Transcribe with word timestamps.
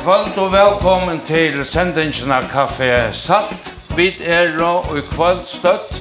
God 0.00 0.06
kvöld 0.06 0.38
og 0.38 0.52
velkommen 0.52 1.18
til 1.26 1.64
sendingen 1.64 2.32
av 2.32 2.46
Kaffe 2.48 3.10
Salt. 3.12 3.66
Vi 3.96 4.14
er 4.24 4.54
og 4.64 4.96
i 4.96 5.02
kvöld 5.04 5.42
støtt 5.44 5.98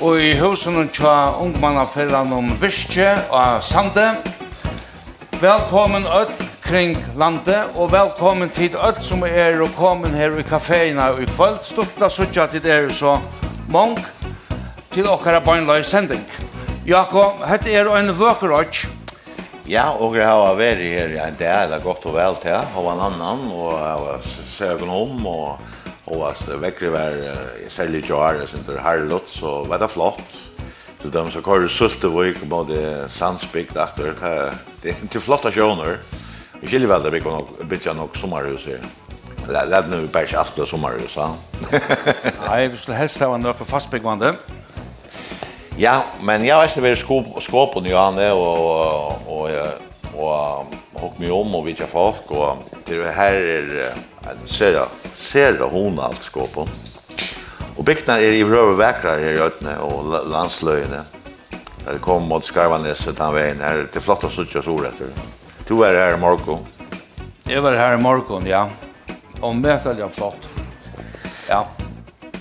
og 0.00 0.20
i 0.22 0.36
husen 0.38 0.76
og 0.78 0.92
tja 0.94 1.32
ungmannafellan 1.42 2.30
om 2.32 2.52
Virke 2.60 3.16
og 3.30 3.64
Sande. 3.64 4.12
Velkommen 5.40 6.06
öll 6.06 6.30
kring 6.62 6.94
landet 7.16 7.74
og 7.74 7.90
velkommen 7.92 8.50
til 8.50 8.76
öll 8.76 9.02
som 9.02 9.24
er 9.26 9.60
og 9.62 9.74
kommen 9.74 10.14
her 10.14 10.38
i 10.38 10.42
kaféina 10.42 11.10
i 11.18 11.26
kvöld. 11.26 11.58
Stort 11.64 11.98
da 12.00 12.08
suttja 12.08 12.46
til 12.46 12.62
dere 12.62 12.90
så 12.90 13.18
mong 13.68 13.98
til 14.94 15.08
okkara 15.08 15.40
bøgnløy 15.40 15.82
sending. 15.82 16.22
Jakob, 16.86 17.42
hette 17.46 17.72
er 17.72 17.90
en 17.96 18.14
vøkerøtj 18.14 18.97
Ja, 19.68 19.90
og 19.92 20.14
jeg 20.16 20.24
har 20.24 20.54
vært 20.56 20.80
her 20.80 21.10
en 21.26 21.34
del, 21.36 21.68
det 21.68 21.82
godt 21.84 22.06
og 22.08 22.14
vel 22.16 22.38
til, 22.40 22.56
og 22.80 22.86
en 22.88 23.02
annan, 23.04 23.42
og 23.52 23.74
jeg 23.76 23.98
var 24.00 24.22
søgen 24.24 24.92
om, 24.94 25.26
og, 25.28 25.66
og 26.08 26.22
jeg 26.24 26.60
vekker 26.62 26.94
var 26.94 27.18
selv 27.68 27.98
i 27.98 28.00
Joar, 28.00 28.38
jeg 28.40 28.48
synes 28.48 28.64
det 28.64 28.78
er 28.78 28.86
herlig, 28.86 29.18
så 29.28 29.58
var 29.68 29.82
det 29.82 29.90
flott. 29.92 30.24
Så 31.02 31.12
de 31.12 31.24
som 31.34 31.44
kører 31.44 31.68
Sultevøk, 31.68 32.40
både 32.48 32.80
Sandsbygd, 33.12 33.76
etter, 33.76 34.16
det, 34.82 34.96
det 35.04 35.20
er 35.20 35.26
flotte 35.26 35.52
sjøner. 35.52 36.00
Vi 36.62 36.70
skiljer 36.70 36.88
vel 36.88 37.04
det, 37.04 37.12
vi 37.18 37.20
kan 37.26 37.68
bytte 37.68 37.92
nok 37.94 38.16
sommerhus 38.16 38.64
her. 38.72 38.80
Lad 39.52 39.92
nu 39.92 40.00
bare 40.08 40.24
ikke 40.24 40.40
alt 40.46 40.56
det 40.56 40.68
sommerhus, 40.72 41.16
ja. 41.20 41.28
Nei, 42.48 42.62
vi 42.72 42.80
skulle 42.80 42.96
helst 42.98 43.20
ha 43.20 43.36
noe 43.36 43.68
fastbyggvande. 43.68 44.32
Ja. 44.32 44.57
Ja, 45.80 46.04
men 46.20 46.44
jag 46.44 46.60
vet 46.60 46.76
inte 46.76 47.04
vad 47.34 47.42
skåpen 47.42 47.84
ju 47.84 47.94
han 47.94 48.16
det 48.16 48.32
och 48.32 49.06
och 49.26 49.50
och 50.14 50.66
hopp 50.92 51.18
mig 51.18 51.30
om 51.30 51.54
och 51.54 51.68
vilka 51.68 51.86
folk 51.86 52.30
och 52.30 52.56
det 52.84 53.14
här 53.14 53.32
är 53.32 53.94
en 54.22 54.48
ser 54.48 54.84
ser 55.16 55.58
hon 55.58 55.98
allt 55.98 56.22
skåpen. 56.22 56.66
Och 57.76 57.84
bygden 57.84 58.16
är 58.16 58.20
i 58.20 58.44
röver 58.44 58.74
väckra 58.74 59.10
här 59.10 59.18
i 59.20 59.38
Ötne 59.38 59.78
och 59.78 60.28
landslöjne. 60.28 61.02
Där 61.84 61.92
det 61.92 61.98
kom 61.98 62.22
mot 62.22 62.44
Skarvaneset 62.44 63.18
han 63.18 63.34
vägen 63.34 63.60
här 63.60 63.86
till 63.92 64.00
flotta 64.00 64.30
suttja 64.30 64.62
sorätter. 64.62 65.06
Du 65.68 65.74
var 65.74 65.94
här 65.94 66.14
i 66.14 66.16
morgon. 66.16 66.58
Jag 67.44 67.62
var 67.62 67.72
här 67.72 67.94
i 67.94 67.96
morgon, 67.96 68.46
ja. 68.46 68.68
Och 69.40 69.56
mätade 69.56 70.00
jag 70.00 70.12
flott. 70.12 70.48
Ja. 71.48 71.66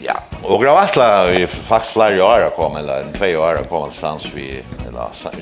Ja, 0.02 0.20
och 0.44 0.64
det 0.64 0.70
vart 0.70 0.96
la 0.96 1.32
i 1.32 1.48
faktisk 1.48 1.94
flere 1.94 2.24
år 2.24 2.50
kom 2.56 2.76
eller 2.76 3.02
en 3.02 3.14
tvei 3.14 3.36
år 3.36 3.56
har 3.56 3.64
kom 3.64 3.92
stans 3.92 4.26
vi 4.36 4.64
eller 4.88 5.42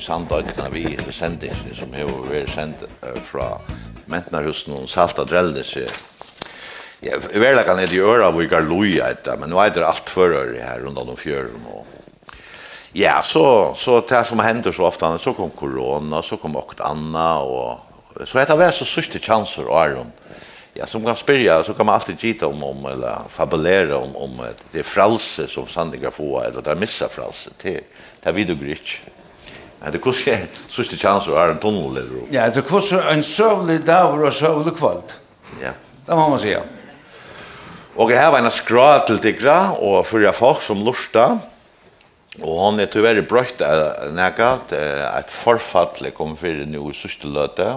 när 0.56 0.70
vi 0.70 0.98
sände 1.12 1.46
det 1.46 1.76
som 1.76 1.92
har 1.92 2.30
vært 2.30 2.50
sendt 2.54 2.82
sände 3.00 3.20
från 3.24 3.58
Mentnarhusen 4.06 4.74
og 4.74 4.88
Salta 4.88 5.24
Dreldes. 5.24 5.76
Ja, 7.00 7.18
väl 7.34 7.62
kan 7.64 7.76
det 7.76 7.92
göra 7.92 8.30
vi 8.30 8.46
går 8.46 8.60
loja 8.60 9.14
men 9.38 9.50
nå 9.50 9.60
är 9.60 9.70
det 9.70 9.86
allt 9.86 10.10
förr 10.10 10.60
här 10.62 10.78
runt 10.78 10.98
om 10.98 11.16
fjøren. 11.16 11.66
och 11.72 11.86
Ja, 12.92 13.22
så 13.22 13.74
så 13.78 14.00
det 14.00 14.24
som 14.24 14.38
händer 14.38 14.72
så 14.72 14.84
ofta 14.84 15.18
så 15.18 15.32
kom 15.32 15.50
corona, 15.50 16.22
så 16.22 16.36
kom 16.36 16.56
okt 16.56 16.80
Anna 16.80 17.38
och 17.38 17.78
så 18.24 18.38
heter 18.38 18.56
det 18.56 18.72
så 18.72 18.84
sista 18.84 19.18
chanser 19.18 19.82
Aron 19.82 20.12
ja, 20.78 20.86
som 20.86 21.04
kan 21.04 21.16
spyrja, 21.16 21.62
så 21.64 21.74
kan 21.74 21.86
man 21.86 21.94
alltid 21.94 22.18
gita 22.20 22.46
om, 22.46 22.64
om 22.64 22.86
eller 22.86 23.18
fabulera 23.28 23.96
om, 23.96 24.16
om 24.16 24.40
det 24.72 24.78
er 24.78 24.86
fralse 24.86 25.46
som 25.48 25.68
sandiga 25.68 26.10
få, 26.10 26.40
eller 26.44 26.62
det 26.62 26.70
er 26.70 26.80
missa 26.80 27.08
fralse, 27.08 27.50
det, 27.62 27.80
det 28.22 28.28
är 28.28 28.32
vidogrytt. 28.32 28.98
Men 29.78 29.92
det 29.92 29.98
kurs 30.02 30.28
är 30.28 30.46
sørste 30.68 30.96
chans 30.96 31.28
att 31.28 31.34
är 31.34 31.48
en 31.48 31.58
tunnel 31.58 31.96
eller 31.96 32.22
Ja, 32.30 32.50
det 32.50 32.62
kurs 32.62 32.92
är 32.92 33.10
en 33.12 33.22
søvlig 33.22 33.84
dag 33.86 34.14
og 34.14 34.32
søvlig 34.32 34.76
kvöld. 34.76 35.12
Ja. 35.62 35.70
Det 36.06 36.14
må 36.14 36.28
man 36.28 36.38
säga. 36.38 36.62
Och 37.94 38.10
här 38.10 38.30
var 38.30 38.38
en 38.38 38.50
skra 38.50 38.98
til 39.06 39.18
Tigra 39.18 39.70
och 39.70 40.06
förra 40.06 40.32
folk 40.32 40.62
som 40.62 40.84
lursta. 40.84 41.38
Och 42.40 42.60
hon 42.60 42.80
är 42.80 42.86
tyvärr 42.86 43.20
brökt 43.20 43.62
näkat, 44.12 44.72
ett 44.72 45.30
förfall 45.30 46.10
kom 46.16 46.36
för 46.36 46.66
nu 46.66 46.90
i 46.90 46.94
sista 46.94 47.28
lötet 47.28 47.76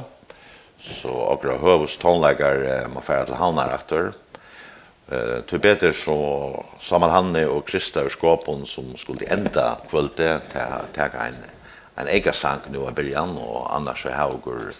så 0.89 1.13
akkurat 1.33 1.61
høvus 1.61 1.97
tonleikar 2.01 2.89
må 2.94 3.03
færa 3.05 3.25
til 3.29 3.39
havnar 3.39 3.75
etter. 3.77 4.11
Eh 5.09 5.41
til 5.50 5.59
betur 5.59 5.94
så 5.94 6.17
saman 6.81 7.09
hanne 7.09 7.47
og 7.50 7.66
Krista 7.66 8.03
og 8.05 8.11
Skåpon 8.11 8.66
som 8.66 8.91
skulle 8.97 9.25
enda 9.31 9.77
kvölde 9.89 10.41
ta 10.53 10.85
ta 10.94 11.09
en 11.25 12.07
ein 12.07 12.33
sang 12.33 12.61
nu 12.69 12.85
av 12.88 12.94
Berjan 12.94 13.38
og 13.38 13.67
annars 13.75 14.01
så 14.01 14.09
haugur 14.09 14.73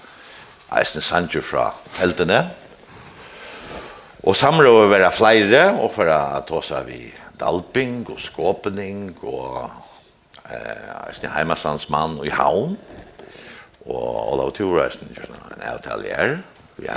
eisne 0.71 1.01
sanger 1.01 1.41
fra 1.41 1.73
teltene. 1.97 2.49
Og 4.23 4.35
samrøver 4.35 4.87
være 4.87 5.11
flere 5.11 5.81
og 5.81 5.91
for 5.91 6.05
at 6.05 6.45
tosa 6.47 6.83
vi 6.83 7.13
dalping 7.39 8.05
og 8.09 8.19
skåpening 8.19 9.17
og 9.23 9.71
eh 10.51 11.09
eisne 11.09 11.29
heimasandsmann 11.29 12.19
og 12.19 12.25
i 12.25 12.29
havn 12.29 12.77
og 13.89 14.33
Olav 14.33 14.53
Thoresen 14.57 15.11
gjør 15.16 15.33
en 15.33 15.66
avtale 15.73 16.13
her. 16.13 16.38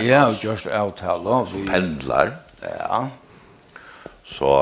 Ja, 0.05 0.29
just 0.43 0.67
avtale. 0.67 1.41
Som 1.51 1.67
pendlar. 1.67 2.37
Ja. 2.63 3.07
Så, 4.29 4.53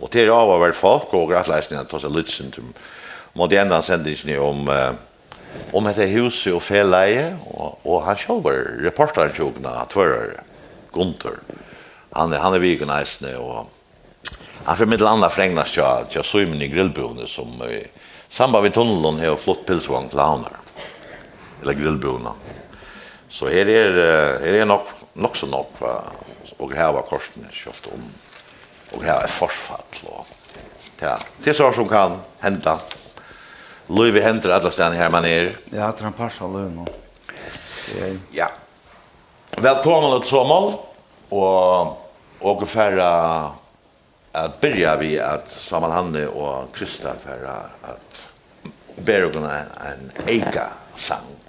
og 0.00 0.10
til 0.10 0.32
av 0.34 0.50
å 0.50 0.58
være 0.62 0.76
folk, 0.76 1.14
og 1.14 1.30
rettleisningen 1.30 1.88
ta 1.90 2.00
seg 2.02 2.16
litt 2.16 2.32
sin 2.32 2.50
til 2.50 3.60
enda 3.60 3.78
sendingen 3.86 4.40
om 4.42 4.66
uh, 4.66 4.90
om 5.74 5.86
dette 5.86 6.06
huset 6.12 6.54
og 6.54 6.62
feleie, 6.64 7.32
og, 7.50 7.80
og 7.86 8.04
han 8.06 8.18
kjøver 8.18 8.62
reporteren 8.84 9.34
sjåkna, 9.34 9.74
tvører, 9.90 10.40
Gunther. 10.94 11.38
Han, 12.16 12.34
han 12.34 12.56
er 12.56 12.62
vigen 12.62 12.90
eisne, 12.90 13.36
og 13.38 13.68
han 14.66 14.74
får 14.74 14.82
formidler 14.82 15.12
andre 15.12 15.30
frengnas 15.32 15.74
til 15.74 16.26
Søymen 16.26 16.62
i 16.62 16.70
grillboende, 16.70 17.28
som 17.30 17.54
i 17.66 17.84
samband 18.30 18.66
med 18.66 18.74
tunnelen 18.76 19.22
har 19.22 19.38
flott 19.40 19.64
pilsvang 19.68 20.10
til 20.10 20.22
havner 20.22 20.59
eller 21.62 21.78
grillbona. 21.78 22.32
Så 23.28 23.48
her 23.52 23.68
er, 23.68 23.98
her 24.42 24.60
er 24.62 24.68
nok, 24.68 24.88
nok 25.14 25.36
så 25.36 25.46
nok 25.46 25.80
og 26.60 26.72
her 26.76 26.92
var 26.94 27.06
korsen 27.08 27.46
kjølt 27.54 27.88
om 27.94 28.04
og 28.90 29.04
her 29.04 29.22
er 29.22 29.30
forsfall 29.30 30.02
og 30.10 30.26
ja, 31.00 31.14
det 31.40 31.52
er 31.52 31.56
så 31.56 31.70
som 31.72 31.88
kan 31.88 32.18
henda 32.42 32.76
Løyvi 33.90 34.20
henter 34.22 34.52
alle 34.54 34.70
stedene 34.70 34.98
her 34.98 35.10
man 35.10 35.24
er 35.26 35.54
Ja, 35.72 35.90
det 35.90 36.04
er 36.04 36.10
en 36.10 36.16
par 36.18 36.30
av 36.30 36.52
løyvi 36.54 36.74
nå 36.76 36.86
Ja 38.36 38.50
Velkommen 39.56 40.20
til 40.20 40.30
Sommel. 40.30 40.76
og 41.30 41.96
og 42.40 42.62
færre 42.68 43.52
at 44.34 44.54
byrja 44.62 44.94
vi 44.96 45.16
at 45.20 45.50
Saman 45.52 45.92
Hanne 45.92 46.22
og 46.28 46.70
Krista 46.72 47.12
færre 47.20 47.56
at 47.84 48.22
berugna 49.04 49.58
en 49.90 50.06
eika 50.26 50.70
sang 50.96 51.39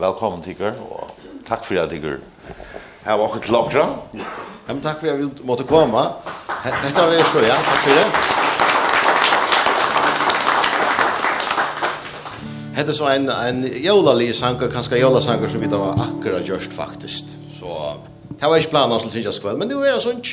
Velkommen 0.00 0.40
tikkar, 0.42 0.78
og 0.80 1.10
takk 1.44 1.64
for 1.66 1.76
at 1.82 1.90
tikkar 1.92 2.20
her 3.04 3.16
var 3.16 3.26
okkur 3.26 3.40
til 3.44 3.52
Lokra. 3.52 3.84
Ja, 4.16 4.72
men 4.72 4.82
takk 4.84 5.00
for 5.00 5.08
at 5.12 5.18
vi 5.18 5.28
måtte 5.44 5.64
komme. 5.68 6.02
Dette 6.64 7.00
var 7.00 7.24
så, 7.32 7.42
ja. 7.44 7.56
Takk 7.68 7.80
for 7.84 7.90
det. 7.96 8.06
Hette 12.76 12.94
så 12.96 13.10
en, 13.12 13.28
en 13.28 13.64
jólali 13.84 14.32
sanger, 14.32 14.72
kanskje 14.72 15.02
jólasanger 15.02 15.52
som 15.52 15.60
vi 15.60 15.68
da 15.68 15.80
var 15.80 16.00
akkurat 16.06 16.48
gjørst 16.48 16.72
faktisk. 16.72 17.36
Så 17.58 17.76
det 18.30 18.48
var 18.48 18.56
ikke 18.56 18.76
planen 18.76 19.00
som 19.00 19.10
synes 19.10 19.26
jeg 19.26 19.40
skveld, 19.40 19.58
men 19.60 19.68
det 19.68 19.76
var 19.76 19.96
en 19.96 20.04
sånn. 20.04 20.24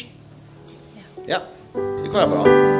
Ja, 1.27 1.43
det 1.75 2.11
går 2.11 2.27
bra. 2.31 2.43
Ja. 2.47 2.76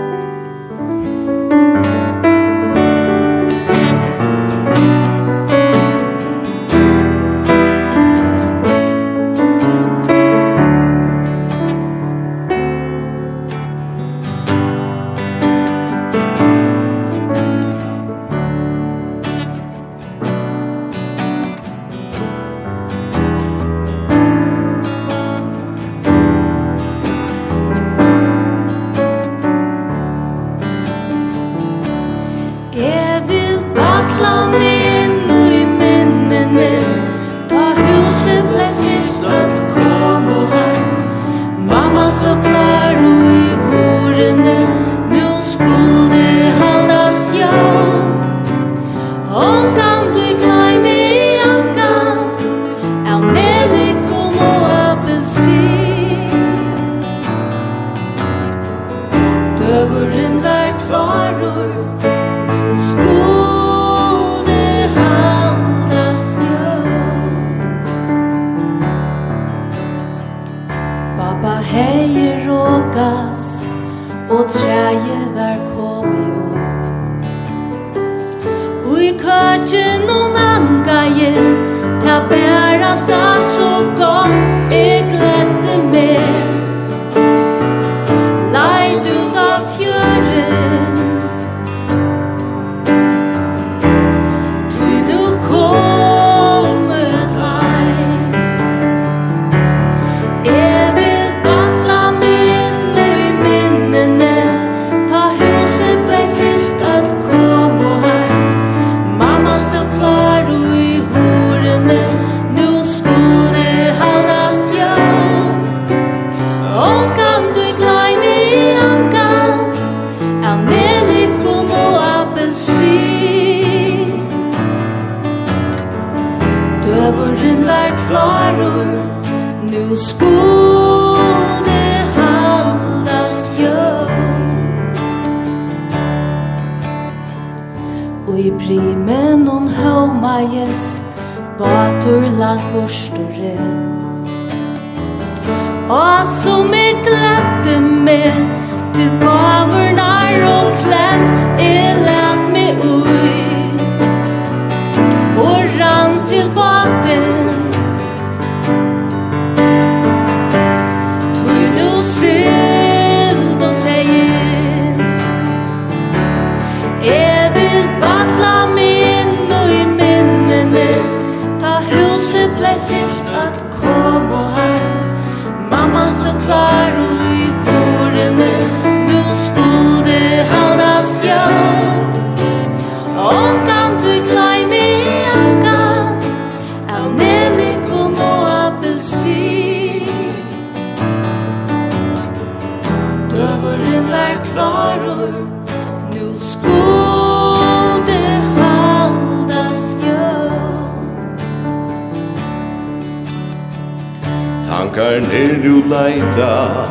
leita 205.90 206.86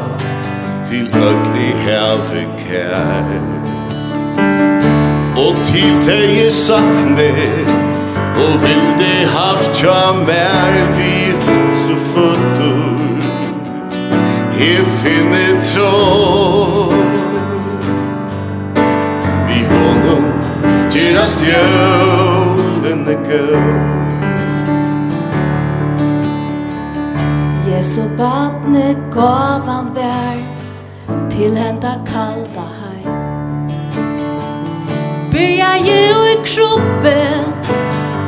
Til 0.89 1.09
ögri 1.15 1.71
herre 1.85 2.45
kær. 2.61 3.31
Og 5.37 5.57
til 5.69 5.97
teg 6.07 6.53
sakne 6.53 7.31
Og 8.37 8.53
vilde 8.63 9.13
haft 9.33 9.75
tja 9.75 10.13
mer 10.27 10.73
vid 10.97 11.43
så 11.87 11.97
fötter 12.13 12.79
Jeg 14.61 14.87
finne 15.03 15.61
tråd 15.73 16.95
Vi 19.49 19.61
honom 19.73 20.25
Gerast 20.93 21.45
jölene 21.45 23.19
gøy 23.29 23.96
Jesu 27.87 28.03
badne 28.19 28.97
gavan 29.15 29.95
vær 29.95 30.39
Til 31.31 31.57
henda 31.57 31.93
kalda 32.07 32.65
hei 32.79 33.03
Byrja 35.33 35.69
jo 35.89 36.25
i 36.33 36.35
kroppen 36.49 37.45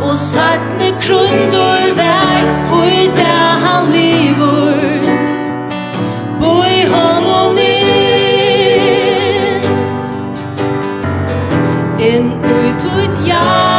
Og 0.06 0.14
sattne 0.18 0.88
krundor 1.00 1.82
vær 1.98 2.42
Og 2.76 2.86
i 2.86 3.06
det 3.18 3.40
han 3.64 3.84
livor 3.96 4.80
Boi 6.44 6.76
honom 6.94 7.58
inn 7.64 8.86
Inn 12.12 12.30
ut 12.46 12.82
ut 12.94 13.14
ja 13.26 13.77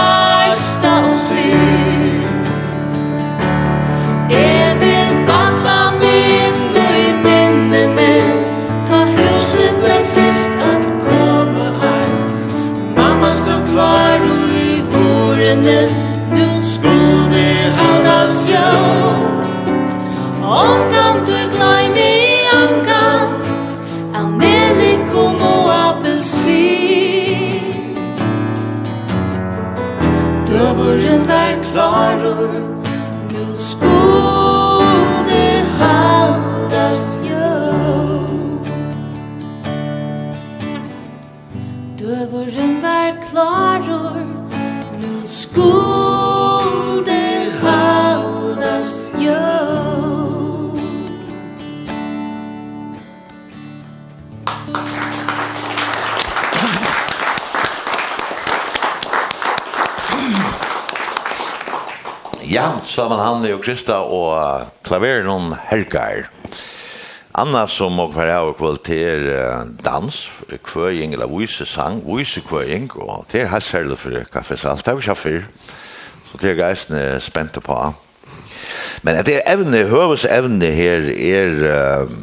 Saman 63.00 63.22
Hanne 63.24 63.54
og 63.56 63.62
Krista 63.64 64.02
og 64.12 64.74
klaveren 64.84 65.30
om 65.32 65.54
Helgar. 65.70 66.26
Anna 67.40 67.62
som 67.72 67.94
må 67.96 68.10
være 68.12 68.34
av 68.42 68.50
kvalitet 68.58 69.30
dans, 69.86 70.18
kvøying 70.68 71.14
eller 71.16 71.32
vøis 71.32 71.62
kvøying 72.44 72.90
og 72.98 73.24
det 73.32 73.46
er 73.46 73.54
helt 73.54 73.64
særlig 73.64 73.96
for 74.02 74.20
kaffesalt, 74.34 74.84
det 74.84 74.92
er 74.92 74.98
jo 74.98 75.06
ikke 75.06 75.16
fyr, 75.16 75.48
så 76.28 76.42
det 76.42 76.52
er 76.52 76.60
geisene 76.60 77.06
spente 77.24 77.64
på. 77.64 77.78
Men 79.08 79.24
det 79.24 79.38
er 79.38 79.48
evne, 79.54 79.86
høves 79.88 80.28
evne 80.28 80.74
her 80.76 81.08
er 81.16 81.56
uh, 81.72 82.14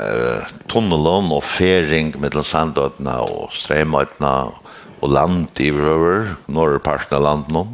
uh, 0.00 0.52
tunnelen 0.64 1.28
og 1.28 1.44
fering 1.44 2.16
mellom 2.24 2.46
sandøtene 2.54 3.20
og 3.28 3.52
stremøtene 3.52 4.36
og 5.04 5.12
land 5.12 5.60
i 5.60 5.68
røver, 5.76 6.38
norrparten 6.48 7.18
av 7.20 7.28
landet 7.28 7.52
nå. 7.52 7.66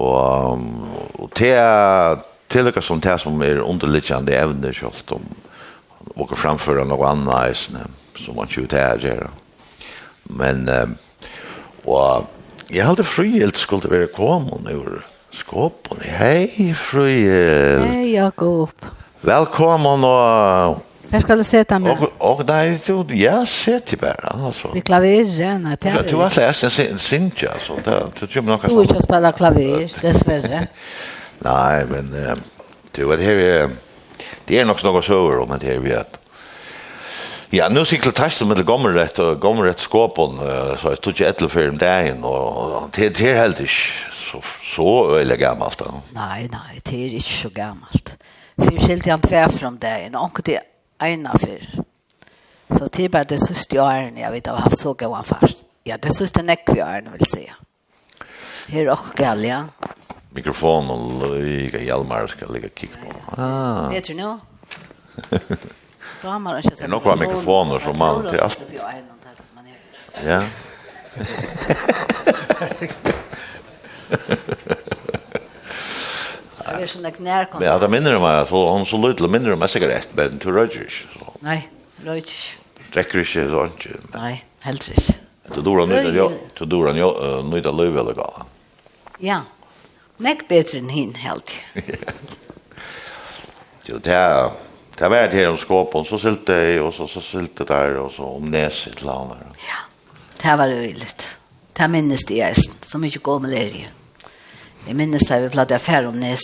Og, 0.00 0.62
og 1.20 1.30
til, 1.36 2.22
til 2.48 2.68
lukka 2.68 2.80
som 2.84 3.00
det 3.04 3.18
som 3.20 3.42
er 3.44 3.60
underliggande 3.60 4.36
evne 4.36 4.72
kjølt 4.72 5.16
om 5.18 5.26
og 6.12 6.32
framføre 6.36 6.84
noe 6.84 7.08
annet 7.08 7.32
eisne 7.46 7.86
som 8.18 8.36
man 8.36 8.50
ikke 8.50 8.66
til 8.72 9.06
her. 9.06 9.30
Men 10.28 10.66
um, 10.68 10.96
og 11.88 12.28
jeg 12.72 12.86
hadde 12.86 13.04
frihet 13.06 13.58
skulle 13.58 13.90
være 13.90 14.10
kommet 14.14 14.68
ur 14.74 15.02
skåpen. 15.34 16.02
Hei, 16.04 16.72
frihet! 16.78 17.82
Hei, 17.88 18.12
Jakob! 18.14 18.86
Velkommen 19.22 20.04
og 20.06 20.82
Här 21.12 21.20
ska 21.20 21.36
du 21.36 21.44
sätta 21.44 21.78
mig. 21.78 21.92
Och, 21.92 22.32
och 22.38 22.46
nej, 22.46 22.80
du, 22.86 23.04
jag 23.16 23.48
sätter 23.48 23.96
bara. 23.96 24.12
Alltså. 24.12 24.70
Vi 24.74 24.80
klaverer, 24.80 25.58
nej. 25.58 25.76
Det 25.80 25.88
är... 25.88 26.02
Du 26.08 26.16
har 26.16 26.32
läst 26.36 26.80
en 26.80 26.98
synch, 26.98 27.44
alltså. 27.52 27.76
Du 28.20 28.26
tror 28.26 28.42
nog 28.42 28.60
kan... 28.60 28.74
Du 28.74 28.82
inte 28.82 29.02
spela 29.02 29.32
klaver, 29.32 29.92
dessvärre. 30.02 30.66
nej, 31.38 31.84
men... 31.90 32.14
Du, 32.90 33.16
det 33.16 33.22
här 33.22 33.32
är... 33.32 33.70
Det 34.44 34.60
är 34.60 34.64
nog 34.64 34.84
några 34.84 35.02
söver 35.02 35.38
om 35.38 35.58
det 35.60 35.66
här 35.66 35.78
vi 35.78 35.94
att... 35.94 36.18
Ja, 37.50 37.68
nu 37.68 37.84
sikkel 37.84 38.12
testet 38.12 38.48
med 38.48 38.64
gommerrett 38.64 39.18
og 39.18 39.40
gommerrett 39.40 39.78
skåpen, 39.78 40.38
så 40.80 40.94
jeg 40.94 41.00
tog 41.04 41.12
ikke 41.12 41.26
etter 41.28 41.50
før 41.52 41.68
om 41.68 41.76
dagen, 41.78 42.24
og 42.24 42.86
det 42.96 43.10
er 43.20 43.42
helt 43.42 43.60
ikke 43.60 44.14
så, 44.16 44.40
så 44.64 44.88
øyelig 45.18 45.36
gammelt. 45.38 45.84
Nei, 46.16 46.48
nei, 46.48 46.80
det 46.80 46.96
er 46.96 47.18
ikke 47.20 47.36
så 47.42 47.50
gammelt. 47.52 48.14
Fyr 48.56 48.78
skilt 48.80 49.04
jeg 49.04 49.12
han 49.12 49.26
tver 49.28 49.52
fra 49.52 49.68
om 49.68 49.76
dagen, 49.76 50.16
og 50.16 50.30
anker 50.30 50.48
det 50.48 50.62
ena 51.08 51.38
för. 51.38 51.68
Så 52.78 52.88
det 52.92 53.04
är 53.04 53.08
bara 53.08 53.24
det 53.24 53.46
sista 53.46 53.84
åren 53.84 54.16
jag 54.16 54.30
vet 54.30 54.40
att 54.40 54.46
jag 54.46 54.52
har 54.52 54.60
haft 54.60 54.78
så 54.78 54.92
gåan 54.92 55.24
fast. 55.24 55.64
Ja, 55.84 55.98
det 55.98 56.14
sista 56.14 56.42
näck 56.42 56.68
vi 56.74 56.82
åren 56.82 57.08
vill 57.18 57.26
säga. 57.26 57.54
Här 58.68 58.88
och 58.88 59.16
galja. 59.16 59.68
Mikrofon 60.30 60.90
och 60.90 61.40
lika 61.40 61.82
Hjalmar 61.82 62.26
ska 62.26 62.46
ligga 62.46 62.68
kick 62.74 62.90
på. 62.92 63.42
Ah. 63.42 63.88
Vet 63.88 64.04
du 64.04 64.14
nu? 64.14 64.38
Då 66.22 66.28
har 66.28 66.38
man 66.38 66.56
inte... 66.56 66.74
Det 66.74 66.84
är 66.84 66.88
nog 66.88 67.02
bra 67.02 67.16
mikrofoner 67.16 67.78
som 67.78 67.98
man 67.98 68.30
till 68.30 68.40
allt. 68.40 68.58
Ja. 70.26 70.42
Det 76.76 76.82
är 76.82 76.86
såna 76.86 77.10
knärkon. 77.10 77.62
Ja, 77.62 77.78
det 77.78 77.88
minner 77.88 78.18
mig 78.18 78.46
så 78.46 78.70
hon 78.70 78.86
så 78.86 79.08
lite 79.08 79.28
minner 79.28 79.56
mig 79.56 79.68
cigarett 79.68 80.08
men 80.12 80.38
to 80.38 80.50
Rogers. 80.50 81.06
Så. 81.18 81.32
Nej, 81.40 81.68
Rogers. 82.04 82.56
Dricker 82.92 83.18
inte 83.18 83.50
så 83.50 83.64
inte. 83.64 83.88
Nej, 84.14 84.44
helt 84.60 84.88
rätt. 84.90 85.16
Du 85.54 85.62
drar 85.62 85.86
nu 85.86 86.16
ja, 86.16 86.30
du 86.58 86.64
drar 86.64 86.92
nu 86.92 87.42
nu 87.50 87.60
det 87.60 87.72
löv 87.72 87.98
eller 87.98 88.14
gala. 88.14 88.46
Ja. 89.18 89.40
Näck 90.16 90.48
bättre 90.48 90.78
än 90.78 90.88
hin 90.88 91.14
helt. 91.14 91.54
Jo, 93.84 93.98
det 93.98 94.14
är 94.14 94.50
Det 94.96 95.08
var 95.08 95.28
det 95.28 95.46
om 95.46 95.56
skåpen, 95.56 96.04
så 96.04 96.18
sylte 96.18 96.52
jeg, 96.52 96.82
og 96.82 96.92
så, 96.94 97.06
så 97.06 97.20
sylte 97.20 97.64
der, 97.64 97.96
og 97.98 98.10
så 98.12 98.26
om 98.36 98.50
neset 98.52 98.98
til 99.00 99.08
han 99.08 99.30
Ja, 99.64 99.78
det 100.42 100.58
var 100.58 100.68
øyligt. 100.68 101.38
Det 101.72 101.88
minnes 101.90 102.24
det 102.28 102.36
jeg, 102.36 102.56
som 102.82 103.04
ikke 103.04 103.18
går 103.18 103.38
med 103.38 103.50
det 103.50 103.88
Jeg 104.82 104.98
minnes 104.98 105.22
det 105.28 105.38
vi 105.44 105.50
platt 105.54 105.72
affær 105.74 106.08
om 106.10 106.18
nes. 106.18 106.42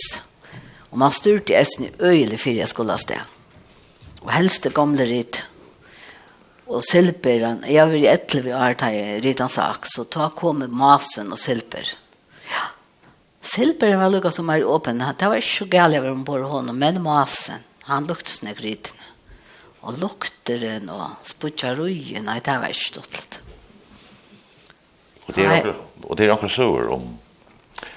Og 0.89 0.97
man 1.01 1.13
styrte 1.13 1.57
eisen 1.59 1.89
i 1.89 1.93
øyelig 1.99 2.39
før 2.41 2.59
jeg 2.61 2.71
skulle 2.71 2.95
ha 2.95 3.01
sted. 3.01 3.35
Og 4.23 4.31
helst 4.33 4.65
det 4.65 4.73
gamle 4.75 5.05
ritt. 5.07 5.41
Og 6.69 6.83
silper 6.85 7.41
jeg 7.65 7.85
var 7.89 7.95
i 7.97 8.05
etter 8.09 8.45
vi 8.45 8.53
har 8.53 8.77
tatt 8.77 9.23
ritt 9.25 9.41
hans 9.41 9.57
sak, 9.57 9.87
så 9.89 10.05
ta 10.05 10.29
kom 10.37 10.61
masen 10.77 11.33
og 11.33 11.41
silper. 11.41 11.95
Ja, 12.49 12.67
silper 13.41 13.97
var 13.97 14.13
lukket 14.13 14.37
som 14.37 14.51
er 14.53 14.65
åpen. 14.65 15.01
Det 15.01 15.29
var 15.29 15.41
ikke 15.41 15.49
så 15.49 15.69
galt 15.73 15.97
jeg 15.97 16.05
var 16.05 16.13
ombord 16.13 16.45
hånden, 16.45 16.77
men 16.77 17.01
masen, 17.01 17.65
han 17.89 18.05
lukte 18.09 18.31
snakk 18.31 18.61
rittene. 18.61 19.07
Og 19.81 19.97
lukteren 19.97 20.91
og 20.91 21.17
sputjarøyen, 21.25 22.27
nei, 22.27 22.37
det 22.43 22.57
var 22.61 22.69
ikke 22.69 22.91
stått 22.91 23.17
litt. 23.17 23.39
Og 25.25 25.35
det 25.35 25.45
er 25.45 25.55
akkurat, 25.55 25.83
og 26.03 26.17
det 26.17 26.25
er 26.25 26.33
akkurat 26.33 26.53
sår 26.53 26.93
om 26.93 27.09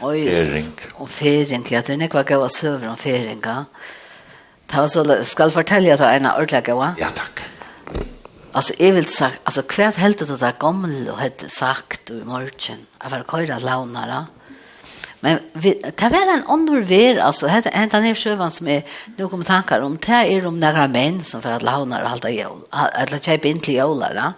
Fering. 0.01 0.73
Och 0.95 1.11
fering, 1.11 1.67
ja, 1.71 1.83
det 1.87 1.93
är 1.93 1.97
nekva 1.97 2.23
gav 2.23 2.43
at 2.43 2.55
søver 2.55 2.89
om 2.89 2.97
feringa. 2.97 3.65
Ta 4.67 4.89
så, 4.89 5.05
skal 5.25 5.51
fortelle 5.51 5.93
at 5.93 5.99
det 5.99 6.07
er 6.07 6.21
en 6.21 6.27
ordentlig 6.27 6.65
gav? 6.65 6.95
Ja, 6.99 7.09
takk. 7.15 7.43
Alltså 8.53 8.75
jag 8.79 8.93
vill 8.93 9.07
sagt, 9.07 9.39
alltså 9.45 9.63
kvärt 9.63 9.97
helt 9.97 10.19
det 10.19 10.37
där 10.37 10.55
gammel 10.59 11.09
och 11.09 11.19
hade 11.19 11.49
sagt 11.49 12.11
i 12.11 12.25
morgon. 12.25 12.87
Jag 13.03 13.11
var 13.11 13.47
köra 13.47 13.59
launara. 13.59 14.27
Men 15.21 15.39
vi, 15.53 15.83
det 15.83 16.09
väl 16.09 16.29
en 16.29 16.45
annan 16.49 16.85
ver, 16.85 17.17
alltså 17.17 17.47
hade 17.47 17.71
en 17.71 17.89
den 17.89 18.03
här 18.03 18.15
sjövan 18.15 18.51
som 18.51 18.69
är 18.69 18.83
nu 19.17 19.29
kommer 19.29 19.45
tankar 19.45 19.81
om 19.81 19.99
det 20.07 20.13
är 20.13 20.47
om 20.47 20.61
några 20.61 20.89
män 20.89 21.25
som 21.25 21.43
för 21.43 21.51
att 21.51 21.63
launara 21.63 22.09
halta 22.09 22.31
jul. 22.31 22.61
Eller 22.95 23.19
typ 23.19 23.45
inte 23.45 23.73
jular. 23.73 24.33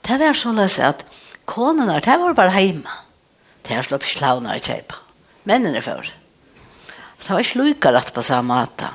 Det 0.00 0.18
var 0.18 0.32
så 0.32 0.52
läs 0.52 0.78
att 0.78 1.04
konen 1.44 1.88
där, 1.88 2.00
det 2.00 2.16
var 2.16 2.34
bara 2.34 2.48
hemma. 2.48 2.90
Det 3.62 3.76
er 3.76 3.86
slått 3.86 4.06
slavner 4.08 4.58
i 4.58 4.62
kjøpet. 4.62 4.98
Mennene 5.48 5.82
før. 5.82 6.10
Det 7.22 7.30
var 7.30 7.42
ikke 7.42 7.62
lykke 7.62 7.92
rett 7.94 8.12
på 8.14 8.22
samme 8.26 8.54
måte. 8.62 8.90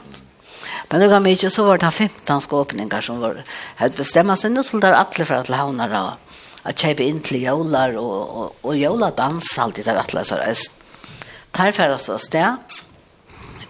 Men 0.87 1.03
det 1.03 1.09
var 1.11 1.23
mye, 1.23 1.49
så 1.51 1.65
var 1.67 1.81
det 1.81 1.91
15 1.91 2.43
skåpninger 2.43 3.03
som 3.03 3.19
var, 3.23 3.41
hadde 3.79 3.99
bestemt 3.99 4.39
seg. 4.39 4.53
Nå 4.53 4.63
skulle 4.63 4.87
det 4.87 4.99
alle 4.99 5.27
for 5.27 5.39
at 5.41 5.51
lavner 5.51 5.91
da, 5.91 6.03
at 6.67 6.83
kjøpe 6.83 7.03
inn 7.07 7.19
til 7.23 7.41
jølar 7.43 7.95
og, 7.99 8.15
og, 8.15 8.57
og 8.63 8.79
jøladans 8.79 9.51
alltid 9.59 9.87
der 9.87 9.99
atle 9.99 10.23
så 10.27 10.39
atleser. 10.39 10.73
Der 11.57 11.71
færre 11.73 11.97
så 11.99 12.19
sted. 12.21 12.75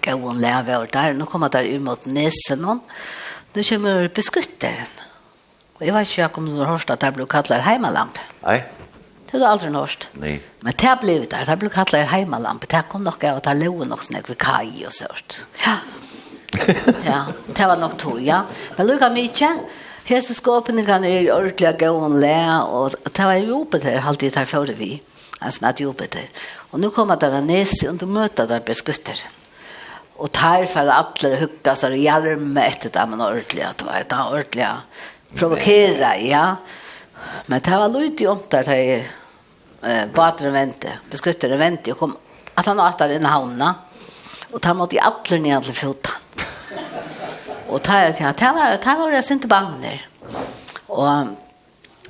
Gåen 0.03 0.41
leve 0.41 0.77
og 0.81 0.89
der. 0.93 1.13
Nå 1.15 1.25
kommer 1.29 1.51
der 1.51 1.67
ut 1.67 1.83
mot 1.83 2.05
nesen. 2.05 2.61
noen. 2.61 2.81
Nå 3.55 3.63
kommer 3.63 4.09
beskutteren. 4.13 4.91
Og 5.77 5.85
jeg 5.85 5.93
vet 5.93 6.09
ikke 6.09 6.41
om 6.41 6.49
du 6.49 6.57
har 6.59 6.73
hørt 6.73 6.89
at 6.89 7.01
det 7.01 7.13
ble 7.15 7.27
kallet 7.29 7.63
heimalamp. 7.63 8.17
Nei. 8.43 8.59
Det 9.27 9.37
har 9.37 9.39
du 9.39 9.45
aldri 9.45 9.69
norsk. 9.69 10.07
Nej. 10.13 10.41
Men 10.59 10.73
det 10.77 10.87
har 10.87 10.95
blivit 10.95 11.29
där. 11.29 11.45
Det 11.45 11.57
blev 11.57 11.69
kallat 11.69 12.07
heimalamp. 12.09 12.67
Det 12.67 12.83
kom 12.89 13.03
nog 13.03 13.25
av 13.25 13.37
att 13.37 13.43
det 13.43 13.53
låg 13.53 13.87
nog 13.87 14.03
snäck 14.03 14.29
vid 14.29 14.37
kaj 14.37 14.87
och 14.87 14.93
sånt. 14.93 15.39
Ja. 15.65 15.75
ja, 17.05 17.25
det 17.47 17.65
var 17.65 17.77
nog 17.77 17.97
to, 17.97 18.19
ja. 18.19 18.43
Men 18.75 18.87
lukka 18.87 19.09
mycket. 19.09 19.51
Hese 20.07 20.31
skåpene 20.37 20.85
kan 20.87 21.03
er 21.03 21.25
ordentlig 21.33 21.73
gå 21.81 21.89
og 21.91 22.13
le, 22.21 22.37
og 22.63 22.93
det 23.03 23.25
var 23.27 23.41
Jupiter 23.43 24.05
alltid 24.07 24.37
der 24.37 24.45
før 24.47 24.71
vi, 24.77 25.01
altså 25.41 25.65
med 25.65 25.81
Jupiter. 25.83 26.29
Og 26.71 26.79
nå 26.79 26.89
kommer 26.95 27.19
der 27.19 27.41
nese, 27.43 27.89
og 27.89 27.99
du 27.99 28.05
møter 28.07 28.47
der 28.47 28.63
beskutter. 28.63 29.19
Og 30.15 30.31
tar 30.31 30.63
for 30.71 30.87
alle 30.87 31.33
hukka 31.41 31.75
seg 31.75 31.97
og 31.97 32.05
hjelme 32.05 32.63
etter 32.63 32.93
dem, 32.95 33.13
en 33.13 33.25
ordentlig, 33.25 33.67
det 33.67 33.85
var 33.85 33.99
et 33.99 34.15
ordentlig 34.15 34.69
provokere, 35.35 36.13
ja. 36.23 36.29
ja. 36.31 36.45
Men 37.45 37.61
det 37.61 37.77
var 37.77 37.89
lite 37.89 38.27
om 38.27 38.39
där 38.49 38.63
det 38.63 39.05
eh 39.81 40.05
båten 40.13 40.53
vänte. 40.53 40.89
Beskyttaren 41.11 41.59
vente 41.59 41.91
och 41.91 41.99
kom 41.99 42.17
att 42.53 42.65
han 42.65 42.79
åter 42.79 43.09
in 43.09 43.21
i 43.21 43.25
havna, 43.25 43.75
Och 44.51 44.61
ta 44.61 44.73
mot 44.73 44.93
i 44.93 44.99
allar 44.99 45.37
ner 45.37 45.55
alla 45.55 45.73
fotan. 45.73 46.15
Och 47.67 47.83
ta 47.83 48.03
jag 48.03 48.17
ta 48.17 48.33
ta 48.33 48.53
var 48.53 48.77
ta 48.77 48.95
var 48.95 49.11
det 49.11 49.31
inte 49.31 49.47
banner. 49.47 50.07
Och 50.87 51.27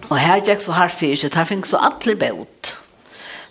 och 0.07 0.17
här 0.17 0.41
gick 0.45 0.61
så 0.61 0.71
här 0.71 0.87
fyrt, 0.87 1.31
tar 1.31 1.45
finns 1.45 1.69
så 1.69 1.77
alla 1.77 2.15
bot. 2.15 2.77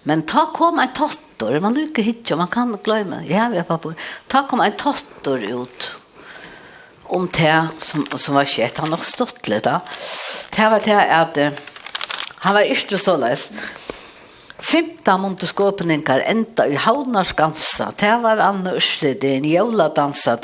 Men 0.02 0.22
ta 0.22 0.52
kom 0.52 0.78
en 0.78 0.88
tottor, 0.88 1.60
man 1.60 1.75
lukar 1.75 2.02
hitcha, 2.02 2.36
man 2.36 2.48
kan 2.48 2.78
glömma. 2.84 3.16
Ja, 3.28 3.48
vi 3.48 3.62
pappa. 3.62 3.94
Ta 4.26 4.48
kom 4.48 4.60
en 4.60 4.72
tottor 4.72 5.42
ut 5.42 5.90
om 7.08 7.28
det 7.32 7.68
som, 7.78 8.06
som 8.16 8.34
var 8.34 8.48
skjedd. 8.48 8.78
Han 8.82 8.94
har 8.94 9.04
stått 9.04 9.48
litt 9.48 9.66
da. 9.66 9.80
Det 10.56 10.70
var 10.72 10.84
det 10.84 11.00
at 11.20 11.42
han 12.46 12.54
var 12.54 12.68
ikke 12.70 12.98
så 13.00 13.16
løs. 13.18 13.48
Femta 14.58 15.18
montoskåpninger 15.18 16.22
enda 16.26 16.66
i 16.66 16.76
havnarskansa. 16.80 17.92
Det 17.96 18.22
var 18.22 18.40
Anne 18.40 18.72
Ørsli, 18.78 19.14
det 19.20 19.30
er 19.30 19.36
en 19.40 19.50
jævla 19.50 19.88
dansa 19.94 20.38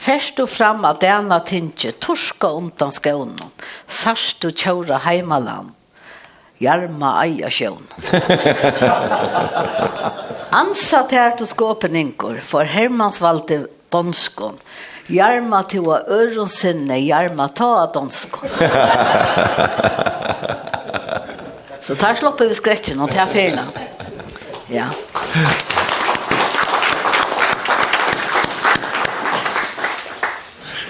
Først 0.00 0.40
og 0.40 0.48
fram 0.48 0.84
av 0.88 0.98
denne 1.02 1.36
tinge 1.44 1.92
torska 2.00 2.48
undan 2.56 2.92
skånen. 2.92 3.50
Sarst 3.86 4.44
og 4.48 4.56
kjøra 4.56 4.98
heimaland. 5.04 5.74
Jarma 6.60 7.24
eia 7.24 7.50
sjøen. 7.52 7.84
Ansatt 10.60 11.12
her 11.16 11.36
til 11.36 11.48
skåpninger 11.48 12.40
for 12.44 12.64
Hermansvalde 12.64 13.66
Bonskån. 13.92 14.58
Jarma 15.10 15.64
til 15.66 15.88
å 15.90 15.96
öron 16.06 16.48
sinne, 16.50 17.00
jarma 17.02 17.48
ta 17.50 17.86
dansko. 17.90 18.46
Så 21.82 21.96
tar 21.98 22.14
slopper 22.14 22.46
vi 22.46 22.54
skräcken 22.54 23.00
og 23.02 23.10
tar 23.10 23.26
fyrna. 23.26 23.64
Ja. 24.70 24.86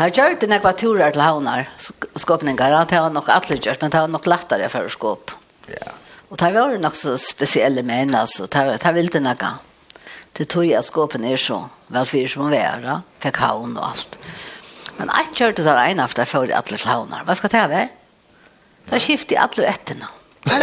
Har 0.00 0.08
gjort 0.12 0.40
det 0.40 0.48
nekva 0.48 0.72
turer 0.76 1.12
til 1.12 1.20
havnar, 1.24 1.68
skåpningar, 2.16 2.72
at 2.76 2.92
det 2.92 3.00
var 3.00 3.12
nok 3.12 3.28
atlegjørt, 3.32 3.80
men 3.80 3.92
det 3.92 4.00
var 4.00 4.12
nok 4.12 4.28
lettere 4.28 4.68
for 4.72 4.84
å 4.84 4.92
skåp. 4.92 5.32
Ja. 5.72 5.96
Og 6.28 6.36
det 6.40 6.52
var 6.56 6.76
nok 6.80 6.96
så 6.96 7.16
spesielle 7.20 7.82
menn, 7.84 8.12
altså, 8.16 8.48
det 8.52 8.80
var 8.84 8.96
vildt 8.96 9.20
nekva. 9.24 9.56
Det 10.32 10.44
tog 10.44 10.64
jag 10.64 10.84
skåpen 10.84 11.24
er 11.24 11.36
så. 11.36 11.68
Väl 11.86 12.06
för 12.06 12.26
som 12.26 12.50
vara, 12.50 13.02
fikk 13.18 13.36
havn 13.36 13.76
och 13.76 13.86
allt. 13.86 14.18
Men 14.96 15.10
jag 15.16 15.36
körde 15.36 15.62
där 15.62 15.86
en 15.86 16.00
efter 16.00 16.24
för 16.24 16.50
alla 16.50 16.76
havnar. 16.84 17.22
Vad 17.26 17.36
ska 17.36 17.48
det 17.48 17.66
vara? 17.68 17.88
Så 18.90 18.98
skifte 18.98 19.34
jag 19.34 19.42
alla 19.42 19.66
etterna. 19.66 20.08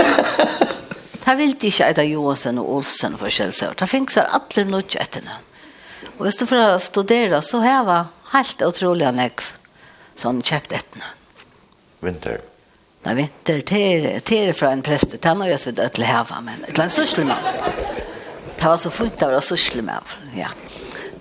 Ta 1.23 1.35
vill 1.35 1.55
ikke 1.59 1.89
inte 1.89 2.01
att 2.01 2.07
Johansson 2.07 2.57
och 2.57 2.73
Olsen 2.75 3.17
för 3.17 3.29
självsör. 3.29 3.73
Ta 3.73 3.87
finksar 3.87 4.29
alla 4.31 4.65
nåt 4.65 4.95
etterna. 4.95 5.31
Och 6.17 6.25
hvis 6.25 6.37
du 6.37 6.45
får 6.45 6.79
studere, 6.79 7.41
så 7.41 7.59
har 7.59 7.67
jeg 7.67 8.05
helt 8.31 8.61
otroliga 8.61 9.11
näck. 9.11 9.41
Sån 10.15 10.43
köpt 10.43 10.71
etterna. 10.71 11.05
Vinter. 11.99 12.41
Nei, 13.03 13.13
vinter. 13.15 13.61
Det 13.65 14.31
er 14.31 14.53
från 14.53 14.71
en 14.71 14.81
präst. 14.81 15.23
Han 15.23 15.41
har 15.41 15.47
ju 15.47 15.57
så 15.57 15.71
dött 15.71 15.97
läva, 15.97 16.41
men 16.41 16.65
det 16.67 16.79
är 16.79 16.83
en 16.83 16.89
sysslemann. 16.89 17.43
Det 18.57 18.65
var 18.65 18.77
så 18.77 18.89
fint 18.89 19.19
det 19.19 19.31
var 19.31 19.41
så 19.41 19.81
med. 19.81 20.15
Ja. 20.35 20.47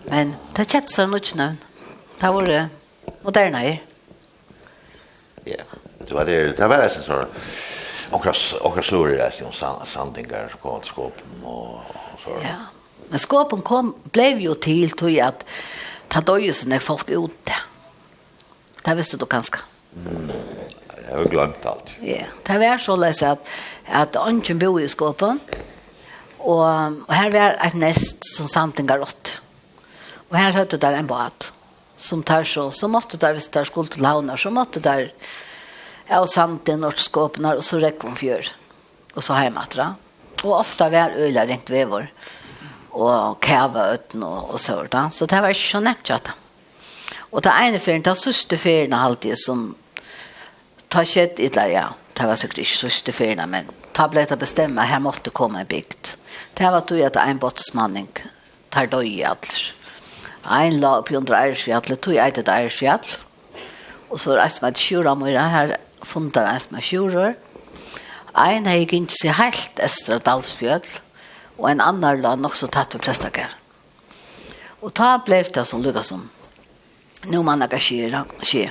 Men 0.05 0.35
det 0.57 0.69
kjøpte 0.69 0.93
seg 0.93 1.11
noe 1.11 1.37
navn. 1.37 1.59
Det 2.21 2.33
var 2.33 2.47
det 2.47 2.63
moderne 3.23 3.59
her. 3.59 3.77
Ja, 5.47 5.63
det 6.01 6.13
var 6.15 6.25
det. 6.25 6.57
Det 6.57 6.69
var 6.69 6.83
det 6.83 6.91
som 6.95 7.03
sånn. 7.03 7.37
Onkra 8.15 8.83
sår 8.83 9.17
reiste 9.19 9.45
om 9.45 9.53
sandingar 9.87 10.49
som 10.51 10.61
kom 10.63 10.81
till 10.81 10.91
skåpen 10.91 11.45
och 11.45 11.97
og 12.17 12.21
så. 12.25 12.31
Ja, 12.43 12.57
men 13.09 13.19
skåpen 13.19 13.63
kom, 13.63 13.95
blev 14.13 14.41
ju 14.41 14.55
till 14.55 14.91
till 14.91 15.23
att 15.23 15.45
ta 16.09 16.21
døyesen 16.21 16.69
när 16.69 16.79
folk 16.79 17.11
ute. 17.11 17.53
Det 18.85 18.95
visste 18.95 19.17
du 19.17 19.27
ganska. 19.27 19.59
Mm. 19.97 20.31
Jeg 21.09 21.17
har 21.17 21.25
glömt 21.25 21.67
allt. 21.67 21.93
Ja, 22.01 22.25
det 22.43 22.59
var 22.59 22.79
så 22.79 22.97
läs 22.97 23.23
att 23.23 23.49
att 23.89 24.17
ungen 24.17 24.59
bo 24.59 24.81
i 24.81 24.89
skåpen, 24.89 25.41
Og, 26.47 26.63
og 27.09 27.13
her 27.15 27.33
var 27.35 27.59
et 27.67 27.75
nest 27.79 28.23
som 28.37 28.47
santen 28.51 28.87
ga 28.87 28.99
rått. 29.01 29.35
Og 30.31 30.39
her 30.39 30.55
hørte 30.55 30.79
der 30.79 30.99
en 30.99 31.11
bad 31.11 31.51
som 31.97 32.23
tar 32.23 32.45
så, 32.45 32.69
så 32.71 32.89
måtte 32.93 33.17
der, 33.17 33.33
hvis 33.35 33.49
der 33.49 33.65
skulle 33.65 33.89
til 33.89 34.05
launa, 34.05 34.37
så 34.37 34.51
måtte 34.53 34.83
der 34.85 35.09
ja, 36.07 36.21
og 36.21 36.29
santen 36.31 36.85
og 36.85 36.99
skåpene, 37.01 37.57
og 37.57 37.65
så 37.65 37.81
rekker 37.83 38.11
hun 38.11 38.19
fjør. 38.19 38.51
Og 39.17 39.25
så 39.25 39.39
hjemme 39.41 39.63
etter. 39.65 39.95
Og 40.45 40.59
ofte 40.59 40.91
var 40.93 41.17
øyla 41.17 41.47
ringt 41.49 41.73
vever, 41.73 42.11
og 42.93 43.41
kæva 43.43 43.89
øten 43.95 44.23
og, 44.23 44.53
og 44.53 44.61
så 44.61 44.77
da. 44.93 45.09
Så 45.13 45.27
det 45.27 45.41
var 45.43 45.55
ikke 45.55 45.71
så 45.73 45.81
nevnt 45.83 46.05
kjatt. 46.07 46.31
Og 47.33 47.43
det 47.43 47.55
ene 47.65 47.81
ferien, 47.83 48.05
det 48.05 48.13
var 48.13 48.21
søste 48.21 48.59
alltid 48.95 49.37
som 49.41 49.75
tar 50.89 51.05
skjedd 51.05 51.41
i 51.41 51.49
det, 51.49 51.67
ja. 51.73 51.89
Det 52.17 52.29
var 52.29 52.37
sikkert 52.37 52.63
ikke 52.63 52.79
søste 52.79 53.13
ferien, 53.13 53.43
men 53.51 53.67
ta 53.93 54.07
ble 54.09 54.25
det 54.29 54.39
bestemme, 54.39 54.85
her 54.85 55.01
måtte 55.01 55.31
komme 55.31 55.61
en 55.61 55.67
bygd. 55.69 56.13
Mm 56.13 56.26
Det 56.57 56.69
var 56.73 56.81
tog 56.89 57.01
at 57.05 57.17
en 57.21 57.39
botsmanning 57.41 58.09
tar 58.73 58.89
døy 58.89 59.05
i 59.11 59.25
atler. 59.29 59.73
Ein 60.49 60.79
la 60.81 60.95
opp 61.03 61.11
under 61.13 61.37
Eirsfjallet, 61.37 61.99
tog 62.01 62.15
jeg 62.17 62.33
et 62.33 62.49
Eirsfjall. 62.49 63.05
Og 64.09 64.21
så 64.23 64.39
reiste 64.39 64.63
meg 64.65 64.77
til 64.77 64.87
Sjura 64.87 65.13
Møyra, 65.19 65.43
her 65.53 65.75
fundar 66.07 66.47
reiste 66.49 66.73
meg 66.73 66.87
Sjura. 66.87 67.35
Ein 68.37 68.69
hei 68.71 68.87
gint 68.89 69.13
seg 69.13 69.37
heilt 69.37 69.83
Estra 69.85 70.17
Dalsfjall, 70.23 70.87
og 71.59 71.69
en 71.69 71.83
annar 71.85 72.23
la 72.23 72.33
nok 72.41 72.57
så 72.57 72.71
tatt 72.73 72.97
for 72.97 73.05
prestakar. 73.05 73.53
Og 74.81 74.95
ta 74.97 75.17
blei 75.27 75.43
det 75.43 75.65
som 75.69 75.83
lukka 75.85 76.05
som, 76.07 76.23
nu 77.33 77.43
man 77.45 77.65
akka 77.67 77.81
skjera, 77.83 78.23
skje. 78.41 78.71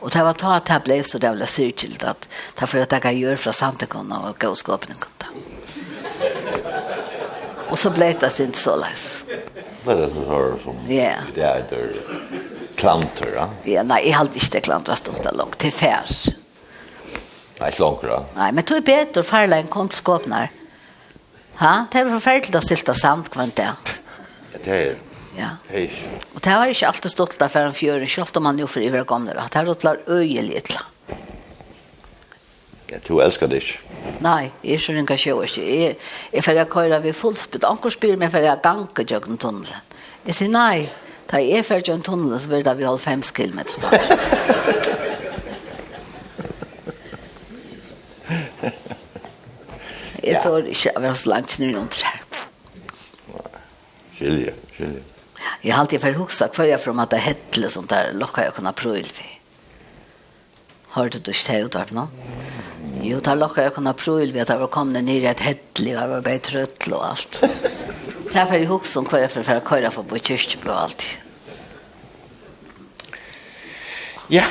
Og 0.00 0.12
det 0.12 0.26
var 0.26 0.36
ta 0.36 0.56
at 0.58 0.68
det 0.68 0.82
blei 0.84 1.00
så 1.04 1.20
det 1.20 1.32
var 1.32 1.48
syrkilt 1.48 2.04
at 2.04 2.28
det 2.28 2.60
var 2.60 2.72
for 2.74 2.84
at 2.84 2.98
jeg 3.04 3.22
gjør 3.22 3.40
fra 3.46 3.56
Santekon 3.56 4.12
og 4.16 4.36
gauskåpen 4.40 5.00
kunta. 5.00 5.49
Og 7.70 7.78
så 7.78 7.90
ble 7.94 8.12
det 8.20 8.30
sin 8.34 8.52
så 8.52 8.76
läs. 8.76 9.24
Men 9.84 9.96
det 9.96 10.04
är 10.04 10.08
så 10.08 10.54
som 10.64 10.76
yeah. 10.88 11.22
det 11.34 11.42
är 11.42 11.64
där 11.70 11.92
klanter, 12.74 13.32
ja? 13.34 13.50
Ja, 13.64 13.82
nei, 13.82 14.00
jeg 14.04 14.16
hadde 14.16 14.36
ikke 14.36 14.52
det 14.52 14.60
klantrat 14.60 14.98
stått 14.98 15.22
där 15.22 15.32
långt, 15.32 15.58
till 15.58 15.72
färs. 15.72 16.28
Nej, 17.60 17.74
långt, 17.78 18.02
ja. 18.02 18.24
Nei, 18.34 18.52
men 18.52 18.64
det 18.64 18.76
är 18.76 18.80
bättre 18.80 19.22
farla 19.22 19.56
än 19.56 19.66
kontoskåpnar. 19.66 20.50
Ha? 21.60 21.86
Det 21.92 22.00
er 22.00 22.10
forferdelig 22.10 22.56
å 22.56 22.64
silta 22.64 22.94
sand, 22.94 23.28
kvant 23.30 23.56
det. 23.56 23.68
Ja, 24.52 24.58
det 24.64 24.76
är 24.76 24.96
Ja. 25.36 25.48
Det 25.68 25.78
Hej. 25.78 25.90
Og 26.34 26.40
det 26.42 26.50
har 26.50 26.66
ikke 26.66 26.88
alltid 26.88 27.10
stått 27.10 27.38
der 27.38 27.48
för 27.48 27.68
en 27.68 27.72
fjøren, 27.72 28.08
selv 28.08 28.36
om 28.36 28.42
man 28.42 28.58
jo 28.58 28.66
for 28.66 28.82
i 28.82 28.90
gamla. 28.90 29.48
Det 29.48 29.58
har 29.58 29.64
rullat 29.64 30.08
öjeligt. 30.08 30.72
Ja. 30.74 31.16
Ja, 32.90 32.98
du 33.06 33.20
elskar 33.22 33.46
det 33.46 33.60
ikke. 33.62 33.78
Nei, 34.24 34.50
jeg 34.64 34.80
er 34.80 34.96
ikke 35.02 35.16
sjø 35.18 35.34
ikke. 35.46 35.62
Jeg, 35.62 35.96
jeg 36.32 36.44
får 36.44 36.56
jeg 36.58 36.70
køyre 36.72 37.02
ved 37.04 37.14
fullspill. 37.14 37.66
Anker 37.68 37.94
spyr 37.94 38.18
meg 38.18 38.32
for 38.32 38.42
jeg 38.42 38.58
ganker 38.64 39.06
jøkken 39.06 39.38
tunnelen. 39.38 39.84
Jeg 40.26 40.34
sier 40.34 40.50
nei, 40.50 40.88
da 41.30 41.38
jeg 41.38 41.64
får 41.68 41.84
jøkken 41.84 42.02
tunnelen, 42.08 42.42
så 42.42 42.50
vil 42.50 42.64
det 42.66 42.74
vi 42.80 42.88
holde 42.88 43.02
fem 43.04 43.22
kilometer 43.22 43.78
snart. 43.78 43.94
Jeg 50.24 50.40
tror 50.42 50.66
ikke 50.66 50.90
jeg 50.90 51.02
var 51.06 51.14
så 51.14 51.30
langt 51.30 51.58
ned 51.62 51.76
noen 51.76 51.88
trær. 51.94 52.18
Skilje, 54.16 54.56
skilje. 54.74 55.04
Jeg 55.62 55.74
har 55.74 55.84
alltid 55.84 56.02
for 56.02 56.18
hoksa 56.24 56.48
hver 56.52 56.74
jeg 56.74 56.82
fra 56.82 57.02
at 57.04 57.14
det 57.14 57.22
hette 57.22 57.70
sånt 57.70 57.92
der 57.92 58.10
lokka 58.16 58.48
jeg 58.48 58.58
kunne 58.58 58.74
prøve. 58.76 59.30
Hørte 60.94 61.20
du 61.22 61.30
ikke 61.30 61.52
det 61.52 61.64
uttart 61.68 61.92
nå? 61.94 62.08
Jo, 63.00 63.18
det 63.22 63.30
er 63.30 63.38
lukket 63.38 63.68
jeg 63.68 63.74
kunne 63.76 63.92
prøve 63.96 64.32
ved 64.34 64.42
at 64.42 64.50
jeg 64.52 64.60
var 64.60 64.70
kommet 64.74 65.04
ned 65.06 65.22
i 65.22 65.28
et 65.30 65.42
hettelig, 65.44 65.92
jeg 65.94 66.08
var 66.10 66.24
bare 66.26 66.42
trøttel 66.44 66.96
og 66.98 67.04
alt. 67.12 67.38
Det 67.40 68.38
er 68.38 68.46
for 68.46 68.56
jeg 68.56 68.68
husker 68.70 69.00
om 69.00 69.06
hva 69.10 69.20
jeg 69.22 69.30
for 69.32 69.52
å 69.54 69.60
køre 69.66 69.92
for 69.94 70.04
på 70.04 70.10
bo 70.10 70.18
i 70.18 70.24
kyrkjebø 70.26 70.70
og 70.70 70.80
alt. 70.82 71.06
Ja. 74.30 74.44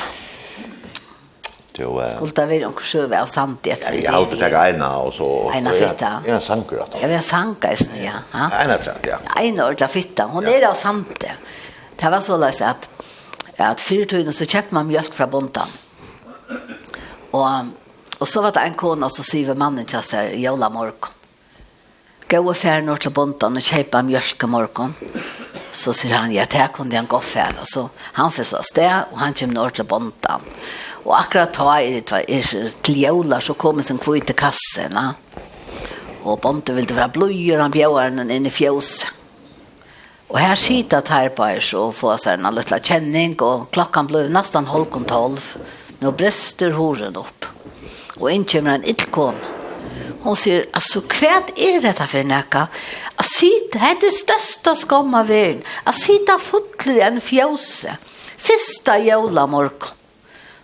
Du, 1.76 1.86
uh, 1.86 2.04
Skulle 2.10 2.34
det 2.36 2.46
være 2.50 2.66
noen 2.66 2.84
sjøve 2.84 3.20
av 3.20 3.28
samtidig? 3.30 3.78
Ja, 3.86 3.92
jeg 4.02 4.16
alltid 4.18 4.42
tatt 4.42 4.56
ena 4.74 4.88
og 5.00 5.12
så... 5.16 5.28
Ena 5.56 5.72
fitta? 5.72 6.10
Ja, 6.26 6.34
en 6.36 6.44
sanker. 6.44 6.82
Ja, 7.00 7.08
vi 7.08 7.16
har 7.16 7.24
sanker, 7.24 7.84
ja. 7.96 8.16
ja. 8.34 8.48
Ena 8.64 8.80
tratt, 8.82 9.06
ja. 9.08 9.20
Ena 9.40 9.68
ordentlig 9.68 9.88
fitta. 9.94 10.26
Hun 10.32 10.48
ja. 10.48 10.56
er 10.58 10.66
av 10.72 10.76
samtidig. 10.80 11.36
Det 12.00 12.10
var 12.12 12.24
så 12.24 12.36
løs 12.40 12.60
at, 12.64 12.90
at 13.60 13.80
fyrtøyden 13.80 14.36
så 14.36 14.48
kjøpte 14.48 14.76
man 14.76 14.90
mjölk 14.90 15.16
fra 15.16 15.28
bontan. 15.30 15.72
Och, 17.30 17.48
och 18.18 18.28
så 18.28 18.42
var 18.42 18.52
det 18.52 18.60
en 18.60 18.74
kona 18.74 19.10
som 19.10 19.24
syver 19.24 19.54
mannen 19.54 19.84
till 19.84 19.98
oss 19.98 20.14
i 20.14 20.40
jävla 20.40 20.68
morgon. 20.68 21.10
Gå 22.28 22.48
och 22.48 22.56
färd 22.56 22.84
norr 22.84 22.96
till 22.96 23.10
bontan 23.10 23.56
och 23.56 23.62
köpa 23.62 24.02
mjölk 24.02 24.42
i 24.42 24.46
morgon. 24.46 24.94
Så 25.72 25.92
säger 25.92 26.16
han, 26.16 26.32
ja, 26.32 26.44
det 26.50 26.68
kunde 26.74 26.96
han 26.96 27.06
gå 27.06 27.20
färd. 27.20 27.54
Och 27.60 27.68
så 27.68 27.88
han 27.98 28.32
försas 28.32 28.66
sted, 28.66 29.02
och 29.12 29.18
han 29.18 29.34
kommer 29.34 29.54
norr 29.54 29.70
till 29.70 29.84
bontan. 29.84 30.40
Och 31.04 31.20
akkurat 31.20 31.54
ta 31.54 31.80
i 31.80 32.00
det 32.00 32.72
till 32.82 32.96
jävla 32.96 33.40
så 33.40 33.54
kommer 33.54 33.82
sin 33.82 33.98
kvitt 33.98 34.36
kassen. 34.36 34.92
Ja. 34.92 35.12
Og 36.22 36.40
bontan 36.40 36.76
ville 36.76 36.96
være 36.96 37.14
bløyer, 37.14 37.60
han 37.62 37.72
bjør 37.72 38.02
henne 38.02 38.26
inn 38.34 38.46
i 38.46 38.52
fjåset. 38.52 39.08
Og 40.30 40.38
her 40.38 40.54
sitter 40.54 41.02
her 41.10 41.32
på 41.34 41.42
oss 41.42 41.72
og 41.74 41.94
får 41.98 42.20
seg 42.22 42.38
en 42.38 42.54
liten 42.54 42.84
kjenning, 42.86 43.32
og 43.42 43.64
klokken 43.74 44.06
ble 44.06 44.28
nesten 44.30 44.68
halv 44.70 44.92
og 44.94 45.06
tolv. 45.10 45.48
Nå 46.00 46.12
brester 46.16 46.72
horen 46.76 47.16
opp. 47.20 47.46
Og 48.20 48.30
inn 48.32 48.46
kommer 48.48 48.78
en 48.78 48.86
illkån. 48.88 49.38
Hon 50.20 50.36
sier, 50.36 50.66
altså, 50.76 51.00
hva 51.08 51.40
er 51.56 51.80
dette 51.80 52.06
for 52.08 52.24
noe? 52.28 52.64
Jeg 53.20 53.28
sitter, 53.28 53.78
det 53.78 53.88
er 53.88 54.00
det 54.02 54.12
største 54.18 54.74
skam 54.82 55.14
av 55.16 55.28
verden. 55.32 55.62
Jeg 55.86 55.94
sitter 56.00 56.42
fotler 56.44 57.00
i 57.00 57.06
en 57.06 57.20
fjøse. 57.24 57.96
Fyrsta 58.40 58.98
jævla 59.00 59.46
morgen. 59.48 59.96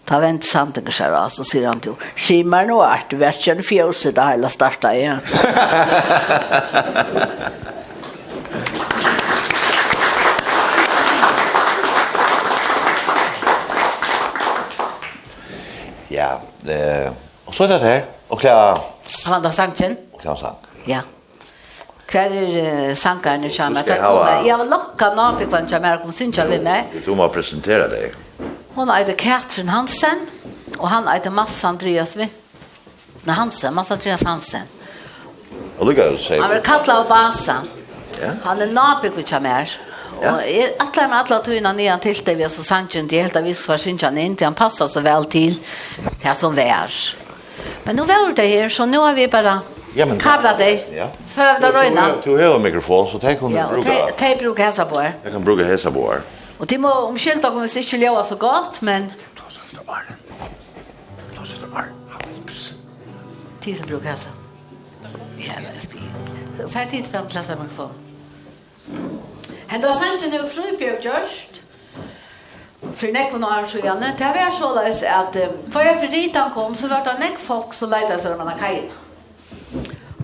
Ta 0.07 0.20
vent 0.22 0.44
Santinger 0.46 0.94
seg 0.94 1.11
av, 1.18 1.33
så 1.35 1.42
sier 1.42 1.66
han 1.66 1.81
til 1.83 1.96
henne, 1.96 2.12
«Skimmer 2.14 2.68
nå 2.68 2.77
er 2.87 3.03
du 3.11 3.16
vært 3.18 3.49
en 3.51 3.64
fjøse, 3.66 4.12
det 4.14 4.27
hele 4.29 4.49
startet 4.53 4.92
igjen». 5.01 5.20
ja, 16.11 16.31
eh, 16.69 17.11
og 17.47 17.55
så 17.55 17.64
er 17.64 17.75
det 17.75 17.81
her, 17.83 18.01
og 18.29 18.40
klær... 18.40 18.81
Han 19.25 19.37
var 19.37 19.45
da 19.45 19.53
sangen? 19.55 19.99
Og 20.12 20.23
klær 20.23 20.38
sang. 20.40 20.57
Ja. 20.87 21.03
Hver 22.07 22.31
er 22.31 22.90
uh, 22.90 22.97
sangeren 22.97 23.45
i 23.45 23.51
Kjammer? 23.51 23.87
Jeg 24.47 24.59
var 24.61 24.69
lakka 24.71 25.11
nå, 25.16 25.25
fikk 25.40 25.55
han 25.57 25.66
Kjammer, 25.71 26.05
hun 26.05 26.14
synes 26.14 26.38
jeg 26.38 26.51
vil 26.53 26.62
meg. 26.62 26.95
Du 27.07 27.14
må 27.19 27.27
presentere 27.35 27.88
deg. 27.90 28.14
Hun 28.77 28.92
heter 28.95 29.19
Katrin 29.19 29.73
Hansen, 29.73 30.23
og 30.79 30.87
han 30.92 31.09
heter 31.11 31.35
Mads 31.35 31.59
Andreas 31.66 32.14
Vind. 32.19 32.31
Nei, 33.27 33.35
Hansen, 33.35 33.75
Mads 33.75 33.90
Andreas 33.90 34.23
Hansen. 34.23 34.71
Og 35.79 35.90
du 35.90 35.95
kan 35.97 36.14
jo 36.14 36.21
si... 36.23 36.38
Han 36.38 36.53
var 36.53 36.62
kattla 36.64 37.01
av 37.03 37.11
Basa. 37.11 37.59
Ja. 38.21 38.37
Han 38.47 38.62
er 38.62 38.71
nabig 38.71 39.11
ved 39.16 39.27
Kjammer. 39.27 39.75
Ja. 40.22 40.33
Och 40.33 40.40
att 40.79 40.96
med 40.96 41.18
alla 41.18 41.38
tunna 41.42 41.72
ner 41.72 41.96
till 41.96 42.20
det 42.24 42.35
vi 42.35 42.48
så 42.48 42.62
sant 42.62 42.94
ju 42.94 43.09
helt 43.09 43.37
av 43.37 43.42
viss 43.42 43.66
försynskan 43.66 44.18
inte 44.18 44.44
han 44.44 44.55
passar 44.55 44.88
så 44.88 45.00
väl 45.00 45.24
till 45.24 45.61
det 46.22 46.35
som 46.35 46.55
vär. 46.55 46.90
Men 47.85 47.96
nu 47.96 48.02
var 48.02 48.33
det 48.33 48.46
här 48.46 48.68
så 48.68 48.87
nu 48.87 48.98
har 48.98 49.14
vi 49.14 49.29
bara 49.29 49.61
Ja 49.94 50.07
men 50.07 50.18
kabla 50.18 50.57
dig. 50.57 50.88
Ja. 50.96 51.09
För 51.26 51.44
att 51.44 51.61
det 51.61 51.72
röna. 51.72 52.14
Du 52.24 52.31
har 52.31 52.55
en 52.57 52.62
mikrofon 52.62 53.11
så 53.11 53.18
tänk 53.18 53.42
om 53.42 53.50
du 53.50 53.62
brukar. 53.74 53.92
Ja, 53.92 54.09
tänk 54.16 54.38
brukar 54.38 54.64
häsa 54.64 54.85
på. 54.85 55.07
Jag 55.22 55.33
kan 55.33 55.44
bruka 55.44 55.64
häsa 55.64 55.90
på. 55.90 56.14
Och 56.59 56.66
det 56.66 56.79
må 56.79 56.92
omskylta 56.92 57.50
om 57.50 57.68
sig 57.68 57.83
inte 57.83 57.96
leva 57.96 58.24
så 58.24 58.37
gott 58.37 58.81
men 58.81 59.12
Tid 63.61 63.76
som 63.76 63.87
brukar 63.87 64.11
häsa. 64.11 64.29
Ja, 65.38 65.52
det 65.61 65.76
är 65.76 65.81
spil. 65.81 66.00
Färdigt 66.68 67.07
fram 67.07 67.26
till 67.26 67.38
nästa 67.38 67.57
mikrofon. 67.57 67.90
Mm. 68.88 69.18
Henda 69.68 69.92
senten 69.98 70.35
er 70.35 70.46
frupjøp 70.46 71.00
gjørst. 71.02 71.62
För 72.96 73.12
näck 73.12 73.33
var 73.33 73.40
noen 73.42 73.68
så 73.68 73.81
gjerne. 73.83 74.12
Det 74.18 74.29
var 74.37 74.52
så 74.55 74.70
løs 74.76 75.02
at 75.02 75.38
for 75.72 75.81
jeg 75.81 75.98
for 76.00 76.12
dit 76.12 76.37
han 76.37 76.52
kom, 76.55 76.76
så 76.76 76.88
var 76.88 77.02
det 77.05 77.18
näck 77.20 77.38
folk 77.38 77.74
som 77.74 77.90
leide 77.90 78.18
sig 78.22 78.37
med 78.37 78.59
kajen. 78.59 78.90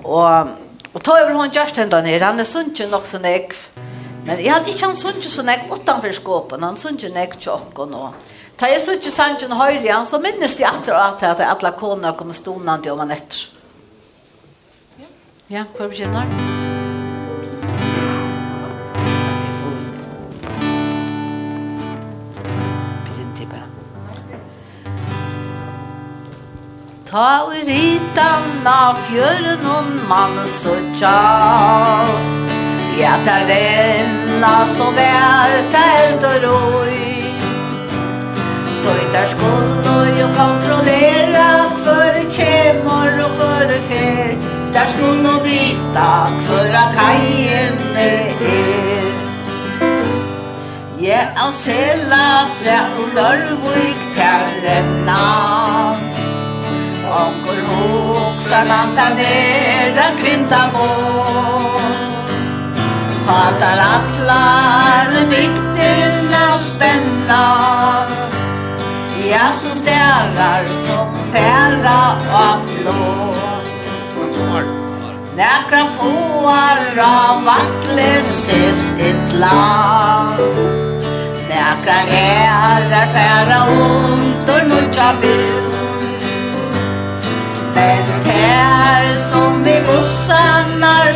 Och, 0.03 0.47
och 0.93 1.03
ta 1.03 1.19
över 1.19 1.35
hon 1.35 1.51
gjørst 1.51 1.77
henda 1.77 2.01
ner. 2.03 2.21
Han 2.21 2.41
er 2.41 2.45
sunnkjøn 2.45 2.91
nok 2.91 3.07
så. 3.07 3.19
Men 3.19 4.45
jag 4.45 4.53
hade 4.53 4.71
inte 4.71 4.85
han 4.85 4.97
sunnkjøn 4.97 5.31
så 5.31 5.43
nekk 5.43 5.73
utanför 5.75 6.13
skåpen. 6.13 6.63
Han 6.63 6.77
sunnkjøn 6.77 7.13
näck 7.13 7.41
tjock 7.41 7.79
och 7.79 7.91
noe. 7.91 8.13
Ta 8.57 8.69
jeg 8.69 8.83
sunnkjøn 8.83 9.13
sannsjøn 9.13 9.53
höjde 9.53 9.93
han, 9.93 10.07
så 10.07 10.21
minnes 10.21 10.55
de 10.57 10.65
att 10.65 10.89
att 10.89 11.23
att 11.23 11.41
alla 11.41 11.75
alle 11.81 12.13
kommer 12.19 12.35
stonande 12.35 12.91
om 12.91 12.99
han 12.99 13.11
etter. 13.11 13.49
Ja, 15.49 15.65
for 15.77 15.89
bekjenner. 15.89 16.27
Ja. 16.31 16.52
Ta 27.13 27.43
og 27.45 27.67
ritan 27.69 28.63
av 28.65 28.97
fjøren 29.05 29.67
og 29.69 29.89
mann 30.09 30.39
så 30.49 30.73
tjast 30.97 32.55
Ja, 32.97 33.19
ta 33.27 33.35
renna 33.51 34.53
så 34.73 34.87
vær 34.97 35.53
ta 35.75 35.83
eld 35.99 36.25
og 36.31 36.47
roi 36.47 37.03
Tøytar 38.87 39.29
skål 39.35 39.91
og 39.93 40.23
jo 40.23 40.31
kontrollera 40.39 41.45
Kvør 41.83 42.17
kjemor 42.33 43.21
og 43.27 43.37
kvør 43.37 43.77
fer. 43.91 44.33
Där 44.73 44.89
skål 44.95 45.29
vita 45.45 46.09
kvør 46.47 46.75
a 46.81 46.87
kajen 46.97 47.77
er. 47.97 48.33
Ja, 51.03 51.21
av 51.45 51.53
sela 51.61 52.49
tre 52.63 52.81
og 52.97 53.15
lørvik 53.21 54.03
ter 54.17 54.49
renna. 54.65 56.22
Onkur 57.21 57.61
hoksar 57.69 58.65
manta 58.65 59.07
nera 59.17 60.07
grinta 60.21 60.61
vår 60.75 61.83
Tatar 63.27 63.81
atlar 63.95 65.11
vikterna 65.31 66.59
spännar 66.59 68.07
Ja, 69.31 69.53
som 69.63 69.77
stærar, 69.77 70.65
som 70.87 71.09
færa 71.33 72.01
av 72.33 72.59
flå 72.71 73.33
Näkra 75.37 75.85
fåar 75.97 76.99
av 76.99 77.45
vattles 77.45 78.49
i 78.99 79.37
land. 79.37 80.39
Näkra 81.49 81.99
gärar 82.13 83.07
færa 83.15 83.63
ont 83.71 84.49
och 84.49 84.69
nudja 84.69 85.13
vill 85.21 85.62
Men 87.75 88.07
tær 88.27 89.09
som 89.31 89.67
i 89.67 89.79
bussarna 89.87 90.93
er 91.09 91.13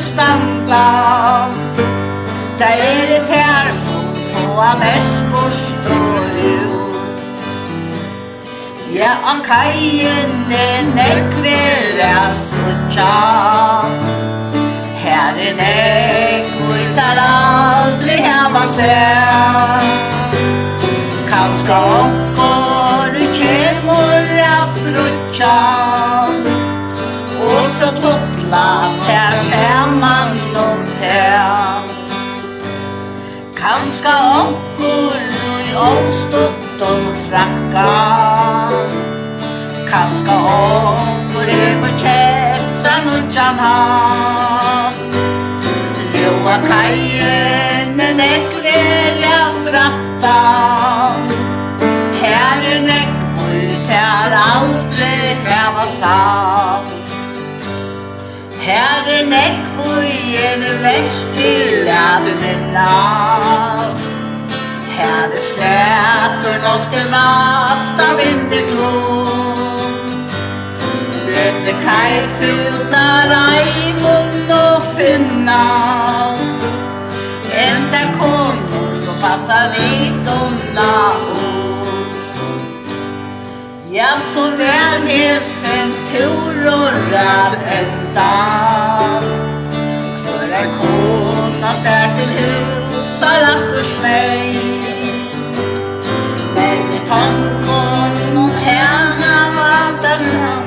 Där 2.59 2.77
är 2.92 3.09
det 3.09 3.27
tär 3.27 3.73
som 3.73 4.05
får 4.33 4.79
mest 4.79 5.23
bort 5.33 5.90
ut. 6.45 6.77
Ja, 8.92 9.11
om 9.33 9.42
kajen 9.45 10.53
är 10.53 10.83
nekver 10.95 11.99
är 11.99 12.33
Här 15.05 15.35
är 15.38 15.55
nekver 15.55 16.95
där 16.97 17.23
aldrig 17.23 18.19
hemma 18.19 18.66
sen 18.66 20.07
Kanska 21.31 21.79
omkor 21.85 23.35
kemur 23.35 24.40
afrutja 24.62 25.26
tjan 25.37 26.46
Og 27.40 27.64
så 27.79 27.88
tuttla 28.01 28.68
per 29.07 29.37
femman 29.53 30.38
om 30.57 30.81
tjan 31.01 31.92
Kanska 33.57 34.12
onkur 34.40 35.16
i 35.46 35.75
omstått 35.75 36.83
om 36.83 37.03
frakka. 37.27 37.87
Kanska 39.90 40.37
onkur 40.37 41.49
i 41.49 41.64
kjepsan 42.03 43.11
og 43.16 43.33
tjan 43.35 43.59
han 43.64 44.94
Lua 46.14 46.57
kajen 46.68 48.01
en 48.09 48.20
ekvelja 48.29 49.40
frattan 49.64 51.16
aldri 54.97 55.35
vera 55.45 55.87
sam 55.87 56.85
Her 58.67 59.09
er 59.17 59.27
nekk 59.29 59.81
i 60.03 60.37
en 60.43 60.63
vest 60.83 61.27
til 61.37 61.89
at 61.89 62.25
minnas. 62.41 64.01
Her 64.97 65.29
er 65.37 65.43
slætter 65.49 66.57
nok 66.65 66.89
til 66.93 67.07
vast 67.13 68.01
av 68.07 68.17
vinterklom 68.19 69.61
Vet 71.27 71.61
vi 71.67 71.75
kaj 71.85 72.11
reimund 73.33 74.51
og 74.57 74.83
finnas. 74.97 76.43
Enda 77.67 78.03
kontor 78.19 78.97
som 79.05 79.21
passar 79.23 79.71
litt 79.77 80.35
og 80.39 80.67
la 80.75 81.56
Ja, 83.99 84.17
så 84.35 84.41
väl 84.43 85.03
hesen 85.07 85.93
tur 86.13 86.67
och 86.67 87.13
rad 87.13 87.57
ända 87.67 88.33
För 90.25 90.53
en 90.53 90.71
kona 90.81 91.75
sär 91.75 92.17
till 92.17 92.29
hus 92.29 93.23
har 93.23 93.41
lagt 93.41 93.73
ur 93.79 93.85
sig 93.85 94.59
Men 96.55 97.07
tankon 97.09 98.37
om 98.37 98.51
henne 98.51 99.57
valsen 99.57 100.19
fram. 100.19 100.63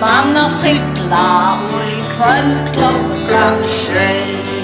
Man 0.00 0.36
har 0.36 0.50
cykla 0.50 1.58
och 1.72 1.86
i 1.86 2.02
kväll 2.16 2.56
klockan 2.72 3.66
tjej 3.66 4.59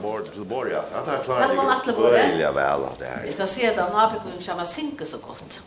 från 0.00 0.12
bord 0.12 0.32
till 0.32 0.44
bord 0.44 0.68
ja. 0.72 0.84
Han 0.92 1.04
tar 1.04 1.24
klar 1.24 2.12
det. 2.12 2.30
Vill 2.30 2.40
jag 2.40 2.52
väl 2.52 2.84
att 2.84 2.98
det 2.98 3.04
här. 3.04 3.22
Jag 3.24 3.34
ska 3.34 3.46
se 3.46 3.74
då 3.76 3.82
när 3.82 4.12
vi 4.38 4.44
kommer 4.46 4.62
att 4.62 4.70
synka 4.70 5.04
så 5.04 5.16
godt. 5.18 5.60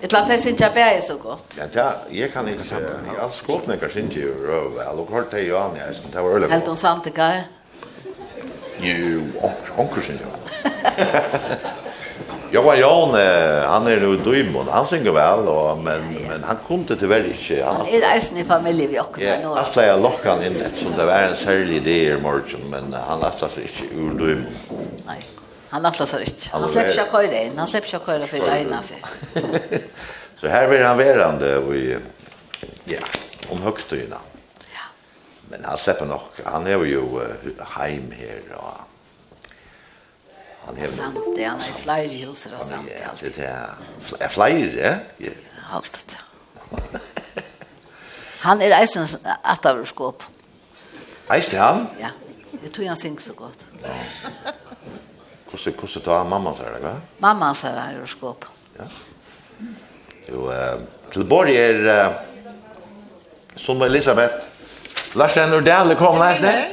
Ett 0.00 0.12
lat 0.12 0.28
det 0.28 0.38
synke 0.38 0.70
bære 0.74 1.02
så 1.02 1.16
godt. 1.16 1.58
Ja, 1.58 1.64
ja, 1.72 1.92
jag 2.10 2.32
kan 2.32 2.48
inte 2.48 2.64
säga. 2.64 2.90
Jag 3.16 3.22
har 3.22 3.30
skott 3.30 3.66
några 3.66 3.88
synka 3.88 4.18
ju 4.18 4.34
väl 4.76 4.98
och 4.98 5.10
har 5.10 5.24
det 5.30 5.40
ju 5.40 5.56
an 5.56 5.70
jag 5.76 5.96
det 6.12 6.20
var 6.20 6.30
öle. 6.30 6.46
Helt 6.48 6.78
sant 6.78 7.04
det 7.04 7.10
går. 7.10 7.42
Jo, 8.80 9.22
onkel 9.76 10.02
synka. 10.02 10.24
Johan 12.52 12.78
Jan, 12.78 13.14
han 13.66 13.86
er 13.88 14.00
nu 14.00 14.14
i 14.14 14.20
Dymon, 14.24 14.68
han 14.68 14.86
synger 14.86 15.10
väl 15.10 15.48
och 15.48 15.78
men, 15.78 16.02
men 16.28 16.44
han 16.44 16.56
kom 16.66 16.84
det 16.88 16.96
tyvärr 16.96 17.24
inte 17.24 17.64
Han, 17.64 17.76
han 17.76 17.86
er 17.86 18.08
eisen 18.14 18.36
i 18.38 18.44
familie 18.44 18.88
vi 18.88 19.00
åkken. 19.00 19.40
Ja, 19.42 19.54
han 19.56 19.72
slår 19.72 19.84
jag 19.84 20.02
lokka 20.02 20.30
han 20.30 20.44
in 20.44 20.56
et, 20.62 20.76
som 20.76 20.92
det 20.96 21.04
var 21.04 21.14
en 21.14 21.36
särlig 21.36 21.76
idé 21.76 22.12
i 22.12 22.20
morgon 22.20 22.70
men 22.70 22.96
han 23.08 23.20
lastar 23.20 23.48
sig 23.48 23.62
inte 23.62 23.94
ur 23.94 24.10
Dymon. 24.18 24.46
Nei, 25.06 25.20
han 25.72 25.86
atlas 25.86 26.14
ikke. 26.14 26.50
Han, 26.52 26.62
han 26.62 26.70
slipper 26.70 26.90
ikke 26.92 27.04
å 27.06 27.12
køyre 27.12 27.44
inn, 27.46 27.54
han 27.56 27.68
slipper 27.68 27.88
ikke 27.88 28.00
å 28.02 28.06
køyre 28.10 28.26
for 28.28 28.38
det 28.44 28.80
for. 28.88 29.80
Så 30.42 30.48
här 30.48 30.68
blir 30.68 30.84
han 30.84 30.98
verande, 30.98 31.46
i 31.74 31.96
ja, 32.84 32.98
om 33.48 33.62
høgtøyene. 33.62 34.18
Ja. 34.74 34.86
Men 35.50 35.64
han 35.64 35.78
släpper 35.78 36.06
nog 36.06 36.20
han 36.44 36.66
är 36.66 36.84
ju 36.84 36.98
uh, 36.98 37.22
heim 37.58 38.12
här 38.18 38.56
och 38.56 38.81
Han 40.66 40.76
har 40.76 40.88
Sante, 40.88 41.44
han 41.44 41.60
har 41.60 41.78
flere 41.82 42.26
hus 42.26 42.46
og 42.46 42.60
samt. 42.60 42.72
Han 42.72 42.88
Sante 42.88 43.08
alltid. 43.10 43.32
det. 43.36 44.20
Er 44.20 44.28
flere? 44.28 44.92
Ja, 45.20 45.32
alltid. 45.72 46.16
Han 48.42 48.62
er 48.62 48.74
eisen 48.80 49.08
at 49.44 49.66
av 49.66 49.84
skåp. 49.86 50.22
Eisen 51.34 51.58
han? 51.58 51.86
Ja, 52.00 52.10
jeg 52.62 52.72
tror 52.72 52.86
han 52.86 52.96
synger 53.00 53.20
så 53.20 53.32
godt. 53.38 53.66
Hvordan 55.50 55.74
hvordan 55.78 56.04
tar 56.04 56.24
mamma 56.24 56.54
seg 56.56 56.74
det, 56.74 56.82
va? 56.82 56.94
Mamma 57.20 57.52
seg 57.54 57.74
det 57.76 57.86
er 58.02 58.06
skåp. 58.10 58.46
Ja. 58.78 58.88
Jo, 60.28 60.48
til 61.12 61.24
Borg 61.28 61.50
er 61.50 62.14
som 63.56 63.82
Elisabeth 63.82 64.52
Larsen 65.14 65.52
Ordale 65.52 65.96
kom 65.96 66.16
nesten. 66.22 66.70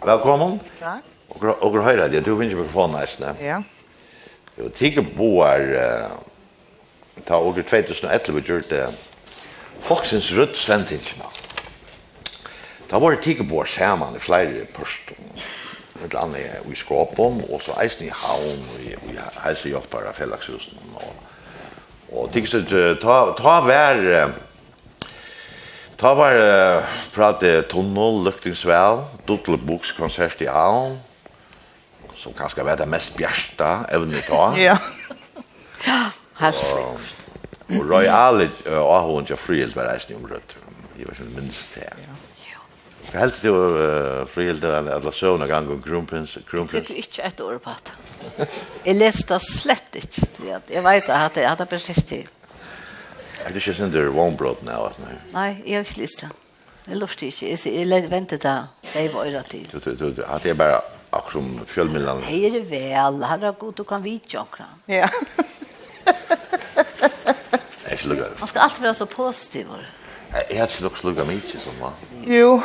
Velkommen. 0.00 0.60
Takk. 0.80 1.11
Og 1.32 1.62
og 1.64 1.78
høyrer 1.84 2.08
det, 2.12 2.24
du 2.26 2.36
finner 2.38 2.58
mikrofonen 2.60 3.00
nesten. 3.00 3.40
Ja. 3.40 3.62
Jo, 4.58 4.68
tikke 4.68 5.02
boar 5.16 5.64
ta 7.26 7.38
og 7.38 7.56
2011 7.56 8.42
gjort 8.46 8.70
det. 8.70 8.86
Foxens 9.82 10.32
rødt 10.36 10.56
sending. 10.58 11.02
Da 12.90 13.00
var 13.00 13.14
det 13.14 13.22
tigge 13.24 13.44
boar 13.44 13.64
sammen 13.64 14.16
i 14.16 14.22
flere 14.22 14.66
post. 14.74 15.12
Et 16.04 16.14
annet 16.18 16.64
i 16.66 16.74
Skåpen, 16.74 17.44
og 17.48 17.60
så 17.62 17.76
eisen 17.80 18.08
i 18.08 18.10
Havn, 18.10 18.64
og 18.74 18.80
i 18.82 19.18
helsehjelper 19.44 20.08
av 20.10 20.16
Fellagshusene. 20.18 20.80
Og, 20.98 21.28
og 22.10 22.32
tigge 22.34 22.50
så, 22.50 22.62
ta, 23.00 23.18
ta 23.38 23.60
vær... 23.66 24.02
Ta 26.02 26.10
var 26.18 26.34
uh, 26.34 26.94
prate 27.14 27.60
tunnel, 27.70 28.24
luktingsvel, 28.26 29.04
dodelbokskonsert 29.28 30.42
i 30.42 30.48
Havn, 30.50 30.96
som 32.22 32.34
kanskje 32.36 32.64
var 32.66 32.78
det 32.78 32.88
mest 32.88 33.16
bjersta 33.18 33.72
evne 33.92 34.22
ta. 34.26 34.44
ja. 34.58 34.78
Hastig. 36.42 36.84
Og 37.72 37.88
Roy 37.88 38.06
Alec 38.10 38.66
og 38.70 39.08
hun 39.08 39.26
ja 39.28 39.36
frihet 39.38 39.74
var 39.76 39.88
reisen 39.90 40.16
om 40.16 40.26
rødt. 40.30 40.56
Jeg 40.98 41.08
var 41.08 41.16
ikke 41.16 41.40
minst 41.40 41.74
her. 41.78 41.96
Ja. 42.02 42.18
Jeg 43.12 43.20
helt 43.20 43.40
til 43.42 43.52
uh, 43.52 44.22
frihet 44.30 44.62
av 44.64 44.88
alle 44.88 45.12
søvn 45.12 45.42
og 45.44 45.50
gang 45.50 45.68
om 45.70 45.82
Grumpens. 45.84 46.36
Jeg 46.38 46.46
tykker 46.48 46.94
ikke 46.96 47.26
et 47.28 47.40
ord 47.44 47.58
på 47.60 47.74
det. 47.84 48.46
Jeg 48.86 48.96
leste 48.96 49.36
slett 49.44 49.98
ikke. 50.00 50.28
Jeg 50.70 50.84
vet 50.86 51.10
at 51.12 51.36
jeg 51.36 51.48
hadde 51.48 51.66
precis 51.68 52.00
til. 52.08 52.24
Er 53.42 53.50
det 53.52 53.60
ikke 53.60 53.74
sånn 53.76 53.92
der 53.92 54.08
vognbrot 54.14 54.62
nå? 54.64 54.78
Nei, 55.34 55.50
jeg 55.66 55.76
har 55.76 55.84
ikke 55.84 56.00
lyst 56.00 56.22
til. 56.22 56.32
Jeg 56.86 56.98
lufte 56.98 57.28
ikke. 57.28 57.52
Jeg 57.52 58.08
ventet 58.10 58.46
da. 58.46 58.56
Det 58.92 59.04
var 59.12 59.28
øyre 59.28 59.44
til. 59.50 59.68
Du, 59.72 59.78
du, 59.82 60.08
du, 60.16 60.24
at 60.24 60.46
jeg 60.46 60.56
bare 60.56 60.80
akkurat 61.12 61.32
som 61.32 61.66
fjällmillan. 61.66 62.22
Hej 62.22 62.50
det 62.50 62.60
vel, 62.60 63.22
han 63.22 63.42
har 63.42 63.52
gått 63.52 63.80
och 63.80 63.88
kan 63.88 64.02
vite 64.02 64.38
omkring. 64.38 64.66
Ja. 64.86 65.08
Jeg 67.82 67.86
er 67.86 67.92
ikke 67.92 68.02
sluggar. 68.02 68.28
Man 68.40 68.48
skal 68.48 68.60
alltid 68.60 68.82
være 68.82 68.94
så 68.94 69.04
positiv. 69.06 69.66
Jeg 70.32 70.60
har 70.60 70.66
ikke 70.66 70.98
sluggat 70.98 71.26
mig 71.26 71.34
inte 71.34 71.60
som 71.60 71.72
va? 71.80 71.90
Jo, 72.26 72.62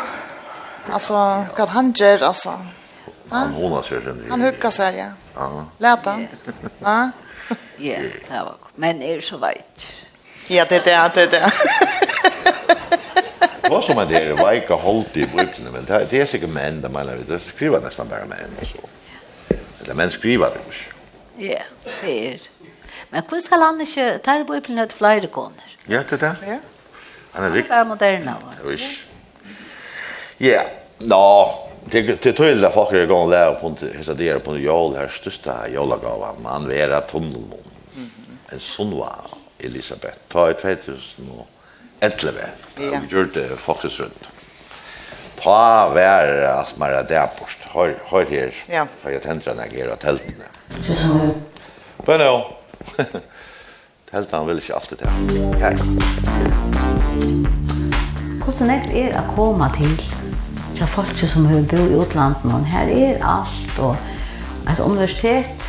alltså 0.93 1.13
vad 1.57 1.69
han 1.69 1.91
gör 1.91 2.23
alltså. 2.23 2.53
Han 3.29 3.53
hånar 3.53 3.81
sig 3.81 4.01
den. 4.01 4.25
Han 4.29 4.41
huckar 4.41 4.69
sig, 4.69 4.97
ja. 4.97 5.11
Ja. 5.35 5.65
Läta. 5.77 6.19
Ja. 6.79 7.11
Ja, 7.77 7.99
det 8.29 8.43
var 8.43 8.55
Men 8.75 9.01
er 9.01 9.21
så 9.21 9.37
veit. 9.37 9.87
Ja, 10.47 10.65
det 10.69 10.75
är 10.75 10.83
det, 10.83 11.11
det 11.15 11.21
är 11.21 11.27
det. 11.31 11.51
Vad 13.61 13.83
som 13.83 13.97
är 13.97 14.05
det, 14.05 14.33
vad 14.33 14.55
jag 14.55 15.05
i 15.13 15.25
brypsen, 15.25 15.65
men 15.73 15.85
det 15.85 16.13
är 16.13 16.25
sikkert 16.25 16.49
män, 16.49 16.81
det 16.81 16.89
menar 16.89 17.15
vi, 17.15 17.23
det 17.23 17.39
skriver 17.39 17.79
nästan 17.79 18.07
bara 18.09 18.25
män 18.25 18.51
och 18.61 18.67
så. 18.67 18.77
Eller 19.83 19.93
män 19.93 20.11
skriver 20.11 20.49
det 20.49 20.59
ikke. 20.59 20.93
Ja, 21.39 21.61
det 22.01 22.33
er. 22.33 22.39
Men 23.09 23.21
hvordan 23.21 23.41
skal 23.41 23.61
han 23.61 23.81
ikke, 23.81 24.19
där 24.25 24.31
er 24.31 24.69
ju 24.69 24.79
et 24.81 24.93
flere 24.93 25.27
koner. 25.27 25.77
Ja, 25.89 26.03
det 26.09 26.19
där. 26.19 26.35
Ja. 26.47 26.57
Han 27.31 27.43
er 27.43 27.53
riktigt. 27.53 27.71
Han 27.73 27.85
er 27.85 27.89
moderna. 27.89 28.35
Ja, 30.39 30.61
nå, 30.99 31.55
det 31.91 32.23
det 32.23 32.33
tror 32.33 32.47
jag 32.47 32.73
folk 32.73 32.91
er 32.91 32.95
är 32.95 33.03
igång 33.03 33.29
där 33.29 33.53
på 33.53 33.75
så 34.01 34.13
det 34.13 34.29
är 34.29 34.39
på 34.39 34.57
jul 34.57 34.95
här 34.95 35.07
største 35.07 35.51
julgavan 35.71 36.35
man 36.43 36.67
vera 36.67 37.01
tunneln. 37.01 37.53
En 38.49 38.59
sån 38.59 39.03
Elisabeth. 39.59 40.17
Ta 40.27 40.49
i 40.49 40.53
fetus 40.53 41.15
nu. 41.17 41.43
11. 42.01 42.39
Ja. 42.77 42.99
Vi 43.01 43.07
gjorde 43.07 43.41
det 43.41 43.59
faktisk 43.59 43.99
rundt. 43.99 44.29
Ta 45.37 45.87
vær 45.93 46.31
at 46.49 46.73
man 46.77 46.93
er 46.93 47.03
der 47.03 47.27
bort. 47.37 47.57
Hør 47.73 48.23
her. 48.29 48.51
Ja. 48.69 48.85
Har 49.03 49.09
jeg 49.11 49.21
tenkt 49.21 49.45
når 49.45 49.61
jeg 49.63 49.71
gjør 49.77 49.91
av 49.93 49.99
teltene. 50.01 50.47
Men 52.07 52.23
jo. 52.25 52.37
Teltene 54.11 54.45
vil 54.47 54.61
ikke 54.61 54.75
alltid 54.75 54.97
det. 54.97 55.09
Her. 55.61 55.75
Hvordan 58.43 58.69
er 58.71 58.85
det 58.87 59.07
å 59.19 59.25
komme 59.35 59.67
til? 59.75 59.97
Det 60.73 60.85
er 60.85 60.93
folk 60.93 61.17
som 61.19 61.45
har 61.49 61.65
bo 61.69 61.81
i 61.83 61.97
utlandet. 61.99 62.69
Her 62.71 62.93
er 62.93 63.25
alt. 63.25 63.79
Og 63.83 63.97
et 64.69 64.79
universitet. 64.79 65.67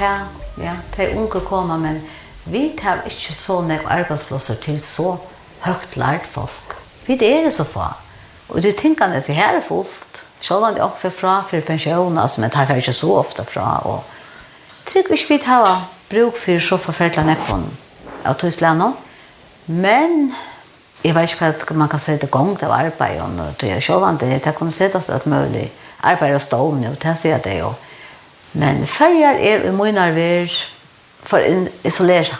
Ja, 0.00 0.76
det 0.96 1.04
er 1.04 1.18
unge 1.18 1.42
å 1.42 1.44
komme, 1.44 1.76
men 1.76 2.00
vi 2.48 2.70
tar 2.78 3.02
ikke 3.08 3.34
så 3.36 3.60
nek 3.66 3.84
arbeidsplasser 3.84 4.56
til 4.62 4.78
så 4.80 5.10
høgt 5.64 5.96
lært 5.96 6.26
folk. 6.26 6.76
Vi 7.06 7.14
er 7.14 7.44
det 7.44 7.52
så 7.54 7.64
få. 7.64 7.88
Og 8.48 8.62
det 8.62 8.76
tenkende 8.76 9.22
det 9.26 9.34
her 9.34 9.56
er 9.56 9.60
fullt. 9.60 10.22
Selv 10.40 10.64
om 10.64 10.74
det 10.74 10.80
er 10.80 10.88
oppe 10.88 11.10
fra 11.10 11.42
for 11.48 11.60
pensjoner, 11.60 12.26
som 12.26 12.44
jeg 12.44 12.52
tar 12.52 12.74
ikke 12.74 12.92
så 12.92 13.12
ofte 13.20 13.44
fra. 13.44 13.80
Og 13.84 14.04
trygg 14.86 15.10
ikke 15.10 15.34
vi 15.34 15.38
tar 15.44 15.88
bruk 16.10 16.38
for 16.38 16.58
så 16.60 16.76
forferdelig 16.76 17.26
nekken 17.26 17.66
av 18.24 18.34
Tyskland. 18.40 18.82
Men 19.66 20.32
jeg 21.04 21.14
vet 21.14 21.32
ikke 21.32 21.52
hva 21.68 21.76
man 21.76 21.88
kan 21.88 22.00
si 22.00 22.16
til 22.16 22.30
gang 22.30 22.58
til 22.58 22.72
arbeid. 22.72 23.20
Og 23.20 23.54
det 23.60 23.72
er 23.72 23.80
selv 23.80 24.08
om 24.08 24.18
det 24.18 24.32
er 24.46 24.52
kunne 24.52 24.72
sette 24.72 24.98
oss 24.98 25.08
et 25.08 25.26
mulig 25.26 25.70
arbeid 26.02 26.34
og 26.34 26.42
stående, 26.42 26.90
og 26.90 27.02
det 27.02 27.16
sier 27.20 27.38
det 27.38 27.58
jo. 27.58 27.72
Men 28.52 28.86
ferger 28.86 29.36
er 29.38 29.68
i 29.68 29.72
mye 29.72 29.92
nærvær 29.92 30.54
for 31.22 31.38
å 31.38 31.66
isolere 31.84 32.38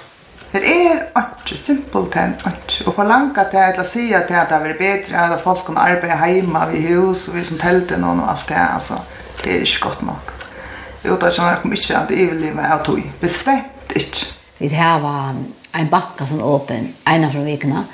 Det 0.53 0.63
er 0.67 1.03
ikke 1.21 1.57
simpelt 1.57 2.17
enn 2.19 2.33
ikke. 2.49 2.87
Og 2.87 2.95
for 2.97 3.07
langt 3.07 3.39
til 3.51 3.61
eller 3.61 3.87
sige 3.87 4.23
til 4.27 4.35
at 4.35 4.51
det 4.51 4.57
er 4.57 4.79
bedre 4.79 5.35
at 5.35 5.41
folk 5.41 5.63
kan 5.67 5.79
arbeide 5.79 6.33
hjemme 6.33 6.65
i 6.75 6.83
hus 6.95 7.29
og 7.29 7.37
vi 7.37 7.45
som 7.45 7.59
telte 7.59 7.97
noen 7.97 8.21
og 8.21 8.31
alt 8.33 8.49
det 8.49 8.59
altså, 8.59 8.99
det 9.45 9.53
er 9.53 9.61
ikke 9.61 9.81
godt 9.81 10.03
nok. 10.03 10.35
Jo, 11.05 11.17
da 11.17 11.31
kjenner 11.31 11.51
jeg 11.51 11.73
ikke 11.73 11.97
at 11.97 12.11
jeg 12.11 12.31
vil 12.31 12.41
leve 12.41 12.67
av 12.67 12.83
tog. 12.85 13.01
Bestemt 13.21 13.95
ikke. 13.97 14.27
Vi 14.59 14.69
har 14.69 15.07
en 15.79 15.89
bakka 15.89 16.27
som 16.27 16.41
er 16.41 16.51
åpen, 16.51 16.91
en 17.09 17.25
av 17.25 17.37
vikene, 17.45 17.87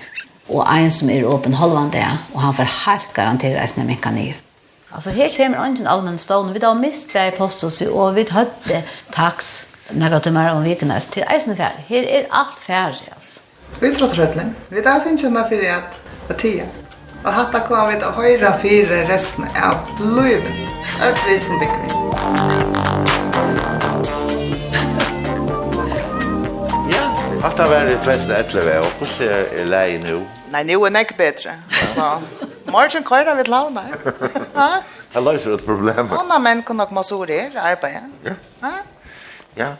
og 0.48 0.64
en 0.66 0.90
som 0.90 1.10
er 1.10 1.28
åpen 1.28 1.54
halvan 1.54 1.92
det, 1.92 2.06
og 2.34 2.40
han 2.42 2.54
får 2.54 2.72
helt 2.86 3.12
garantere 3.14 3.60
reisende 3.60 3.86
mekka 3.86 4.10
nye. 4.10 4.34
Altså, 4.94 5.10
her 5.10 5.30
kommer 5.36 5.68
ikke 5.68 5.84
en 5.84 5.92
allmenn 5.92 6.18
stående. 6.18 6.54
Vi 6.54 6.60
har 6.62 6.74
mistet 6.74 7.12
det 7.12 7.34
i 7.34 7.36
postet, 7.36 7.88
og 7.90 8.14
vi 8.16 8.24
hadde 8.30 8.82
taks 9.14 9.66
några 9.90 10.20
timmar 10.20 10.54
om 10.54 10.64
vikernas 10.64 11.06
till 11.06 11.24
eisen 11.28 11.56
färd. 11.56 11.72
Här 11.88 12.02
är 12.02 12.26
allt 12.30 12.58
färd 12.58 12.94
alltså. 13.14 13.40
Så 13.72 13.80
vi 13.80 13.94
tror 13.94 14.08
tröttning. 14.08 14.54
Vi 14.68 14.80
där 14.80 15.00
finns 15.00 15.24
ju 15.24 15.30
med 15.30 15.48
för 15.48 15.70
att 15.70 16.30
att 16.30 16.38
tia. 16.38 16.64
Och 17.24 17.32
hatta 17.32 17.60
kom 17.60 17.88
vi 17.88 17.94
att 17.94 18.14
höra 18.14 18.58
fyra 18.58 19.08
resten 19.08 19.44
av 19.62 19.76
livet. 20.16 20.52
Att 21.02 21.18
vi 21.28 21.40
som 21.40 21.58
bygger 21.58 21.78
vi. 21.82 21.88
Ja, 26.92 27.46
att 27.48 27.56
det 27.56 27.64
var 27.64 27.84
det 27.84 27.98
tvärsta 28.04 28.36
ättleve 28.36 28.78
och 28.78 28.92
hur 28.98 29.06
ser 29.06 29.56
det 29.56 29.64
läge 29.64 29.98
nu? 29.98 30.26
Nej, 30.50 30.64
nu 30.64 30.72
är 30.72 30.90
det 30.90 31.16
bättre. 31.16 31.50
Så, 31.94 32.22
morgen 32.64 33.02
kvar 33.02 33.34
vi 33.34 33.40
ett 33.40 33.48
launa. 33.48 33.82
Ja? 34.54 34.70
Jag 35.12 35.24
löser 35.24 35.54
ett 35.54 35.66
problem. 35.66 36.08
Anna 36.12 36.38
män 36.38 36.62
kan 36.62 36.76
nog 36.76 36.92
massor 36.92 37.30
er, 37.30 37.50
arbeid. 37.56 37.96
Ja. 38.22 38.30
Ja? 38.60 38.72
Ja. 39.56 39.72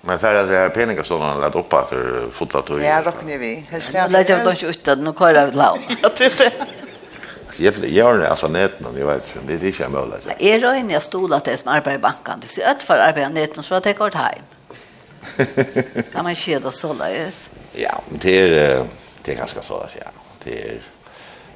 Men 0.00 0.18
för 0.18 0.34
att 0.34 0.48
det 0.52 0.56
här 0.56 0.68
penningar 0.68 1.02
så 1.02 1.18
har 1.18 1.40
lagt 1.40 1.56
upp 1.56 1.72
att 1.72 1.92
fotla 2.32 2.62
tog. 2.62 2.82
Ja, 2.82 3.02
rockar 3.02 3.38
vi. 3.38 3.66
Nu 3.70 4.08
lägger 4.08 4.38
jag 4.38 4.52
inte 4.52 4.66
ut 4.66 4.88
att 4.88 4.98
nu 4.98 5.12
kör 5.18 5.34
jag 5.34 5.48
ut 5.48 5.54
lau. 5.54 5.78
Jag 7.58 7.72
vet 7.72 7.76
inte, 7.76 7.94
jag 7.94 8.18
det 8.18 8.30
alltså 8.30 8.48
nätet 8.48 8.86
och 8.86 8.98
jag 8.98 9.06
vet 9.06 9.36
inte, 9.36 9.56
det 9.56 9.66
är 9.66 9.68
inte 9.68 9.84
en 9.84 9.92
möjlighet. 9.92 10.26
Jag 10.26 10.42
är 10.42 10.60
röjning, 10.60 10.90
jag 10.90 11.02
stod 11.02 11.34
att 11.34 11.44
det 11.44 11.56
som 11.56 11.68
arbetar 11.72 11.94
i 11.94 11.98
banken. 11.98 12.40
Du 12.40 12.48
ser 12.48 12.70
ett 12.70 12.82
för 12.82 12.94
att 12.94 13.08
arbeta 13.08 13.28
nätet 13.28 13.64
så 13.64 13.74
att 13.74 13.86
jag 13.86 13.96
går 13.96 14.10
hem. 14.10 14.44
Kan 16.12 16.24
man 16.24 16.34
skeda 16.34 16.70
så 16.72 16.92
lös? 16.92 17.50
Ja, 17.72 18.02
men 18.08 18.18
det 18.18 18.40
är, 18.40 18.86
det 19.22 19.32
är 19.32 19.36
ganska 19.36 19.62
så 19.62 19.80
lös, 19.80 19.90
ja. 20.00 20.10
Det 20.44 20.68
är, 20.68 20.80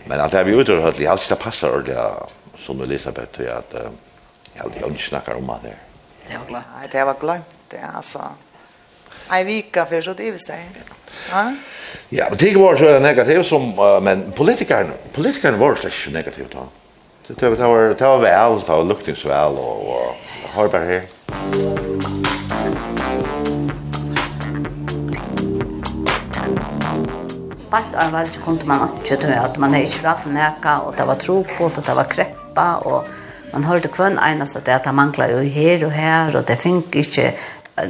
men 0.04 0.20
att 0.20 0.30
det 0.30 0.36
här 0.36 0.44
vi 0.44 0.52
utrör, 0.52 0.94
det 0.98 1.04
är 1.04 1.10
alltid 1.10 1.36
det 1.36 1.42
passar 1.42 1.70
ordentligt 1.70 1.98
som 2.58 2.82
Elisabeth, 2.82 3.56
att 3.56 3.74
jag 4.54 4.64
alltid 4.64 4.82
inte 4.82 5.02
snackar 5.02 5.34
om 5.34 5.46
det 5.46 5.68
här. 5.68 5.76
Det 6.28 6.38
var 6.38 6.46
glömt. 6.46 6.64
Nej, 6.78 6.88
det 6.92 7.04
var 7.04 7.16
glömt 7.20 7.44
det 7.68 7.80
alltså. 7.94 8.22
Ei 9.32 9.44
vika 9.44 9.86
för 9.86 10.02
så 10.02 10.12
det 10.12 10.28
är 10.28 10.32
det. 10.32 10.54
Ja. 11.30 11.54
Ja, 12.08 12.26
men 12.28 12.38
det 12.38 12.56
var 12.56 12.76
så 12.76 12.98
negativt 12.98 13.46
som 13.46 13.74
men 14.02 14.32
politikerna 14.32 14.90
politikerna 15.12 15.56
var 15.56 15.74
så 15.74 16.10
negativt 16.10 16.52
då. 16.52 16.66
Det 17.26 17.40
det 17.40 17.48
var 17.48 17.94
det 17.94 18.04
var 18.04 18.18
väl, 18.18 18.60
det 18.60 18.68
var 18.68 18.84
luktings 18.84 19.24
väl 19.24 19.52
och 19.52 19.88
och 19.88 20.16
har 20.54 20.68
bara 20.68 20.84
här. 20.84 21.02
Bant 27.70 27.94
av 27.94 28.14
allt 28.14 28.44
kunde 28.44 28.66
man 28.66 28.88
ikke, 29.04 29.16
tro 29.16 29.32
att 29.32 29.58
man 29.58 29.74
är 29.74 29.82
i 29.82 29.86
svart 29.86 30.26
neka, 30.26 30.80
og 30.80 30.94
det 30.96 31.04
var 31.06 31.14
tropål 31.14 31.70
og 31.76 31.86
det 31.86 31.94
var 31.94 32.04
kreppa 32.04 32.76
och 32.76 33.06
Man 33.52 33.66
hørte 33.68 33.90
kvann 33.92 34.18
einast 34.18 34.56
at 34.56 34.66
det 34.66 34.78
at 34.78 34.88
han 34.88 34.96
mangla 34.96 35.28
jo 35.30 35.42
her 35.44 35.84
og 35.86 35.92
her, 35.92 36.36
og 36.36 36.46
det 36.48 36.58
fink 36.62 36.96
ikke 36.96 37.32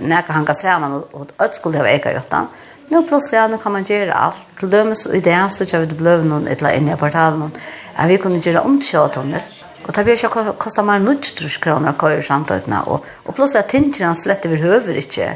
nekka 0.03 0.35
hanga 0.35 0.55
saman, 0.55 1.01
og 1.13 1.33
alt 1.43 1.59
skulle 1.59 1.79
ha 1.79 1.89
eka 1.91 2.13
gjort 2.13 2.31
gjøtta. 2.31 2.45
Nå 2.93 3.01
plutselig, 3.09 3.39
ja, 3.39 3.47
nå 3.49 3.57
kan 3.63 3.73
man 3.73 3.87
gjøre 3.89 4.13
alt. 4.13 4.43
Til 4.61 4.71
dømes 4.73 5.07
i 5.17 5.23
det, 5.25 5.39
så 5.55 5.65
kjøver 5.65 5.89
det 5.89 5.97
bløv 5.97 6.27
noen 6.29 6.49
et 6.51 6.61
eller 6.61 6.77
annet 6.77 6.97
i 6.97 7.01
portalen. 7.01 7.55
Ja, 7.97 8.07
vi 8.11 8.19
kunne 8.21 8.43
gjøre 8.43 8.65
om 8.69 8.77
kjøttunnel. 8.83 9.41
Og 9.83 9.95
det 9.97 10.05
blir 10.07 10.19
ikke 10.19 10.53
kostet 10.61 10.87
mer 10.87 11.01
nødstrus 11.03 11.57
kroner 11.63 11.95
å 11.95 11.99
køre 11.99 12.23
samtøytene. 12.27 12.85
Og, 12.93 13.09
og 13.25 13.35
plutselig 13.35 13.63
er 13.63 13.71
tingene 13.73 14.13
slett 14.19 14.47
over 14.47 14.63
høver 14.63 15.01
ikke. 15.01 15.33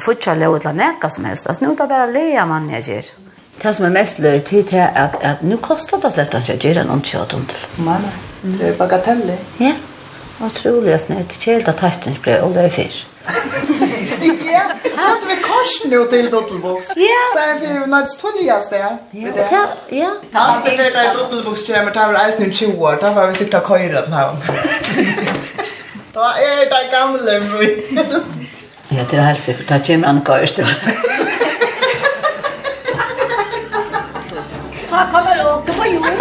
Fortsatt 0.00 0.38
lov 0.40 0.60
til 0.62 0.70
å 0.70 0.76
nekka 0.76 1.10
som 1.12 1.26
helst. 1.28 1.50
Altså, 1.50 1.66
nå 1.66 1.74
er 1.74 1.82
det 1.82 1.90
bare 1.90 2.08
leia 2.14 2.46
man 2.48 2.70
jeg 2.78 2.88
gjør. 2.88 3.12
Det 3.60 3.76
som 3.76 3.90
er 3.90 3.96
mest 3.98 4.22
løy 4.24 4.40
til 4.46 4.64
er 4.72 4.94
at, 4.96 5.20
at 5.26 5.44
nå 5.44 5.58
koster 5.60 6.00
det 6.00 6.14
slett 6.14 6.38
ikke 6.38 6.56
å 6.56 6.66
gjøre 6.68 6.86
en 6.86 6.98
omkjøttunnel. 7.00 7.64
Nei, 7.84 8.02
nei. 8.06 8.18
Mm. 8.44 8.58
Det 8.58 8.68
är 8.68 8.72
bagateller. 8.72 9.36
Ja. 9.58 9.72
Otroligt 10.46 11.00
snett. 11.00 11.32
Kjelt 11.32 11.68
at 11.68 11.80
hästen 11.80 12.16
ble 12.22 12.38
og 12.42 12.54
det 12.54 12.60
är 12.60 12.68
fisk. 12.68 13.06
Ja, 14.52 14.62
så 14.98 15.08
att 15.08 15.24
vi 15.28 15.36
kors 15.42 15.84
nu 15.84 16.04
till 16.04 16.30
Dottelbox. 16.30 16.86
Ja. 16.96 17.04
Så 17.34 17.38
är 17.38 17.58
för 17.58 17.86
något 17.86 18.18
tulligaste. 18.20 18.76
Ja, 18.76 18.96
ja. 19.10 19.66
Ja. 19.88 20.10
Fast 20.32 20.64
det 20.64 20.70
är 20.70 20.90
det 20.90 21.12
Dottelbox 21.18 21.64
till 21.64 21.74
med 21.74 21.94
tar 21.94 22.14
ice 22.30 22.38
nu 22.38 22.52
20 22.52 22.84
år. 22.84 22.98
Där 23.00 23.14
var 23.14 23.26
vi 23.26 23.34
sitta 23.34 23.60
köra 23.60 24.00
den 24.00 24.12
här. 24.12 24.36
Då 26.12 26.20
är 26.20 26.70
det 26.70 26.90
gamla 26.92 27.40
fri. 27.50 27.84
Ja, 28.88 29.02
det 29.10 29.16
er 29.16 29.20
helt 29.22 29.38
sikkert. 29.44 29.68
Det 29.68 29.86
kommer 29.86 30.08
an 30.08 30.20
kors 30.20 30.52
då. 30.52 30.64
Ta 34.90 35.06
kommer 35.12 35.36
upp 35.54 35.66
på 35.76 35.86
jorden. 35.86 36.20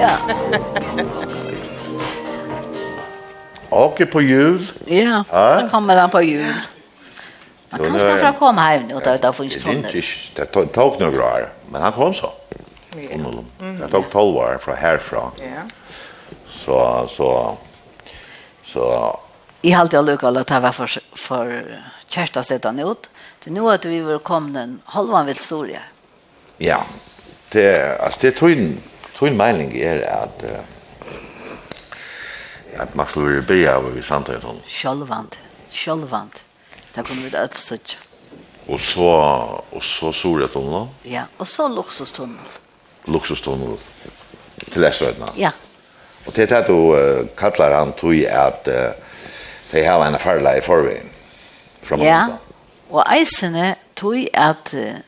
Ja. 0.00 0.10
Och 3.68 4.02
på 4.10 4.22
jul. 4.22 4.66
Ja, 4.86 5.24
ja. 5.32 5.60
da 5.60 5.68
kommer 5.68 5.96
han 5.96 6.10
på 6.10 6.22
jul. 6.22 6.54
Man 7.70 7.80
kan 7.80 7.98
ska 7.98 8.32
få 8.32 8.38
komme 8.38 8.72
hjem 8.72 8.82
nu 8.82 8.94
och 8.94 9.04
ta 9.04 9.14
ut 9.14 9.24
av. 9.24 9.36
Det 10.34 10.46
tog 10.46 11.00
några 11.00 11.24
år, 11.24 11.52
men 11.70 11.82
han 11.82 11.92
kom 11.92 12.14
så. 12.14 12.32
Ja. 12.90 13.00
Det 13.58 13.88
tog 13.88 14.10
12 14.10 14.36
år 14.36 14.58
från 14.60 14.76
härifrån. 14.76 15.30
Ja. 15.38 15.44
Så, 16.48 17.08
så, 17.16 17.56
så. 18.64 19.18
I 19.62 19.70
halte 19.70 19.96
jag 19.96 20.04
lyckas 20.04 20.36
at 20.36 20.46
det 20.46 20.60
var 20.60 20.72
för, 20.72 21.00
för 21.12 21.64
kärsta 22.08 22.42
sedan 22.42 22.78
ut. 22.78 23.10
Det 23.44 23.50
nå 23.50 23.70
att 23.70 23.84
vi 23.84 24.00
var 24.00 24.18
kommet 24.18 24.62
en 24.62 24.80
halvan 24.84 25.26
vill 25.26 25.36
Soria. 25.36 25.80
Ja, 26.56 26.84
det, 27.48 28.00
alltså 28.00 28.18
det 28.20 28.30
tog 28.30 28.50
in 28.50 28.80
Tøyn 29.18 29.36
meiling 29.36 29.72
er 29.82 30.04
at 30.06 30.44
at 32.78 32.94
man 32.94 33.06
skulle 33.06 33.34
være 33.34 33.46
bia 33.48 33.76
av 33.78 33.88
i 33.96 34.02
samtøyen 34.04 34.42
sånn. 34.44 34.60
Sjølvand, 34.70 35.38
sjølvand. 35.74 36.36
Det 36.94 37.02
kommer 37.02 37.24
vi 37.24 37.32
til 37.32 37.40
ødelsutt. 37.40 37.96
Og 38.68 38.80
så, 38.80 39.08
og 39.72 39.82
så 39.84 40.12
solretunnel? 40.12 40.88
Ja, 41.08 41.24
og 41.40 41.48
så 41.48 41.68
luksustunnel. 41.72 42.58
Luksustunnel 43.08 43.78
til 44.68 44.84
Esrødna? 44.84 45.32
Ja. 45.40 45.54
Og 46.26 46.34
til 46.36 46.48
det 46.50 46.64
du 46.68 46.76
uh, 46.92 47.24
kallar 47.38 47.78
han 47.78 47.94
tog 47.96 48.14
at 48.28 48.68
uh, 48.68 48.92
de 49.72 49.84
har 49.84 50.04
en 50.04 50.18
farla 50.20 50.58
i 50.58 50.64
forveien. 50.64 51.08
Ja, 52.04 52.26
og 52.90 53.04
eisene 53.14 53.74
tog 53.96 54.20
at 54.36 54.74
uh, 54.76 54.98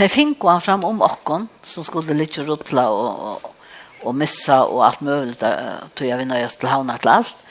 De 0.00 0.08
fikk 0.08 0.46
han 0.48 0.62
fram 0.64 0.84
om 0.88 1.02
okkon, 1.04 1.44
som 1.62 1.84
skulle 1.84 2.16
litt 2.16 2.38
rutla 2.40 2.86
og, 2.88 3.24
og, 3.30 3.66
og 4.08 4.16
missa 4.16 4.62
og 4.64 4.80
alt 4.86 5.02
mulig, 5.04 5.36
tog 5.36 6.06
jeg 6.06 6.16
vi 6.16 6.28
nøyest 6.30 6.62
til 6.62 6.70
havna 6.72 6.96
til 7.02 7.12
alt. 7.18 7.42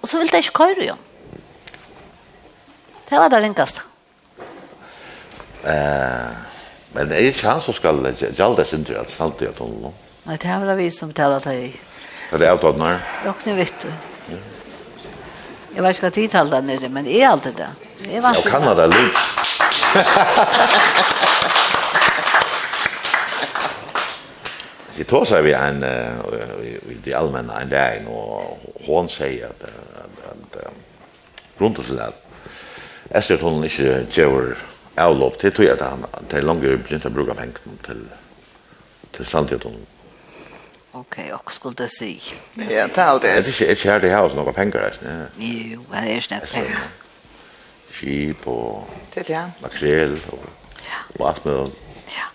Og 0.00 0.08
så 0.08 0.20
ville 0.20 0.32
de 0.32 0.40
ikke 0.40 0.62
køyre 0.62 0.86
jo. 0.86 0.96
Det 3.08 3.20
var 3.20 3.28
det 3.32 3.42
ringast. 3.42 3.82
Eh, 5.68 6.30
men 6.94 7.10
det 7.10 7.18
er 7.18 7.28
ikke 7.28 7.50
han 7.50 7.60
som 7.60 7.76
skal 7.76 8.00
sin 8.16 8.84
tur 8.86 9.00
alt 9.02 9.12
sant 9.12 9.42
i 9.42 9.48
at 9.50 9.58
hun 9.58 9.92
Nei, 10.28 10.36
det 10.36 10.56
var 10.60 10.76
vi 10.76 10.90
som 10.92 11.12
talar 11.12 11.40
til 11.40 11.68
i. 11.68 11.68
Er 12.32 12.40
det 12.40 12.48
avtalen 12.48 12.84
her? 12.84 12.98
Jokne 13.24 13.54
vitt 13.56 13.84
du. 13.84 13.88
Jeg 15.74 15.84
vet 15.84 15.96
ikke 15.96 16.04
hva 16.04 16.12
tid 16.12 16.32
talar 16.32 16.64
nere, 16.64 16.88
men 16.92 17.08
er 17.08 17.30
alltid 17.30 17.56
det. 17.60 17.68
Jeg 18.08 18.44
kan 18.44 18.64
ha 18.68 18.74
det 18.76 18.90
litt. 18.92 19.47
Det 24.96 25.04
tog 25.04 25.26
sig 25.26 25.42
vi 25.42 25.52
en 25.52 25.84
i 25.84 26.96
det 27.04 27.14
allmänna 27.14 27.60
en 27.60 27.68
dag 27.68 28.06
och 28.08 28.58
hon 28.86 29.08
säger 29.08 29.46
att 29.46 29.62
att 29.62 30.56
runt 31.58 31.78
oss 31.78 31.88
där 31.88 32.10
Efter 33.10 33.34
att 33.34 33.40
hon 33.40 33.64
inte 33.64 34.06
gör 34.10 34.56
avlopp 34.94 35.38
till 35.38 35.52
tog 35.52 35.66
jag 35.66 35.72
att 35.72 35.80
han 35.80 36.04
till 36.28 36.46
långa 36.46 36.60
begynt 36.60 37.06
att 37.06 37.12
bruka 37.12 37.34
pengarna 37.34 37.58
till 37.86 38.04
till 39.10 39.24
sandheten. 39.24 39.72
Ok, 40.92 41.18
og 41.32 41.52
skulle 41.52 41.74
det 41.74 41.88
si 41.90 42.22
Ja, 42.54 42.64
det 42.68 42.98
är 42.98 43.04
allt 43.04 43.22
det. 43.22 43.28
Det 43.28 43.60
är 43.60 43.70
inte 43.70 43.90
här 43.90 44.00
det 44.00 44.10
har 44.10 44.34
några 44.34 44.52
pengar. 44.52 44.92
Jo, 45.36 45.84
det 45.90 46.12
är 46.16 46.20
snabbt 46.20 46.52
penger 46.52 46.78
skip 47.98 48.46
og 48.46 48.88
det 49.14 49.26
ja. 49.30 49.48
makrel 49.62 50.18
og, 50.32 50.44
ja. 50.86 51.00
og 51.18 51.28
alt 51.30 51.44
med. 51.48 51.78
Ja. 52.14 52.26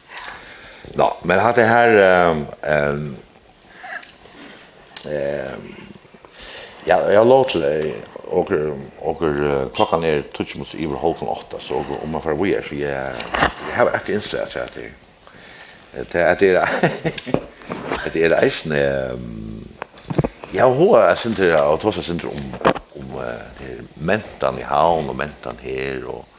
Nå, 0.99 1.09
men 1.23 1.43
hatt 1.43 1.59
det 1.59 1.67
her 1.69 1.99
ehm 2.03 2.43
um, 2.63 3.05
ehm 5.07 5.71
ja, 6.83 6.97
jeg 7.07 7.25
lov 7.25 7.45
til 7.49 7.63
og 8.33 8.49
og 8.99 9.21
klokka 9.75 9.99
nær 10.01 10.25
touch 10.35 10.57
mot 10.57 10.73
i 10.73 10.87
halkan 10.87 11.31
åtta, 11.31 11.59
så 11.59 11.79
om 11.79 12.09
man 12.09 12.21
får 12.21 12.35
wear 12.39 12.63
så 12.67 12.75
jeg 12.75 13.13
har 13.75 13.95
ett 13.95 14.09
inslag 14.09 14.47
så 14.49 14.59
att 14.59 14.73
det 14.73 14.91
är 16.19 16.35
det 16.39 16.55
är 16.55 16.67
det 18.13 18.23
är 18.23 18.43
eisen 18.43 18.71
ehm 18.71 19.53
Ja, 20.53 20.67
hoa 20.69 20.99
er 21.09 21.15
sinter, 21.17 21.55
og 21.65 21.79
tosa 21.81 22.03
sinter 22.05 22.27
om, 22.29 22.73
om 22.99 23.15
uh, 23.17 23.62
mentan 24.03 24.59
i 24.59 24.67
havn 24.67 25.09
og 25.09 25.17
mentan 25.17 25.59
her 25.63 26.05
og 26.05 26.29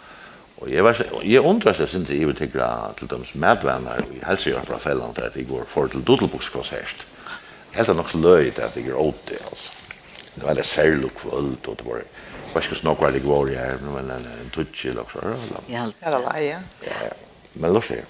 og 0.62 0.70
jeg 0.70 0.84
var 0.86 1.00
og 1.12 1.24
jeg 1.26 1.42
undrar 1.44 1.74
seg 1.76 1.88
sindri 1.90 2.20
i 2.22 2.34
til 2.38 2.52
til 2.98 3.08
dems 3.10 3.34
medvenner 3.34 4.04
i 4.14 4.22
helsegjør 4.24 4.64
fra 4.68 4.78
fellan 4.78 5.14
til 5.14 5.26
at 5.26 5.36
jeg 5.36 5.48
går 5.48 5.64
for 5.68 5.86
til 5.88 6.04
Dodelbukskonsert 6.06 7.06
helt 7.74 7.88
er 7.88 7.94
nok 7.94 8.10
så 8.10 8.18
løyt 8.18 8.58
at 8.58 8.76
jeg 8.76 8.88
er 8.88 9.00
åt 9.00 9.28
det 9.28 9.40
altså 9.50 9.70
det 10.34 10.44
var 10.44 10.54
det 10.54 10.66
særlig 10.66 11.10
kvöld 11.18 11.68
og 11.68 11.76
det 11.78 11.86
var 11.86 12.02
var 12.54 12.62
ska 12.62 12.74
snakk 12.74 12.98
hva 12.98 13.10
det 13.10 13.22
i 13.22 13.56
här 13.56 13.78
men 13.82 14.10
en 14.10 14.50
touch 14.52 14.86
eller 14.86 15.04
så 15.12 15.18
ja, 15.68 15.90
ja, 16.40 16.60
ja 16.82 17.10
men 17.52 17.72
låt 17.72 17.84
se. 17.84 18.04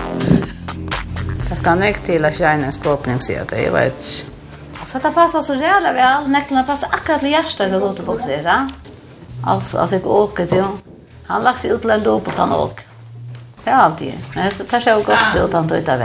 Thank 0.00 0.42
you. 0.42 0.48
Det 1.50 1.56
ska 1.56 1.74
näck 1.74 2.04
til 2.04 2.24
att 2.24 2.34
shine 2.34 2.64
en 2.64 2.72
skåpning 2.72 3.20
sier 3.20 3.44
det, 3.44 3.62
jeg 3.62 3.72
vet. 3.72 4.00
ikke. 4.00 4.34
Altså, 4.80 4.98
det 4.98 5.14
passer 5.14 5.40
så 5.40 5.54
jävla 5.54 5.92
vel. 5.92 6.30
Neklene 6.30 6.64
passer 6.64 6.88
akkurat 6.92 7.20
till 7.20 7.30
hjärtat 7.30 7.68
til 7.68 7.74
att 7.74 8.06
boxera. 8.06 8.68
Altså, 9.46 9.78
altså, 9.78 9.96
jeg 9.96 10.06
åker 10.06 10.46
till. 10.46 10.64
Han 11.26 11.42
lagt 11.42 11.60
seg 11.60 11.72
utlendt 11.72 12.06
opp 12.06 12.24
på 12.24 12.32
han 12.36 12.52
åk. 12.52 12.84
Det 13.64 13.72
er 13.72 13.76
alltid. 13.76 14.12
Men 14.34 14.50
så 14.52 14.64
tar 14.64 14.80
seg 14.80 14.92
jag 14.92 15.04
gott 15.04 15.36
ut 15.36 15.52
han 15.52 15.68
tog 15.68 15.78
ut 15.78 15.88
av. 15.88 16.04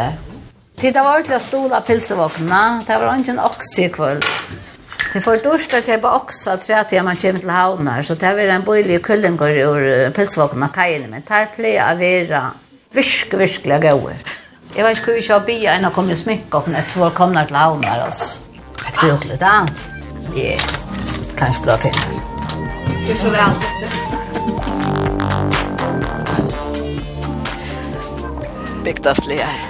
Tid 0.77 0.95
var 0.95 1.23
å 1.23 1.39
stola 1.39 1.81
pilsevåkna. 1.81 2.83
Det 2.87 2.97
var 2.99 3.19
ikke 3.19 3.31
en 3.31 3.39
ox 3.39 3.77
i 3.79 3.89
kväll. 3.89 4.21
Det 5.13 5.21
får 5.21 5.43
dörsta 5.43 5.77
att 5.77 5.85
köpa 5.85 6.15
oxa 6.15 6.57
tror 6.57 6.77
jag 6.77 6.99
att 6.99 7.05
man 7.05 7.15
kommer 7.15 7.39
till 7.39 7.49
havnar. 7.49 8.01
Så 8.01 8.15
det 8.15 8.33
var 8.33 8.39
en 8.39 8.63
bojlig 8.63 9.03
kullen 9.03 9.37
går 9.37 9.49
ur 9.49 10.09
pilsevåkna 10.09 10.67
kajen. 10.67 11.09
Men 11.09 11.21
tar 11.21 11.45
play 11.55 11.79
av 11.79 12.01
era. 12.01 12.51
Virsk, 12.91 13.33
virkliga 13.33 13.79
gåer. 13.79 14.17
Jeg 14.75 14.85
vet 14.85 14.97
ikke 14.97 15.05
hvor 15.05 15.13
vi 15.13 15.21
skal 15.21 15.41
bli, 15.45 15.59
enn 15.69 15.85
å 15.85 15.91
komme 15.93 16.15
og 16.15 16.17
smykke 16.17 16.57
opp 16.57 16.67
når 16.71 16.79
jeg 16.81 17.13
kommer 17.13 17.45
til 17.45 17.57
havner, 17.59 17.99
altså. 18.07 18.41
Jeg 18.81 18.93
tror 18.97 19.11
ikke 19.13 19.29
litt 19.29 19.43
annet. 19.45 19.77
Ja, 20.33 20.57
kanskje 21.37 21.61
bra 21.67 21.75
penger. 21.83 22.07
Du 23.05 23.13
får 23.19 23.29
vel 23.35 23.53
sette. 23.61 23.87
Bygdaslig 28.83 29.39
her. 29.43 29.61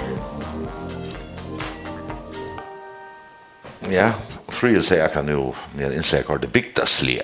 Ja, 3.92 4.08
fri 4.48 4.72
å 4.80 4.82
si 4.88 4.96
jeg 4.96 5.12
kan 5.12 5.28
jo, 5.28 5.50
men 5.74 5.84
jeg 5.84 6.00
innser 6.00 6.22
jeg 6.22 6.30
har 6.32 6.40
det 6.40 6.52
bygdaslig. 6.56 7.20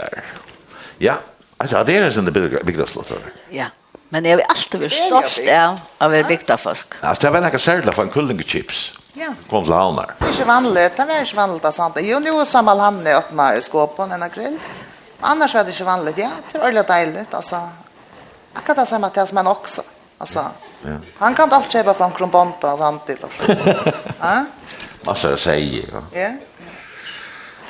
Ja, 1.01 1.17
altså, 1.57 1.81
det 1.89 1.97
er 1.97 2.11
en 2.11 2.17
sånn 2.21 2.29
bygdaslig 2.29 3.09
her. 3.09 3.31
Ja. 3.57 3.73
Men 4.13 4.27
jeg 4.27 4.41
vil 4.41 4.47
alltid 4.49 4.81
være 4.83 4.91
stolt 4.91 5.51
av 5.51 6.07
å 6.07 6.09
være 6.11 6.27
byggt 6.27 6.51
av 6.51 6.59
folk. 6.59 6.97
Alltså 7.01 7.27
det 7.27 7.31
var 7.35 7.45
något 7.45 7.61
särskilt 7.61 7.95
för 7.95 8.03
en 8.03 8.11
kullingechips. 8.11 8.81
Ja. 9.13 9.35
Kom 9.51 9.65
till 9.65 9.75
havnar. 9.75 10.15
Det 10.19 10.25
är 10.25 10.29
inte 10.29 10.45
vanligt. 10.45 10.97
Det 10.97 11.03
är 11.03 11.21
inte 11.21 11.37
vanligt 11.37 11.65
att 11.65 11.75
sant. 11.75 11.97
Jo, 12.01 12.19
nu 12.19 12.31
har 12.31 12.45
Samal 12.45 12.79
Hanne 12.79 13.15
öppnat 13.15 13.59
i 13.59 13.61
skåpen 13.61 14.13
en 14.13 14.31
grill. 14.35 14.59
Annars 15.21 15.55
var 15.55 15.65
det 15.65 15.71
inte 15.71 15.85
vanligt. 15.85 16.19
Ja, 16.19 16.31
det 16.53 16.59
är 16.59 16.63
väldigt 16.63 16.87
dejligt. 16.87 17.35
Alltså, 17.35 17.69
akkurat 18.55 18.77
det 18.77 18.87
samma 18.87 19.11
till 19.11 19.23
oss 19.23 19.33
män 19.33 19.47
också. 19.47 19.83
Alltså, 20.19 20.45
ja. 20.83 20.91
han 21.19 21.35
kan 21.35 21.45
inte 21.45 21.57
alltid 21.57 21.73
köpa 21.73 21.95
från 21.95 22.13
Kronbonta 22.13 22.77
samtidigt. 22.77 23.25
ja. 24.21 24.45
Massa 25.03 25.31
jag 25.31 25.39
säger. 25.39 25.85
Ja. 25.93 26.21
ja 26.21 26.31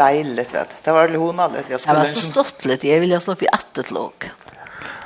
dejligt 0.04 0.54
vet. 0.54 0.76
Det 0.82 0.92
var 0.92 1.08
lite 1.08 1.18
honarligt. 1.18 1.70
Jag 1.70 1.80
skulle 1.80 1.94
Det 1.94 2.00
var 2.00 2.06
så 2.06 2.20
stort 2.20 2.64
litt. 2.64 2.84
Jag 2.84 3.00
vill 3.00 3.10
jag 3.10 3.22
slå 3.22 3.36
i 3.40 3.48
attet 3.52 3.90
låg. 3.90 4.30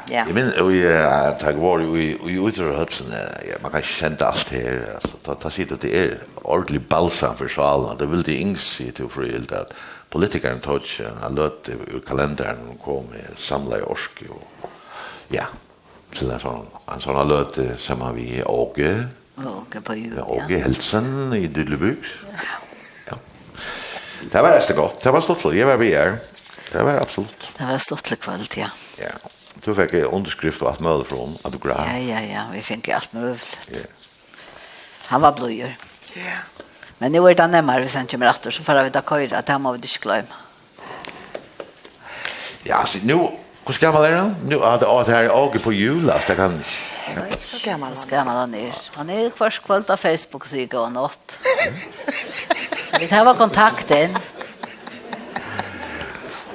Ja. 0.09 0.25
Jag 0.27 0.35
minns 0.35 0.57
och 0.57 0.73
jag 0.73 1.41
tag 1.41 1.53
var 1.53 1.79
ju 1.79 2.19
ju 2.27 2.49
utrör 2.49 2.75
hudson. 2.75 3.07
Ja, 3.51 3.57
man 3.63 3.71
kan 3.71 3.83
känna 3.83 4.17
allt 4.27 4.49
här 4.49 4.89
alltså 4.95 5.17
ta 5.23 5.35
ta 5.35 5.51
sig 5.51 5.67
det 5.81 5.97
är 5.99 6.19
ordentlig 6.35 6.81
balsam 6.81 7.37
för 7.37 7.49
salen. 7.49 7.97
Det 7.99 8.07
vill 8.07 8.23
det 8.23 8.35
ings 8.35 8.61
se 8.61 8.93
till 8.93 9.09
för 9.09 9.23
helt 9.23 9.53
att 9.53 9.73
politikern 10.11 10.61
touch 10.61 11.01
han 11.21 11.35
låt 11.35 11.69
ur 11.69 12.01
kalendern 12.07 12.57
och 12.69 12.85
kom 12.85 13.05
med 13.07 13.39
samla 13.39 13.79
i 13.79 13.83
orsk 13.83 14.23
och 14.31 14.71
ja. 15.29 15.45
till 16.13 16.31
en 16.31 16.41
sån 16.41 16.67
en 16.95 17.01
sån 17.01 17.29
låt 17.29 17.59
som 17.77 18.01
har 18.01 18.13
vi 18.13 18.43
åge. 18.45 19.07
åke 19.37 19.81
på 19.81 19.95
ju. 19.95 20.21
Åge 20.21 20.59
Helsen 20.59 21.33
i 21.33 21.47
Dyllebuks. 21.47 22.09
Ja. 23.07 23.17
Det 24.33 24.43
var 24.43 24.49
resten 24.49 24.77
gott. 24.77 25.03
Det 25.03 25.11
var 25.11 25.21
stort. 25.21 25.55
Jag 25.55 25.67
var 25.67 25.77
vi 25.77 25.95
är. 25.95 26.19
Det 26.73 26.83
var 26.83 26.93
absolut. 26.93 27.51
Det 27.59 27.65
var 27.65 27.79
stort 27.79 28.21
kvalitet, 28.21 28.61
ja. 28.61 28.69
Ja. 28.99 29.31
Du 29.55 29.75
fick 29.75 29.93
en 29.93 30.05
underskrift 30.05 30.63
och 30.63 30.69
allt 30.69 30.81
möjligt 30.81 31.07
från 31.09 31.39
autograf. 31.43 31.87
Ja, 31.93 31.99
ja, 31.99 32.21
ja. 32.21 32.43
Vi 32.53 32.63
fikk 32.63 32.89
alt 32.89 33.13
mulig. 33.13 33.39
Ja. 33.69 33.79
Han 35.07 35.21
var 35.21 35.33
blöjor. 35.33 35.77
Ja. 36.15 36.23
Yeah. 36.23 36.39
Men 36.99 37.13
nu 37.13 37.19
er 37.31 37.35
det 37.35 37.47
närmare 37.47 37.83
hvis 37.83 37.95
han 37.95 38.07
kommer 38.07 38.27
etter, 38.31 38.51
så 38.51 38.63
får 38.63 38.83
vi 38.83 38.91
ta 38.91 39.01
köra. 39.03 39.43
Det 39.43 39.59
må 39.59 39.73
vi 39.73 39.79
ikke 39.79 40.03
glemme. 40.03 40.35
Ja, 42.65 42.77
alltså 42.77 42.99
nu... 43.03 43.29
Hur 43.67 43.79
gammal 43.81 44.05
är 44.05 44.17
han? 44.17 44.37
Nu 44.47 44.57
är 44.57 44.79
det 44.79 44.87
att 44.87 45.09
här 45.09 45.31
åker 45.31 45.59
på 45.59 45.73
jul. 45.73 46.11
Alltså, 46.11 46.29
det 46.29 46.37
kan... 46.37 46.65
Jag 47.15 47.23
vet 47.23 47.33
inte 47.33 47.47
hur 47.53 47.73
gammal 47.73 47.93
han 47.95 48.05
är. 48.05 48.11
gammal 48.11 48.37
han 48.37 48.55
er 48.55 48.75
Han 48.95 49.11
är 49.11 49.31
först 49.35 49.65
kväll 49.65 49.85
av 49.89 49.97
Facebook 49.97 50.47
så 50.47 50.57
gick 50.57 50.75
han 50.75 50.97
åt. 50.97 51.39
Vi 53.01 53.09
tar 53.09 53.25
var 53.25 53.35
kontakten. 53.35 54.19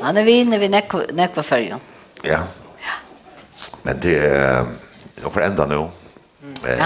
Han 0.01 0.17
er 0.17 0.23
vinner 0.23 0.59
vid 0.59 0.71
Nekva 1.13 1.43
Färjan. 1.43 1.79
Ja. 2.21 2.29
Yeah. 2.29 2.43
Men 3.89 3.99
det 4.01 4.17
är 4.17 4.65
jag 5.21 5.33
förändrar 5.33 5.67
nu. 5.67 5.87
Eh 6.69 6.85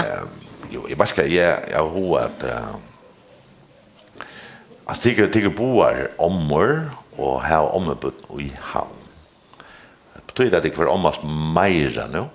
jo, 0.70 0.86
jag 0.88 0.98
bara 0.98 1.06
ska 1.06 1.26
jag 1.26 1.58
jag 1.72 1.88
ho 1.88 2.16
att 2.16 2.44
Jag 4.86 5.00
tycker 5.00 5.26
tycker 5.26 5.48
boar 5.48 6.10
ommor 6.16 6.90
och 7.16 7.42
här 7.42 7.74
ommor 7.74 7.96
i 8.40 8.52
hamn. 8.60 8.88
Det 10.14 10.26
betyder 10.26 10.56
att 10.56 10.62
det 10.62 10.70
för 10.70 10.86
ommast 10.86 11.20
meira 11.54 12.06
nu. 12.06 12.18
Mm 12.18 12.28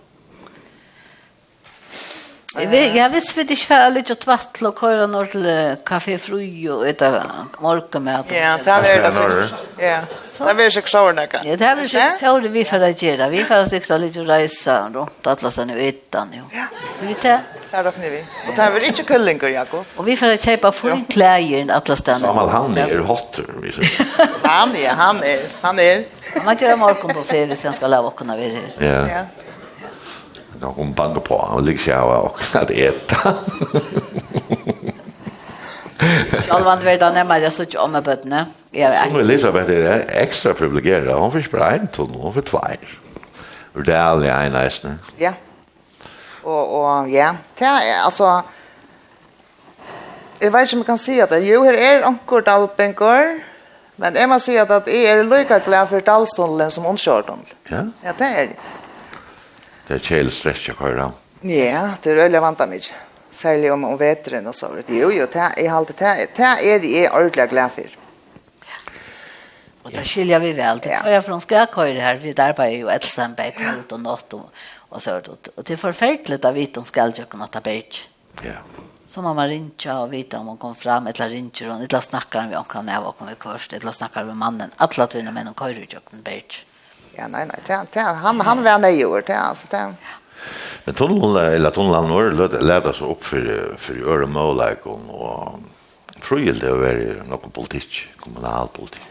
vet, 2.56 2.96
jag 2.96 3.10
visst 3.10 3.32
för 3.32 3.44
det 3.44 3.56
svär 3.56 3.90
lite 3.90 4.16
tvattel 4.16 4.68
og 4.68 4.76
køyre 4.76 5.08
når 5.08 5.26
til 5.26 5.44
till 5.44 5.78
Café 5.86 6.18
Fruy 6.18 6.70
och 6.70 6.88
ett 6.88 7.02
med 7.02 8.24
Ja, 8.32 8.58
det 8.64 8.72
är 8.72 9.04
det 9.04 9.14
så. 9.14 9.56
Ja. 9.78 10.02
Det 10.48 10.56
blir 10.56 10.70
så 10.70 10.82
kvar. 10.82 11.28
Ja, 11.44 11.56
det 11.56 11.76
blir 11.76 11.88
så 11.88 12.18
så 12.20 12.40
det 12.40 12.50
vi 12.50 12.66
för 12.66 12.80
att 12.80 13.02
göra. 13.02 13.30
Vi 13.30 13.44
för 13.44 13.56
att 13.56 13.70
cykla 13.70 13.98
lite 13.98 14.22
och 14.22 14.28
resa 14.28 14.90
runt 14.94 15.28
utan 15.78 16.30
jo. 16.34 16.44
Du 17.00 17.08
vet 17.08 17.22
det? 17.22 17.40
Här 17.72 17.84
då 17.84 17.92
ni 18.02 18.10
vi. 18.10 18.20
Og 18.48 18.56
det 18.56 18.62
här 18.62 18.72
blir 18.72 18.84
ikke 18.84 19.04
kullingar 19.04 19.48
Jakob. 19.48 19.86
Og 19.96 20.06
vi 20.06 20.18
för 20.18 20.28
att 20.28 20.46
köpa 20.46 20.72
full 20.72 21.04
kläder 21.10 21.72
alla 21.72 21.96
ställen. 21.96 22.22
Samal 22.22 22.50
han 22.50 22.78
är 22.78 22.98
hot 22.98 23.40
vi 23.62 23.72
så. 23.72 23.82
Han 24.44 24.76
er. 24.76 24.90
han 24.90 25.24
er. 25.24 25.40
han 25.62 25.80
är. 25.80 26.04
Man 26.46 26.58
gör 26.58 26.76
morgon 26.76 27.14
på 27.14 27.24
fel 27.24 27.58
sen 27.58 27.74
ska 27.74 27.88
lava 27.88 28.12
kunna 28.12 28.34
her. 28.34 28.60
Ja. 28.80 29.08
Ja 29.08 29.26
när 30.62 30.68
hon 30.68 30.94
bankar 30.94 31.22
på 31.22 31.36
och 31.36 31.62
liksom 31.64 31.94
jag 31.94 32.08
var 32.08 32.20
och 32.20 32.40
att 32.54 32.72
äta. 32.72 33.36
Jag 36.48 36.64
vant 36.64 36.84
väl 36.84 37.00
då 37.00 37.10
när 37.10 37.26
man 37.26 37.52
så 37.52 37.80
om 37.80 37.92
med 37.92 38.04
bötterna. 38.04 38.46
Jag 38.72 38.90
vet. 38.90 39.12
Hon 39.12 39.20
Elisabeth 39.20 39.72
är 39.72 40.06
extra 40.10 40.54
privilegierad. 40.54 41.20
Hon 41.20 41.32
får 41.32 41.52
bara 41.52 41.72
en 41.72 41.88
ton, 41.88 42.10
hon 42.22 42.34
får 42.34 42.42
två. 42.42 42.62
Och 43.74 43.84
det 43.84 43.96
är 43.96 44.02
aldrig 44.02 44.32
en 44.32 44.52
nästan. 44.52 45.00
Ja. 45.18 45.34
Och, 46.44 46.80
och 46.80 47.10
ja, 47.10 47.36
det 47.58 47.66
är 47.66 48.04
alltså... 48.06 48.44
Jag 50.40 50.52
vet 50.52 50.62
inte 50.62 50.76
om 50.76 50.80
jag 50.80 50.86
kan 50.86 50.98
säga 50.98 51.26
det. 51.26 51.40
Jo, 51.40 51.64
här 51.64 51.74
är 51.74 52.02
ankor 52.02 52.42
dalpenkor. 52.42 53.40
Men 53.96 54.16
jag 54.16 54.30
måste 54.30 54.46
säga 54.46 54.62
att 54.62 54.88
jag 54.88 54.96
är 54.96 55.24
lika 55.24 55.60
glad 55.60 55.90
för 55.90 56.02
dalstunden 56.02 56.72
som 56.72 56.86
ondskjorten. 56.86 57.40
Ja. 57.68 57.78
Ja, 58.02 58.14
det 58.18 58.24
är 58.24 58.48
det. 58.48 58.56
Det 59.90 59.96
er 59.98 60.04
kjell 60.06 60.28
stress 60.30 60.68
å 60.70 60.76
køre. 60.78 61.08
Ja, 61.50 61.96
det 61.98 62.12
er 62.12 62.28
øyelig 62.28 62.44
vant 62.44 62.60
av 62.62 62.70
meg. 62.70 62.86
Særlig 63.34 63.72
om, 63.74 63.88
om 63.90 63.96
veteren 63.98 64.46
og 64.52 64.54
så. 64.54 64.70
Jo, 64.86 65.10
jo, 65.10 65.26
det 65.26 65.48
er 65.48 65.72
alltid 65.74 65.98
det. 65.98 66.28
Det 66.38 66.46
er 66.46 66.86
jeg 66.86 67.10
ordentlig 67.10 67.48
glad 67.50 67.74
for. 67.74 67.96
Og 69.88 69.96
da 69.96 70.04
skiljer 70.06 70.44
vi 70.44 70.52
vel. 70.54 70.84
Det 70.84 70.94
er 70.94 71.24
fra 71.26 71.40
skal 71.42 71.66
Skakøyre 71.66 72.06
her. 72.06 72.22
Vi 72.22 72.36
der 72.38 72.54
bare 72.54 72.76
jo 72.76 72.94
Elsenberg 72.94 73.58
for 73.58 73.82
ut 73.82 73.98
og 73.98 74.04
nått 74.04 74.38
og, 74.38 74.62
og 74.94 75.02
så. 75.02 75.18
Og 75.26 75.66
det 75.66 75.74
er 75.74 75.82
forferdelig 75.82 76.38
å 76.38 76.54
vite 76.54 76.84
om 76.84 76.86
skal 76.86 77.18
jeg 77.18 77.26
kunne 77.32 77.50
ta 77.50 77.58
Taberg. 77.58 78.04
Ja. 78.46 78.62
Så 79.10 79.26
må 79.26 79.34
man 79.34 79.50
rinja 79.50 80.04
og 80.04 80.12
vite 80.14 80.38
om 80.38 80.52
hon 80.54 80.62
kom 80.62 80.78
fram, 80.78 81.10
etla 81.10 81.26
rinja 81.32 81.72
hon, 81.72 81.82
etla 81.82 82.04
snakkar 82.06 82.52
vi 82.52 82.60
omkran 82.62 82.94
av 82.94 83.10
og 83.10 83.18
kom 83.18 83.32
vi 83.32 83.40
kvørst, 83.42 83.74
etla 83.74 83.96
snakkar 83.98 84.30
vi 84.30 84.38
mannen, 84.38 84.70
atla 84.78 85.10
tunne 85.10 85.34
menn 85.34 85.50
og 85.50 85.58
køyru 85.58 85.82
i 85.82 85.90
jøkken 85.90 86.22
berg. 86.22 86.60
Ja, 87.20 87.28
nei, 87.28 87.46
nei, 87.46 87.60
Det, 87.68 87.80
det, 87.94 88.00
han, 88.00 88.42
han 88.42 88.64
var 88.64 88.78
nio 88.80 89.06
år. 89.06 89.24
Det, 89.28 89.36
altså, 89.50 89.68
det. 89.70 89.84
Men 90.86 90.96
tunneln, 90.96 91.36
eller 91.36 91.70
tunneln 91.70 92.10
var 92.10 92.62
lätta 92.62 92.94
sig 92.94 93.08
upp 93.08 93.24
för, 93.24 93.76
för 93.78 93.94
öremålägen 93.94 95.10
och 95.10 95.60
fröjel 96.20 96.60
det 96.60 96.72
var 96.72 97.24
någon 97.30 97.52
politik, 97.52 98.08
kommunal 98.20 98.68
politik. 98.68 99.02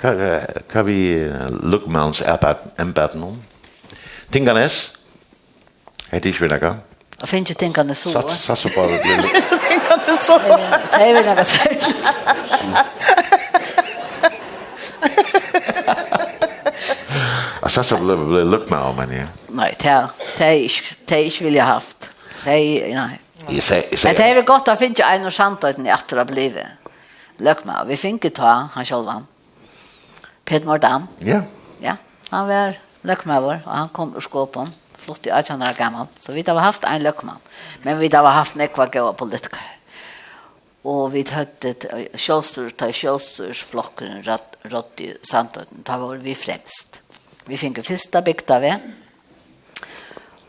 Kan 0.00 0.40
kan 0.72 0.86
vi 0.86 1.32
Lukmans 1.62 2.22
embedden 2.76 3.22
om? 3.22 3.42
Tinganes? 4.30 4.98
Hette 6.10 6.28
ich 6.28 6.40
wieder, 6.40 6.76
Jag 7.20 7.28
finns 7.28 7.50
ju 7.50 7.54
tänkande 7.54 7.94
så. 7.94 8.10
Satsa 8.10 8.68
på 8.68 8.86
det. 8.86 8.98
Tänkande 8.98 10.16
så. 10.20 10.38
Nej, 10.92 11.14
vi 11.14 11.22
kan 11.22 11.38
inte 11.38 11.44
Alltså 17.60 17.82
så 17.82 17.96
blev 17.96 18.18
blev 18.18 18.46
look 18.46 18.70
med 18.70 18.80
om 18.80 18.96
men. 18.96 19.26
Nej, 19.48 19.76
det 19.82 20.08
det 20.38 20.70
det 21.06 21.22
jag 21.22 21.44
vill 21.44 21.54
jag 21.54 21.64
haft. 21.64 22.10
Det 22.44 22.50
nej. 22.94 23.20
Jag 23.48 23.62
säger 23.62 24.04
Men 24.04 24.14
det 24.14 24.22
är 24.22 24.34
väl 24.34 24.44
gott 24.44 24.68
att 24.68 24.78
finna 24.78 25.04
en 25.14 25.26
och 25.26 25.32
sant 25.32 25.64
att 25.64 25.76
ni 25.76 25.92
åter 25.92 26.16
har 26.16 26.24
blivit. 26.24 26.66
Look 27.36 27.64
med. 27.64 27.86
Vi 27.86 27.96
fick 27.96 28.10
inte 28.10 28.30
ta 28.30 28.68
han 28.72 28.84
själv. 28.84 29.06
Peter 30.44 30.66
Mordam. 30.66 31.06
Ja. 31.18 31.42
Ja. 31.80 31.96
Han 32.28 32.48
var 32.48 32.74
look 33.02 33.24
med 33.24 33.42
och 33.42 33.54
han 33.64 33.88
kom 33.88 34.16
ur 34.16 34.20
skåpen. 34.20 34.68
Flott 34.96 35.26
i 35.26 35.30
18 35.30 35.62
år 35.62 35.74
gammal. 35.78 36.06
Så 36.18 36.32
vi 36.32 36.44
har 36.46 36.54
haft 36.54 36.84
en 36.84 37.02
look. 37.02 37.22
Men 37.82 37.98
vi 37.98 38.08
har 38.08 38.24
haft 38.24 38.54
nekva 38.54 38.86
gåa 38.86 39.12
politiker. 39.12 39.80
Og 40.84 41.10
vi 41.12 41.24
høtte 41.28 41.74
Kjølsturs, 42.16 42.72
ta 42.80 42.88
Kjølsturs 42.88 43.60
flokken 43.68 44.22
i 44.24 45.10
samtøyden, 45.22 45.82
Da 45.84 45.98
var 45.98 46.16
vi 46.16 46.34
fremst. 46.34 46.99
Vi 47.50 47.56
fick 47.56 47.86
första 47.86 48.22
bygda 48.22 48.58
vi. 48.60 48.74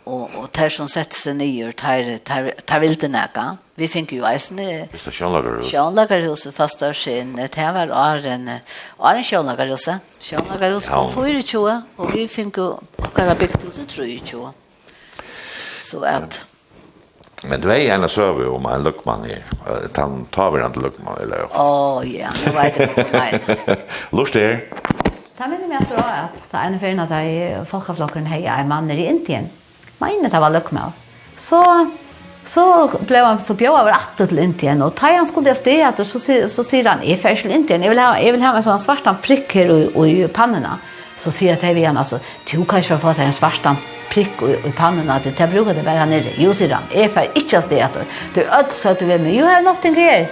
Og, 0.04 0.30
og 0.36 0.49
där 0.52 0.70
som 0.70 0.88
sette 0.89 1.16
seg 1.16 1.36
nye, 1.38 1.72
tar 1.72 2.18
tar 2.26 2.52
tar 2.66 2.80
vill 2.80 2.95
det 2.97 3.08
näka. 3.10 3.58
Vi 3.76 3.88
fikk 3.88 4.14
jo 4.14 4.26
isen. 4.26 4.58
Visst 4.91 5.06
det 5.06 5.14
Schönlagerhuset. 5.14 5.72
Schönlagerhuset 5.72 6.54
fasta 6.54 6.93
skinn. 6.93 7.36
Det 7.36 7.56
här 7.56 7.74
var 7.74 7.93
Arren 7.93 8.49
Arren 8.97 9.24
Schönlagerhuset. 9.24 9.95
Schönlagerhuset 10.20 10.93
kom 10.93 11.12
för 11.14 11.28
i 11.28 11.43
tjoa 11.43 11.82
och 11.95 12.16
vi 12.16 12.28
fikk 12.28 12.58
jo 12.58 12.80
akkurat 12.97 13.39
bygd 13.39 13.66
ut 13.66 13.89
tror 13.89 14.08
ju 14.08 14.20
tjoa. 14.20 14.54
Så 15.82 16.04
at... 16.04 16.45
Men 17.43 17.62
du 17.62 17.72
är 17.72 17.78
gärna 17.78 18.08
söver 18.08 18.49
om 18.49 18.66
en 18.66 18.84
luckman 18.84 19.26
är. 19.26 19.45
Han 19.95 20.26
tar 20.26 20.52
vi 20.52 20.62
en 20.62 20.72
luckman 20.82 21.18
eller? 21.22 21.45
Å, 21.58 22.04
ja. 22.06 22.30
Nå 22.45 22.54
vet 22.54 22.78
jeg 22.78 22.89
inte. 22.89 23.78
Lust 24.12 24.34
det 24.34 24.62
Det 25.41 25.47
minner 25.49 25.69
meg 25.71 25.79
etter 25.81 25.97
også 25.97 26.17
at 26.21 26.35
det 26.51 26.59
ene 26.61 26.77
ferien 26.77 26.99
at 27.01 27.11
jeg 27.15 27.61
folkeflokken 27.65 28.27
hei 28.29 28.43
er 28.45 28.67
mann 28.69 28.91
i 28.93 29.07
Indien. 29.09 29.47
Man 29.97 30.13
inne 30.13 30.29
det 30.29 30.37
var 30.37 30.53
løkmel. 30.53 30.91
Så, 31.41 31.57
så 32.45 32.65
ble 33.09 33.23
han 33.25 33.41
så 33.41 33.55
bjød 33.57 33.73
over 33.73 33.95
atter 33.95 34.29
til 34.29 34.37
Indien, 34.43 34.83
og 34.85 34.93
da 34.99 35.09
han 35.15 35.25
skulle 35.25 35.49
jeg 35.49 35.57
sted 35.57 35.81
etter, 35.87 36.05
så, 36.05 36.21
så 36.45 36.61
sier 36.67 36.91
han, 36.91 37.01
jeg 37.01 37.17
fer 37.23 37.41
til 37.41 37.55
Indien, 37.55 37.81
jeg 37.81 37.89
vil 37.89 38.03
ha, 38.03 38.11
jeg 38.21 38.35
vil 38.35 38.45
ha 38.45 38.51
en 38.53 38.67
sånn 38.67 38.83
svartan 38.85 39.17
prikk 39.25 39.57
her 39.57 39.73
i, 39.73 39.79
i 40.11 40.29
pannene. 40.29 40.75
Så 41.17 41.33
sier 41.33 41.55
jeg 41.55 41.63
til 41.63 41.81
henne, 41.87 42.05
altså, 42.05 42.21
du 42.45 42.61
kan 42.69 42.85
ikke 42.85 43.01
få 43.01 43.17
til 43.17 43.25
en 43.25 43.33
svartan 43.33 43.81
prikk 44.13 44.45
i, 44.45 44.53
i 44.69 44.75
pannene, 44.77 45.17
at 45.17 45.25
jeg 45.25 45.53
bruker 45.55 45.73
det 45.73 45.87
bare 45.89 46.05
nere. 46.05 46.37
Jo, 46.37 46.53
sier 46.53 46.77
han, 46.77 46.85
jeg 46.93 47.09
fer 47.17 47.33
ikke 47.33 47.65
sted 47.65 47.81
etter. 47.81 48.05
Du 48.37 48.43
ødde 48.45 48.93
du 49.01 49.07
ved 49.09 49.25
meg, 49.25 49.33
you 49.41 49.49
have 49.49 49.65
nothing 49.65 49.97
here. 49.97 50.29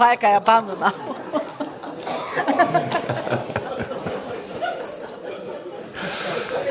Pekar 0.00 0.38
jeg 0.38 0.44
pannene 0.48 0.96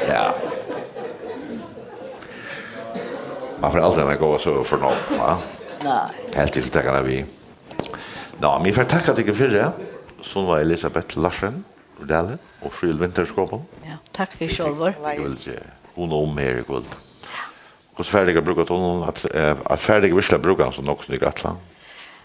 ja. 0.08 0.34
Man 3.60 3.72
får 3.72 3.80
aldrig 3.80 4.20
gå 4.20 4.38
så 4.38 4.64
för 4.64 4.78
något, 4.78 5.12
va? 5.20 5.38
Nej. 5.84 6.36
Helt 6.36 6.54
till 6.54 6.70
tackarna 6.70 7.02
vi. 7.02 7.26
Nå, 8.40 8.62
vi 8.64 8.74
får 8.74 8.84
tacka 8.84 9.14
dig 9.14 9.34
för 9.34 9.48
det. 9.48 9.72
Så 10.22 10.42
var 10.42 10.60
Elisabeth 10.60 11.18
Larsen, 11.18 11.64
Rodale, 12.00 12.38
og 12.62 12.74
Fryl 12.74 13.00
Vinterskåpen. 13.00 13.62
Ja, 13.84 13.98
tack 14.12 14.32
för 14.32 14.48
själva. 14.48 14.94
Hon 15.96 16.12
och 16.12 16.24
om 16.24 16.38
här 16.38 16.60
i 16.60 16.64
kväll. 16.64 16.84
Hur 17.98 18.04
färdiga 18.04 18.42
brukar 18.42 18.66
hon 18.68 19.04
att, 19.04 19.26
att 19.64 19.80
färdiga 19.80 20.16
vissla 20.16 20.38
brukar 20.38 20.64
hon 20.64 20.74
som 20.74 20.90
också 20.90 21.14
i 21.14 21.18
Gratland? 21.18 21.58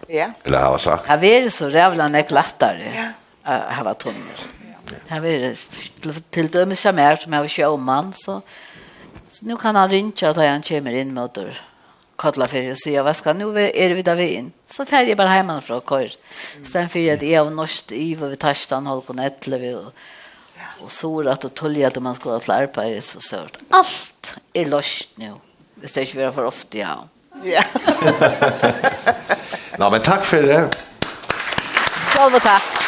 Ja. 0.08 0.26
Eller 0.44 0.58
har 0.58 0.78
sagt. 0.78 1.04
Ja, 1.08 1.16
vi 1.16 1.36
är 1.36 1.48
så 1.50 1.68
rævla 1.68 2.08
nek 2.08 2.28
klattare. 2.28 2.82
Ja 2.94 3.08
hava 3.44 3.94
tunnel. 3.94 4.38
Det 5.08 5.20
var 5.20 5.54
till, 6.00 6.22
till 6.30 6.48
dömes 6.48 6.80
som 6.80 6.98
är 6.98 7.16
som 7.16 7.32
jag 7.32 7.40
var 7.40 7.48
showman 7.48 8.12
så, 8.16 8.42
så 9.30 9.46
nu 9.46 9.56
kan 9.56 9.76
han 9.76 9.90
rinja 9.90 10.32
da 10.32 10.48
han 10.48 10.62
kommer 10.62 10.92
inn 10.92 11.14
mot 11.14 11.34
dörr 11.34 11.60
kottla 12.16 12.48
för 12.48 12.70
och 12.70 12.78
säga 12.78 13.02
vad 13.02 13.16
ska 13.16 13.32
nu 13.32 13.58
är 13.58 13.94
vi 13.94 14.02
där 14.02 14.14
vi 14.14 14.28
in 14.28 14.52
så 14.66 14.84
färd 14.84 15.08
jag 15.08 15.16
bara 15.16 15.28
hemman 15.28 15.62
från 15.62 15.80
kor 15.80 16.08
sen 16.72 16.88
för 16.88 17.12
att 17.12 17.22
jag 17.22 17.46
och 17.46 17.52
norskt 17.52 17.92
i 17.92 18.14
vad 18.14 18.30
vi 18.30 18.36
tastan 18.36 18.86
håll 18.86 19.02
på 19.02 19.12
nettle 19.12 19.58
vi 19.58 19.74
och, 19.74 19.92
och 20.80 20.92
så 20.92 21.28
att 21.28 21.44
och 21.44 21.54
tolja 21.54 21.88
att 21.88 22.02
man 22.02 22.14
skulle 22.14 22.40
klara 22.40 22.66
på 22.66 22.80
är 22.80 23.00
så 23.00 23.20
sort 23.20 23.56
allt 23.70 24.36
är 24.52 24.66
lost 24.66 25.08
nu 25.14 25.32
det 25.74 25.96
är 25.96 26.00
inte 26.00 26.18
vara 26.18 26.32
för 26.32 26.44
ofta 26.44 26.78
ja 26.78 27.08
ja. 27.44 27.62
Nå, 29.78 29.90
men 29.90 30.00
takk 30.00 30.24
for 30.24 30.42
det 30.42 30.70
Själva 32.14 32.40
tack 32.40 32.81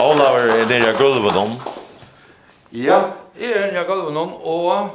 Olaver, 0.00 0.38
er 0.40 0.68
det 0.68 0.80
jeg 0.82 0.94
gulvet 0.98 1.36
om? 1.36 1.56
Ja, 2.72 3.00
jeg 3.40 3.52
er 3.56 3.72
jeg 3.78 3.86
gulvet 3.86 4.16
om, 4.16 4.34
og 4.34 4.90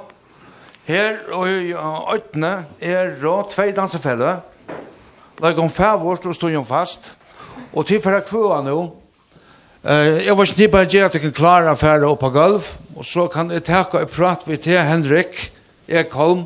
her 0.85 1.17
og 1.31 1.49
i 1.49 1.73
øytene 2.13 2.65
er 2.81 3.15
rå 3.23 3.41
tvei 3.51 3.71
dansefelle. 3.71 4.39
Læg 5.41 5.59
om 5.59 5.69
fem 5.69 6.01
år 6.05 6.15
stod 6.15 6.33
stod 6.33 6.51
jo 6.51 6.63
fast, 6.63 7.11
og 7.73 7.85
til 7.87 8.01
for 8.01 8.11
jeg 8.11 8.27
kvøa 8.27 8.61
nå, 8.65 8.79
Eh, 9.83 10.25
jeg 10.25 10.37
var 10.37 10.45
inte 10.45 10.67
bara 10.67 10.83
ge 10.83 10.99
at 11.05 11.13
jeg 11.13 11.21
kan 11.21 11.31
klara 11.31 11.71
affärer 11.71 12.03
upp 12.03 12.19
på 12.19 12.29
golv 12.29 12.65
og 12.95 13.05
så 13.05 13.27
kan 13.27 13.51
jeg 13.51 13.63
takke 13.63 13.99
og 13.99 14.09
prate 14.09 14.49
med 14.49 14.57
til 14.57 14.77
Henrik 14.77 15.53
Ekholm. 15.87 16.43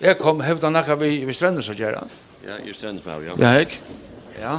Ekholm 0.00 0.40
hävdar 0.40 0.70
nakar 0.70 0.96
vi 0.96 1.24
vi 1.24 1.32
strender 1.32 1.62
så 1.62 1.72
gärna. 1.72 2.04
Ja, 2.46 2.58
i 2.64 2.72
stränder 2.72 3.02
på 3.02 3.10
ja. 3.10 3.34
Ja, 3.38 3.64
Ja. 4.40 4.58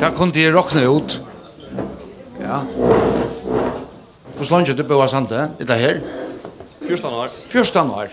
Det 0.00 0.10
kunne 0.16 0.36
jeg 0.36 0.54
råkne 0.54 0.84
ut. 0.88 1.16
Ja. 2.40 2.60
Hvor 4.34 4.44
slår 4.44 4.66
ikke 4.66 4.76
du 4.82 4.84
på 4.88 5.06
sande, 5.08 5.50
i 5.60 5.64
det 5.64 5.78
her? 5.80 6.00
14 6.86 7.14
år. 7.14 7.28
14 7.48 7.90
år. 7.90 8.08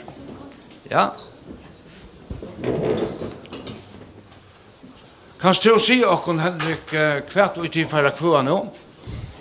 Ja. 0.92 1.10
Kan 5.42 5.56
du 5.64 5.80
si 5.82 6.04
okkon, 6.06 6.40
Henrik, 6.40 6.92
hva 6.92 7.48
er 7.48 7.64
i 7.66 7.70
tid 7.74 7.88
for 7.90 8.06
kva 8.18 8.44
nå? 8.46 8.60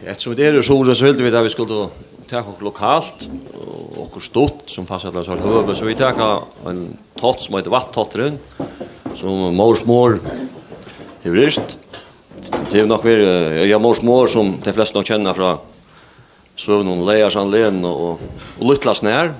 Ettersom 0.00 0.32
det 0.38 0.46
er 0.48 0.56
jo 0.56 0.62
sore, 0.64 0.94
så 0.96 1.11
ville 1.11 1.26
vi 1.26 1.32
det 1.34 1.42
vi 1.44 1.52
skulle 1.52 1.90
ta 2.30 2.40
oss 2.40 2.62
lokalt, 2.64 3.28
och 3.54 4.06
okkon 4.06 4.22
stort, 4.22 4.62
som 4.66 4.86
passar 4.86 5.11
til 5.11 5.20
oss 5.20 5.28
har 5.28 5.74
så 5.74 5.84
vi 5.84 5.94
tar 5.94 6.16
en 6.66 6.96
tott 7.18 7.42
som 7.42 7.54
heter 7.54 7.70
vatttottren 7.70 8.38
som 9.14 9.54
Mors 9.54 9.84
Mår, 9.84 10.20
Hebrist, 11.22 11.76
det 12.70 12.80
är 12.80 12.86
nog 12.86 13.05
vi 13.05 13.70
jag 13.70 13.80
mors 13.80 14.03
mor 14.03 14.26
som 14.26 14.57
de 14.64 14.72
flesta 14.72 14.99
nog 14.99 15.07
känner 15.07 15.34
från 15.34 15.59
så 16.57 16.82
någon 16.82 17.07
lejer 17.07 17.30
han 17.34 17.51
len 17.51 17.84
och 17.84 18.20
och 18.59 18.70
littlas 18.70 19.03
när 19.03 19.32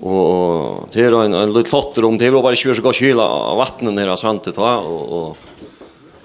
och 0.00 0.88
det 0.92 1.00
är 1.00 1.24
en 1.24 1.34
en 1.34 1.52
liten 1.52 1.70
lotter 1.72 2.04
om 2.04 2.18
det 2.18 2.30
var 2.30 2.42
bara 2.42 2.52
att 2.52 2.82
gånger 2.82 2.92
kyla 2.92 3.24
av 3.24 3.56
vattnet 3.56 3.94
nere 3.94 4.16
santet 4.16 4.56
va 4.56 4.76
och 4.76 5.28
och 5.28 5.36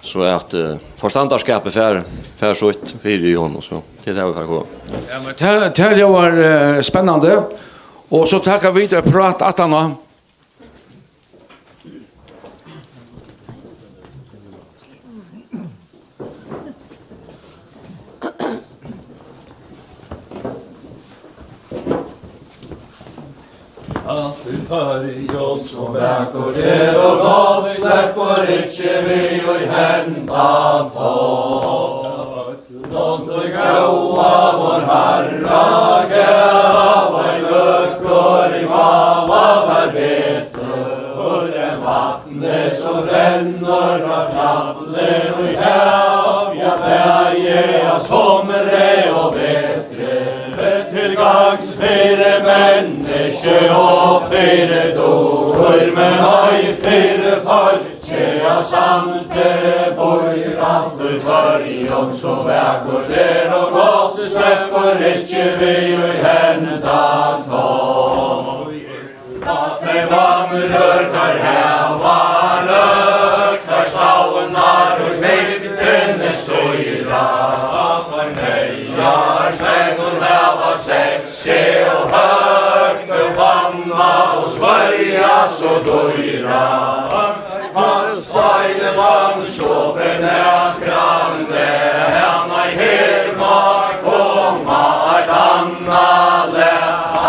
så 0.02 0.22
är 0.22 0.32
att 0.32 0.54
uh, 0.54 0.76
förståndarskapet 0.96 1.74
för 1.74 2.04
för 2.36 2.54
så 2.54 2.70
ett 2.70 2.96
för 3.02 3.10
i 3.10 3.34
honom 3.34 3.62
så 3.62 3.82
det 4.04 4.14
där 4.14 4.28
vi 4.28 4.34
får 4.34 4.44
gå. 4.44 4.66
Ja 5.10 5.20
men 5.26 5.34
det 5.74 5.96
det 5.96 6.06
var 6.06 6.82
spännande 6.82 7.44
och 8.10 8.28
så 8.28 8.40
tackar 8.40 8.72
vi 8.72 8.96
att 8.96 9.06
prata 9.06 9.46
att 9.46 9.60
han 9.60 9.96
alltid 24.18 24.60
börjål 24.70 25.60
som 25.60 25.94
väkor 25.94 26.58
er 26.58 26.98
och 26.98 27.18
gott 27.18 27.70
släpper 27.70 28.52
icke 28.52 29.02
vi 29.02 29.42
och 29.50 29.74
hända 29.74 30.90
tag. 30.96 32.06
Långt 32.94 33.30
och 33.30 33.44
gåa 33.44 34.54
vår 34.58 34.82
herra 34.88 36.04
gav 36.10 37.26
en 37.26 37.42
luckor 37.42 38.56
i 38.56 38.66
mamma 38.66 39.40
arbete 39.66 40.68
och 41.18 41.58
en 41.58 41.84
vattne 41.84 42.76
som 42.76 43.02
ränner 43.06 44.00
från 44.00 44.32
fjallet 44.34 45.34
och 45.40 45.50
i 45.50 45.56
hav 45.56 46.56
ja 46.56 46.78
bäger 46.82 47.84
jag 47.84 48.02
somre 48.02 49.12
och 49.16 49.34
bättre 49.34 50.38
til 50.92 51.16
gangs 51.16 51.74
fyra 51.80 52.32
menneske 52.88 53.72
og 53.72 54.24
fire 54.32 54.96
dår 54.96 55.96
men 55.96 56.20
ei 56.26 56.74
fire 56.84 57.42
far. 57.44 57.80
Kjea 58.08 58.62
samte 58.64 59.48
bor 59.98 60.24
alt 60.64 61.02
for 61.24 61.66
i 61.68 61.90
om 61.90 62.14
så 62.16 62.36
vekkort 62.48 63.10
er 63.12 63.52
og 63.54 63.72
godt 63.74 64.22
slipper 64.32 65.04
ikkje 65.10 65.48
vi 65.60 65.74
og 65.96 66.14
henda 66.24 67.02
tog. 67.50 68.72
At 69.48 69.84
det 69.84 70.06
vandrer 70.12 71.04
tar 71.12 71.38
heva 71.44 72.18
løk 72.70 73.68
tar 73.68 73.86
stavnar 73.92 75.04
og 75.04 75.14
smitten 75.20 76.22
er 76.32 76.36
støyra 76.44 77.24
At 77.84 78.12
var 78.12 78.36
nøyar 78.40 79.56
smekk 79.60 80.04
og 80.04 80.12
snabba 80.16 80.76
seg 80.88 81.32
se 81.40 81.64
og 81.94 82.12
hør. 82.16 82.47
Sverige 84.68 85.50
så 85.50 85.92
dojra 85.92 86.68
Fast 87.74 88.32
fejle 88.34 88.90
man 88.98 89.46
sjåpen 89.56 90.24
er 90.28 90.74
grande 90.84 91.68
Henne 92.16 92.64
her 92.80 93.30
må 93.40 93.60
komma 94.04 94.82
et 95.20 95.32
anna 95.36 96.10
le. 96.52 96.74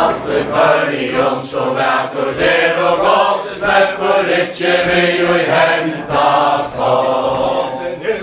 Alt 0.00 0.26
i 0.38 0.42
färgen 0.52 1.42
så 1.42 1.64
väcker 1.78 2.32
det 2.38 2.82
och 2.88 2.98
gott 2.98 3.46
Släpper 3.56 4.42
icke 4.42 4.74
vi 4.88 5.22
och 5.22 5.52
hänta 5.54 6.30
tag 6.76 7.68
Nu 8.02 8.18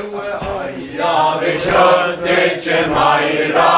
vi 1.42 1.58
kjøtt 1.60 2.28
ikke 2.36 2.88
meira. 2.92 3.72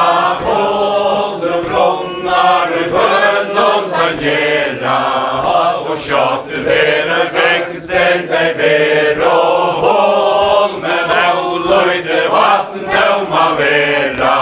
Håll 0.44 1.48
och 1.52 1.64
grunnar 1.70 2.72
i 2.80 2.90
bönn 2.90 3.28
tangera 4.18 5.27
og 5.88 5.98
sjått 6.04 6.48
du 6.50 6.58
bære 6.66 7.18
sveks 7.32 7.86
den 7.88 8.26
deg 8.28 8.56
ber 8.58 9.22
og 9.24 9.78
håll 9.82 10.74
med 10.82 11.12
maul 11.12 11.64
vatn 11.68 12.10
vatten 12.34 12.84
tømma 12.92 13.44
vera 13.60 14.34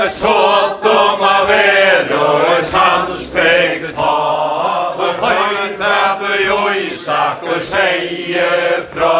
og 0.00 0.08
sjått 0.12 0.86
om 0.92 1.24
vera 1.50 2.22
og 2.24 2.62
sandspeg 2.70 3.84
ta 3.98 4.14
og 5.04 5.20
høyt 5.24 5.76
med 5.82 6.22
du 6.22 6.32
joisak 6.46 7.44
og 7.44 7.60
seie 7.68 8.48
fra 8.94 9.12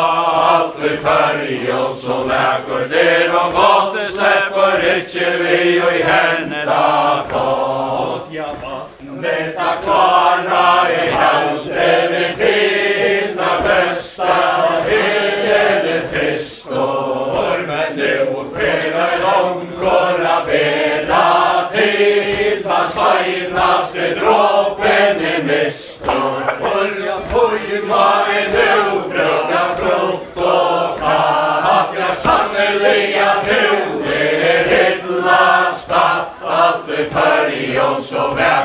alt 0.55 0.80
vi 0.82 0.97
færg 1.05 1.68
og 1.76 1.97
så 2.01 2.18
lækker 2.30 2.88
der 2.95 3.36
og 3.42 3.53
måtte 3.59 4.07
slepper 4.16 4.86
ikkje 4.97 5.30
vi 5.42 5.61
og 5.84 5.92
i 5.99 6.03
henda. 6.09 6.82
Kått 7.30 8.32
ja 8.32 8.49
vatten 8.62 9.20
med 9.20 9.55
ta 9.57 9.72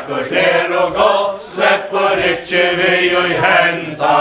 Vekker 0.10 0.26
fler 0.26 0.72
og 0.78 0.94
godt, 0.94 1.42
slipper 1.54 2.22
ikkje 2.32 2.64
vi 2.80 3.16
og 3.16 3.30
henda 3.44 4.14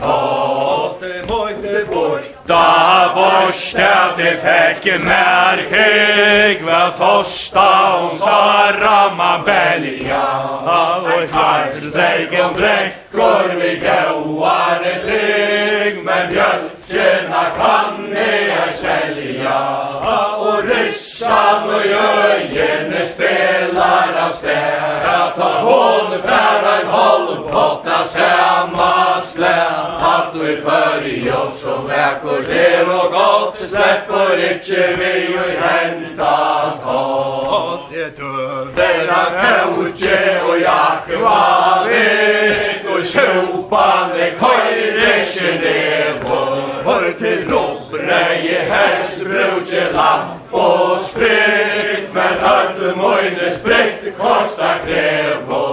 tått. 0.00 1.00
Det 1.00 1.20
måtte 1.28 1.82
bort, 1.86 2.30
da 2.48 3.12
bort 3.14 3.60
at 3.78 4.16
det 4.18 4.32
fikk 4.42 4.88
merke, 5.04 5.84
hva 6.66 6.80
tosta 6.98 7.66
om 8.00 8.18
sara 8.18 9.14
man 9.14 9.44
belja. 9.46 10.24
Og 10.66 11.28
kvart 11.30 11.78
streik 11.84 12.34
om 12.42 12.58
drekk, 12.58 12.98
går 13.14 13.54
vi 13.60 13.70
gauare 13.84 14.96
trygg, 15.06 16.02
men 16.08 16.32
bjørkjena 16.34 17.44
kan 17.60 18.02
jeg 18.18 18.74
selja. 18.82 19.58
Og 20.42 20.66
ryssan 20.66 21.70
og 21.70 21.86
jøyene 21.94 23.06
spela, 23.14 23.75
hon 25.62 26.22
färra 26.22 26.80
en 26.80 26.88
halv 26.88 27.50
potta 27.50 28.04
annat 29.16 29.24
slän 29.24 30.00
Allt 30.00 30.34
och 30.34 30.48
i 30.48 30.56
färg 30.56 31.32
och 31.32 31.52
som 31.52 31.86
väcker 31.86 32.52
det 32.52 32.82
och 32.82 33.12
gott. 33.12 33.58
Släpper 33.58 34.52
ikkje 34.52 34.96
vi 34.96 35.36
og 35.38 35.50
henta 35.60 36.72
tag 36.82 37.78
Det 37.90 38.16
dör 38.16 38.68
Denna 38.76 39.24
kauche 39.42 40.40
och 40.48 40.58
jag 40.58 40.96
kvarit 41.08 42.86
Och 42.94 43.04
tjopande 43.04 44.30
kajre 44.40 45.24
kinevo 45.24 46.56
Hör 46.84 47.12
till 47.12 47.50
robbreje 47.50 48.60
helst 48.70 49.24
brudje 49.24 49.92
lamp 49.92 50.52
og 50.52 51.00
sprit 51.00 52.14
Men 52.14 52.38
alt 52.42 52.96
møyne 52.96 53.50
sprit 53.58 54.12
Kosta 54.18 54.78
krevo 54.86 55.65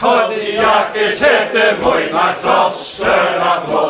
Konjaker 0.00 1.10
sette 1.10 1.64
moina 1.80 2.34
klosser 2.42 3.40
av 3.40 3.64
blå. 3.68 3.84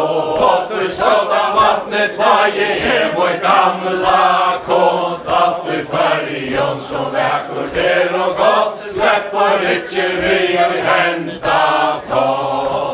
Og 0.46 0.70
du 0.70 0.88
stålda 0.88 1.42
vattnet 1.56 2.14
svaje 2.14 2.68
er 2.92 3.10
moj 3.16 3.34
gamla 3.42 4.62
kont 4.66 5.26
Alt 5.26 5.66
i 5.74 5.84
färgen 5.90 6.80
så 6.80 7.02
läkert 7.12 7.76
er 7.76 8.14
och 8.14 8.36
gott 8.36 8.78
Släpper 8.78 9.72
ikkje 9.72 10.08
vi 10.20 10.58
och 10.66 10.78
henta 10.86 11.62
tål 12.08 12.85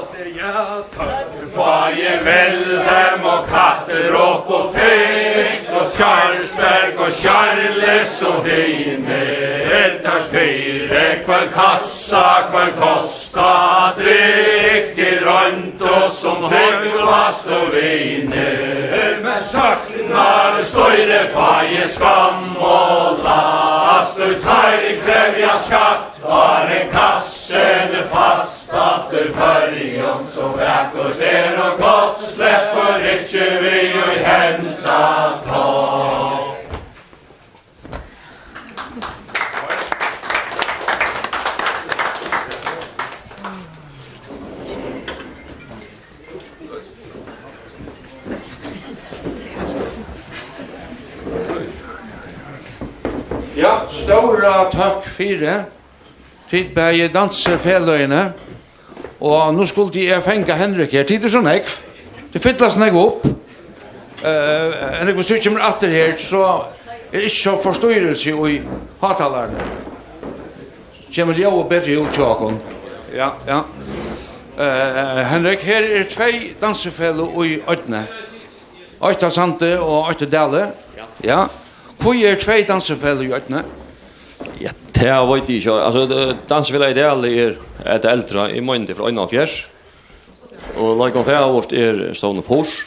je 1.96 2.22
Velhem 2.24 3.24
och 3.24 3.48
Katterop 3.48 4.50
och 4.50 4.74
Fix 4.74 5.70
och 5.70 5.88
Charlesberg 5.88 6.96
och 6.96 7.12
Charles 7.12 8.22
och 8.22 8.46
Heine 8.46 9.42
takk 10.02 10.30
fyra 10.30 11.14
kvar 11.24 11.46
kassa 11.54 12.42
kvar 12.50 12.70
kosta 12.80 13.92
Dryck 13.96 14.94
till 14.94 15.20
rönt 15.24 15.82
och 15.82 16.12
som 16.12 16.44
höglast 16.44 17.46
och 17.46 17.74
vine 17.74 18.72
Men 19.22 19.42
saknar 19.42 20.62
støyre 20.66 21.20
faje 21.34 21.88
skam 21.88 22.56
og 22.56 23.22
last. 23.24 24.18
Och 24.18 24.42
tar 24.44 24.82
krevja 25.04 25.56
skatt 25.58 26.18
har 26.22 26.66
en 26.80 26.90
kassen 26.92 27.96
fast. 28.10 28.61
Stater 28.72 29.32
färgen 29.32 30.26
som 30.28 30.52
vackert 30.52 31.20
är 31.20 31.72
og 31.72 31.78
gott 31.78 32.20
Släpper 32.20 33.04
ikkje 33.14 33.60
vi 33.60 33.92
og 33.92 34.14
henta 34.24 35.32
ta 35.44 36.38
Ja, 53.56 53.86
stora 53.90 54.70
takk 54.70 55.04
fyrir 55.04 55.64
til 56.48 56.72
bæje 56.74 57.08
dansefelløyene. 57.12 58.32
Og 59.22 59.54
nå 59.54 59.66
skulle 59.70 60.02
jeg 60.02 60.22
fenge 60.22 60.56
Henrik 60.58 60.94
her. 60.96 61.06
Tid 61.06 61.24
er 61.24 61.30
sånn 61.30 61.46
ekv. 61.52 61.76
Det 62.32 62.40
fytlas 62.42 62.78
nek 62.80 62.96
opp. 62.98 63.26
Uh, 64.22 64.72
Henrik, 64.98 65.18
hvis 65.20 65.30
du 65.30 65.36
kommer 65.44 65.66
atter 65.68 65.92
her, 65.92 66.16
så 66.18 66.42
er 67.12 67.26
ikke 67.28 67.36
så 67.36 67.54
forstyrrelse 67.62 68.34
i 68.50 68.58
hatalerne. 69.02 69.66
Så 71.04 71.14
kommer 71.14 71.38
jeg 71.38 71.50
og 71.52 71.68
bedre 71.70 72.00
ut 72.02 72.18
tjåkon. 72.18 72.58
Ja, 73.14 73.30
ja. 73.46 73.62
Uh, 74.58 75.22
Henrik, 75.30 75.62
her 75.66 75.86
er 76.00 76.10
tvei 76.10 76.54
dansefelle 76.60 77.28
i 77.46 77.56
Øtne. 77.62 78.06
Øyta 79.02 79.30
Sante 79.30 79.76
og 79.80 80.10
Øyta 80.10 80.26
Dale. 80.26 80.66
Ja. 80.98 81.10
ja. 81.24 81.40
Hvor 82.02 82.14
er 82.14 82.38
tvei 82.42 82.62
dansefelle 82.66 83.28
i 83.28 83.34
Øtne? 83.34 83.64
Ja, 84.60 84.74
Det 84.92 85.08
har 85.08 85.26
varit 85.26 85.48
ju 85.48 85.70
alltså 85.70 86.34
dansvilla 86.46 86.90
i 86.90 86.94
det 86.94 87.02
är 87.02 87.56
ett 87.84 88.04
äldre 88.04 88.50
i 88.56 88.60
månad 88.60 88.96
från 88.96 89.14
91. 89.14 89.50
Och 90.76 91.06
like 91.06 91.18
on 91.18 91.24
fair 91.24 91.52
vart 91.52 91.72
är 91.72 92.14
stående 92.14 92.42
Fors. 92.42 92.86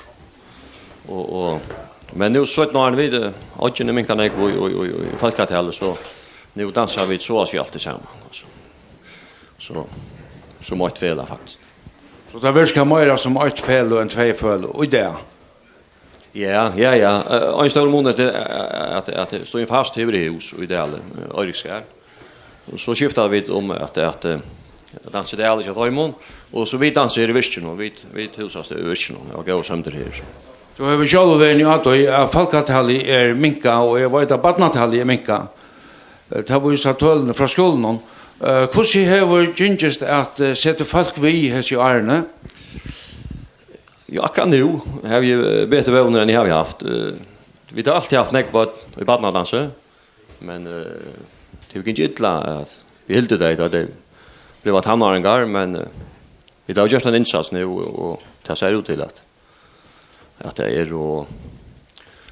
Och 1.08 1.30
och 1.30 1.62
men 2.14 2.34
nu 2.34 2.46
så 2.46 2.66
när 2.66 2.92
vi 2.92 3.08
det 3.08 3.34
och 3.54 3.68
inte 3.68 3.94
min 3.94 4.06
kan 4.06 4.20
jag 4.20 4.32
oj 4.40 4.54
oj 4.60 4.76
oj 4.78 4.92
folk 5.18 5.40
att 5.40 5.50
heller 5.50 5.72
så 5.72 5.96
nu 6.54 6.72
dansar 6.72 7.06
vi 7.06 7.20
så 7.20 7.40
oss 7.40 7.54
ju 7.54 7.60
alltid 7.60 7.82
samman 7.82 8.02
alltså. 8.28 8.46
Så 9.58 9.86
så 10.64 10.76
mycket 10.76 11.00
fel 11.00 11.22
faktiskt. 11.28 11.60
Så 12.32 12.40
det 12.40 12.52
verkar 12.52 12.86
mer 12.86 13.18
som 13.18 13.38
ett 13.38 13.60
fel 13.60 13.94
och 13.94 14.02
en 14.02 14.10
två 14.10 14.34
fel 14.34 14.66
och 14.66 14.88
det. 14.88 15.14
Ja, 16.36 16.72
ja, 16.76 16.96
ja. 16.96 17.24
Ein 17.62 17.70
stor 17.70 17.88
månad 17.88 18.20
at 18.20 19.10
at 19.10 19.10
at 19.10 19.48
stå 19.48 19.58
in 19.58 19.68
fast 19.68 19.96
hevur 19.96 20.18
hus 20.18 20.54
i 20.60 20.66
det 20.66 20.76
alla 20.76 21.00
Örskär. 21.34 21.82
Och 22.74 22.80
så 22.80 22.96
skiftade 22.96 23.30
vi 23.30 23.50
om 23.50 23.72
att 23.72 23.98
att 23.98 24.26
dansa 25.12 25.38
det 25.38 25.50
alltså 25.50 25.72
Raymond 25.72 26.14
och 26.52 26.68
så 26.68 26.78
vi 26.78 26.90
dansar 26.90 27.22
i 27.22 27.64
og 27.66 27.78
vi 27.78 27.94
vi 28.14 28.30
husast 28.36 28.70
det 28.70 28.84
Virchen 28.84 29.18
og 29.34 29.46
går 29.46 29.64
samt 29.64 29.88
her. 29.88 30.24
Så 30.78 30.84
har 30.84 30.98
vi 30.98 31.06
själva 31.06 31.36
varit 31.36 31.60
i 31.60 31.64
att 31.64 31.86
jag 31.86 32.32
folkatalli 32.32 33.10
är 33.12 33.34
minka 33.34 33.80
och 33.80 34.00
jag 34.00 34.10
veit 34.10 34.32
att 34.32 34.42
barnatalli 34.42 35.00
är 35.00 35.06
minka. 35.06 35.48
Det 36.28 36.50
har 36.50 36.60
vi 36.60 36.78
satt 36.78 37.00
tölna 37.00 37.34
från 37.34 37.50
skolan. 37.50 38.00
Eh, 38.42 38.48
hur 38.48 39.20
har 39.20 39.38
vi 39.38 39.54
gingest 39.56 40.02
att 40.02 40.38
sätta 40.58 40.86
folk 40.86 41.18
vi 41.18 41.50
här 41.50 41.74
i 41.74 41.76
Arne? 41.76 42.24
Ja, 44.06 44.28
kan 44.28 44.50
nu. 44.50 44.80
Har 45.04 45.20
vi 45.20 45.66
bättre 45.68 45.92
vänner 45.92 46.20
än 46.20 46.28
ni 46.28 46.34
har 46.34 46.48
haft. 46.48 46.84
Vi 47.70 47.84
har 47.86 47.96
alltid 47.96 48.18
haft 48.18 48.32
näck 48.32 48.46
vad 48.52 48.70
i 49.02 49.04
badnadanse. 49.04 49.70
Men 50.40 50.68
eh 50.68 50.88
det 51.76 51.80
gick 51.80 52.00
inte 52.00 52.02
illa 52.02 52.38
att 52.38 52.82
vi 53.06 53.16
höll 53.16 53.26
det 53.26 53.38
där 53.38 53.70
det 53.70 53.88
blev 54.62 54.76
att 54.76 54.86
han 54.86 55.02
har 55.02 55.16
en 55.16 55.22
gar 55.22 55.46
men 55.46 55.88
vi 56.66 56.80
har 56.80 56.88
gjort 56.88 57.06
en 57.06 57.16
insats 57.16 57.52
nu 57.52 57.66
och 57.66 58.24
det 58.48 58.56
ser 58.56 58.74
ut 58.74 58.86
till 58.86 59.02
att 59.02 59.22
att 60.38 60.56
det 60.56 60.66
är 60.66 60.94
och 60.94 61.28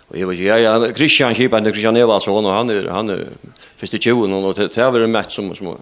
Och 0.07 0.17
jag 0.17 0.27
vet 0.27 0.37
ju 0.37 0.43
ja 0.43 0.93
Christian 0.93 1.35
Schipan, 1.35 1.63
Christian 1.63 1.95
Evason 1.95 2.45
och 2.45 2.51
han 2.51 2.69
är 2.69 2.87
han 2.87 3.09
är 3.09 3.27
första 3.75 3.97
tjuven 3.97 4.33
och 4.33 4.55
det 4.55 4.75
har 4.75 4.91
varit 4.91 5.03
en 5.03 5.11
match 5.11 5.35
som 5.35 5.55
som 5.55 5.77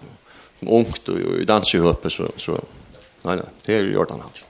ungt 0.59 1.09
och 1.09 1.19
i 1.19 1.45
danshoppet 1.45 2.11
så 2.11 2.27
så 2.37 2.51
nej 3.21 3.35
nej 3.35 3.45
det 3.65 3.73
är 3.75 3.83
ju 3.83 3.93
gjort 3.93 4.09
han 4.09 4.21
alltså. 4.21 4.45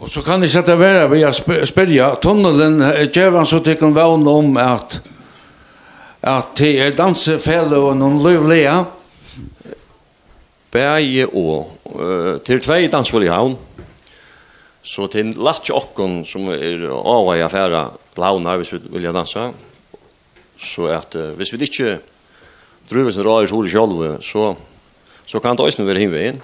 Og 0.00 0.10
så 0.10 0.22
kan 0.22 0.40
ni 0.40 0.48
sätta 0.48 0.76
vara 0.76 1.08
vi 1.08 1.22
har 1.22 1.64
spärja 1.64 2.14
tunneln 2.14 3.08
Jevan 3.14 3.46
så 3.46 3.60
tycker 3.60 3.90
väl 3.90 4.28
om 4.28 4.56
at 4.56 5.00
at 6.20 6.56
det 6.58 6.72
er 6.80 6.94
dansefelle 6.96 7.78
og 7.78 7.96
noen 7.96 8.18
løvlige. 8.22 8.84
lövliga. 10.74 11.26
og 11.32 11.70
uh, 11.94 12.38
til 12.44 12.60
tvei 12.60 12.88
dansfull 12.88 13.24
i 13.24 13.30
havn. 13.30 13.56
Så 14.82 15.06
til 15.06 15.34
latch 15.36 15.70
okkon 15.70 16.24
som 16.26 16.48
er 16.48 16.88
av 16.90 17.36
i 17.36 17.42
affära 17.42 17.90
launar 18.16 18.56
hvis 18.56 18.72
vi 18.72 18.80
vill 18.90 19.12
dansa. 19.12 19.52
Så 20.58 20.86
att 20.86 21.14
hvis 21.14 21.52
vi 21.52 21.58
inte 21.58 21.98
dröver 22.88 23.10
så 23.10 23.22
rör 23.22 23.44
i 23.44 23.70
själva 23.70 24.22
så 24.22 24.56
så 25.26 25.40
kan 25.40 25.56
det 25.56 25.62
också 25.62 25.84
vara 25.84 25.98
hinvägen. 25.98 26.42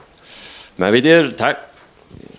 Men 0.77 0.93
vi 0.93 1.01
der, 1.01 1.31
takk, 1.39 1.57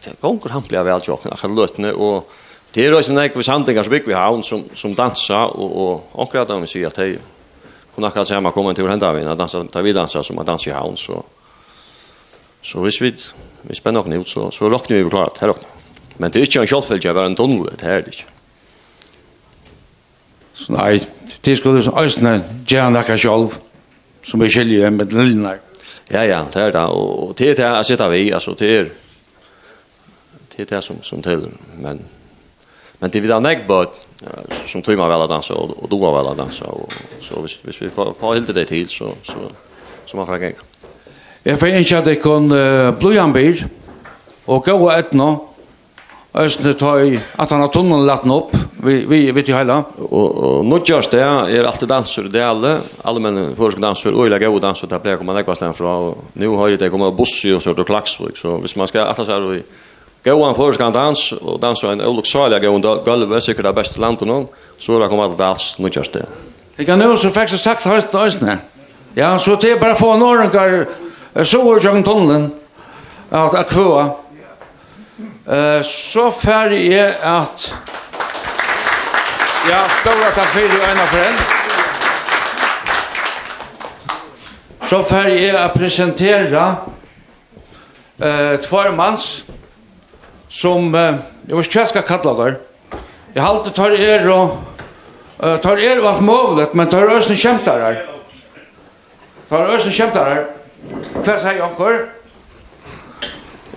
det 0.03 0.19
gonger 0.21 0.53
han 0.53 0.65
blir 0.67 0.83
vel 0.85 1.03
jokken 1.07 1.33
akkurat 1.33 1.55
løtne 1.57 1.93
og 1.93 2.31
det 2.73 2.87
er 2.87 2.95
også 2.95 3.13
nek 3.13 3.35
vi 3.37 3.45
sandingar 3.45 3.85
som 3.85 3.93
bygg 3.93 4.07
vi 4.09 4.17
havn 4.17 4.43
som, 4.43 4.65
som 4.75 4.95
dansa 4.97 5.45
og, 5.45 5.77
og 5.83 6.25
akkurat 6.25 6.49
da 6.49 6.57
vi 6.61 6.69
sier 6.69 6.89
at 6.89 6.99
hei 7.01 7.15
kunne 7.93 8.09
akkurat 8.09 8.27
se 8.27 8.39
man 8.41 8.53
kommer 8.53 8.73
til 8.73 8.89
henda 8.89 9.11
vi 9.13 9.23
når 9.23 9.37
dansa, 9.37 9.63
da 9.63 9.81
vi 9.81 9.93
dansa 9.93 10.23
som 10.23 10.35
man 10.35 10.47
dansa 10.47 10.71
i 10.71 10.73
havn 10.73 10.97
så 10.97 11.21
så 12.63 12.79
hvis 12.79 13.01
vi 13.01 13.13
vi 13.63 13.75
spenner 13.75 13.99
okken 14.01 14.19
ut 14.19 14.29
så, 14.29 14.49
så 14.51 14.69
råkner 14.69 15.03
vi 15.03 15.09
klart 15.09 15.39
her 15.39 15.53
råkner 15.53 15.69
men 16.17 16.31
det 16.31 16.41
er 16.41 16.47
ikke 16.47 16.63
en 16.63 16.71
kjolfeldje 16.71 17.11
å 17.11 17.17
var 17.17 17.29
en 17.29 17.37
tunnel 17.37 17.69
det 17.77 17.89
er 17.89 18.01
det 18.01 18.15
ikke 18.15 18.31
så 20.53 20.73
nei 20.73 20.99
det 21.45 21.57
skulle 21.57 21.81
du 21.81 21.89
øyne, 21.89 22.33
gjerne 22.67 22.99
akka 22.99 23.17
sjolv 23.17 23.55
som 24.23 24.41
er 24.41 24.51
skilje 24.51 24.89
med 24.91 25.13
lillene 25.13 25.57
ja 26.11 26.25
ja 26.25 26.43
det 26.53 26.61
er 26.61 26.75
det 26.75 26.83
og 26.89 27.33
det 27.37 27.49
er 27.49 27.55
det 27.61 27.69
jeg 27.69 27.85
sitter 27.93 28.09
vi 28.09 28.31
altså 28.31 28.53
det 28.59 28.75
er 28.79 28.91
det 30.57 30.71
er 30.71 30.75
det 30.75 30.83
som, 30.83 31.03
som 31.03 31.21
til, 31.21 31.51
Men, 31.77 32.01
men 32.99 33.09
det 33.09 33.25
är 33.25 33.27
ha 33.27 33.35
anlägg 33.35 33.67
på 33.67 33.85
som 34.65 34.81
tog 34.81 34.97
man 34.97 35.09
väl 35.09 35.21
att 35.21 35.29
dansa 35.29 35.53
och, 35.53 35.83
och 35.83 35.89
då 35.89 35.97
var 35.97 36.17
väl 36.17 36.31
att 36.31 36.37
dansa. 36.37 36.65
Och, 36.65 36.93
så 37.21 37.41
hvis, 37.41 37.59
hvis 37.63 37.81
vi 37.81 37.89
får, 37.89 38.13
på 38.19 38.33
helt 38.33 38.55
det 38.55 38.65
till 38.65 38.89
så, 38.89 39.11
så, 39.23 39.33
så 40.05 40.17
man 40.17 40.25
får 40.25 40.37
gänga. 40.37 40.55
Jeg 41.45 41.59
får 41.59 41.67
ikke 41.67 41.97
at 41.97 42.07
jeg 42.07 42.21
kan 42.21 42.51
uh, 42.51 42.93
blodjanbil 42.99 43.65
og 44.47 44.63
gå 44.63 44.71
och 44.71 44.93
ätna. 44.93 45.37
Östnet 46.33 46.81
har 46.81 47.19
at 47.37 47.51
han 47.51 47.61
har 47.61 47.67
tunneln 47.67 48.07
latten 48.07 48.31
opp, 48.31 48.55
vi 48.83 49.05
vi 49.05 49.31
vet 49.31 49.49
jo 49.49 49.55
hele. 49.55 49.83
och 49.97 50.37
och 50.37 50.65
nu 50.65 50.79
görs 50.85 51.07
det 51.07 51.21
är 51.21 51.63
alltid 51.63 51.89
danser 51.89 52.23
det 52.23 52.39
är 52.39 52.45
alla 52.45 52.79
allmänna 53.03 53.55
försk 53.55 53.77
danser 53.77 54.13
och 54.13 54.29
lägga 54.29 54.49
goda 54.49 54.67
danser 54.67 54.87
där 54.87 54.99
blir 54.99 55.17
kommer 55.17 55.33
nästa 55.33 55.55
stan 55.55 55.73
från 55.73 56.09
och 56.09 56.17
nu 56.33 56.47
har 56.47 56.69
det 56.69 56.89
kommit 56.89 57.17
buss 57.17 57.45
och 57.55 57.63
sort 57.63 57.79
och 57.79 57.87
klaxvik 57.87 58.37
så 58.37 58.57
hvis 58.57 58.75
man 58.75 58.87
ska 58.87 59.01
alla 59.01 59.25
så 59.25 59.31
här 59.31 59.61
Gåan 60.23 60.55
førskan 60.55 60.93
dans, 60.93 61.31
och 61.31 61.59
dansa 61.59 61.87
en 61.87 61.99
og 61.99 62.05
en 62.05 62.07
oluksalig 62.07 62.61
gåan 62.61 62.81
gulvet, 62.81 63.43
sikkert 63.43 63.65
det 63.65 63.73
bästa 63.73 64.01
landet 64.01 64.27
nå, 64.27 64.47
så 64.79 64.99
då 64.99 65.07
kommer 65.07 65.23
allt 65.23 65.37
dans, 65.37 65.75
nu 65.77 65.89
kjørs 65.89 66.11
det. 66.13 66.25
Jeg 66.77 66.85
kan 66.85 67.01
jo 67.01 67.17
så 67.17 67.29
faktisk 67.29 67.63
sagt 67.63 67.83
høyst 67.83 68.09
til 68.09 68.19
høystene. 68.19 68.59
Ja, 69.15 69.37
så 69.37 69.55
til 69.55 69.79
bare 69.79 69.95
få 69.95 70.17
norrengar, 70.17 70.85
så 71.43 71.59
er 71.59 71.83
jo 71.83 72.01
tunnelen, 72.03 72.53
at 73.31 73.53
jeg 73.53 73.65
kvøa. 73.65 74.09
Så 75.83 76.31
ferdig 76.31 76.93
er 76.93 77.13
at, 77.23 77.75
ja, 79.69 79.81
stora 79.99 80.27
at 80.31 80.37
jeg 80.37 80.45
fyrir 80.53 80.79
og 80.79 80.91
ena 80.91 81.05
for 81.05 81.17
en. 81.19 81.35
Så 84.87 85.03
ferdig 85.03 85.49
er 85.49 85.57
at 85.57 85.71
presentera, 85.75 86.75
eh, 88.19 88.59
tvær 88.59 88.91
manns, 88.95 89.43
som 90.53 90.93
uh, 90.95 91.15
jeg 91.47 91.57
vet 91.57 91.65
ikke 91.65 91.79
hva 91.79 91.81
jeg 91.81 91.89
ska 91.89 92.01
kalla 92.05 92.33
det. 92.37 92.51
Jag 93.33 93.41
har 93.41 93.55
alltid 93.55 93.73
tar 93.73 93.91
er 93.91 94.29
och 94.29 94.57
uh, 95.43 95.57
tar 95.57 95.77
er 95.77 96.07
alt 96.07 96.21
mulig, 96.21 96.67
men 96.73 96.87
tar 96.87 97.09
ösn 97.09 97.35
kämpar 97.35 97.79
där. 97.79 98.05
Tar 99.49 99.65
ösn 99.65 99.91
kämpar 99.91 100.25
her. 100.25 100.45
Vad 101.13 101.41
säger 101.41 101.59
jag 101.59 101.75
kor? 101.77 102.09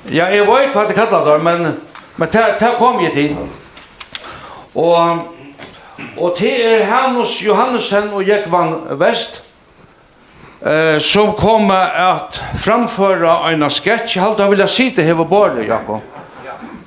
Ja, 0.08 0.30
jag 0.30 0.46
vet 0.46 0.74
vad 0.74 0.88
det 0.88 0.94
kallas 0.94 1.24
där 1.24 1.38
men 1.38 1.80
men 2.16 2.28
tar 2.28 2.58
tar 2.58 2.78
kom 2.78 3.00
jeg 3.04 3.12
til. 3.12 3.36
Och 4.74 5.16
och 6.16 6.36
til 6.36 6.60
er 6.60 6.84
Hannes 6.84 7.42
Johannesen 7.42 8.12
och 8.12 8.22
Jekvan 8.22 8.98
Vest, 8.98 9.42
eh 10.60 10.98
som 10.98 11.32
kommer 11.32 12.12
att 12.12 12.40
framföra 12.58 13.50
en 13.50 13.70
sketch. 13.70 14.16
Jeg 14.16 14.22
har 14.22 14.30
alltid 14.30 14.46
velat 14.46 14.70
sitta 14.70 15.02
här 15.02 15.14
på 15.14 15.24
bordet, 15.24 15.68
Jakob. 15.68 16.00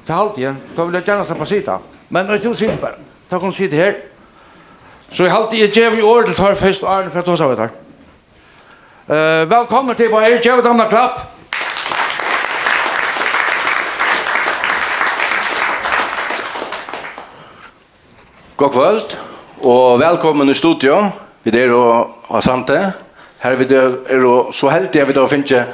Det 0.10 0.16
har 0.16 0.24
alltid, 0.24 0.55
då 0.76 0.86
vill 0.86 0.93
jag 0.93 1.07
gärna 1.07 1.26
släppa 1.26 1.45
sitta. 1.45 1.78
Men 2.07 2.26
når 2.26 2.34
jeg 2.34 2.43
när 2.43 2.49
du 2.49 2.55
sitter 2.55 2.78
bara, 2.78 2.91
ta 3.30 3.39
kon 3.39 3.51
sitta 3.53 3.76
her. 3.76 3.93
Så 5.12 5.24
jeg 5.24 5.32
halte 5.32 5.57
jeg 5.57 5.70
gjev 5.70 5.99
i 5.99 6.01
ord 6.01 6.26
til 6.26 6.36
tar 6.36 6.55
først 6.55 6.84
och 6.84 6.93
Arne 6.93 7.10
för 7.10 7.20
att 7.20 7.26
ta 7.26 7.38
sig 7.38 7.47
her. 7.47 7.70
Eh 9.10 9.49
velkommen 9.49 9.95
til 9.95 10.10
på 10.10 10.20
her, 10.20 10.39
gjev 10.41 10.60
et 10.60 10.66
annet 10.66 10.89
klapp. 10.89 11.20
God 18.57 18.72
kvöld 18.72 19.18
og 19.64 19.99
velkommen 19.99 20.49
i 20.49 20.53
studio. 20.53 21.05
Vi 21.43 21.60
er 21.60 21.72
og 21.72 22.10
har 22.32 22.41
samte. 22.41 22.93
Her 23.39 23.51
er 23.51 23.55
vi 23.55 23.76
er 23.76 24.26
og 24.26 24.53
så 24.53 24.70
heldig 24.70 25.01
er 25.01 25.05
vi 25.05 25.14
da 25.14 25.26
finne 25.28 25.66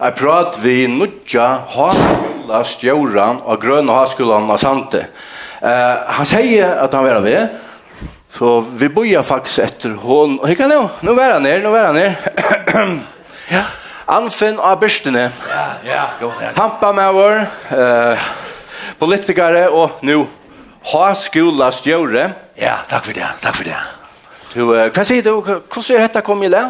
jeg 0.00 0.14
prat 0.14 0.64
vi 0.64 0.86
nudja 0.86 1.46
har 1.68 2.25
gamla 2.46 2.64
stjåran 2.64 3.40
av 3.42 3.58
grøna 3.60 3.92
haskolan 3.92 4.50
av 4.50 4.56
Sante. 4.56 5.06
Eh, 5.60 5.96
han 6.06 6.26
sier 6.26 6.78
at 6.78 6.92
han 6.94 7.04
var 7.04 7.20
ved, 7.20 7.48
så 8.30 8.60
vi 8.60 8.88
bojar 8.88 9.22
faktisk 9.22 9.64
etter 9.64 9.96
hon. 9.98 10.38
Og 10.38 10.46
hikka 10.48 10.68
nå, 10.68 10.78
nå 11.02 11.14
var 11.16 11.34
han 11.34 11.46
her, 11.46 11.62
nå 11.64 11.72
var 11.74 11.88
han 11.90 11.96
her. 11.96 12.14
ja. 13.56 13.64
Anfinn 14.06 14.60
av 14.62 14.78
Børstene. 14.78 15.32
Ja, 15.50 15.66
ja. 15.82 16.52
Hampa 16.54 16.92
med 16.94 17.14
vår, 17.16 17.40
eh, 17.74 18.26
politikere 19.00 19.66
og 19.70 19.98
nå 20.06 20.20
haskola 20.92 21.72
stjåre. 21.74 22.28
Ja, 22.54 22.76
takk 22.86 23.08
for 23.08 23.16
det, 23.16 23.26
takk 23.42 23.58
for 23.58 23.66
det. 23.66 23.80
Du, 24.52 24.68
eh, 24.76 24.92
hva 24.92 25.04
sier 25.04 25.26
du, 25.26 25.40
hvordan 25.42 25.96
er 25.96 26.06
dette 26.06 26.22
kommet 26.22 26.52
i 26.52 26.54
det? 26.54 26.66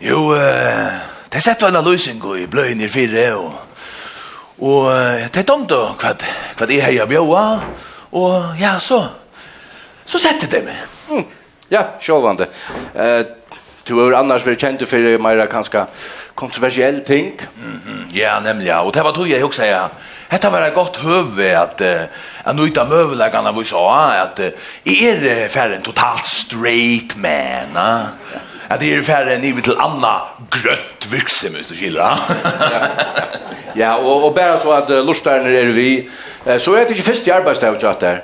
Jo, 0.00 0.30
uh, 0.32 0.94
det 1.28 1.42
setter 1.44 1.68
en 1.68 1.84
løsning 1.84 2.22
i 2.38 2.46
bløyen 2.48 2.80
i 2.80 2.88
fire 2.88 3.26
og 3.36 3.69
Og 4.60 4.90
det 5.32 5.40
er 5.40 5.48
dumt 5.48 5.72
hva, 5.72 6.14
hva 6.56 6.68
det 6.68 6.80
er 6.82 6.92
jeg 6.92 7.08
bjøa. 7.08 7.44
Og 8.20 8.60
ja, 8.60 8.74
så, 8.82 9.02
så 10.04 10.20
sette 10.20 10.50
det 10.50 10.64
meg. 10.66 10.80
Mm. 11.10 11.26
Ja, 11.70 11.84
sjålvande. 12.02 12.48
Eh, 12.94 13.20
du 13.86 13.94
har 13.96 14.18
annars 14.20 14.44
vært 14.46 14.62
kjent 14.62 14.82
for 14.86 15.22
mer 15.22 15.40
kanskje 15.50 15.86
kontroversiell 16.34 17.00
ting. 17.06 17.32
Mm 17.56 17.80
-hmm. 17.86 18.16
Ja, 18.16 18.40
nemlig. 18.40 18.66
Ja. 18.66 18.82
Og 18.82 18.94
det 18.94 19.04
var 19.04 19.12
tog 19.12 19.28
jeg 19.28 19.44
også, 19.44 19.64
ja. 19.64 19.88
Hetta 20.30 20.50
var 20.50 20.62
eit 20.62 20.74
gott 20.74 20.96
høve 20.96 21.56
at 21.58 21.80
at 22.44 22.56
nu 22.56 22.66
ita 22.66 22.84
møveleggarna 22.84 23.52
vi 23.52 23.64
sa 23.64 24.22
at 24.22 24.40
er 24.86 25.48
ferren 25.48 25.82
totalt 25.82 26.26
straight 26.26 27.16
man. 27.16 27.74
Ja 27.74 28.06
at 28.70 28.80
det 28.80 28.92
er 28.94 29.02
færre 29.02 29.34
enn 29.34 29.44
ivet 29.48 29.64
til 29.66 29.78
anna 29.82 30.12
grønt 30.50 31.06
virksim, 31.10 31.56
hvis 31.58 31.72
du 31.72 31.74
ja, 33.82 33.96
og, 33.96 34.24
og 34.24 34.34
bare 34.34 34.60
så 34.62 34.70
at 34.76 34.90
uh, 34.90 35.06
lortarne 35.06 35.50
er 35.50 35.72
vi, 35.74 36.08
uh, 36.46 36.58
så 36.58 36.74
er 36.74 36.84
det 36.84 36.96
ikke 36.96 37.10
først 37.10 37.26
i 37.26 37.34
arbeidsdag 37.34 37.74
og 37.74 37.80
tjatt 37.82 38.00
der. 38.00 38.16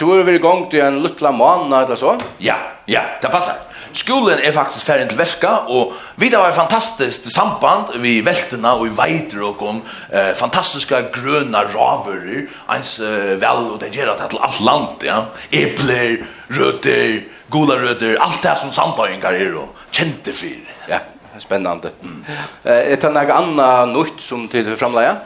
Du 0.00 0.08
har 0.10 0.24
vært 0.24 0.40
i 0.40 0.42
gang 0.42 0.70
til 0.70 0.84
en 0.84 1.02
luttla 1.04 1.30
måned 1.30 1.84
eller 1.84 1.98
så? 1.98 2.16
Ja, 2.40 2.56
ja, 2.88 3.02
det 3.22 3.30
passer. 3.30 3.60
Skolen 3.92 4.40
er 4.40 4.54
faktisk 4.56 4.86
ferdig 4.88 5.10
til 5.10 5.18
Veska, 5.18 5.50
og 5.68 5.92
vi 6.16 6.30
har 6.32 6.46
et 6.48 6.56
fantastisk 6.56 7.26
samband 7.34 7.92
vi 8.00 8.22
veltene 8.24 8.70
og 8.72 8.86
i 8.88 8.94
veider 8.96 9.42
og 9.44 9.60
om 9.68 9.82
eh, 10.08 10.30
fantastiske 10.36 11.02
grøna 11.12 11.66
raverer, 11.74 12.46
ens 12.72 12.94
eh, 13.04 13.34
vel, 13.40 13.66
og 13.74 13.76
det 13.82 13.92
gjør 13.92 14.14
at 14.14 14.22
det 14.22 14.24
er 14.24 14.32
til 14.32 14.44
alt 14.48 14.62
land, 14.64 15.04
ja. 15.04 15.18
Epler, 15.52 16.24
røtter, 16.56 17.20
gula 17.52 17.76
røtter, 17.80 18.16
alt 18.20 18.42
det 18.42 18.56
som 18.60 18.72
sambøyngar 18.74 19.36
er 19.36 19.58
og 19.60 19.84
kjente 19.92 20.32
fyr. 20.32 20.64
Ja, 20.88 21.02
spännande. 21.40 21.92
Mm. 22.02 22.24
Eh, 22.64 22.92
er 22.92 22.96
det 22.96 23.12
noe 23.12 23.38
annet 23.38 23.94
nytt 23.94 24.20
som 24.20 24.48
till 24.48 24.64
for 24.64 24.86
framleia? 24.86 25.16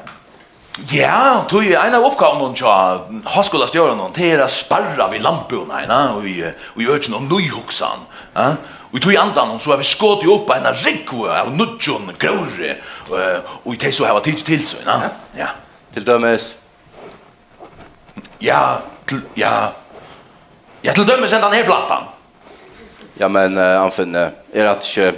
Ja, 0.93 1.45
tog 1.49 1.65
jeg 1.65 1.81
en 1.81 1.95
av 1.97 2.05
oppgavene 2.05 2.53
til 2.53 3.23
høyskolen 3.33 3.71
til 3.73 3.81
å 3.81 3.85
gjøre 3.87 3.95
noen, 3.97 4.13
til 4.13 4.43
å 4.45 4.49
sparra 4.53 5.07
vid 5.09 5.23
lampene 5.25 5.79
henne, 5.81 6.01
og 6.19 6.27
i, 6.29 6.43
og 6.75 6.83
ju 6.83 6.99
någon 7.09 7.15
om 7.23 7.29
nøyhoksan. 7.31 8.03
Ja? 8.35 8.51
Og 8.91 8.99
i 8.99 9.01
tog 9.01 9.17
andan 9.17 9.57
så 9.59 9.73
har 9.73 9.81
vi 9.81 9.89
skått 9.89 10.27
jo 10.27 10.35
opp 10.35 10.53
en 10.53 10.69
rikve 10.85 11.33
av 11.33 11.49
nødjon 11.57 12.13
grøyre, 12.21 12.77
og 13.09 13.73
i 13.73 13.79
teg 13.81 13.97
så 13.97 14.05
har 14.05 14.21
vi 14.21 14.33
tid 14.33 14.45
til. 14.45 14.67
Ja? 14.85 14.99
ja. 15.39 15.49
Til 15.95 16.05
dømes? 16.05 16.45
Ja, 18.45 18.61
til, 19.09 19.25
ja. 19.37 19.55
Ja, 20.85 20.93
til 20.93 21.09
dømes 21.09 21.33
enda 21.33 21.49
her 21.55 21.65
plattan 21.65 22.05
ja, 23.21 23.29
men 23.29 23.57
uh, 23.59 23.83
anfinn 23.85 24.17
uh, 24.17 24.29
er 24.53 24.69
hatt 24.69 24.85
ikke, 24.87 25.15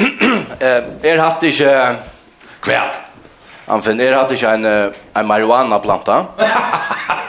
er 1.10 1.22
hatt 1.22 1.46
ikke, 1.46 1.74
kvæl, 2.64 2.98
han 3.70 4.00
er 4.02 4.16
hatt 4.18 4.32
ikke 4.34 4.54
en, 4.58 4.66
en 4.66 5.28
marihuana-planta. 5.28 6.22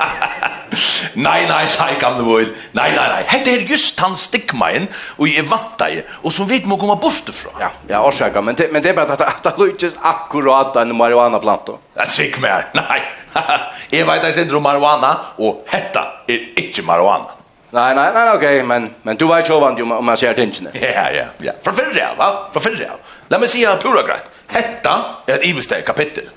nei, 1.16 1.42
nei, 1.46 1.66
nei, 1.68 1.90
gamle 2.00 2.24
vår, 2.26 2.48
nei, 2.78 2.88
nei, 2.96 3.08
nei, 3.12 3.20
hette 3.30 3.52
er 3.54 3.66
just 3.70 4.00
han 4.02 4.16
stikkmeien, 4.18 4.88
og 5.20 5.28
jeg 5.30 5.46
vant 5.50 5.76
deg, 5.82 6.02
og 6.24 6.34
som 6.34 6.50
vet 6.50 6.66
må 6.70 6.80
komme 6.82 6.96
bort 7.02 7.30
fra. 7.36 7.54
Ja, 7.62 7.70
ja, 7.90 8.02
årsaka, 8.08 8.42
men, 8.46 8.58
det, 8.58 8.72
men 8.74 8.84
det 8.84 8.94
er 8.94 8.98
bare 8.98 9.18
at, 9.18 9.22
det, 9.22 9.28
det 9.46 9.54
lykkes 9.60 10.00
akkurat 10.08 10.80
en 10.82 10.96
marihuana-planta. 10.98 11.78
Ja, 12.00 12.08
trykk 12.08 12.42
meg, 12.44 12.72
nei, 12.78 13.02
jeg 13.94 14.08
vet 14.10 14.32
ikke 14.32 14.58
om 14.58 14.66
marihuana, 14.66 15.14
og 15.44 15.62
hette 15.72 16.08
er 16.32 16.50
ikke 16.64 16.88
marihuana. 16.88 17.41
Nei, 17.72 17.94
nei, 17.96 18.12
nei, 18.14 18.28
ok, 18.30 18.36
okay, 18.36 18.64
men 18.64 18.96
men 19.04 19.18
du 19.18 19.28
vet 19.28 19.50
jo 19.50 19.60
vad 19.60 19.80
om 19.80 20.06
man 20.06 20.18
ser 20.18 20.34
tingene. 20.34 20.72
Ja, 20.74 21.10
ja, 21.12 21.26
ja. 21.38 21.52
Från 21.64 21.76
förra, 21.76 22.10
va? 22.18 22.50
Från 22.52 22.64
förra. 22.64 22.92
La 23.30 23.40
meg 23.40 23.50
si 23.50 23.66
her 23.66 23.78
pura 23.78 24.04
greit. 24.04 24.28
Hetta 24.48 24.96
er 25.28 25.38
et 25.38 25.46
iveste 25.48 25.82
kapittel. 25.82 26.28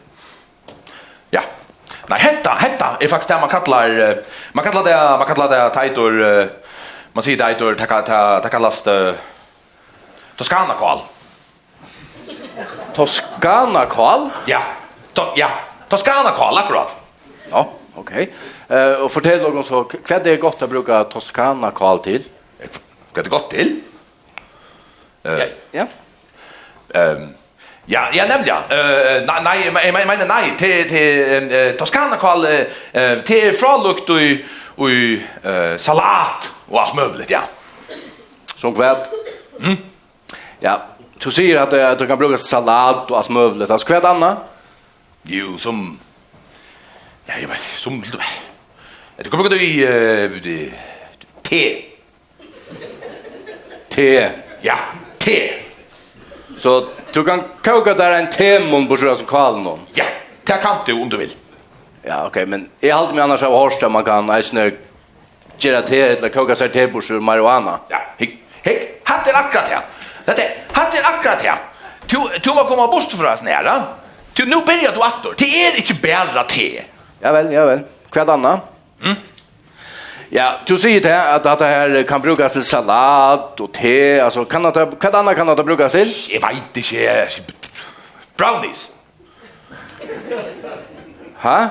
Ja. 1.30 1.42
Nei, 2.08 2.18
hetta, 2.18 2.54
hetta 2.60 2.96
er 3.00 3.08
faktisk 3.08 3.28
det 3.28 3.40
man 3.40 3.50
kallar 3.50 4.22
man 4.52 4.64
kallar 4.64 4.84
det 4.84 4.96
man 5.18 5.26
kallar 5.26 5.48
det 5.48 5.74
tajtor 5.74 6.12
man 7.12 7.24
sier 7.24 7.36
tajtor 7.36 7.74
det 7.74 7.86
ta 7.86 8.40
ta 8.40 8.48
kallas 8.48 8.82
det 8.82 9.14
Toskana-kval. 10.36 11.02
Kval? 13.90 14.30
Ja. 14.46 14.62
To, 15.14 15.22
ja. 15.36 15.50
Toskana-kval, 15.88 16.58
akkurat. 16.58 16.96
Ja, 17.50 17.66
okej. 17.94 18.22
Okay. 18.22 18.26
Eh 18.68 18.92
och 18.92 19.12
fortell 19.12 19.42
någon 19.42 19.64
så 19.64 19.90
vad 20.08 20.24
det 20.24 20.30
är 20.30 20.36
gott 20.36 20.62
att 20.62 20.70
bruka 20.70 21.04
Toscana 21.04 21.70
kall 21.70 21.98
till. 21.98 22.22
Vad 23.14 23.24
det 23.24 23.30
gott 23.30 23.50
till? 23.50 23.80
Eh 25.22 25.32
Ja. 25.32 25.46
Ja. 25.70 25.86
Ehm 27.00 27.34
Ja, 27.86 28.08
ja 28.12 28.26
nämligen. 28.26 28.56
Eh 28.70 28.76
uh, 28.76 29.42
nej 29.44 29.70
nej 29.72 29.92
men 29.92 30.08
men 30.08 30.28
nej 30.28 30.52
till 30.58 30.88
till 30.88 31.52
uh, 31.52 31.72
Toscana 31.72 32.16
kall 32.16 32.46
uh, 32.46 33.22
till 33.22 33.52
frålukt 33.52 34.10
och 34.10 34.16
och 34.76 34.88
uh, 34.88 35.76
salat 35.76 36.52
och 36.68 36.82
allt 36.82 36.96
möjligt, 36.96 37.30
ja. 37.30 37.42
Så 38.56 38.72
kvärt. 38.72 39.08
Mm. 39.62 39.76
Ja, 40.60 40.82
du 41.18 41.30
säger 41.30 41.56
att 41.56 41.72
att 41.72 41.98
du 41.98 42.06
kan 42.06 42.18
bruka 42.18 42.36
salat 42.36 43.10
och 43.10 43.16
allt 43.16 43.28
möjligt. 43.28 43.70
Alltså 43.70 43.86
kvärt, 43.86 44.04
Anna? 44.04 44.36
Jo, 45.22 45.58
som 45.58 45.98
Ja, 47.26 47.34
jag 47.40 47.48
vet, 47.48 47.60
som 47.76 48.02
Det 49.16 49.30
kommer 49.30 49.48
gå 49.48 49.56
i 49.56 50.72
T. 51.42 51.84
T. 53.88 54.28
Ja, 54.60 54.74
T. 55.18 55.52
Så 56.58 56.88
du 57.12 57.24
kan 57.24 57.42
koka 57.64 57.94
där 57.94 58.12
en 58.12 58.30
temon 58.30 58.88
på 58.88 58.96
sjön 58.96 59.16
som 59.16 59.26
kvar 59.26 59.52
någon. 59.52 59.80
Ja, 59.92 60.04
det 60.44 60.52
kan 60.52 60.76
du 60.86 60.92
om 60.92 61.08
du 61.08 61.16
vill. 61.16 61.34
Ja, 62.02 62.26
okej, 62.26 62.46
men 62.46 62.70
jag 62.80 62.96
håller 62.96 63.12
mig 63.14 63.22
annars 63.22 63.42
av 63.42 63.52
Horsta 63.52 63.88
man 63.88 64.04
kan 64.04 64.18
ägna 64.18 64.42
snö 64.42 64.70
göra 65.58 65.82
te 65.82 66.00
eller 66.00 66.28
koka 66.28 66.54
sig 66.54 66.68
te 66.72 66.88
på 66.88 67.00
sjön 67.00 67.22
marijuana. 67.22 67.78
Ja, 67.88 67.98
hej, 68.62 69.00
hatt 69.02 69.26
hade 69.26 69.38
akkurat 69.38 69.68
här. 69.68 69.80
Det 70.24 70.60
hade 70.72 71.06
akkurat 71.06 71.42
här. 71.42 71.58
Du 72.06 72.18
du 72.42 72.50
må 72.50 72.64
komma 72.64 72.86
bort 72.86 73.12
för 73.12 73.32
oss 73.32 73.42
nära. 73.42 73.82
Du 74.32 74.46
nu 74.46 74.56
börjar 74.56 74.92
du 74.92 75.02
attor. 75.02 75.34
Det 75.38 75.44
är 75.44 75.76
inte 75.76 75.94
bara 75.94 76.44
te. 76.44 76.82
Ja 77.20 77.32
väl, 77.32 77.52
ja 77.52 77.66
väl. 77.66 77.80
Kvad 78.10 78.30
annan? 78.30 78.58
Mm? 79.04 79.16
Ja, 80.28 80.54
du 80.66 80.78
säger 80.78 81.00
det 81.00 81.34
att, 81.34 81.58
det 81.58 81.64
här 81.64 82.02
kan 82.02 82.20
brukas 82.20 82.52
till 82.52 82.64
salat 82.64 83.60
och 83.60 83.72
te. 83.72 84.20
Alltså, 84.20 84.44
kan 84.44 84.62
det, 84.62 84.84
vad 84.84 85.14
annat 85.14 85.36
kan 85.36 85.46
det 85.46 85.64
brukas 85.64 85.92
till? 85.92 86.14
Jag 86.28 86.40
vet 86.48 87.38
inte. 87.38 87.52
Brownies. 88.36 88.88
Ha? 91.36 91.68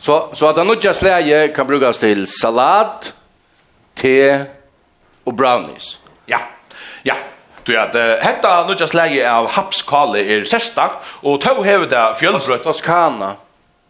Så, 0.00 0.30
så 0.34 0.46
att 0.46 0.56
det 0.56 0.64
nödja 0.64 0.92
släge 0.94 1.48
kan 1.48 1.66
brukas 1.66 1.98
till 1.98 2.26
salat, 2.26 3.14
te 3.94 4.44
och 5.24 5.34
brownies. 5.34 5.98
Ja, 6.26 6.38
ja. 7.02 7.14
Du 7.68 7.74
ja, 7.74 7.86
det 7.92 8.20
hetta 8.24 8.64
nutja 8.64 8.86
slægi 8.88 9.18
av 9.28 9.50
hapskale 9.52 10.22
er 10.24 10.46
sérstakt 10.48 11.04
og 11.20 11.34
tau 11.44 11.60
hevur 11.66 11.84
det 11.90 12.00
fjølbrøtt. 12.16 12.62
Toskana. 12.64 13.34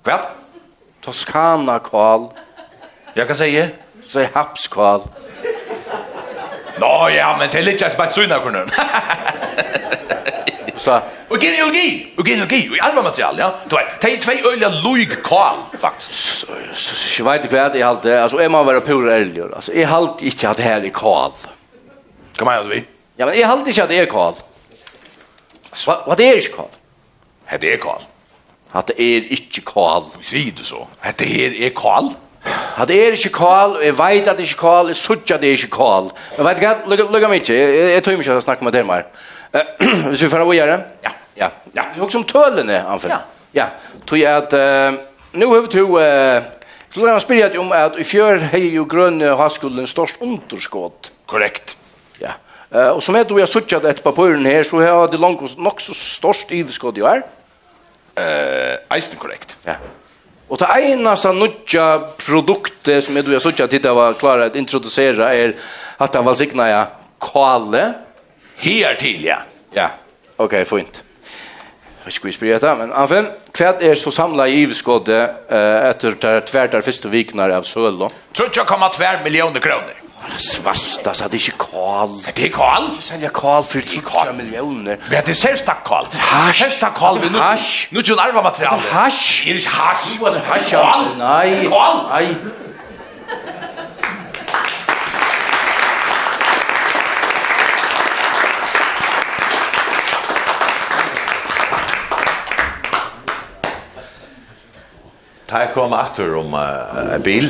Hva? 0.03 0.17
Toskana 1.09 1.79
kval. 1.79 2.29
Jag 3.15 3.27
kan 3.27 3.37
säga 3.37 3.69
så 4.07 4.21
är 4.21 4.29
haps 4.35 4.69
kval. 4.69 5.03
Nå 6.81 7.11
ja, 7.11 7.37
men 7.39 7.49
det 7.53 7.59
är 7.59 7.63
lite 7.63 7.95
bara 7.99 8.11
så 8.11 8.23
innan. 8.23 8.71
Så. 10.77 11.01
Och 11.29 11.41
genealogi, 11.41 12.13
och 12.17 12.27
genealogi, 12.27 12.69
och 12.71 12.89
andra 12.89 13.03
material, 13.03 13.37
ja. 13.39 13.55
Du 13.69 13.77
vet, 13.77 14.01
det 14.01 14.13
är 14.13 14.17
två 14.17 14.49
öliga 14.49 14.69
lojg 14.69 15.23
kval 15.23 15.57
faktiskt. 15.79 16.45
Jag 17.19 17.25
vet 17.25 17.43
inte 17.43 17.57
vad 17.57 17.73
det 17.73 17.81
är 17.81 17.85
allt 17.85 18.03
det. 18.03 18.23
Alltså 18.23 18.39
är 18.39 18.49
man 18.49 18.67
vara 18.67 18.81
pur 18.81 19.09
ärlig. 19.09 19.43
Alltså 19.43 19.73
är 19.73 19.87
halt 19.87 20.23
inte 20.23 20.49
att 20.49 20.57
det 20.57 20.63
här 20.63 20.85
är 20.85 20.89
kval. 20.89 21.33
Kom 22.37 22.49
igen 22.49 22.69
du. 22.69 22.85
Ja, 23.17 23.27
men 23.27 23.35
är 23.35 23.45
halt 23.45 23.67
inte 23.67 23.83
att 23.83 23.89
det 23.89 23.99
är 23.99 24.07
kval. 24.07 24.35
Vad 25.87 26.03
vad 26.07 26.21
är 26.21 26.35
det 26.35 26.53
kval? 26.53 26.69
Det 27.61 27.73
är 27.73 27.77
kval. 27.77 28.03
At 28.75 28.91
det 28.91 28.97
er 29.01 29.29
ikke 29.33 29.65
kval. 29.71 30.09
Sier 30.25 30.53
du 30.57 30.65
så. 30.65 30.85
At 31.03 31.19
det 31.21 31.29
her 31.29 31.55
er 31.67 31.73
kval. 31.77 32.13
At 32.79 32.89
det 32.89 32.99
er 33.01 33.17
ikke 33.17 33.33
kval, 33.39 33.77
og 33.77 33.85
jeg 33.85 33.97
vet 33.99 34.29
at 34.29 34.37
det 34.37 34.45
er 34.45 34.51
ikke 34.51 34.61
kval, 34.61 34.91
jeg 34.93 34.97
sørger 34.97 35.35
at 35.35 35.41
det 35.41 35.49
er 35.49 35.57
ikke 35.57 35.75
kval. 35.77 36.11
Men 36.37 36.47
vet 36.47 36.61
du 36.61 36.67
hva, 36.67 36.75
lukk 37.09 37.27
meg 37.29 37.41
ikke, 37.43 37.57
jeg 37.95 38.05
tror 38.05 38.15
ikke 38.15 38.29
at 38.31 38.35
jeg 38.35 38.47
snakker 38.47 38.69
med 38.69 38.77
dere 38.77 38.89
mer. 38.89 39.09
Hvis 40.11 40.23
vi 40.23 40.31
får 40.31 40.45
av 40.45 40.53
å 40.53 40.57
gjøre? 40.57 40.77
Ja. 41.05 41.15
Ja, 41.39 41.51
ja. 41.75 41.83
Det 41.95 42.01
er 42.01 42.05
også 42.05 42.21
om 42.21 42.27
tølene, 42.29 42.81
Anfell. 42.91 43.13
Ja. 43.15 43.21
Ja, 43.55 43.67
tror 44.07 44.19
jeg 44.21 44.29
at, 44.29 44.55
uh, 44.55 44.99
nå 45.39 45.49
har 45.53 45.63
vi 45.65 45.71
to, 45.73 45.85
uh, 45.97 46.75
så 46.93 47.05
la 47.05 47.15
meg 47.15 47.23
spyrja 47.25 47.49
om 47.61 47.71
at 47.73 47.97
i 47.99 48.05
fjør 48.05 48.51
har 48.53 48.65
jo 48.65 48.85
grønne 48.91 49.33
havskolen 49.39 49.89
størst 49.89 50.21
underskått. 50.25 51.13
Korrekt. 51.31 51.77
Ja. 52.21 52.37
Uh, 52.69 52.99
og 52.99 53.03
som 53.03 53.17
jeg 53.17 53.29
tror 53.29 53.41
jeg 53.41 53.49
har 53.49 53.53
suttet 53.53 53.89
etter 53.89 54.05
papuren 54.05 54.45
her, 54.47 54.67
så 54.69 54.83
har 54.83 55.09
det 55.09 55.23
langt 55.23 55.57
nok 55.57 55.81
så 55.81 55.97
størst 55.97 56.53
iveskått 56.53 57.01
i 57.01 57.07
år. 57.07 57.23
Ja 57.23 57.38
eh 58.19 58.97
eisen 58.97 59.17
korrekt. 59.19 59.57
Ja. 59.65 59.75
Och 60.49 60.59
det 60.59 60.81
ena 60.81 61.17
så 61.17 61.33
nutja 61.33 62.09
produkter 62.17 63.01
som 63.01 63.17
är 63.17 63.23
du 63.23 63.33
jag 63.33 63.43
såg 63.43 63.63
att 63.63 63.71
det 63.71 63.93
var 63.93 64.13
klara 64.13 64.45
att 64.45 64.57
introducera 64.57 65.35
är 65.35 65.57
att 65.97 66.13
det 66.13 66.21
var 66.21 66.35
signa 66.35 66.69
ja 66.69 66.87
kale 67.21 67.95
här 68.57 68.95
till 68.95 69.25
ja. 69.25 69.39
Ja. 69.73 69.91
Okej, 70.37 70.63
okay, 70.63 70.79
fint. 70.79 71.05
Jag 72.05 72.13
ska 72.13 72.27
ju 72.29 72.33
spela 72.33 72.59
det 72.59 72.75
men 72.79 72.93
anfen 72.93 73.27
kvärt 73.53 73.83
är 73.83 73.95
så 73.95 74.11
samla 74.11 74.49
i 74.49 74.67
skåde 74.75 75.35
eh 75.49 75.91
efter 75.91 76.17
där 76.21 76.41
tvärtar 76.41 76.81
första 76.81 77.09
viknar 77.09 77.51
av 77.51 77.63
Söllo. 77.63 78.09
Tror 78.33 78.51
jag 78.57 78.67
kommer 78.67 78.89
tvär 78.89 79.25
miljoner 79.25 79.61
kronor. 79.61 80.08
Svasta, 80.39 81.15
så 81.15 81.29
det 81.29 81.41
er 81.41 81.49
ikke 81.49 81.59
kål. 81.59 82.15
Det 82.37 82.45
er 82.45 82.53
kål? 82.55 82.91
Ikke 82.93 83.03
selja 83.03 83.31
kål 83.35 83.63
for 83.67 83.81
30 83.81 84.37
millioner. 84.37 84.97
Men 85.11 85.27
det 85.27 85.35
er 85.35 85.41
selvstakk 85.41 85.83
kål. 85.85 86.07
Hash. 86.15 86.63
Selvstakk 86.63 86.95
kål. 86.99 87.21
Hash. 87.39 87.89
Nå 87.93 88.01
er 88.01 88.09
det 88.11 88.19
arva 88.23 88.43
materiale. 88.43 88.83
Det 88.83 88.91
er 88.91 88.95
hash. 89.01 89.45
Det 89.45 89.53
er 89.53 89.61
ikke 89.65 89.77
hash. 89.81 90.19
Det 90.19 90.37
er 90.37 90.49
hash. 90.53 90.75
Kål. 90.75 91.13
Nei. 91.19 91.69
Kål. 91.69 92.03
Nei. 92.13 92.27
Ta 105.49 105.63
jeg 105.65 105.73
kom 105.73 105.95
atter 105.97 106.35
om 106.37 106.53
en 106.55 107.23
bil 107.25 107.49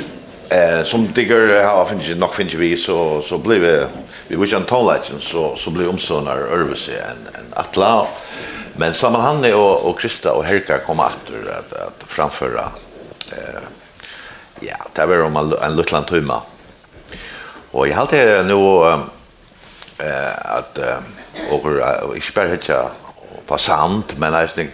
eh 0.50 0.84
som 0.84 1.06
digger 1.12 1.62
har 1.62 1.84
funnit 1.84 2.18
nog 2.18 2.34
funnit 2.34 2.54
vi 2.54 2.76
så 2.76 3.22
så 3.22 3.38
blir 3.38 3.60
vi 3.60 3.86
vi 4.28 4.36
var 4.36 4.44
ikke 4.44 4.56
en 4.56 4.64
tallage 4.64 5.12
så 5.20 5.56
så 5.56 5.70
blir 5.70 5.88
omsönar 5.88 6.36
Örvese 6.36 6.92
en 6.92 7.28
en 7.34 7.52
Atla. 7.56 8.06
Men 8.76 8.94
sammen 8.94 9.20
han 9.20 9.52
och 9.54 9.84
och 9.84 10.00
Krista 10.00 10.32
och 10.32 10.44
Herka 10.44 10.78
kom 10.78 11.00
åter 11.00 11.58
att 11.58 11.72
att 11.72 12.04
framföra 12.06 12.68
eh 13.32 13.60
ja 14.60 14.76
det 14.94 15.06
var 15.06 15.22
om 15.22 15.36
en, 15.36 15.52
en 15.62 15.76
liten 15.76 16.04
tumma 16.04 16.42
och 17.70 17.88
jag 17.88 17.94
hade 17.94 18.42
nu 18.42 18.88
eh 19.98 20.56
att 20.56 20.78
og 21.50 22.16
ikke 22.16 22.32
bare 22.34 22.48
hitta 22.48 22.90
på 23.46 23.56
sand 23.58 24.18
men 24.18 24.34
jeg 24.34 24.68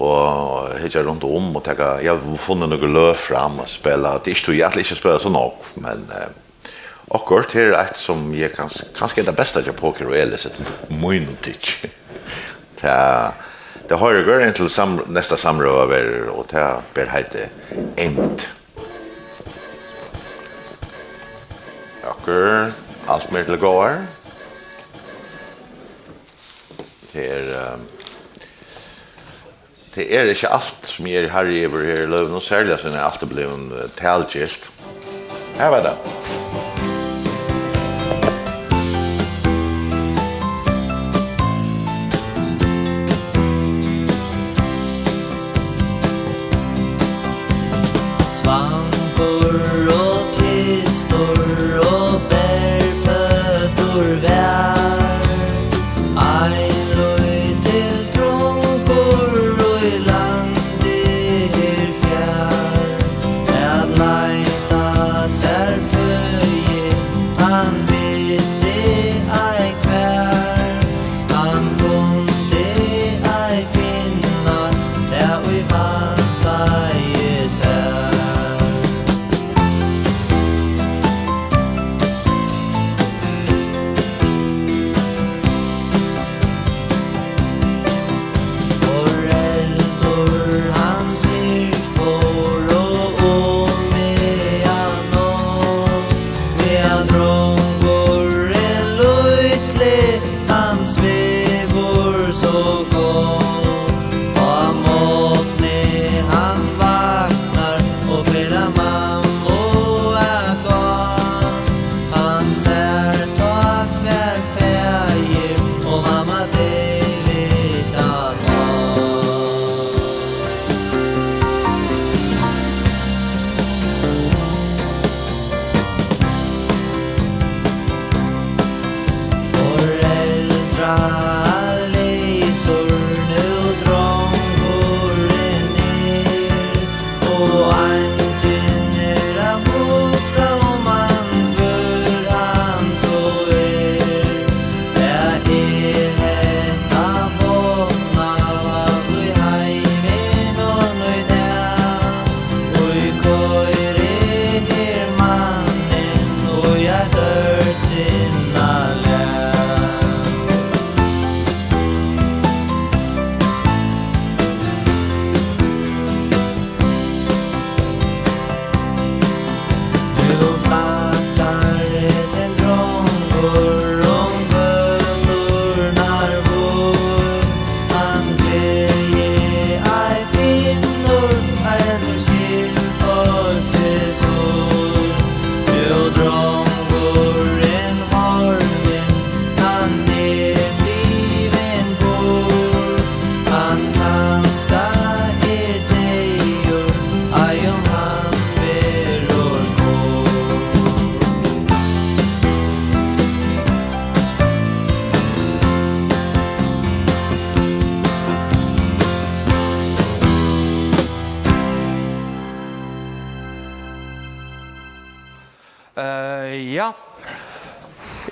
og 0.00 0.78
hittar 0.80 1.04
rundt 1.04 1.24
om 1.28 1.50
og 1.56 1.64
tenka, 1.64 1.98
jeg 2.00 2.14
har 2.14 2.38
funnet 2.40 2.70
noe 2.72 2.88
løv 2.88 3.12
fram 3.20 3.60
og 3.60 3.68
spela, 3.68 4.16
det 4.18 4.32
er 4.32 4.38
ikke 4.38 4.56
jeg 4.56 4.84
ikke 4.84 4.96
spela 4.96 5.20
så 5.20 5.32
nok, 5.32 5.74
men 5.84 6.06
eh, 6.16 6.30
akkurat 7.16 7.52
her 7.58 7.74
er 7.74 7.90
et 7.90 8.00
som 8.00 8.30
jeg 8.36 8.54
kans, 8.54 8.80
kanskje 8.96 9.24
er 9.24 9.28
det 9.28 9.36
beste 9.36 9.64
jeg 9.66 9.76
poker 9.76 10.08
og 10.08 10.16
elis, 10.16 10.48
et 10.48 10.88
moinotic. 10.88 11.76
det, 12.80 12.96
det 13.90 14.00
har 14.00 14.16
jeg 14.16 14.24
gør 14.30 14.46
inntil 14.46 14.72
sam, 14.72 15.02
neste 15.12 15.36
samrøver, 15.36 16.30
og 16.32 16.48
det 16.54 16.64
ber 16.96 17.12
heite 17.12 17.50
End. 18.00 18.48
Akkurat, 22.08 22.74
alt 23.10 23.32
mer 23.32 23.44
til 23.44 23.58
å 23.58 23.60
gå 23.60 23.76
her 23.84 24.04
Det 27.12 27.24
er... 27.36 27.56
Um, 27.74 27.99
det 30.00 30.16
er 30.16 30.30
ikke 30.32 30.48
alt 30.56 30.86
som 30.88 31.08
jeg 31.08 31.26
er 31.26 31.32
herre 31.34 31.52
i 31.52 31.64
over 31.68 31.84
her 31.84 32.04
i 32.04 32.10
løven, 32.10 32.36
og 32.38 32.42
særlig 32.42 32.78
som 32.80 32.94
jeg 32.96 33.04
alltid 33.04 33.32
ble 33.34 33.48
en 33.52 33.72
talgilt. 34.00 34.70
Her 35.58 35.74
var 35.76 35.90
det. 35.90 36.39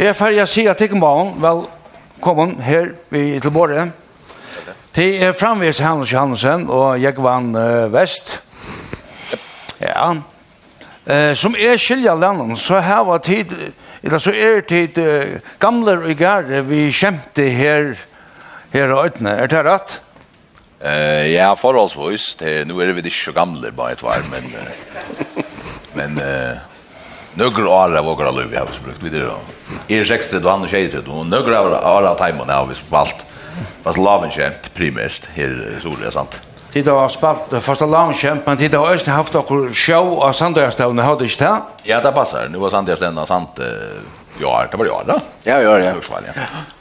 her 0.08 0.16
får 0.16 0.38
å 0.40 0.48
si 0.48 0.62
at 0.70 0.80
ikke 0.80 0.96
morgen, 0.96 1.34
vel, 1.42 1.66
kom 2.24 2.54
her 2.64 2.94
i 3.12 3.38
Tilborg. 3.44 3.90
Det 4.96 5.08
er 5.22 5.34
framvis 5.36 5.82
Hans 5.84 6.08
Johansen 6.10 6.64
og 6.72 6.96
Jekvan 7.02 7.50
uh, 7.52 7.90
Vest. 7.92 8.38
Ja. 9.82 10.08
Eh, 11.06 11.34
som 11.38 11.54
er 11.54 11.76
skilja 11.78 12.16
landen, 12.18 12.56
så 12.58 12.80
her 12.82 13.04
var 13.06 13.20
tid, 13.22 13.52
eller 14.02 14.22
så 14.22 14.32
er 14.32 14.64
tid 14.66 14.98
uh, 14.98 15.36
gamle 15.60 15.98
og 16.00 16.18
gære 16.18 16.64
vi 16.66 16.88
kjemte 16.90 17.44
her, 17.54 17.92
her 18.72 18.94
og 18.96 19.04
øyne. 19.06 19.36
Er 19.36 19.52
det 19.52 19.62
rett? 19.68 19.98
Eh, 20.80 21.28
ja, 21.34 21.52
forholdsvis. 21.54 22.32
Det, 22.40 22.56
nu 22.66 22.80
er 22.80 22.96
vi 22.96 23.04
ikke 23.04 23.28
så 23.28 23.36
gamle 23.36 23.70
bare 23.76 23.98
et 23.98 24.02
var, 24.02 24.24
men... 24.32 24.50
Uh, 24.56 25.44
men... 26.00 26.18
Uh, 26.18 26.66
Nøkker 27.38 27.66
året 27.70 28.02
vågar 28.02 28.32
alle 28.32 28.48
vi 28.50 28.56
har 28.58 28.66
brukt 28.82 29.02
videre 29.04 29.36
er 29.88 30.04
63 30.04 30.44
og 30.44 30.50
han 30.50 30.66
er 30.66 30.72
63, 30.72 31.08
og 31.08 31.26
nøkker 31.28 31.56
av 31.56 31.72
Ara 31.78 32.14
Taimon 32.18 32.50
har 32.52 32.66
vi 32.68 32.76
spalt, 32.78 33.24
fast 33.84 33.98
laven 33.98 34.30
kjent 34.30 34.70
primært 34.76 35.28
her 35.34 35.50
i 35.50 36.04
är 36.06 36.10
sant? 36.10 36.40
Tid 36.72 36.88
har 36.88 37.08
spalt, 37.08 37.54
fast 37.64 37.80
laven 37.80 38.14
kjent, 38.14 38.46
men 38.46 38.56
tid 38.56 38.74
har 38.74 38.92
Øystein 38.92 39.14
haft 39.14 39.34
okkur 39.34 39.72
show 39.72 40.20
av 40.20 40.32
Sandøystavne, 40.32 41.02
har 41.02 41.16
du 41.16 41.24
ikke 41.24 41.44
det? 41.44 41.62
Ja, 41.88 42.00
det 42.00 42.14
passer, 42.14 42.48
nu 42.48 42.58
var 42.58 42.70
Sandøystavne 42.70 43.26
sant, 43.26 43.58
ja, 44.40 44.66
det 44.70 44.78
var 44.78 44.86
jo 44.86 44.94
Ara. 44.94 45.20
Ja, 45.44 45.58
ja, 45.60 45.78
ja. 45.78 45.94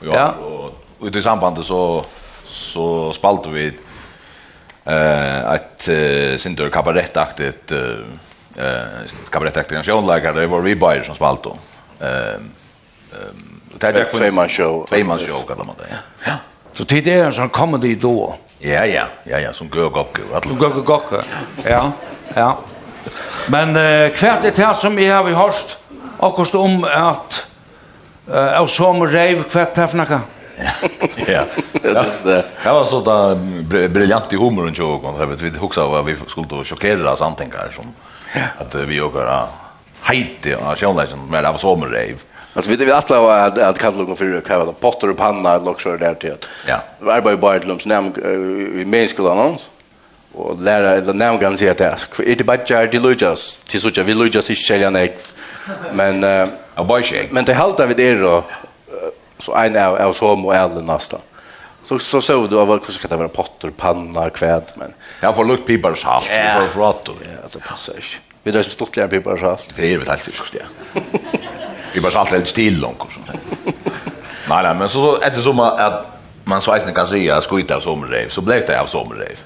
Ja, 0.03 0.14
ja. 0.14 0.28
Og 0.39 0.74
ute 0.99 1.20
i 1.20 1.22
sambandet 1.22 1.66
så, 1.66 2.03
så 2.47 3.14
spalte 3.14 3.49
vi 3.49 3.72
eh 4.88 5.49
att 5.49 5.89
uh, 5.89 6.38
sindur 6.38 6.70
kabarettaktigt 6.70 7.72
eh 7.72 7.78
uh, 8.58 9.03
kabarettaktigt 9.30 9.89
en 9.89 10.49
var 10.49 10.62
vi 10.62 10.76
bajer 10.76 11.03
som 11.03 11.16
spalt 11.16 11.43
då. 11.43 11.58
Ehm 12.01 12.51
det 13.80 13.88
är 13.88 14.05
Fame 14.20 14.47
show 14.47 14.86
kallar 15.47 15.66
man 15.66 15.76
det, 15.78 15.97
ja. 16.26 16.34
Så 16.72 16.86
tid 16.86 17.08
är 17.08 17.26
en 17.26 17.34
sån 17.34 17.49
comedy 17.49 17.95
då. 17.95 18.36
Ja, 18.60 18.86
ja, 18.86 19.05
ja, 19.24 19.39
ja, 19.39 19.53
som 19.53 19.70
går 19.70 19.89
gock. 19.89 20.18
Som 20.43 20.58
går 20.58 20.70
gock. 20.70 21.03
ja, 21.64 21.91
ja. 22.34 22.58
Men 23.47 23.76
eh 23.76 24.14
kvärt 24.14 24.45
er 24.45 24.51
det 24.51 24.76
som 24.76 24.99
är 24.99 25.14
har 25.14 25.24
vi 25.24 25.34
och 25.34 26.28
akkurat 26.28 26.55
om 26.55 26.84
att 26.84 27.45
eh 28.34 28.60
av 28.60 28.68
som 28.68 29.08
rave 29.08 29.43
hvert 29.51 29.78
er 29.78 30.20
Ja. 31.28 31.43
Ja, 31.84 32.05
det 32.64 32.72
var 32.72 32.86
så 32.86 33.01
där 33.01 33.88
briljant 33.88 34.34
i 34.34 34.36
humoren 34.36 34.82
och 34.82 35.05
åkken, 35.05 35.30
vet 35.30 35.41
vi 35.41 35.49
huxa 35.60 35.86
vad 35.86 36.05
vi 36.05 36.16
skulle 36.28 36.64
sjokkere 36.64 37.18
samtingar 37.18 37.70
som 37.76 37.93
att 38.58 38.76
vi 38.76 39.01
och 39.01 39.14
heite 40.01 40.58
av 40.58 40.76
sjånleggen, 40.76 41.20
men 41.30 41.43
det 41.43 41.49
av 41.49 41.58
som 41.58 41.84
rave. 41.84 42.16
Ja 42.16 42.36
Alltså 42.58 42.72
vi 42.72 42.78
det 42.78 42.86
vi 42.86 42.91
alla 42.91 43.22
var 43.22 43.38
att 43.38 43.58
att 43.58 43.80
kalla 43.80 43.97
någon 43.97 44.18
för 44.18 44.41
kalla 44.41 44.72
potter 44.72 45.10
och 45.10 45.18
panna 45.18 45.55
och 45.55 45.68
också 45.68 45.97
där 45.97 46.14
till. 46.14 46.36
Ja. 46.68 46.80
Vi 46.99 47.10
arbetar 47.10 47.32
ju 47.32 47.38
bara 47.38 47.58
lums 47.58 47.86
nam 47.86 48.14
i 48.82 48.86
mänskolan 48.86 49.39
annars. 49.39 49.62
Och 50.34 50.62
lära 50.62 50.91
eller 50.91 51.05
det 51.05 51.14
nam 51.14 51.39
kan 51.39 51.58
säga 51.58 51.74
det 51.74 51.84
är 51.84 52.36
det 52.36 52.43
bara 52.43 52.58
jar 52.66 52.88
de 52.88 52.99
lujas 52.99 53.60
till 53.68 53.82
så 53.82 54.03
vi 54.03 54.14
lujas 54.14 54.49
i 54.49 54.55
skällan 54.55 54.95
ek. 54.95 55.14
Men 55.93 56.24
eh 56.24 56.47
bara 56.88 57.03
shake. 57.03 57.28
Men 57.32 57.45
det 57.45 57.53
hållta 57.53 57.86
vi 57.86 57.93
det 57.93 58.16
då 58.16 58.43
så 59.39 59.55
en 59.55 59.78
av 59.78 60.01
av 60.01 60.14
som 60.14 60.45
och 60.45 60.55
äldre 60.55 60.82
nästa. 60.82 61.18
Så 61.88 61.99
så 61.99 62.22
så 62.22 62.47
du 62.47 62.60
av 62.60 62.68
vad 62.68 62.93
ska 62.93 63.08
det 63.08 63.16
vara 63.16 63.28
potter, 63.28 63.70
panna, 63.70 64.30
kväd 64.30 64.64
men. 64.76 64.93
Jag 65.22 65.36
får 65.36 65.45
lukt 65.45 65.66
pipar 65.68 65.93
salt 65.93 66.26
för 66.26 66.80
råttor. 66.80 67.16
Ja, 67.22 67.43
alltså 67.43 67.60
passage. 67.60 68.20
Vi 68.43 68.51
drar 68.51 68.64
så 68.64 68.70
stort 68.70 68.95
lär 68.95 69.08
pipar 69.08 69.38
salt. 69.38 69.70
Det 69.76 69.93
är 69.93 69.97
väl 69.97 70.10
alltid 70.10 70.34
så 70.34 70.43
ja. 70.51 71.01
Vi 71.98 72.02
bara 72.02 72.12
satt 72.12 72.28
helt 72.28 72.48
still 72.48 72.82
långt 72.82 73.02
och 73.02 73.12
sånt. 73.12 73.28
Nej, 74.50 74.64
nej, 74.64 74.76
men 74.76 74.89
så, 74.89 75.02
så 75.02 75.22
efter 75.22 75.41
som 75.41 75.60
att 75.60 76.06
man 76.43 76.62
så 76.62 76.74
eisen 76.74 76.93
kan 76.93 77.08
säga 77.08 77.41
skjuta 77.41 77.76
av 77.76 77.80
sommerrev, 77.80 78.30
så 78.30 78.41
blev 78.41 78.66
det 78.66 78.82
av 78.82 78.86
sommerrev. 78.86 79.38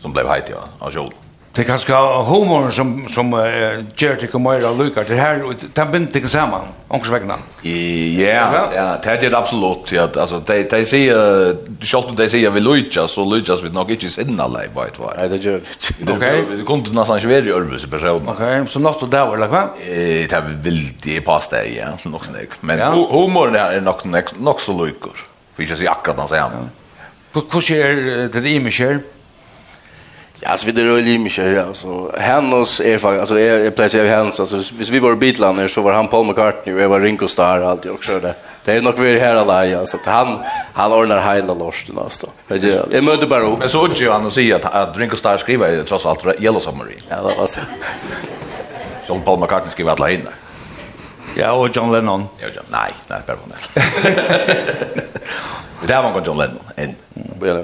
Som 0.00 0.12
blev 0.12 0.26
hajt, 0.26 0.44
ja, 0.50 0.86
av 0.86 0.90
kjolen. 0.90 1.12
Det 1.56 1.64
er 1.68 1.76
ska 1.76 1.96
humor 2.28 2.70
som 2.70 3.08
som 3.10 3.32
uh, 3.34 3.80
gjør 3.98 4.14
det 4.20 4.28
ikke 4.28 4.38
mer 4.38 4.62
att 4.68 4.76
lykker. 4.78 5.04
det 5.08 5.18
her, 5.18 5.40
det 5.60 5.78
er 5.78 5.90
bint 5.90 6.16
ikke 6.16 6.28
sammen, 6.28 6.60
också. 6.88 7.12
Ja, 7.64 8.70
ja, 8.74 8.96
det 9.02 9.12
er 9.12 9.20
det 9.20 9.34
absolutt. 9.34 9.92
ja 9.92 10.02
altså, 10.02 10.38
de 10.38 10.62
de 10.70 10.86
sier, 10.86 11.56
selv 11.82 12.08
om 12.08 12.16
de 12.16 12.28
sier 12.28 12.50
vi 12.50 12.60
lykker, 12.60 13.06
så 13.06 13.24
lykker 13.24 13.62
vi 13.62 13.68
nok 13.74 13.88
nog 13.88 14.10
sinne 14.10 14.42
alle, 14.42 14.60
live 14.62 14.84
vet 14.84 14.98
vad. 14.98 15.16
Nei, 15.16 15.28
det 15.28 15.40
gjør 15.44 15.58
vi. 15.58 16.12
Ok. 16.12 16.20
det 16.20 16.66
kunne 16.66 16.94
nesten 16.94 17.16
ikke 17.16 17.28
være 17.28 17.46
i 17.46 17.52
vara 17.52 17.76
i 17.76 17.90
personen. 17.90 18.28
Ok, 18.28 18.68
så 18.68 18.78
något 18.78 19.02
och 19.02 19.08
der, 19.08 19.34
eller 19.34 19.46
vad? 19.46 19.68
Eh 19.88 20.28
det 20.28 20.42
vill 20.62 20.92
det 21.04 21.20
passa 21.20 21.64
ja, 21.66 21.96
sånn 22.02 22.18
jeg. 22.34 22.48
Men 22.60 22.80
humor 23.10 23.56
är 23.56 23.80
nok, 23.80 24.04
nok 24.38 24.60
så 24.60 24.72
luckor. 24.72 25.26
Vi 25.56 25.66
ska 25.66 25.76
si 25.76 25.86
akkurat 25.86 26.16
den 26.16 26.28
säger. 26.28 26.50
Hvordan 27.32 27.76
er 27.76 28.28
det 28.28 28.50
i 28.50 28.60
mig 28.60 28.72
själv? 28.72 29.00
Ja, 30.40 30.48
alltså 30.48 30.66
vi 30.66 30.72
det 30.72 30.84
rör 30.84 30.98
ju 30.98 31.18
mycket 31.18 31.76
så 31.76 32.12
Hennes 32.18 32.80
är 32.80 32.98
faktiskt 32.98 33.20
alltså 33.20 33.38
är 33.38 33.58
jag 33.64 33.76
plejer 33.76 34.06
Hennes 34.06 34.40
alltså 34.40 34.56
hvis 34.56 34.88
vi 34.88 34.98
var 34.98 35.14
Beatles 35.14 35.72
så 35.72 35.80
var 35.80 35.92
han 35.92 36.08
Paul 36.08 36.26
McCartney 36.26 36.74
och 36.74 36.80
jag 36.80 36.88
var 36.88 37.00
Ringo 37.00 37.28
Starr 37.28 37.60
allt 37.60 37.84
jag 37.84 37.94
också 37.94 38.20
det. 38.20 38.34
Det 38.64 38.72
är 38.72 38.82
nog 38.82 38.98
vi 38.98 39.18
här 39.18 39.34
alla 39.34 39.66
ja 39.66 39.86
så 39.86 39.96
att 39.96 40.06
han 40.06 40.38
han 40.72 40.92
ordnar 40.92 41.34
hela 41.34 41.54
låsten 41.54 41.98
alltså. 41.98 42.26
Det 42.48 42.54
är 42.54 42.84
det 42.90 43.02
möter 43.02 43.26
bara. 43.26 43.56
Men 43.58 43.68
så 43.68 43.86
ju 43.86 44.10
han 44.10 44.26
och 44.26 44.32
säger 44.32 44.56
att, 44.56 44.64
att 44.64 44.98
Ringo 44.98 45.16
Starr 45.16 45.36
skriver 45.36 45.82
trots 45.84 46.06
allt 46.06 46.26
Yellow 46.40 46.60
Submarine. 46.60 47.02
Ja, 47.08 47.16
det 47.16 47.22
var 47.22 47.46
så. 47.46 47.60
så 49.06 49.18
Paul 49.18 49.40
McCartney 49.40 49.70
skriver 49.70 49.92
alla 49.92 50.10
in. 50.10 50.28
Ja, 51.34 51.52
och 51.52 51.76
John 51.76 51.92
Lennon. 51.92 52.24
Ja, 52.38 52.46
John. 52.56 52.64
Nej, 52.68 52.92
nej, 53.08 53.20
bara 53.26 53.36
Lennon. 53.36 53.90
Det 55.86 55.94
var 55.94 56.22
John 56.26 56.38
Lennon. 56.38 56.60
En. 56.76 56.94
Ja. 57.42 57.62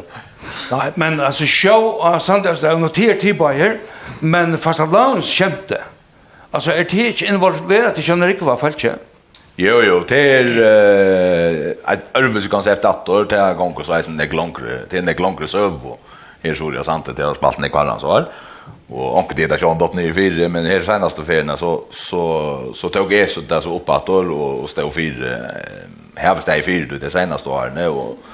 Nei, 0.70 0.90
men 1.00 1.20
altså 1.20 1.46
show 1.48 1.98
av 2.04 2.20
Sanders 2.24 2.62
er 2.64 2.78
notert 2.80 3.20
til 3.22 3.36
bayer, 3.38 3.78
men 4.20 4.58
fasta 4.58 4.86
lands 4.90 5.30
kjente. 5.30 5.80
Altså 6.54 6.72
er 6.72 6.86
det 6.86 7.10
ikke 7.12 7.28
involveret 7.32 7.96
til 7.96 8.06
kjenner 8.06 8.30
ikke 8.30 8.46
hva 8.46 8.56
ikke? 8.70 8.94
Jo 9.58 9.80
jo, 9.86 10.00
det 10.10 10.18
er 10.18 10.48
et 11.92 12.08
øvelse 12.18 12.50
kanskje 12.50 12.72
efter 12.72 12.88
at 12.88 13.08
år, 13.08 13.28
det 13.30 13.38
er 13.38 13.54
gong 13.54 13.76
og 13.78 13.86
så 13.86 13.98
er 13.98 14.02
som 14.02 14.16
det 14.18 14.30
glonkre, 14.30 14.80
det 14.90 14.98
er 14.98 15.06
det 15.06 15.16
glonkre 15.16 15.48
søv, 15.48 15.78
her 16.42 16.54
så 16.58 16.68
er 16.68 16.78
det 16.78 16.84
sant, 16.86 17.06
det 17.06 17.24
er 17.24 17.34
spalten 17.38 17.64
i 17.64 17.70
så 17.70 18.12
her. 18.12 18.26
Og 18.90 19.16
onke 19.16 19.34
det 19.34 19.50
er 19.50 19.56
sånn 19.56 19.78
dot 19.78 19.94
i 19.98 20.12
fire, 20.12 20.48
men 20.48 20.66
her 20.66 20.82
senaste 20.84 21.24
feriene 21.24 21.56
så, 21.56 21.86
så, 21.90 22.72
så 22.74 22.88
tog 22.92 23.12
jeg 23.12 23.30
så 23.30 23.40
det 23.40 23.62
så 23.62 23.72
opp 23.72 23.90
at 23.90 24.08
år, 24.08 24.30
og 24.30 24.68
stod 24.68 24.92
fire, 24.92 25.38
hevet 26.18 26.46
det 26.46 26.58
i 26.58 26.62
fire, 26.62 26.98
det 26.98 27.12
senaste 27.12 27.48
årene, 27.48 27.88
og 27.88 28.33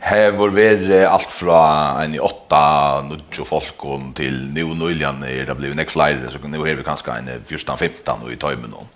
Hevor 0.00 0.52
ver 0.54 1.06
allt 1.08 1.32
fra 1.32 1.60
en 2.02 2.14
i 2.14 2.20
åtta 2.22 3.02
nudjo 3.06 3.46
folkon 3.48 4.12
til 4.16 4.36
nu 4.54 4.74
nuljan 4.76 5.22
er 5.24 5.48
det 5.48 5.56
blivit 5.58 5.78
nek 5.78 5.90
flere, 5.90 6.30
så 6.30 6.38
nu 6.42 6.60
er 6.62 6.76
vi 6.76 6.84
kanskje 6.86 7.16
en 7.16 7.32
14-15 7.48 8.26
og 8.26 8.30
i 8.32 8.38
tøymen 8.40 8.76
og 8.76 8.92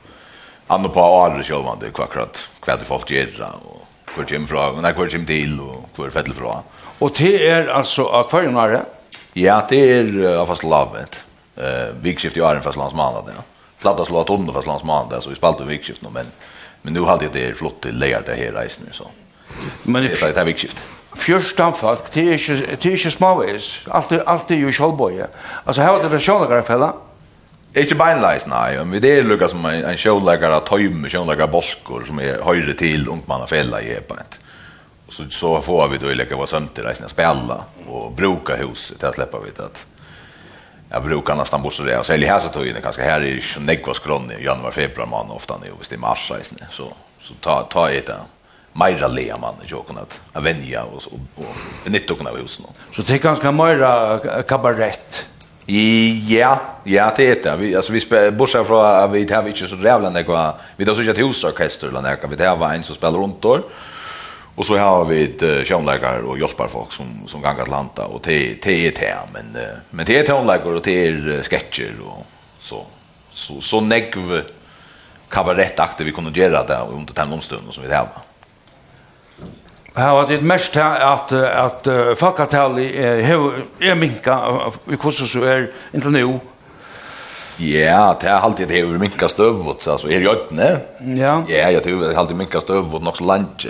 Anno 0.71 0.87
på 0.95 1.03
året 1.03 1.43
sjålvande 1.43 1.89
kvakrat 1.91 2.45
hva 2.63 2.77
det 2.79 2.87
folk 2.87 3.09
gerra 3.11 3.49
og 3.59 3.81
hver 4.15 4.27
kjem 4.31 4.45
fra, 4.47 4.69
nei 4.79 4.93
hver 4.95 5.11
kjem 5.11 5.25
til 5.27 5.57
og 5.65 5.97
hver 5.97 6.13
fettel 6.15 6.37
fra. 6.37 6.61
Og 7.03 7.11
det 7.19 7.33
er 7.43 7.73
altså 7.75 8.07
akvarionare? 8.21 8.85
Ja, 9.39 9.61
det 9.67 9.81
er 9.81 10.13
uh, 10.21 10.45
fast 10.47 10.63
lavet. 10.67 11.19
Uh, 11.59 11.91
vikskift 12.05 12.39
i 12.39 12.45
åren 12.45 12.63
fast 12.63 12.79
landsmanade, 12.79 13.35
ja. 13.35 13.43
Flatta 13.83 14.07
slå 14.07 14.23
at 14.23 14.31
under 14.31 14.55
fast 14.55 14.71
landsmanade, 14.71 15.19
så 15.23 15.33
vi 15.33 15.39
spalte 15.39 15.67
vikskift 15.67 16.05
nå, 16.07 16.13
men, 16.15 16.31
men 16.83 16.95
nu 16.95 17.03
hadde 17.09 17.33
det 17.35 17.49
flott 17.59 17.81
til 17.83 17.99
leir 17.99 18.23
det 18.27 18.39
her 18.39 18.55
reisende, 18.55 18.95
så. 18.95 19.11
Men 19.85 20.03
det 20.03 20.17
er 20.23 20.29
ett 20.31 20.47
vikskift. 20.47 20.83
Fjørstan 21.21 21.75
folk, 21.75 22.07
det 22.15 22.23
er 22.23 22.37
ikke, 22.39 22.57
det 22.71 22.87
er 22.87 22.97
ikke 22.97 23.11
småvis. 23.11 23.71
Alt, 23.93 24.13
alt 24.27 24.51
er 24.51 24.61
jo 24.63 24.71
kjølbøye. 24.73 25.27
Altså, 25.67 25.83
her 25.83 25.97
var 25.97 26.07
det 26.09 26.23
sjålegare 26.23 26.67
fella. 26.67 26.93
Ikke 27.77 27.95
beinleis, 27.99 28.47
nei. 28.51 28.79
Men 28.85 29.03
det 29.03 29.11
er 29.19 29.27
lukka 29.27 29.49
som 29.51 29.67
en, 29.67 29.85
en 29.91 30.45
av 30.51 30.63
tøyme, 30.67 31.11
sjålegare 31.11 31.51
bolkor 31.51 32.07
som 32.07 32.23
er 32.23 32.41
høyre 32.47 32.75
til 32.79 33.09
ungmanna 33.11 33.47
fella 33.51 33.83
i 33.83 33.93
epanet. 33.99 34.39
Så, 35.11 35.25
så 35.31 35.61
får 35.61 35.89
vi 35.89 35.99
då 35.99 36.07
lägga 36.15 36.37
vår 36.37 36.47
sömter 36.47 36.83
där 36.83 36.95
sina 36.95 37.09
spela 37.09 37.65
och 37.89 38.13
bruka 38.13 38.57
huset. 38.57 39.05
att 39.05 39.15
släppa 39.15 39.39
vi 39.39 39.63
att 39.63 39.87
jag 40.91 41.05
brukar 41.05 41.37
nästan 41.37 41.63
bort 41.63 41.73
så 41.75 41.83
det. 41.83 41.99
Och 41.99 42.07
sälja 42.07 42.33
här 42.33 42.41
så 42.41 42.49
tog 42.49 42.67
jag 42.67 42.83
ganska 42.83 43.05
här 43.05 43.25
i 43.25 43.43
Nekvas 43.61 44.01
i 44.41 44.45
januari, 44.45 44.73
februari, 44.73 45.11
man 45.11 45.31
ofta 45.31 45.55
nu, 45.63 45.71
visst 45.79 45.93
i 45.93 45.97
mars. 45.97 46.33
Så, 46.71 46.93
så 47.21 47.35
ta, 47.41 47.63
ta 47.63 47.91
i 47.91 48.01
det. 48.01 48.17
Meira 48.73 49.09
lea 49.09 49.37
man 49.37 49.55
i 49.65 49.69
tjokken 49.69 49.99
at 49.99 50.21
venja 50.45 50.85
og, 50.87 51.03
og, 51.11 51.47
og 51.85 51.91
nytt 51.91 52.11
och 52.11 52.27
av 52.27 52.37
husen. 52.39 52.65
Så 52.93 53.03
det 53.03 53.15
er 53.15 53.19
ganska 53.19 53.51
meira 53.51 54.43
kabarett. 54.49 55.27
I, 55.67 56.23
ja, 56.29 56.57
ja, 56.85 57.11
det 57.17 57.27
er 57.29 57.43
det. 57.43 57.57
Vi, 57.59 57.75
alltså, 57.77 57.93
vi 57.93 58.01
spiller, 58.01 58.31
bortsett 58.31 58.67
från 58.67 58.87
at 58.87 59.11
vi 59.11 59.33
har 59.33 59.49
inte 59.49 59.67
så 59.67 59.77
rävla 59.77 60.11
när 60.11 60.25
vi 60.77 60.85
har 60.85 60.95
suttit 60.95 61.19
husorkester 61.19 61.89
eller 61.89 62.03
när 62.03 62.37
vi 62.37 62.45
har 62.45 62.75
en 62.75 62.83
som 62.83 62.95
spelar 62.95 63.19
runt 63.19 63.43
då. 63.43 63.61
Och 64.55 64.67
så 64.67 64.77
har 64.77 65.05
vi 65.05 65.25
ett 65.25 65.43
uh, 65.43 65.77
och 65.77 66.31
og 66.31 66.39
hjelparfolk 66.39 66.93
som, 66.93 67.07
som 67.27 67.43
ganger 67.43 67.63
Atlanta 67.63 68.07
och 68.07 68.21
det, 68.25 68.63
det 68.63 68.87
er 68.87 68.91
det. 68.91 69.17
Men, 69.33 69.57
men 69.91 70.07
det 70.07 70.19
er 70.19 70.25
tonläkare 70.25 70.75
och 70.75 70.83
det 70.83 71.07
är 71.07 71.43
sketcher 71.43 71.95
och 72.07 72.27
så. 72.61 72.87
Så, 73.31 73.61
så 73.61 73.81
negv 73.81 74.43
kabarettaktig 75.29 76.05
vi 76.05 76.13
kunde 76.13 76.41
göra 76.41 76.65
det 76.65 76.79
under 76.93 77.15
den 77.15 77.33
omstunden 77.33 77.73
som 77.73 77.85
vi 77.85 77.95
har 77.95 78.09
har 79.95 80.27
det 80.27 80.41
mest 80.41 80.75
här 80.75 81.01
att 81.01 81.33
att 81.33 82.19
folkatali 82.19 82.97
är 82.97 83.63
är 83.79 83.95
minka 83.95 84.41
i 84.93 84.97
kurser 84.97 85.27
så 85.27 85.45
är 85.45 85.71
inte 85.93 86.09
nu. 86.09 86.39
Ja, 87.57 88.19
det 88.21 88.29
har 88.29 88.41
alltid 88.41 88.69
det 88.69 88.81
är 88.81 88.87
minka 88.87 89.29
stövvot 89.29 89.89
alltså 89.89 90.11
är 90.11 90.21
jag 90.21 90.37
ne? 90.51 90.79
Ja. 90.99 91.45
Ja, 91.49 91.71
jag 91.71 91.83
tror 91.83 92.01
det 92.01 92.07
har 92.07 92.15
alltid 92.15 92.37
minka 92.37 92.61
stövvot 92.61 93.07
också 93.07 93.25
lunch. 93.25 93.67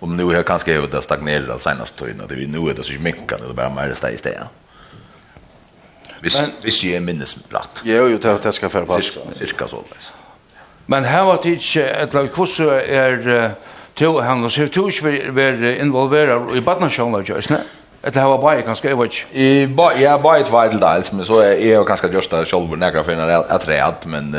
Om 0.00 0.16
nu 0.16 0.24
har 0.24 0.42
kanske 0.42 0.86
det 0.86 1.02
stagnerat 1.02 1.62
senaste 1.62 2.04
tiden 2.04 2.26
det 2.28 2.34
är 2.34 2.46
nu 2.46 2.70
är 2.70 2.74
det 2.74 2.84
så 2.84 2.92
minka 2.92 3.36
det 3.36 3.54
bara 3.54 3.70
mer 3.70 3.94
steg 3.94 4.18
steg. 4.18 4.38
Visst, 6.20 6.42
visst 6.62 6.84
är 6.84 7.00
minnes 7.00 7.34
platt. 7.34 7.80
Jo, 7.84 8.08
jo, 8.08 8.18
det 8.42 8.52
ska 8.52 8.68
förpassa. 8.68 9.20
Cirka 9.38 9.68
så. 9.68 9.84
Men 10.86 11.04
här 11.04 11.24
var 11.24 11.40
det 11.42 11.48
inte 11.48 11.84
ett 11.84 12.14
lag 12.14 12.32
kurser 12.34 12.72
är 12.72 13.50
to 13.96 14.20
han 14.20 14.50
så 14.50 14.68
to 14.68 14.90
skulle 14.90 15.34
være 15.34 15.78
involveret 15.78 16.56
i 16.56 16.60
badnasjoner, 16.60 17.18
ikke 17.20 17.42
sant? 17.42 17.80
Det 18.04 18.16
här 18.16 18.26
var 18.26 18.38
bara 18.38 18.60
ganska 18.60 18.88
jag 18.88 18.96
vet. 18.96 19.12
I 19.32 19.66
ba 19.66 19.92
ja 19.92 20.18
bara 20.18 20.38
ett 20.38 20.52
vital 20.52 20.80
dels 20.80 21.12
men 21.12 21.24
så 21.24 21.40
är 21.40 21.72
jag 21.72 21.86
ganska 21.86 22.08
just 22.08 22.30
där 22.30 22.44
själv 22.44 22.78
några 22.78 23.04
för 23.04 23.16
när 23.16 23.54
att 23.54 23.60
träd. 23.62 23.94
men 24.04 24.30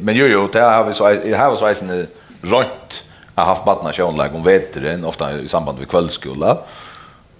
men 0.00 0.14
ju 0.14 0.28
ju 0.28 0.48
det 0.52 0.60
har 0.60 0.84
vi 0.84 0.94
så 0.94 1.18
jag 1.24 1.38
har 1.38 1.56
så 1.56 1.66
en 1.66 2.06
rönt 2.42 3.04
har 3.34 3.44
haft 3.44 3.64
barna 3.64 3.92
sjön 3.92 4.16
lag 4.16 4.34
om 4.34 4.42
vetren 4.42 5.04
ofta 5.04 5.32
i 5.40 5.48
samband 5.48 5.78
med 5.78 5.88
kvällskola. 5.88 6.58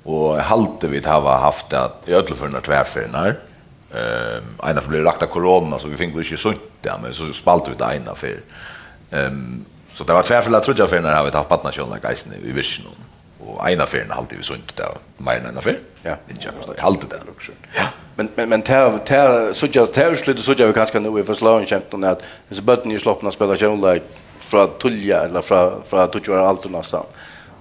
och 0.04 0.36
halte 0.36 0.86
vi 0.86 1.00
har 1.00 1.38
haft 1.38 1.72
att 1.72 2.02
i 2.06 2.12
ödelförna 2.12 2.60
tvärförnar 2.60 3.36
eh 3.94 4.70
ena 4.70 4.80
för 4.80 4.88
blir 4.88 5.02
lagt 5.02 5.30
corona 5.30 5.78
så 5.78 5.88
vi 5.88 5.96
fick 5.96 6.30
ju 6.30 6.36
sunt 6.36 6.60
där 6.80 6.98
men 7.02 7.14
så 7.14 7.32
spalt 7.32 7.68
vi 7.68 7.74
det 7.78 7.96
ena 7.96 8.14
för 8.14 8.40
ehm 9.10 9.64
Så 9.94 10.04
det 10.04 10.12
var 10.12 10.22
två 10.22 10.34
att 10.56 10.64
trodde 10.64 10.82
jag 10.82 10.90
för 10.90 11.00
när 11.00 11.14
har 11.14 11.24
vi 11.24 11.30
haft 11.30 11.48
partnerskap 11.48 11.88
med 11.88 12.04
geisen 12.04 12.32
i 12.44 12.52
vision 12.52 12.86
och 13.46 13.70
ena 13.70 13.86
färden 13.86 14.10
alltid 14.10 14.38
vi 14.38 14.44
sunt 14.44 14.76
där 14.76 14.88
mer 15.16 15.36
än 15.36 15.56
en 15.56 15.62
för. 15.62 15.78
Ja. 16.02 16.16
Inte 16.30 16.44
jag 16.44 16.54
förstår. 16.54 16.74
Halt 16.78 17.10
det 17.10 17.16
också. 17.36 17.52
Ja. 17.74 17.84
Men 18.14 18.28
men 18.34 18.48
men 18.48 18.62
tar 18.62 18.98
tar 18.98 19.52
så 19.52 19.66
jag 19.72 19.92
tar 19.92 20.14
slut 20.14 20.40
så 20.40 20.54
jag 20.58 20.74
kanske 20.74 21.00
nu 21.00 21.20
i 21.20 21.22
förslagen 21.22 21.66
känt 21.66 21.94
om 21.94 22.04
att 22.04 22.22
så 22.50 22.62
button 22.62 22.90
ju 22.90 22.98
sloppna 22.98 23.30
spela 23.30 23.56
sjön 23.56 23.80
like 23.80 24.04
från 24.38 24.68
Tulja 24.78 25.20
eller 25.20 25.42
från 25.42 25.82
från 25.82 26.10
Tulja 26.10 26.40
allt 26.40 26.64
någonstans. 26.64 27.06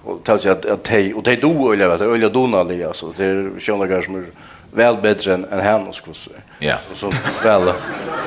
Och 0.04 0.24
tar 0.24 0.38
sig 0.38 0.50
att 0.50 0.66
att 0.66 0.88
hej 0.88 1.14
och 1.14 1.22
det 1.22 1.36
då 1.36 1.72
eller 1.72 1.88
vad 1.88 1.98
det 1.98 2.04
eller 2.04 2.30
Donald 2.30 2.82
alltså 2.82 3.12
det 3.16 3.24
är 3.24 3.60
sjönlagar 3.60 4.00
som 4.00 4.26
väl 4.72 4.96
bättre 4.96 5.34
än, 5.34 5.44
än 5.44 5.60
hennes 5.60 6.00
kurser. 6.00 6.32
Ja. 6.58 6.74
Och 6.92 6.96
så 6.96 7.10
väl. 7.44 7.72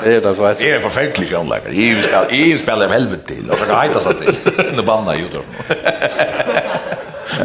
Det 0.03 0.15
är 0.15 0.21
det 0.21 0.35
så 0.35 0.45
att 0.45 0.59
det 0.59 0.71
är 0.71 0.79
förfärligt 0.79 1.35
anläggare. 1.35 1.73
EU 1.73 2.01
spelar 2.01 2.27
EU 2.29 2.57
spelar 2.57 2.89
helvete 2.89 3.35
till. 3.35 3.49
Och 3.49 3.57
så 3.57 3.65
kan 3.65 3.81
heta 3.81 3.99
så 3.99 4.13
till. 4.13 4.37
Nu 4.75 4.81
banna 4.81 5.15
ju 5.15 5.23
då. 5.33 5.39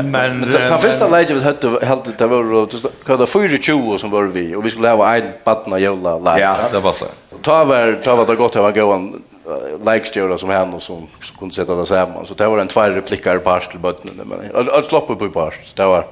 Men 0.05 0.53
ta 0.69 0.79
första 0.79 1.09
läget 1.09 1.31
vi 1.31 1.45
hade 1.45 1.87
helt 1.87 2.19
det 2.19 2.27
var 2.27 2.69
kada 3.05 3.27
420 3.27 3.97
som 3.99 4.11
var 4.11 4.23
vi 4.23 4.55
och 4.55 4.67
vi 4.67 4.71
skulle 4.71 4.89
ha 4.89 5.17
en 5.17 5.33
patna 5.45 5.79
jävla 5.79 6.19
lag. 6.19 6.41
Ja, 6.41 6.57
det 6.73 6.81
var 6.81 6.93
så. 6.93 7.07
Ta 7.43 7.65
var 7.65 7.99
ta 8.05 8.15
var 8.17 8.27
det 8.27 8.35
gott 8.35 8.57
att 8.57 8.63
vara 8.63 8.73
gåan 8.73 9.23
likestjöra 9.87 10.39
som 10.39 10.51
henne 10.51 10.77
och 10.77 10.83
som, 10.83 11.07
kunde 11.39 11.55
sätta 11.55 11.75
det 11.75 11.87
samman. 11.87 12.27
Så 12.27 12.35
det 12.35 12.49
var 12.49 12.59
en 12.59 12.69
två 12.69 12.83
replickar 12.83 13.39
på 13.39 13.61
till 13.71 13.79
bötterna. 13.79 14.25
Men 14.25 14.39
jag 14.55 14.85
sloppade 14.85 15.19
på 15.19 15.27
i 15.27 15.29
par. 15.29 15.55
Det 15.75 15.85
var... 15.85 16.05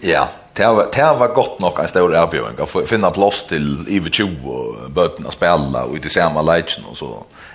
Ja, 0.00 0.28
det 0.56 0.66
var, 0.66 0.88
det 0.92 1.18
var 1.18 1.28
gott 1.28 1.58
nok 1.60 1.78
en 1.78 1.88
stor 1.88 2.14
erbjøring. 2.16 2.60
Å 2.60 2.84
finne 2.88 3.10
plass 3.12 3.42
til 3.50 3.66
Ive 3.92 4.12
20 4.12 4.46
og 4.48 4.86
bøtene 4.96 5.32
spille 5.34 5.82
og 5.84 5.96
ut 5.96 6.06
i 6.08 6.12
samme 6.12 6.44
leitjen 6.44 6.86
og 6.88 6.96
så. 6.96 7.10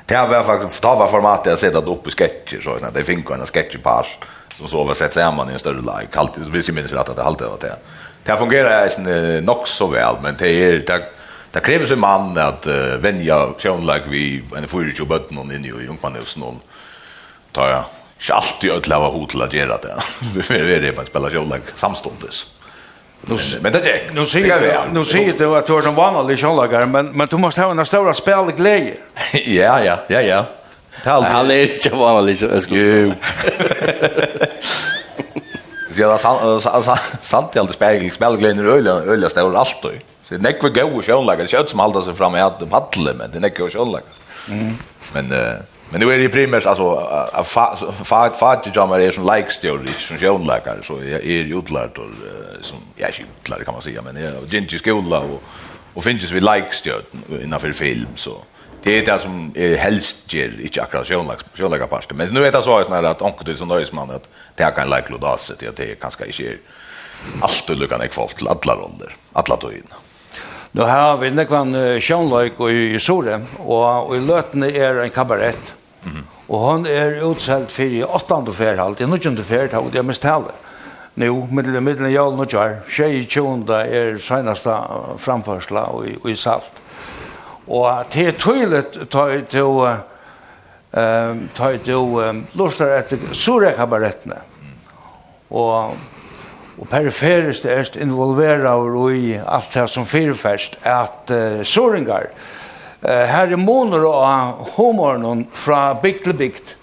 Det 0.09 0.19
var 0.29 0.45
faktisk, 0.45 0.81
det 0.83 0.93
var 0.99 1.09
formatet 1.09 1.53
jeg 1.53 1.61
sett 1.63 1.79
at 1.79 1.89
oppe 1.89 2.11
i 2.11 2.15
sketcher, 2.15 2.61
så 2.61 2.77
det 2.81 3.05
finner 3.07 3.37
en 3.37 3.49
sketcherpars 3.49 4.17
som 4.57 4.67
så 4.69 4.83
var 4.85 4.97
sett 4.99 5.15
sammen 5.17 5.49
i 5.49 5.55
en 5.55 5.63
større 5.63 5.81
lag. 5.85 6.09
Halt, 6.13 6.37
hvis 6.53 6.69
jeg 6.69 6.77
minns 6.77 6.93
rett 6.93 7.09
at 7.09 7.17
det 7.17 7.25
halte 7.25 7.49
var 7.49 7.61
det. 7.61 7.77
Det 8.25 8.37
fungerer 8.37 9.41
nok 9.41 9.65
så 9.69 9.87
vel, 9.89 10.19
men 10.21 10.37
det 10.37 10.51
er, 10.51 10.83
det, 10.85 10.99
det 11.53 11.63
krever 11.65 11.89
som 11.89 12.03
mann 12.03 12.35
at 12.37 12.67
uh, 12.69 12.99
vennja 13.01 13.39
sjønlag 13.57 14.05
vi 14.11 14.43
en 14.57 14.69
24 14.69 15.07
bøtene 15.09 15.47
inn 15.55 15.65
i 15.65 15.73
ungmannhusen 15.73 16.45
og 16.45 16.61
tar 17.55 17.73
jeg 17.73 18.00
Ikke 18.21 18.37
alltid 18.37 18.69
å 18.69 18.81
lave 18.85 19.07
hod 19.15 19.29
til 19.31 19.41
å 19.41 19.47
gjøre 19.49 19.77
det. 19.81 19.93
Vi 20.37 20.57
er 20.61 20.83
det 20.83 20.91
bare 20.97 21.09
spiller 21.09 21.33
kjølag 21.33 21.71
samståndes. 21.73 22.41
Men, 23.25 23.39
men 23.61 23.73
det 23.73 23.81
gikk. 23.85 24.11
Nu 24.17 24.25
sier 24.29 24.61
det, 24.61 24.73
nu 24.93 25.03
sier 25.05 25.33
du 25.37 25.45
att 25.57 25.67
du 25.67 25.75
är 25.77 25.87
en 25.87 25.95
vanlig 25.95 26.39
kjølagare, 26.41 26.85
men, 26.85 27.11
men 27.17 27.27
du 27.27 27.37
måste 27.37 27.61
ha 27.61 27.71
en 27.71 27.85
stor 27.85 28.13
spelglädje. 28.13 28.95
ja, 29.57 29.79
ja, 29.83 29.97
ja, 30.09 30.21
ja. 30.21 30.45
Tal. 31.03 31.23
Han 31.23 31.51
är 31.51 31.63
inte 31.63 31.89
vanlig 31.95 32.37
kjølagare. 32.39 32.77
Jo. 32.77 33.13
Så 35.91 36.01
jag 36.01 36.21
sa 36.21 36.97
sant 37.21 37.55
i 37.55 37.59
allt 37.59 37.73
spegel, 37.73 38.11
spelglädjen 38.11 38.59
är 38.59 38.69
öliga, 38.69 38.93
öliga 38.93 39.29
stor 39.29 39.51
då. 39.51 39.65
Så 39.83 39.89
det 40.29 40.35
är 40.35 40.39
nekve 40.39 40.69
gode 40.69 41.03
kjølagare, 41.03 41.49
kjøtt 41.51 41.73
som 41.73 41.81
halda 41.83 42.05
seg 42.05 42.15
fram 42.15 42.37
i 42.37 42.41
att 42.41 42.61
paddle, 42.69 43.13
men 43.17 43.31
det 43.31 43.41
är 43.41 43.49
nekve 43.49 43.69
kjølagare. 43.69 44.13
Mm. 44.49 44.77
Men... 45.13 45.31
Uh, 45.31 45.80
Men 45.91 45.99
nu 45.99 46.13
är 46.13 46.19
det 46.19 46.29
primärt 46.29 46.65
alltså 46.65 46.85
fat 48.03 48.37
fat 48.39 48.67
jamar 48.75 48.99
är 48.99 49.11
som 49.11 49.35
likes 49.35 49.59
teori 49.59 49.93
som 49.99 50.17
sjönläkare 50.17 50.83
så 50.83 50.97
är 50.97 51.25
är 51.25 51.59
utlärd 51.59 51.97
och 51.97 52.09
som 52.61 52.77
jag 52.95 53.09
är 53.09 53.25
utlärd 53.39 53.65
kan 53.65 53.73
man 53.73 53.83
säga 53.83 54.01
men 54.01 54.23
jag 54.23 54.33
gick 54.61 54.73
i 54.73 54.77
skola 54.77 55.19
och 55.19 55.43
och 55.93 56.03
finns 56.03 56.31
vi 56.31 56.39
likes 56.39 56.81
teori 56.81 57.03
innanför 57.43 57.71
film 57.71 58.07
så 58.15 58.37
det 58.83 58.97
är 58.97 59.05
det 59.05 59.19
som 59.21 59.51
är 59.55 59.77
helst 59.77 60.33
ger 60.33 60.61
inte 60.61 60.81
akkurat 60.81 61.07
sjönläkare 61.07 61.49
sjönläkare 61.53 61.87
past 61.87 62.13
men 62.13 62.27
nu 62.33 62.45
är 62.45 62.51
det 62.51 62.63
så 62.63 62.89
här 62.89 63.03
att 63.03 63.21
onkel 63.21 63.45
det 63.45 63.57
som 63.57 63.97
man 63.97 64.11
att 64.11 64.29
det 64.55 64.75
kan 64.75 64.89
like 64.89 65.11
lodas 65.11 65.51
det 65.59 65.77
det 65.77 65.91
är 65.91 65.95
ganska 65.95 66.25
inte 66.25 66.57
allt 67.41 67.67
du 67.67 67.87
kan 67.87 68.01
jag 68.01 68.13
folk 68.13 68.41
alla 68.41 68.75
roller 68.75 69.15
alla 69.33 69.57
tøyna. 69.57 69.95
Nu 70.71 70.81
har 70.87 71.17
vi 71.19 71.29
nekvann 71.35 71.73
sjönløyk 71.99 72.59
i 72.71 72.99
Sore, 73.03 73.41
og 73.59 74.13
i 74.15 74.21
løtene 74.23 74.69
er 74.71 75.01
en 75.03 75.11
kabarett. 75.11 75.73
Mm. 76.03 76.25
Og 76.49 76.59
hon 76.59 76.85
er 76.89 77.21
utselt 77.23 77.71
fyrir 77.71 78.09
8. 78.09 78.53
færhalt, 78.53 79.01
i 79.01 79.05
9. 79.05 79.43
færhalt, 79.43 79.95
jeg 79.95 80.05
mistaler. 80.05 80.57
Nu, 81.15 81.47
middelen, 81.51 81.83
middelen, 81.83 82.11
jævn 82.11 82.39
og 82.39 82.47
kjær, 82.47 82.77
tjej 82.87 83.17
i 83.19 83.25
tjunda 83.27 83.81
er 83.83 84.15
senasta 84.23 84.77
framførsla 85.19 85.83
og, 85.91 86.07
i, 86.07 86.15
og 86.23 86.29
i 86.31 86.35
salt. 86.39 86.79
Og 87.67 88.05
det 88.13 88.27
er 88.27 88.39
tydelig 88.39 88.85
til 89.11 89.43
til 89.51 89.81
ehm 90.97 91.43
ta 91.55 91.77
til 91.77 92.47
lustar 92.55 92.97
etter 92.97 93.33
surekabarettene. 93.33 94.39
Og 95.49 95.97
og 96.81 96.89
periferist 96.89 97.65
er 97.65 97.85
involvera 98.01 98.73
i 99.13 99.35
alt 99.37 99.73
det 99.73 99.89
som 99.89 100.05
fyrfest 100.05 100.79
at 100.81 101.29
uh, 101.29 101.61
soringar 101.63 102.31
her 103.01 103.51
er 103.51 103.57
måneder 103.57 104.05
av 104.13 104.67
homoren 104.75 105.47
fra 105.53 105.93
bygd 106.01 106.23
til 106.23 106.33
bygd. 106.37 106.75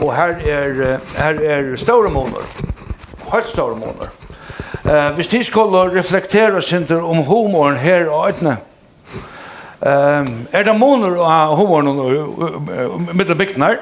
Og 0.00 0.14
her 0.16 0.36
er, 0.48 0.98
her 1.16 1.40
er 1.44 1.76
store 1.76 2.10
måneder. 2.10 2.46
Helt 3.32 3.48
store 3.48 3.76
måneder. 3.76 4.12
Uh, 4.84 5.14
hvis 5.16 5.28
de 5.28 5.44
skulle 5.44 5.98
reflektere 5.98 6.62
sinter 6.62 7.00
om 7.02 7.22
homoren 7.24 7.76
her 7.76 8.08
og 8.08 8.28
øyne, 8.28 8.56
um, 9.80 10.46
er 10.52 10.62
det 10.62 10.78
måneder 10.78 11.24
av 11.24 11.56
homoren 11.56 11.96
med 13.14 13.24
det 13.24 13.30
av 13.30 13.36
bygden 13.36 13.62
her? 13.62 13.76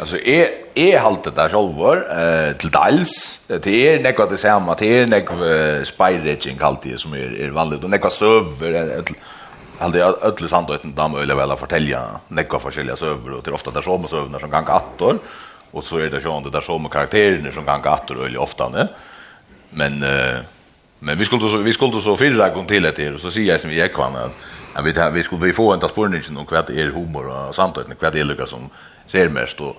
Alltså 0.00 0.16
är 0.16 0.48
är 0.74 0.98
haltet 0.98 1.36
där 1.36 1.48
självor 1.48 1.96
eh 2.10 2.52
till 2.56 2.70
dels 2.70 3.40
det 3.46 3.66
är 3.66 4.02
något 4.02 4.30
det 4.30 4.38
samma 4.38 4.74
det 4.74 4.98
är 4.98 5.06
något 5.06 5.86
spyridging 5.86 6.58
halt 6.60 6.82
det 6.82 7.00
som 7.00 7.12
är 7.12 7.40
är 7.40 7.50
vanligt 7.50 7.84
och 7.84 7.90
något 7.90 8.12
söver 8.12 9.02
Allt 9.82 9.94
det 9.94 10.04
öll 10.04 10.68
inte 10.70 10.86
dam 10.86 11.14
eller 11.16 11.34
väl 11.34 11.50
att 11.50 11.60
fortälja 11.60 12.02
några 12.28 12.58
forskjelliga 12.58 12.96
söver 12.96 13.32
och 13.32 13.44
till 13.44 13.52
ofta 13.52 13.70
där 13.70 13.82
som 13.82 14.08
sövnar 14.08 14.38
som 14.38 14.50
gång 14.50 14.64
attor 14.68 15.18
och 15.70 15.84
så 15.84 15.96
är 15.96 16.10
det 16.10 16.24
ju 16.24 16.50
där 16.50 16.60
som 16.60 16.88
karaktärerna 16.88 17.52
som 17.52 17.64
gång 17.64 17.82
attor 17.84 18.24
öle 18.24 18.38
ofta 18.38 18.68
ne. 18.68 18.88
Men 19.70 20.02
eh, 20.02 20.38
men 20.98 21.18
vi 21.18 21.24
skulle 21.24 21.50
så 21.50 21.56
vi 21.56 21.72
skulle 21.72 22.00
så 22.00 22.16
fyra 22.16 22.48
gånger 22.48 22.68
till 22.68 22.82
det 22.82 22.98
här 22.98 23.18
så 23.18 23.30
säger 23.30 23.52
jag 23.52 23.60
som 23.60 23.70
vi 23.70 23.80
är 23.80 23.88
kvar 23.88 24.10
men 24.74 24.84
vi 24.84 24.92
vi 25.12 25.22
skulle 25.22 25.46
vi 25.46 25.52
få 25.52 25.72
en 25.72 25.80
tasporning 25.80 26.22
om 26.36 26.46
kvart 26.46 26.70
är 26.70 26.86
humor 26.86 27.26
och 27.26 27.54
sandöten 27.54 27.94
kvart 27.94 28.14
är 28.14 28.24
lucka 28.24 28.46
som 28.46 28.70
ser 29.06 29.28
mest 29.28 29.60
och 29.60 29.76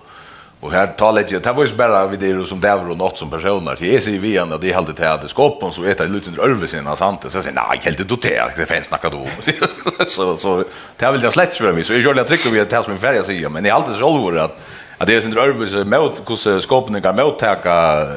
Och 0.64 0.72
här 0.72 0.88
talar 0.88 1.26
jag, 1.27 1.41
det 1.41 1.52
var 1.52 1.65
ju 1.65 1.76
bara 1.76 2.07
vid 2.07 2.19
det 2.19 2.48
som 2.48 2.61
det 2.61 2.73
och 2.73 2.98
något 2.98 3.18
som 3.18 3.30
personer. 3.30 3.77
Det 3.80 3.95
är 3.95 3.99
sig 3.99 4.18
vi 4.18 4.38
ändå, 4.38 4.57
det 4.57 4.72
är 4.72 4.77
alltid 4.77 4.95
det 4.95 5.07
här 5.07 5.27
skåpen 5.27 5.72
så 5.72 5.81
lite 5.81 6.07
lutsen 6.07 6.40
över 6.40 6.68
sina 6.68 6.95
sant? 6.95 7.19
Så 7.22 7.38
jag 7.38 7.44
säger, 7.44 7.56
nej, 7.56 7.80
helt 7.81 7.99
inte 7.99 8.15
det, 8.22 8.44
det 8.57 8.65
finns 8.65 8.88
snacka 8.88 9.10
då. 9.10 9.27
så, 10.07 10.38
så 10.38 10.64
det 10.98 11.06
här 11.06 11.11
vill 11.11 11.23
jag 11.23 11.34
slätt 11.34 11.53
för 11.53 11.73
mig. 11.73 11.84
Så 11.84 11.94
jag 11.94 12.02
gör 12.02 12.14
det 12.14 12.22
jag 12.30 12.52
vi 12.52 12.60
vid 12.60 12.69
det 12.69 12.84
som 12.84 12.94
är 12.94 12.98
färg 12.98 13.23
säger. 13.26 13.49
Men 13.49 13.64
det 13.64 13.69
är 13.69 13.73
alltid 13.73 13.95
så 13.95 14.07
allvar 14.07 14.35
att, 14.35 14.60
att 14.98 15.07
det 15.07 15.15
är 15.15 15.22
sin 15.22 15.38
över 15.38 15.65
sig 15.65 15.85
mot, 15.85 16.22
hur 16.26 16.60
skåpen 16.60 17.02
kan 17.02 17.15
mottäcka 17.15 18.07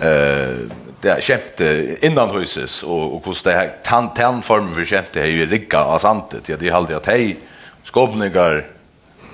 eh, 0.00 0.54
det 1.00 1.22
skämte 1.22 1.96
innan 2.00 2.30
huset 2.30 2.82
och, 2.82 3.16
och 3.16 3.22
hur 3.24 3.44
det 3.44 3.52
här 3.52 3.72
tan, 3.84 4.14
tan 4.14 4.42
för 4.42 4.84
skämte 4.84 5.20
är 5.20 5.26
ju 5.26 5.46
rigga 5.46 5.84
av 5.84 5.98
santet. 5.98 6.48
Ja, 6.48 6.56
det 6.60 6.68
är 6.68 6.72
alltid 6.72 6.96
att 6.96 7.06
hej, 7.06 7.40
skåpningar 7.84 8.64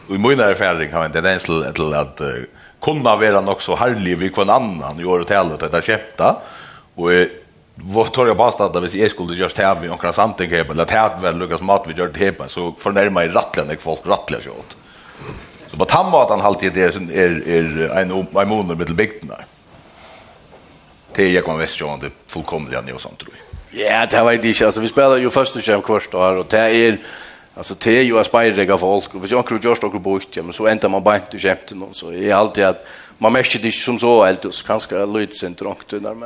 i 0.09 0.19
mina 0.19 0.45
erfaring 0.45 0.93
har 0.93 1.05
en 1.05 1.13
tendens 1.13 1.45
till, 1.45 1.65
till 1.75 1.95
att 1.95 2.21
uh, 2.21 2.27
kunna 2.83 3.17
vara 3.17 3.41
nog 3.41 3.63
så 3.63 3.77
härlig 3.77 4.19
vid 4.19 4.35
kvann 4.35 4.51
annan 4.51 5.01
i 5.01 5.05
år 5.05 5.19
och 5.19 5.27
tält 5.27 5.63
att 5.63 5.85
köpta 5.85 6.37
och 6.95 7.11
vad 7.75 8.13
tar 8.13 8.27
jag 8.27 8.37
påstå 8.37 8.65
att 8.65 8.83
hvis 8.83 8.95
jag 8.95 9.11
skulle 9.11 9.35
just 9.35 9.59
här 9.59 9.81
med 9.81 9.91
omkring 9.91 10.13
samting 10.13 10.51
här 10.51 10.71
eller 10.71 10.85
tärt 10.85 11.23
väl 11.23 11.39
Lucas 11.39 11.61
mat 11.61 11.85
vi 11.89 11.95
gör 11.95 12.09
det 12.09 12.19
här 12.41 12.49
så 12.49 12.75
förnärmar 12.79 13.23
jag 13.23 13.37
rattlen 13.37 13.67
när 13.67 13.77
folk 13.77 14.01
rattlar 14.07 14.41
så 14.41 14.51
åt 14.51 14.77
så 15.71 15.77
på 15.77 16.27
han 16.29 16.41
alltid 16.41 16.73
det 16.73 16.83
är 16.83 17.13
är, 17.13 17.49
är 17.49 18.03
en 18.03 18.27
en 18.37 18.49
månad 18.49 18.79
med 18.79 18.97
bygden 18.97 19.29
där 19.29 19.45
det 21.15 21.29
jag 21.29 21.45
kommer 21.45 21.59
väst 21.59 21.81
ju 21.81 21.87
det 21.87 22.11
fullkomliga 22.27 22.81
ni 22.81 22.93
och 22.93 23.01
sånt 23.01 23.19
tror 23.19 23.33
jag 23.71 23.91
ja 23.91 24.07
det 24.07 24.23
var 24.23 24.33
inte 24.33 24.67
alltså 24.67 24.81
vi 24.81 24.89
spelar 24.89 25.17
ju 25.17 25.31
första 25.31 25.61
jam 25.73 25.83
kvarst 25.83 26.15
och 26.15 26.47
det 26.49 26.59
är 26.59 26.99
Alltså 27.57 27.75
det 27.79 27.99
är 27.99 28.03
ju 28.03 28.19
att 28.19 28.27
spajra 28.27 28.79
folk. 28.79 29.15
Och 29.15 29.21
hvis 29.21 29.31
jag 29.31 29.47
kunde 29.47 29.69
göra 29.69 29.79
något 29.83 30.03
bort, 30.03 30.37
ja, 30.37 30.43
men 30.43 30.53
så 30.53 30.67
ändrar 30.67 30.89
man 30.89 31.03
bara 31.03 31.17
inte 31.17 31.39
skämt 31.39 31.73
någon. 31.75 31.95
Så 31.95 32.13
är 32.13 32.35
alltid 32.35 32.65
att 32.65 32.87
man 33.19 33.33
märker 33.33 33.59
det 33.59 33.73
som 33.73 33.99
så 33.99 34.25
helt. 34.25 34.55
Så 34.55 34.67
kanske 34.67 34.97
jag 34.97 35.17
lyder 35.17 35.35
sig 35.35 35.49
inte 35.49 35.65
långt. 35.65 35.93
Men, 35.93 36.25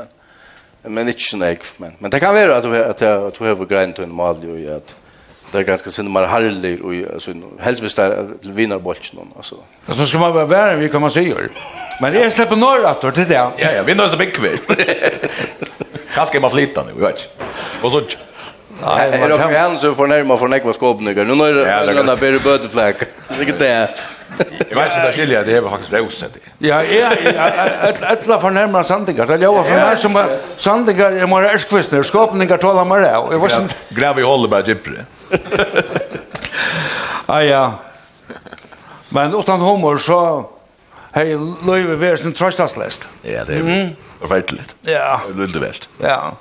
men 0.83 1.09
inte 1.09 1.21
så 1.21 1.37
nek. 1.37 1.61
Men, 1.77 1.93
men 1.99 2.11
det 2.11 2.21
kan 2.21 2.35
vara 2.35 2.57
att 2.57 2.63
du, 2.63 2.85
att 2.85 3.01
jag, 3.01 3.27
att 3.27 3.39
du 3.39 3.45
har 3.45 3.67
grejnt 3.67 3.99
och 3.99 4.05
en 4.05 4.15
mal 4.15 4.45
i 4.45 4.71
att 4.71 4.95
det 5.53 5.59
är 5.59 5.63
ganska 5.63 5.91
synd 5.91 6.11
man 6.11 6.25
harlig 6.25 6.85
och 6.85 7.13
alltså 7.15 7.33
helst 7.59 7.83
visst 7.83 7.97
där 7.97 8.29
vinner 8.41 8.79
bollen 8.79 9.03
någon 9.13 9.33
alltså. 9.37 9.57
Alltså 9.87 10.07
ska 10.07 10.19
man 10.19 10.33
vara 10.33 10.45
värre 10.45 10.77
vi 10.77 10.89
kan 10.89 11.01
man 11.01 11.11
säga. 11.11 11.37
Men 12.01 12.13
det 12.13 12.23
är 12.23 12.31
släpper 12.31 12.57
norr 12.57 12.85
att 12.85 13.01
det 13.15 13.25
där. 13.25 13.51
Ja 13.57 13.73
ja, 13.73 13.83
vinner 13.83 14.09
så 14.09 14.17
big 14.17 14.35
kväll. 14.35 14.59
Kanske 16.15 16.41
man 16.41 16.51
flyttar 16.51 16.85
nu, 16.85 17.01
vet. 17.01 17.29
Och 17.83 17.93
så 17.93 18.03
Nej, 18.87 19.11
är 19.13 19.29
det 19.29 19.39
kan... 19.39 19.55
han 19.55 19.79
så 19.79 19.95
förnärma 19.95 20.37
från 20.37 20.53
ekva 20.53 20.73
skåpnygar. 20.73 21.25
Nu 21.25 21.35
när 21.35 21.53
det 21.87 21.93
landar 21.93 22.17
på 22.17 22.25
det 22.25 22.43
bötefläck. 22.45 22.97
Det 23.29 23.49
är 23.49 23.59
det. 23.59 23.91
Jag 24.69 24.77
vet 24.77 24.97
inte 24.97 25.13
skilja 25.13 25.43
det 25.43 25.57
är 25.57 25.63
faktiskt 25.63 25.93
rosen 25.93 26.29
det. 26.33 26.69
Ja, 26.69 26.83
ja, 26.83 27.11
för 28.41 28.51
närmare 28.51 28.85
sandigar. 28.85 29.27
Det 29.27 29.37
jag 29.37 29.53
var 29.53 29.63
för 29.63 29.75
mig 29.75 29.97
som 29.97 30.25
sandigar 30.57 31.13
är 31.13 31.27
mer 31.27 31.43
ärskvistner, 31.43 32.03
skåpningar 32.03 32.57
talar 32.57 32.85
mer 32.85 33.01
det. 33.01 33.11
Jag 33.11 33.39
var 33.39 33.61
inte 33.61 33.75
gräv 33.89 34.19
i 34.19 34.23
håller 34.23 34.49
bara 34.49 34.67
djupare. 34.67 35.05
Ah 37.27 37.43
ja. 37.43 37.73
Men 39.09 39.35
utan 39.35 39.61
humor 39.61 39.99
så 39.99 40.51
hej 41.13 41.39
Löve 41.67 41.97
Versen 41.97 42.33
tröstas 42.33 42.77
läst. 42.77 43.09
Ja, 43.23 43.45
det 43.45 43.55
är 43.55 43.91
förfärligt. 44.21 44.77
Ja. 44.83 45.21
Lundevest. 45.35 45.89
Ja. 45.99 46.33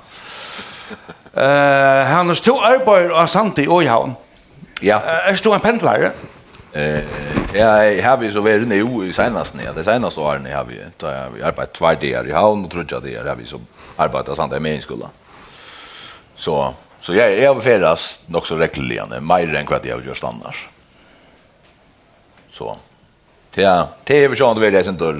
Eh, 1.34 2.06
han 2.06 2.28
har 2.28 2.34
to 2.34 2.56
arbeider 2.58 3.14
av 3.14 3.26
Santi 3.26 3.66
og 3.68 3.84
i 3.84 3.86
havn. 3.86 4.16
Ja. 4.82 4.98
Er 5.04 5.38
du 5.44 5.52
en 5.52 5.60
pendlare? 5.60 6.12
Eh, 6.72 7.04
jag 7.54 8.02
har 8.02 8.16
vi 8.16 8.32
så 8.32 8.40
väl 8.40 8.66
nu 8.66 9.08
i 9.08 9.12
senast 9.12 9.54
när 9.54 9.72
det 9.74 9.84
senaste 9.84 10.20
åren 10.20 10.46
har 10.46 10.64
vi 10.64 10.80
har 11.00 11.30
vi 11.34 11.42
arbetat 11.42 11.72
två 11.72 11.86
dagar 11.86 12.28
i 12.28 12.32
havn 12.32 12.64
och 12.64 12.70
trudja 12.70 13.00
det 13.00 13.28
har 13.28 13.34
vi 13.34 13.46
så 13.46 13.60
arbetat 13.96 14.36
sånt 14.36 14.52
där 14.52 14.60
med 14.60 14.74
i 14.74 14.80
skolan. 14.80 15.10
Så 16.34 16.74
så 17.00 17.14
jag 17.14 17.32
är 17.32 17.48
överfärdas 17.48 18.20
nog 18.26 18.46
så 18.46 18.56
regelbundet, 18.56 19.22
mer 19.22 19.54
än 19.54 19.66
vad 19.66 19.86
jag 19.86 20.06
gjort 20.06 20.24
annars. 20.24 20.68
Så. 22.52 22.76
Det 23.54 23.64
är 23.64 23.86
det 24.04 24.24
är 24.24 24.28
ju 24.28 24.36
sånt 24.36 24.58
väl 24.58 24.72
det 24.72 24.84
sen 24.84 24.96
då 24.96 25.12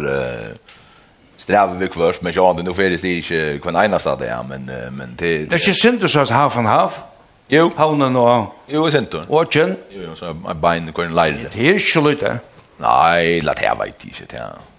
strävar 1.40 1.74
vi 1.74 1.88
kvar 1.88 2.14
men 2.20 2.32
ja 2.32 2.52
nu 2.62 2.74
för 2.74 2.82
det 2.82 3.04
är 3.04 3.06
inte 3.06 3.58
kvar 3.62 3.84
ena 3.84 3.98
sa 3.98 4.16
det 4.16 4.26
ja 4.26 4.42
men 4.42 4.70
men 4.96 5.14
det 5.18 5.50
det 5.50 5.56
är 5.56 5.68
ju 5.68 5.74
synd 5.74 6.10
så 6.10 6.20
att 6.20 6.30
half 6.30 6.56
and 6.56 6.68
half 6.68 7.00
Jo. 7.52 7.70
Havnen 7.76 8.16
och 8.16 8.54
Jo, 8.66 8.90
sent 8.90 9.10
du. 9.12 9.18
Og 9.28 9.48
kjønn? 9.50 9.72
Jo, 9.90 10.02
jo, 10.04 10.12
så 10.14 10.30
en 10.30 10.60
bein 10.62 10.86
og 10.88 10.94
kjønn 10.94 11.14
leire. 11.16 11.48
Det 11.50 11.64
är 11.66 11.80
ikke 11.80 12.02
lite. 12.06 12.38
Nej, 12.78 13.40
låt 13.40 13.56
det 13.56 13.72
vet 13.78 14.04
inte 14.04 14.26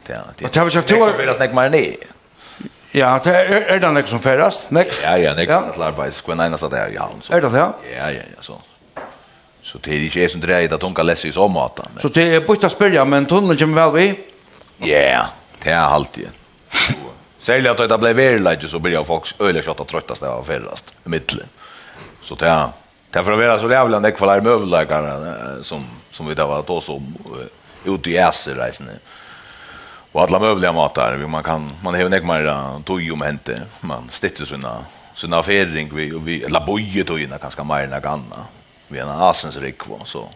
Det 0.08 0.16
er 0.16 0.22
det. 0.40 0.54
Det 0.54 0.58
er 0.58 0.66
ikke 0.66 0.82
to 0.82 1.02
år. 1.02 1.12
Det 1.18 1.30
er 1.30 1.34
snack 1.34 1.54
mer 1.54 1.70
ner. 1.70 1.96
Ja, 2.94 3.20
det 3.24 3.36
är 3.36 3.76
er 3.76 3.80
det 3.80 3.94
nek 3.94 4.08
som 4.08 4.20
färdas. 4.20 4.66
Nek? 4.70 4.88
Ja, 5.04 5.16
ja, 5.16 5.34
nek. 5.36 5.50
Ja. 5.50 5.60
Det 5.76 5.84
er 5.84 5.92
bare 5.92 6.12
kvar 6.12 6.34
ena 6.34 6.58
det 6.58 6.80
er 6.80 6.88
i 6.88 6.96
havn. 6.96 7.22
Er 7.30 7.40
det 7.40 7.52
det? 7.52 7.58
Ja, 7.58 8.08
ja, 8.08 8.10
ja, 8.10 8.42
så. 8.42 8.54
Så 9.62 9.78
det 9.78 9.94
är 9.94 10.00
ikke 10.00 10.22
jeg 10.22 10.30
som 10.30 10.42
drejer 10.42 10.74
att 10.74 10.84
hun 10.84 10.96
kan 10.96 11.06
lese 11.06 11.28
i 11.28 11.32
så 11.32 11.48
måte. 11.48 11.84
Så 12.02 12.08
det 12.08 12.36
är 12.36 12.40
bort 12.40 12.64
att 12.64 12.72
spørre, 12.72 13.06
men 13.06 13.26
tunneln 13.26 13.58
kommer 13.58 13.90
väl 13.90 13.94
vi? 13.94 14.20
Ja, 14.90 15.26
det 15.64 15.72
är 15.72 15.80
alltid. 15.80 16.30
Särskilt 17.42 17.80
att 17.80 17.90
det 17.90 17.98
blev 17.98 18.16
verkligt 18.16 18.72
så 18.72 18.80
blir 18.80 18.94
jag 18.94 19.08
folk 19.08 19.36
öle 19.40 19.62
kött 19.62 19.80
att 19.80 19.88
tröttas 19.88 20.24
av 20.24 20.30
jag 20.30 20.46
fällast 20.46 20.94
i 21.06 21.10
mitten. 21.10 21.40
Så 22.22 22.36
det 22.36 22.48
är 22.48 22.70
därför 23.10 23.32
vara 23.32 23.60
så 23.60 23.70
jävla 23.70 24.00
näck 24.00 24.20
för 24.20 24.26
larm 24.26 24.48
överläkare 24.48 25.64
som 25.64 25.86
som 26.12 26.28
vi 26.28 26.36
där 26.36 26.46
var 26.46 26.64
då 26.68 26.82
så 26.82 27.02
ute 27.86 28.10
i 28.10 28.18
Äser 28.18 28.56
resan. 28.56 28.88
Och 30.12 30.22
alla 30.22 30.40
möjliga 30.40 30.74
matar, 30.74 31.18
man 31.18 31.44
kan 31.44 31.72
man 31.84 31.94
har 31.96 32.10
näck 32.10 32.24
mer 32.24 32.84
tog 32.84 33.12
om 33.14 33.22
hente, 33.22 33.62
man 33.82 34.10
stitter 34.10 34.46
såna 34.46 34.86
såna 35.14 35.44
fering 35.44 35.92
vi 35.96 36.20
vi 36.24 36.44
eller 36.44 36.66
boje 36.66 37.04
då 37.04 37.20
innan 37.20 37.40
ganska 37.40 37.64
mer 37.64 37.94
än 37.94 38.02
ganna. 38.02 38.46
Vi 38.88 39.00
är 39.00 39.04
en 39.04 39.10
asens 39.10 39.58
rik 39.58 39.82
så 40.06 40.30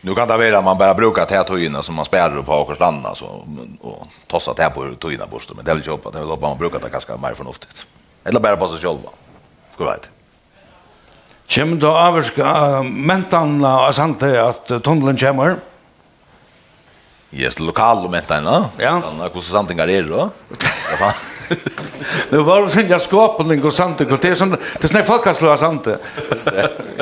Nu 0.00 0.14
kan 0.14 0.28
det 0.28 0.36
vara 0.36 0.62
man 0.62 0.78
bara 0.78 0.94
brukar 0.94 1.24
ta 1.24 1.44
tojorna 1.44 1.82
som 1.82 1.94
man 1.94 2.04
spärrar 2.04 2.42
på 2.42 2.52
Åkerslanda 2.52 3.14
så 3.14 3.44
och 3.80 4.06
tossa 4.26 4.54
täta 4.54 4.70
på 4.70 4.94
tojorna 4.98 5.26
borste 5.26 5.52
men 5.56 5.64
det 5.64 5.74
vill 5.74 5.82
jag 5.86 5.92
hoppa 5.92 6.10
det 6.10 6.18
vill 6.18 6.28
hoppa 6.28 6.48
man 6.48 6.58
brukar 6.58 6.78
ta 6.78 6.88
ganska 6.88 7.16
mer 7.16 7.34
förnuftigt. 7.34 7.86
Eller 8.24 8.40
bara 8.40 8.56
på 8.56 8.68
sig 8.68 8.78
själva. 8.78 9.10
Ska 9.74 9.84
vet. 9.84 10.08
Kjem 11.46 11.78
då 11.78 11.90
avska 11.90 12.82
mentan 12.82 13.64
och 13.64 13.94
sant 13.94 14.22
att 14.22 14.66
tunneln 14.66 15.16
kommer. 15.16 15.56
Yes, 17.32 17.58
lokal 17.58 18.10
mentan. 18.10 18.44
Ja. 18.44 18.70
Ja, 18.78 19.28
hur 19.34 19.40
sant 19.40 19.68
det 19.68 19.82
är 19.82 20.02
då? 20.02 20.30
Nu 22.30 22.38
var 22.38 22.62
det 22.62 22.70
sån 22.70 22.88
jag 22.88 23.02
skapade 23.02 23.54
en 23.54 23.72
sant 23.72 23.98
det 23.98 24.24
är 24.24 24.34
sånt 24.34 24.56
det 24.80 24.84
är 24.84 24.88
snäpp 24.88 25.06
folk 25.06 25.36
slår 25.36 25.56
sant. 25.56 25.88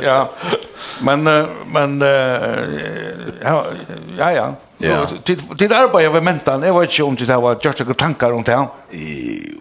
Ja. 0.02 0.30
Men 1.00 1.24
men 1.72 2.00
ja 3.42 3.64
ja 4.18 4.32
ja. 4.32 4.54
Ja. 4.78 5.06
Tid 5.58 5.72
arbetar 5.72 6.12
med 6.12 6.22
mentan. 6.22 6.64
Eg 6.64 6.74
veit 6.74 6.90
ikki 6.90 7.02
om 7.02 7.16
det 7.16 7.36
var 7.40 7.56
just 7.62 7.80
okkur 7.80 7.94
tankar 7.94 8.32
um 8.34 8.44
ta. 8.44 8.66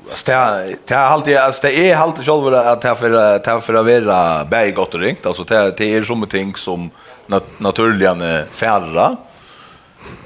Sta 0.10 0.40
ta 0.86 1.04
halti 1.12 1.36
as 1.38 1.60
ta 1.62 1.70
er 1.70 1.96
halti 1.96 2.26
själva 2.26 2.62
att 2.72 2.82
ta 2.82 2.96
för 2.96 3.40
ta 3.40 3.60
för 3.62 3.74
att 3.74 3.86
vara 4.06 4.46
bæði 4.46 4.72
gott 4.72 4.94
och 4.94 5.00
ringt. 5.00 5.26
alltså 5.26 5.44
det 5.44 5.78
ta 5.78 5.84
er 5.84 6.04
sum 6.04 6.26
ting 6.28 6.56
som 6.56 6.90
naturligen 7.28 8.18
naturliga 8.18 8.46
færra. 8.52 9.18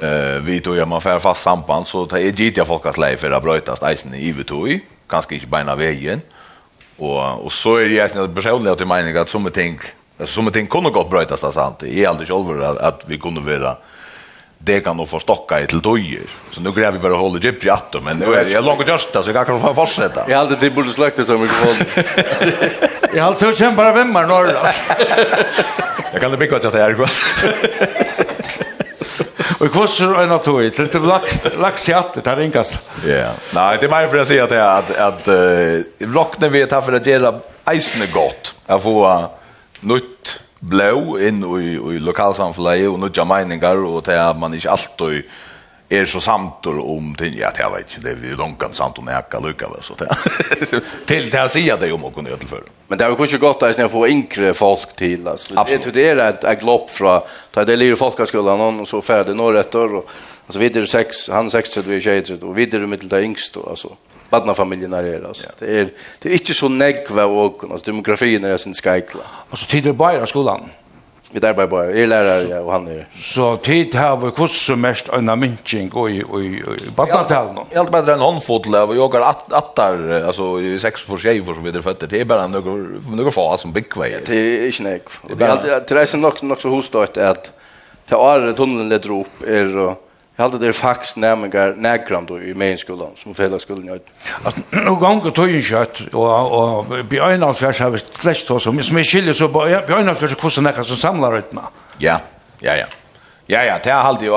Eh 0.01 0.41
vi 0.41 0.61
tog 0.61 0.75
ju 0.75 0.85
man 0.85 1.01
för 1.01 1.19
fast 1.19 1.41
samband 1.41 1.87
så 1.87 2.05
tar 2.05 2.17
är 2.17 2.21
gitt 2.21 2.57
jag 2.57 2.67
folk 2.67 2.85
att 2.85 2.97
lägga 2.97 3.17
för 3.17 3.31
att 3.31 3.43
brötas 3.43 3.79
isen 3.93 4.13
i 4.13 4.27
Ivetoj, 4.27 4.85
kanske 5.09 5.35
inte 5.35 5.47
bara 5.47 5.75
vägen. 5.75 6.21
Och 6.97 7.45
och 7.45 7.53
så 7.53 7.75
är 7.75 7.83
det 7.83 7.89
ju 7.89 8.01
att 8.01 8.35
personligen 8.35 8.73
att 8.73 8.79
jag 8.79 8.87
menar 8.87 9.21
att 9.21 9.29
som 9.29 9.51
ting 9.51 9.79
som 10.23 10.51
ting 10.51 10.67
kunde 10.67 10.89
gått 10.89 11.09
brötas 11.09 11.41
där 11.41 11.51
sant. 11.51 11.77
Jag 11.81 11.97
är 11.97 12.07
aldrig 12.07 12.27
själv 12.27 12.63
att, 12.63 12.77
att 12.77 13.01
vi 13.05 13.17
kunde 13.17 13.41
vara 13.41 13.77
det 14.59 14.79
kan 14.79 14.97
nog 14.97 15.09
få 15.09 15.19
stocka 15.19 15.61
i 15.61 15.67
till 15.67 15.81
dojer. 15.81 16.21
Så 16.51 16.61
nu 16.61 16.71
gräver 16.71 16.91
vi 16.91 16.99
bara 16.99 17.13
håller 17.13 17.39
djupt 17.39 17.65
i 17.65 17.69
attom, 17.69 18.03
men 18.03 18.17
nu 18.17 18.35
är 18.35 18.45
det 18.45 18.61
långt 18.61 18.87
just 18.87 19.13
så 19.13 19.31
jag 19.33 19.45
kan 19.45 19.61
få 19.61 19.73
fortsätta. 19.73 20.29
Jag 20.29 20.37
hade 20.37 20.55
det 20.55 20.69
borde 20.69 20.91
släcka 20.91 21.23
som 21.23 21.41
mikrofon. 21.41 21.75
Jag 23.13 23.23
har 23.23 23.29
alltså 23.29 23.53
kämpar 23.53 23.93
vemmar 23.93 24.27
norr. 24.27 24.53
Jag 26.11 26.21
kan 26.21 26.31
det 26.31 26.37
bygga 26.37 26.55
att 26.55 26.61
det 26.61 26.81
är 26.81 26.93
gott. 26.93 27.11
Och 29.59 29.71
kvoss 29.71 29.99
är 30.01 30.23
en 30.23 30.31
att 30.31 30.43
det 30.43 30.79
lite 30.79 30.99
lax 30.99 31.41
lax 31.57 31.89
i 31.89 31.91
jatt 31.91 32.23
där 32.23 32.35
ringast. 32.35 32.79
Ja. 33.05 33.31
Nej, 33.53 33.77
det 33.79 33.85
är 33.85 33.89
mer 33.89 34.07
för 34.07 34.17
att 34.17 34.27
säga 34.27 34.43
att 34.43 34.51
att 34.51 34.97
att 34.97 35.27
uh, 35.27 35.81
vlockna 35.97 36.49
vi 36.49 36.65
tar 36.65 36.81
för 36.81 36.93
att 36.93 37.05
göra 37.05 37.39
isen 37.71 38.07
gott. 38.13 38.55
Jag 38.65 38.84
får 38.84 39.29
nytt 39.79 40.39
blå 40.59 41.19
in 41.19 41.61
i 41.61 41.95
i 41.95 41.99
lokalsamhället 41.99 42.89
och 42.89 42.99
nya 42.99 43.25
meningar 43.25 43.85
och 43.85 44.03
det 44.03 44.13
är 44.13 44.34
man 44.34 44.53
inte 44.53 44.71
alltid 44.71 45.23
är 45.89 46.05
så 46.05 46.22
samtor 46.22 46.97
om 46.97 47.15
till 47.15 47.39
ja 47.39 47.51
jag 47.57 47.72
vet 47.72 47.97
inte 47.97 48.14
det 48.14 48.27
är 48.27 48.30
ju 48.30 48.35
långt 48.35 48.64
samt 48.72 48.97
om 48.97 49.07
jag 49.07 49.30
kan 49.30 49.43
lucka 49.43 49.69
väl 49.69 49.84
så 49.84 49.93
till 51.05 51.30
det 51.30 51.38
här 51.38 51.47
säger 51.47 51.77
det 51.77 51.91
om 51.91 52.05
och 52.05 52.15
kunde 52.15 52.38
till 52.38 52.47
för 52.47 52.61
men 52.88 52.97
det 52.97 53.03
har 53.03 53.11
ju 53.11 53.18
kanske 53.18 53.38
gått 53.38 53.64
att 53.64 53.77
jag 53.77 53.91
får 53.91 54.07
inkre 54.07 54.53
folk 54.53 54.95
till 54.95 55.27
alltså 55.27 55.53
det 55.53 55.88
är 55.88 55.91
det 55.91 56.09
är 56.09 56.18
ett, 56.18 56.43
ett 56.43 56.59
glopp 56.61 56.89
från 56.89 57.22
ta 57.51 57.65
det 57.65 57.76
ligger 57.76 57.95
folkskolan 57.95 58.80
och 58.80 58.88
så 58.88 59.01
färde 59.01 59.34
några 59.34 59.59
rätt 59.59 59.76
och 59.76 60.09
alltså 60.47 60.59
vidare 60.59 60.88
sex 60.88 61.30
han 61.30 61.51
60 61.51 61.81
vi 61.85 62.01
tjejer 62.01 62.43
och 62.43 62.57
vidare 62.57 62.88
med 62.88 62.99
till 62.99 63.09
det 63.09 63.23
yngst 63.23 63.57
och 63.57 63.69
alltså 63.69 63.95
barnafamiljen 64.30 64.93
är 64.93 65.03
det 65.03 65.27
alltså 65.27 65.47
det 65.59 65.80
är 65.80 65.89
det 66.19 66.30
är 66.30 66.34
inte 66.34 66.53
så 66.53 66.69
negva 66.69 67.26
och 67.26 67.64
alltså 67.72 67.91
demografin 67.91 68.43
är 68.43 68.57
sin 68.57 68.76
skajkla 68.76 69.22
alltså 69.49 69.65
tidigare 69.65 69.93
bara 69.93 70.26
skolan 70.26 70.69
Vi 71.31 71.39
där 71.39 71.53
bara 71.53 71.67
bara 71.67 71.85
är 71.85 72.07
lärare 72.07 72.47
ja, 72.49 72.59
och 72.59 72.71
han 72.71 72.87
är 72.87 73.07
så 73.19 73.57
tid 73.57 73.95
har 73.95 74.17
vi 74.17 74.31
kurs 74.31 74.65
som 74.67 74.81
mest 74.81 75.09
en 75.09 75.39
minching 75.39 75.91
och 75.91 76.09
i 76.09 76.19
i 76.19 76.63
battatal 76.95 77.53
nu. 77.53 77.61
Helt 77.75 77.91
bättre 77.91 78.13
än 78.13 78.19
handfotl 78.19 78.75
och 78.75 78.95
jag 78.95 79.13
har 79.13 79.21
att 79.21 79.53
attar 79.53 80.23
alltså 80.27 80.61
i 80.61 80.79
sex 80.79 81.01
för 81.01 81.17
sig 81.17 81.43
för 81.45 81.53
som 81.53 81.63
vi 81.63 81.71
där 81.71 81.81
fötter 81.81 82.07
det 82.07 82.21
är 82.21 82.25
bara 82.25 82.47
några 82.47 82.71
några 83.09 83.31
få 83.31 83.57
som 83.57 83.71
big 83.71 83.97
way. 83.97 84.11
Det 84.25 84.35
är 84.35 84.65
inte 84.65 84.83
nek. 84.83 85.01
Det 85.37 85.45
är 85.45 85.49
alltid 85.49 85.97
det 85.97 86.13
är 86.13 86.17
nog 86.17 86.43
nog 86.43 86.61
så 86.61 86.69
hostat 86.69 87.17
att 87.17 87.51
ta 88.09 88.35
år 88.35 88.53
tunneln 88.53 88.89
leder 88.89 89.19
upp 89.19 89.43
är 89.47 89.77
och 89.77 90.06
Jag 90.39 90.49
hade 90.49 90.68
det 90.68 90.73
fax 90.73 91.15
nämligen 91.15 91.81
nærmengar 91.81 92.22
då 92.27 92.41
i 92.41 92.53
meginskolan, 92.53 93.11
som 93.18 93.34
fellesskolen 93.34 93.88
gjør. 93.89 94.01
Nå 94.69 94.93
ganger 95.01 95.31
tog 95.31 95.49
en 95.49 96.14
och 96.14 96.77
och 96.80 97.09
på 97.09 97.15
en 97.15 97.43
av 97.43 97.53
fjers 97.53 97.80
har 97.80 97.89
vi 97.89 97.99
slett 97.99 98.51
oss, 98.51 98.64
som 98.64 98.97
är 98.97 99.03
skiljer 99.03 99.34
så 99.34 99.49
på 99.49 99.65
en 99.65 100.09
av 100.09 100.15
fjers 100.15 100.31
er 100.31 100.84
som 100.84 100.97
samlar 100.97 101.38
utna. 101.38 101.61
Ja, 101.97 102.19
ja, 102.59 102.76
ja. 102.76 102.85
Ja, 103.47 103.64
ja, 103.64 103.80
det 103.84 103.91
er 103.91 104.03
halte 104.03 104.26
jo, 104.26 104.35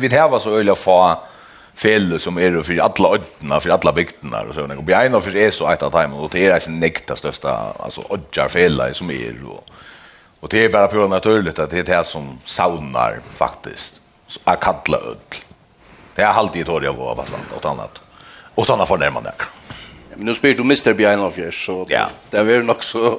vi 0.00 0.08
tar 0.08 0.28
var 0.28 0.40
så 0.40 0.58
øyla 0.58 0.74
få 0.74 1.16
fel 1.74 2.20
som 2.20 2.38
er 2.38 2.62
for 2.62 2.80
alla 2.82 3.14
ødna, 3.14 3.60
for 3.60 3.70
alla 3.72 3.92
bygdene, 3.92 4.44
og 4.48 4.54
sånn. 4.54 4.76
Og 4.76 4.84
på 4.84 4.92
en 4.92 5.14
av 5.14 5.24
fjers 5.24 5.40
er 5.40 5.50
så 5.50 5.70
eit 5.72 5.82
av 5.82 5.90
timen, 5.90 6.20
og 6.20 6.32
det 6.32 6.44
er 6.44 6.60
ikke 6.60 6.70
nekta 6.70 7.16
største, 7.16 7.48
altså 7.80 8.04
ødjar 8.10 8.48
felle 8.48 8.92
som 8.94 9.10
er, 9.10 9.40
og, 9.48 9.64
og 10.42 10.50
det 10.50 10.64
er 10.64 10.68
bare 10.68 10.92
pura 10.92 11.08
naturligt 11.08 11.58
at 11.58 11.70
det 11.70 11.88
er 11.88 11.92
det 11.94 12.06
som 12.12 12.34
saunar 12.44 13.22
faktisk 13.32 14.03
a 14.44 14.56
kalla 14.56 14.98
öll. 14.98 15.16
Det 16.14 16.22
er 16.22 16.26
alltid 16.26 16.62
ett 16.62 16.68
år 16.68 16.84
jag 16.84 16.92
var 16.92 17.16
fast 17.16 17.32
åt 17.56 17.64
annat. 17.64 18.00
Åt 18.54 18.70
annat 18.70 18.88
får 18.88 18.98
närma 18.98 19.20
där. 19.20 19.34
Men 20.14 20.26
nu 20.26 20.34
spelar 20.34 20.54
du 20.54 20.62
Mr. 20.62 20.92
Bjärnoff 20.92 21.34
så 21.52 21.86
ja. 21.88 22.08
det 22.30 22.38
är 22.38 22.44
väl 22.44 22.64
nog 22.64 22.84
så 22.84 23.18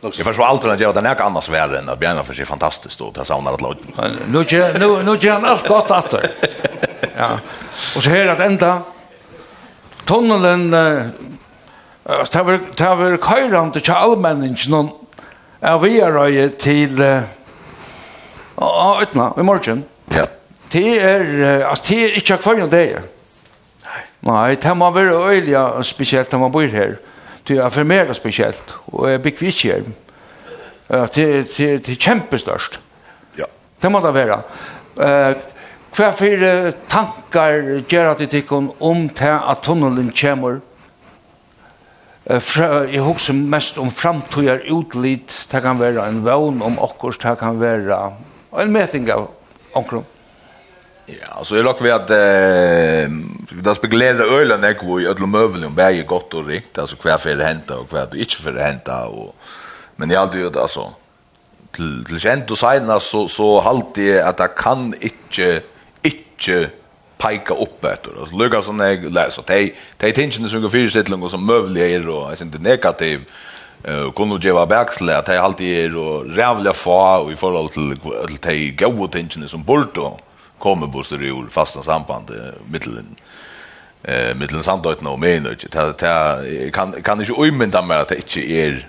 Jag 0.00 0.14
förstår 0.14 0.44
alltid 0.44 0.70
att 0.70 0.80
jag 0.80 0.94
den 0.94 1.06
är 1.06 1.20
annars 1.20 1.48
värre 1.48 1.78
än 1.78 1.88
att 1.88 1.98
Bjärna 1.98 2.24
för 2.24 2.34
sig 2.34 2.44
fantastiskt 2.44 3.00
och 3.00 3.12
det 3.12 3.24
saunar 3.24 3.52
att 3.52 3.60
låta. 3.60 3.78
Nu 4.26 4.44
nu 4.78 5.02
nu 5.02 5.16
gör 5.20 5.32
han 5.32 5.44
allt 5.44 5.68
gott 5.68 5.90
att. 5.90 6.14
Ja. 7.16 7.38
Och 7.96 8.02
så 8.02 8.10
här 8.10 8.26
att 8.26 8.40
ända 8.40 8.82
tunneln 10.04 10.74
eh 10.74 11.06
tar 12.30 12.44
vi 12.44 12.58
tar 12.74 12.96
vi 12.96 13.18
kajran 13.18 13.72
till 13.72 13.90
allmänningen 13.90 14.90
är 15.60 15.78
vi 15.78 16.00
är 16.00 16.48
till 16.48 17.00
eh 17.00 17.20
ötna 19.02 19.34
i 19.36 19.42
morgon. 19.42 19.82
Ja 20.04 20.26
det 20.72 21.02
er, 21.02 21.22
altså, 21.68 21.84
det 21.88 21.98
er 22.04 22.18
ikke 22.20 22.34
akvar 22.34 22.60
enn 22.60 22.70
det 22.72 22.84
Nej. 23.88 24.02
Nei, 24.28 24.54
det 24.54 24.76
må 24.76 24.90
være 24.90 25.20
øyelig 25.30 25.84
spesielt 25.86 26.32
når 26.32 26.38
man 26.38 26.52
bor 26.52 26.66
her. 26.68 26.98
Det 27.48 27.56
er 27.56 27.68
for 27.72 27.84
mer 27.84 28.12
spesielt, 28.12 28.74
og 28.92 29.10
jeg 29.10 29.22
bygger 29.22 29.46
ikke 29.46 29.72
her. 29.72 29.86
Det, 31.14 31.26
det, 31.56 31.86
det 31.86 31.92
er 31.94 32.00
kjempestørst. 32.00 32.80
Ja. 33.38 33.44
Det 33.82 33.92
må 33.92 34.00
det 34.04 34.14
være. 34.14 34.42
Hva 35.98 36.10
for 36.14 36.44
tankar 36.90 37.62
gjør 37.88 38.10
at 38.10 38.20
det 38.20 38.42
ikke 38.42 38.60
om 38.80 39.08
til 39.08 39.38
at 39.38 39.62
tunnelen 39.64 40.12
kommer? 40.12 40.60
Jeg 42.28 43.00
husker 43.00 43.32
mest 43.32 43.78
om 43.80 43.90
framtøyer 43.90 44.68
utlitt. 44.70 45.46
Det 45.50 45.62
kan 45.64 45.80
være 45.80 46.04
en 46.08 46.20
vogn 46.24 46.62
om 46.62 46.78
okkur, 46.78 47.16
det 47.16 47.38
kan 47.40 47.60
være 47.60 48.12
en 48.60 48.72
meting 48.72 49.08
av 49.10 49.30
omkring. 49.74 50.04
Ja, 51.08 51.44
så 51.44 51.56
jag 51.56 51.64
lockar 51.64 51.84
vi 51.84 51.90
att 51.90 52.10
eh 52.10 53.10
där 53.62 53.74
speglar 53.74 54.40
ölen 54.40 54.60
där 54.60 54.74
hvor 54.74 55.00
i 55.00 55.06
öll 55.06 55.26
möbeln 55.26 55.64
om 55.64 55.78
är 55.78 56.02
gott 56.02 56.34
och 56.34 56.46
rikt 56.46 56.78
alltså 56.78 56.96
kvar 56.96 57.18
för 57.18 57.34
det 57.34 57.44
hända 57.44 57.76
och 57.76 57.88
kvar 57.88 58.08
det 58.10 58.18
inte 58.18 58.36
för 58.36 58.52
det 58.52 58.62
hända 58.62 59.06
och 59.06 59.36
men 59.96 60.10
jag 60.10 60.22
alltid 60.22 60.56
alltså 60.56 60.92
till 61.72 62.04
till 62.04 62.20
känt 62.20 62.50
och 62.50 62.58
sen 62.58 63.00
så 63.00 63.28
så 63.28 63.60
halt 63.60 63.94
det 63.94 64.22
att 64.22 64.36
det 64.36 64.48
kan 64.48 64.94
inte 65.00 65.62
inte 66.02 66.70
peka 67.18 67.54
upp 67.54 67.84
efter 67.84 68.10
alltså 68.20 68.36
lugga 68.36 68.62
sån 68.62 68.78
jag 68.78 69.12
läser 69.12 69.40
att 69.40 69.46
det 69.46 69.72
hej 69.98 70.12
tingen 70.12 70.48
som 70.48 70.62
går 70.62 70.68
för 70.68 70.88
sig 70.88 71.04
långt 71.04 71.30
som 71.30 71.46
möbeln 71.46 71.76
är 71.76 72.08
och 72.08 72.32
är 72.32 72.42
inte 72.42 72.58
negativ 72.58 73.20
eh 73.84 74.12
kunnu 74.12 74.38
geva 74.42 74.66
backsle 74.66 75.16
att 75.16 75.28
hej 75.28 75.38
halt 75.38 75.58
det 75.58 75.90
och 75.94 76.26
rävla 76.36 76.72
få 76.72 77.30
i 77.32 77.36
förhåll 77.36 77.68
till 77.68 77.96
till 77.96 78.38
de 78.42 78.70
goda 78.70 79.12
tingen 79.12 79.48
som 79.48 79.62
bortom 79.62 80.18
kommer 80.58 80.86
Buster 80.86 81.20
Rol 81.22 81.48
fasta 81.50 81.82
samband 81.82 82.30
mittelen 82.70 83.16
eh 84.04 84.34
mittelen 84.36 84.62
samdøyt 84.62 85.02
no 85.02 85.16
men 85.16 85.46
ikkje 85.52 85.70
ta 85.70 85.92
ta 85.92 86.14
kan 86.72 86.92
kan 87.02 87.20
ikkje 87.20 87.38
umynda 87.38 87.82
meg 87.82 88.04
at 88.04 88.14
det 88.14 88.22
ikkje 88.24 88.46
er 88.64 88.86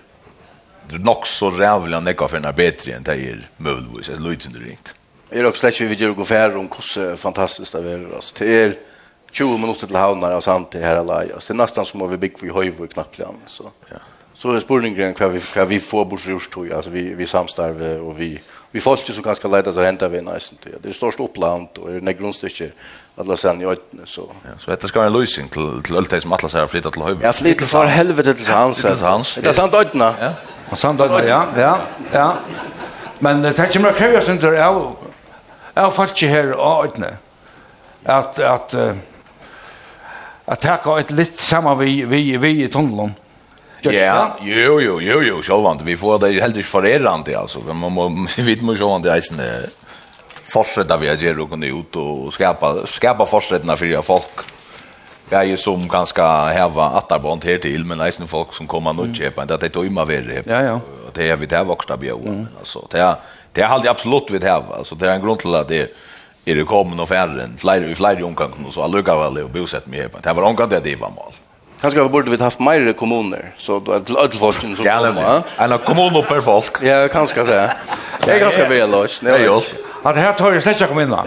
nok 0.98 1.28
så 1.28 1.50
rævlig 1.50 2.02
nekka 2.02 2.28
for 2.28 2.40
en 2.40 2.56
bedre 2.56 2.96
enn 2.96 3.06
det 3.06 3.16
er 3.16 3.41
møvelvis, 3.58 4.10
altså 4.10 4.24
løytsen 4.24 4.54
det 4.54 4.64
ringt. 4.66 4.94
Jeg 5.30 5.41
er 5.41 5.46
også 5.46 5.62
slett 5.62 5.90
vi 5.91 5.98
gjør 6.00 6.16
gå 6.18 6.26
færre 6.26 6.58
om 6.58 6.68
hvordan 6.68 7.18
fantastisk 7.18 7.74
det 7.74 7.91
er. 7.94 8.06
Altså, 8.16 8.34
det 8.40 8.56
er 8.62 8.72
20 9.32 9.60
minutter 9.62 9.88
til 9.88 9.98
havnar 9.98 10.34
og 10.34 10.44
samt 10.44 10.72
til 10.72 10.82
her 10.82 11.04
alai. 11.04 11.30
Altså, 11.30 11.54
det 11.54 11.60
er 11.60 11.64
nesten 11.64 11.86
som 11.86 12.02
om 12.02 12.12
vi 12.12 12.18
bygger 12.18 12.48
i 12.48 12.56
høyvå 12.56 12.88
i 12.88 12.94
knapplian. 12.94 13.38
Så, 13.48 13.70
ja. 13.91 14.02
så 14.34 14.56
er 14.56 14.64
spurningen 14.64 15.14
hva 15.14 15.30
vi, 15.30 15.41
hva 15.54 15.68
vi 15.70 15.80
får 15.80 16.08
bort 16.10 16.26
rørstøy, 16.26 16.72
altså 16.74 16.90
vi, 16.90 17.12
vi 17.14 17.30
samstarve 17.30 18.00
og 18.02 18.18
vi, 18.18 18.32
vi 18.72 18.80
folk 18.80 19.00
som 19.00 19.24
ganska 19.24 19.48
lätt 19.48 19.68
att 19.68 19.78
ränta 19.78 20.08
vi 20.08 20.22
nästan 20.22 20.58
det. 20.64 20.70
Det 20.82 20.90
är 20.90 20.94
störst 20.94 21.20
uppland 21.20 21.68
och 21.78 21.90
är 21.90 21.94
det 21.94 22.72
alla 23.16 23.38
sen 23.38 23.62
jag 23.62 23.78
så. 24.06 24.30
Ja, 24.44 24.50
så 24.60 24.72
detta 24.72 24.88
ska 24.88 25.04
en 25.04 25.14
lösning 25.14 25.48
till 25.48 25.82
till 25.84 25.98
allt 25.98 26.22
som 26.22 26.34
Atlas 26.34 26.54
har 26.54 26.68
flyttat 26.68 26.94
till 26.94 27.02
Höjby. 27.02 27.26
Ja, 27.26 27.34
flyttat 27.34 27.68
för 27.68 27.86
helvete 27.86 28.34
till 28.34 28.54
hans. 28.54 28.82
Till 28.82 28.96
hans. 28.96 29.36
Det 29.36 29.50
är 29.50 29.54
sant 29.54 29.74
ödna. 29.74 30.16
Ja. 30.22 30.32
Och 30.70 30.80
sant 30.80 31.00
ödna, 31.02 31.26
ja, 31.26 31.46
ja, 31.58 31.80
ja. 32.12 32.34
Men 33.20 33.41
det 33.41 33.54
tänker 33.54 33.80
mig 33.80 33.94
krävs 33.94 34.30
inte 34.30 34.66
av 34.66 34.96
av 35.74 35.91
folk 35.91 36.22
här 36.22 36.52
och 36.52 36.86
ödna. 36.86 37.08
Att 38.04 38.40
att 38.40 38.76
att 40.46 40.62
ta 40.62 41.00
ett 41.00 41.12
litet 41.12 41.40
samma 41.40 41.76
vi 41.76 42.06
vi 42.06 42.38
vi 42.38 42.64
i 42.64 42.68
tunneln. 42.68 43.14
Ja, 43.84 44.35
jo, 44.43 44.80
jo, 44.84 44.99
jo, 44.99 45.22
jo, 45.23 45.41
sjålvand. 45.45 45.84
Vi 45.88 45.95
får 45.99 46.19
det 46.23 46.34
helt 46.41 46.57
ikke 46.60 46.73
forerende, 46.73 47.35
altså. 47.38 47.61
Man 47.69 47.93
må, 47.95 48.10
vi 48.35 48.57
må 48.61 48.76
sjålvand 48.80 49.07
det 49.07 49.15
eisende 49.15 49.49
fortsette 50.49 50.97
vi 50.97 51.11
har 51.11 51.19
gjort 51.22 51.43
å 51.45 51.49
kunne 51.51 51.69
ut 51.69 51.99
og 52.01 52.31
skapa, 52.34 52.73
skapa 52.89 53.27
fortsettene 53.30 53.76
for 53.77 54.07
folk 54.07 54.47
jeg 55.30 55.53
er 55.53 55.60
som 55.61 55.84
ganske 55.89 56.26
heva 56.56 56.88
atterbånd 56.97 57.43
her 57.45 57.60
til, 57.61 57.84
men 57.85 58.01
eisende 58.01 58.26
folk 58.30 58.56
som 58.57 58.68
kommer 58.69 58.95
nå 58.97 59.11
kjøper, 59.14 59.45
det 59.45 59.60
er 59.68 59.73
tøyma 59.76 60.06
verre. 60.10 60.41
Ja, 60.49 60.61
ja. 60.65 60.77
Det 61.14 61.27
er 61.30 61.38
vi 61.38 61.49
til 61.49 61.68
vuxna 61.69 61.97
bjør. 62.01 62.23
Mm. 62.26 62.47
Altså, 62.61 62.81
det 62.91 63.03
er, 63.06 63.35
det 63.53 63.64
er 63.64 63.76
alltid 63.76 63.91
absolutt 63.91 64.34
vi 64.34 64.41
til. 64.41 64.72
Altså, 64.80 64.97
det 64.97 65.10
er 65.10 65.18
en 65.18 65.26
grunn 65.26 65.41
til 65.41 65.57
at 65.60 65.69
det 65.69 65.84
er 66.49 66.57
det 66.57 66.65
kommer 66.65 66.97
noe 66.97 67.06
færre, 67.06 67.45
flere, 67.61 67.93
flere 67.95 68.23
och 68.23 68.73
så 68.73 68.81
allukka 68.81 69.15
väl 69.15 69.35
det 69.35 69.43
å 69.43 69.51
bosette 69.53 69.89
meg 69.89 69.99
her. 69.99 70.10
Det 70.23 70.34
var 70.34 70.43
omgang 70.43 70.69
det 70.69 70.84
det 70.84 70.95
var 70.95 71.11
mål. 71.14 71.35
Kanskje 71.81 72.03
vi 72.03 72.10
burde 72.11 72.31
vi 72.31 72.38
haft 72.43 72.60
mer 72.60 72.93
kommuner, 72.93 73.53
så 73.57 73.80
då 73.80 73.93
er 73.95 74.01
ødel 74.23 74.39
folk 74.39 74.56
som 74.60 74.76
kommer. 74.76 75.43
En 75.60 75.77
kommun 75.85 76.23
per 76.27 76.41
folk. 76.41 76.81
Ja, 76.84 77.07
kanskje 77.07 77.45
det. 77.47 77.69
Det 78.26 78.34
er 78.35 78.39
ganske 78.39 78.65
vel 78.69 78.89
løs. 78.91 79.19
Det 79.19 79.31
er 79.31 79.45
jo. 79.45 79.61
At 80.06 80.15
her 80.15 80.34
tar 80.35 80.53
jeg 80.56 80.64
slett 80.64 80.80
ikke 80.80 80.91
komme 80.91 81.06
inn 81.07 81.14
da. 81.14 81.23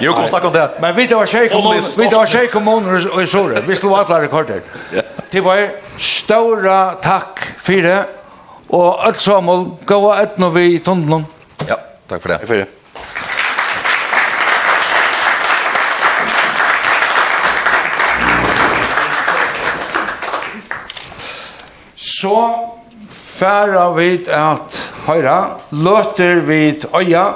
Jo, 0.00 0.12
kom 0.16 0.28
snakk 0.28 0.44
om 0.48 0.52
det. 0.52 0.66
Men 0.80 0.94
vi 0.96 1.06
tar 1.08 1.28
tjej 1.28 1.48
kommuner, 1.52 1.88
vi 1.96 2.10
tar 2.12 2.28
tjej 2.28 2.50
kommuner 2.52 3.08
i 3.22 3.26
Sore. 3.26 3.64
Vi 3.64 3.76
slår 3.76 4.04
alle 4.04 4.20
rekorder. 4.26 4.62
Det 5.32 5.42
var 5.44 5.66
større 5.98 6.78
takk 7.04 7.40
for 7.64 7.88
det. 7.88 7.98
Og 8.74 9.04
alt 9.06 9.20
sammen, 9.20 9.74
gå 9.86 10.00
og 10.04 10.16
etnå 10.18 10.48
vi 10.54 10.70
i 10.74 10.80
tunnelen. 10.84 11.26
Ja, 11.68 11.76
takk 12.08 12.24
for 12.24 12.32
det. 12.32 12.40
Takk 12.44 12.48
for 12.48 12.64
det. 12.64 12.83
så 22.24 22.40
færa 23.10 23.88
vit 23.96 24.28
at 24.32 24.78
høyra, 25.04 25.38
løter 25.76 26.40
vit 26.46 26.86
øya, 26.96 27.26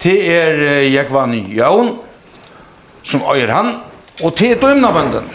til 0.00 0.22
er 0.30 0.86
Jekvan 0.86 1.34
Jaun, 1.50 1.96
som 3.02 3.24
øyer 3.34 3.50
han, 3.50 3.74
og 4.22 4.34
til 4.38 4.54
dømnabønden. 4.60 5.26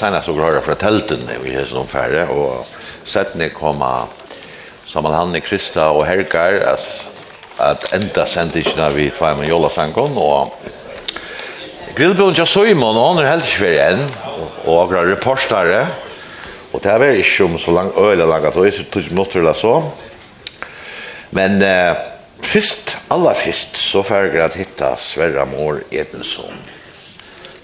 senast 0.00 0.30
så 0.30 0.34
hører 0.36 0.64
fra 0.64 0.76
telten 0.80 1.26
i 1.44 1.54
Jesu 1.54 1.76
omfære, 1.82 2.26
og 2.32 2.64
settene 3.04 3.50
kommer 3.52 4.08
saman 4.88 5.14
han 5.14 5.36
i 5.36 5.42
Krista 5.44 5.90
og 5.94 6.06
Hergar, 6.08 6.56
at, 6.72 6.86
at 7.60 7.88
enda 7.98 8.24
sendisjene 8.26 8.88
vi 8.96 9.10
tva 9.14 9.34
med 9.38 9.50
Jolasangon, 9.50 10.16
og 10.18 10.56
grillbjørn 11.96 12.38
til 12.38 12.48
Simon, 12.48 12.96
og 12.96 13.10
han 13.10 13.22
er 13.22 13.32
helst 13.34 13.52
ikke 13.52 13.64
fyrir 13.64 13.82
enn, 13.90 14.06
og 14.64 14.86
akkurat 14.86 15.10
reportere, 15.10 15.84
og 16.70 16.82
det 16.82 16.94
er 16.94 17.18
ikke 17.18 17.48
om 17.48 17.58
så 17.58 17.74
langt 17.74 17.98
øyla 17.98 18.28
langt, 18.30 18.56
og 18.56 18.66
jeg 18.66 18.86
tror 18.90 19.04
ikke 19.04 19.18
måtte 19.18 19.42
det 19.44 19.56
så. 19.58 19.74
Men 21.34 21.62
eh, 21.62 21.98
først, 22.42 22.96
aller 23.10 23.34
først, 23.38 23.78
så 23.78 24.02
får 24.06 24.30
jeg 24.34 24.52
hitta 24.62 24.94
Sverra 24.98 25.44
Mår 25.50 25.82
Edensson, 25.90 26.54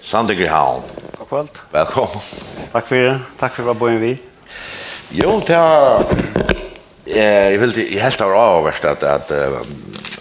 Sandegrihavn, 0.06 0.84
God 1.28 1.38
kvöld. 1.38 1.48
Välkommen. 1.70 2.18
Tack 2.72 2.86
för 2.86 2.96
det. 2.96 3.20
Tack 3.38 3.54
för 3.54 3.62
att 3.62 3.66
vara 3.66 3.90
vi. 3.98 4.18
Jo, 5.10 5.42
det 5.46 5.46
ta 5.46 6.04
eh 7.06 7.52
jag 7.52 7.58
vill 7.58 7.94
jag 7.94 8.02
helt 8.02 8.20
av 8.20 8.30
har 8.30 8.34
avvärst 8.34 8.84
att 8.84 9.02
att 9.02 9.30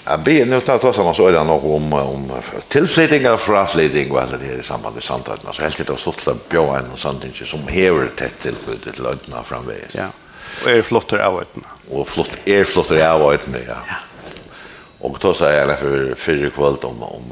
Jag 0.05 0.19
ber 0.19 0.45
nu 0.45 0.55
att 0.55 0.81
ta 0.81 0.93
samma 0.93 1.13
så 1.13 1.27
är 1.27 1.31
det 1.31 1.43
nog 1.43 1.65
om, 1.65 1.93
om 1.93 2.31
tillflytningar 2.67 3.27
eller 3.27 3.37
fraflytning 3.37 4.11
och 4.11 4.21
allt 4.21 4.31
det 4.39 4.45
här 4.45 4.59
i 4.59 4.63
samband 4.63 4.95
med 4.95 5.03
samtalen. 5.03 5.53
Så 5.53 5.61
helt 5.61 5.77
det 5.77 5.89
har 5.89 5.97
stått 5.97 6.27
att 6.27 6.49
bjöa 6.49 6.79
en 6.79 6.91
och 6.91 6.99
sånt 6.99 7.23
som 7.45 7.67
hever 7.67 8.07
tätt 8.15 8.39
till 8.41 8.55
till 8.83 9.03
lögna 9.03 9.43
framvägs. 9.43 9.95
Ja. 9.95 10.07
Och 10.63 10.69
är 10.71 10.81
flottar 10.81 11.17
av 11.17 11.41
ötna. 11.41 11.67
Och 11.91 12.07
flott, 12.07 12.31
är 12.45 12.63
flottar 12.63 13.09
av 13.09 13.33
ötna, 13.33 13.57
ja. 13.67 13.73
ja. 13.87 13.95
Och 14.99 15.17
då 15.21 15.33
säger 15.33 15.67
jag 15.67 15.79
för, 15.79 16.15
för 16.15 16.49
kvöld 16.49 16.83
om, 16.83 17.03
om 17.03 17.23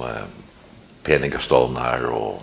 peningastånd 1.04 1.78
här 1.78 2.06
och 2.06 2.42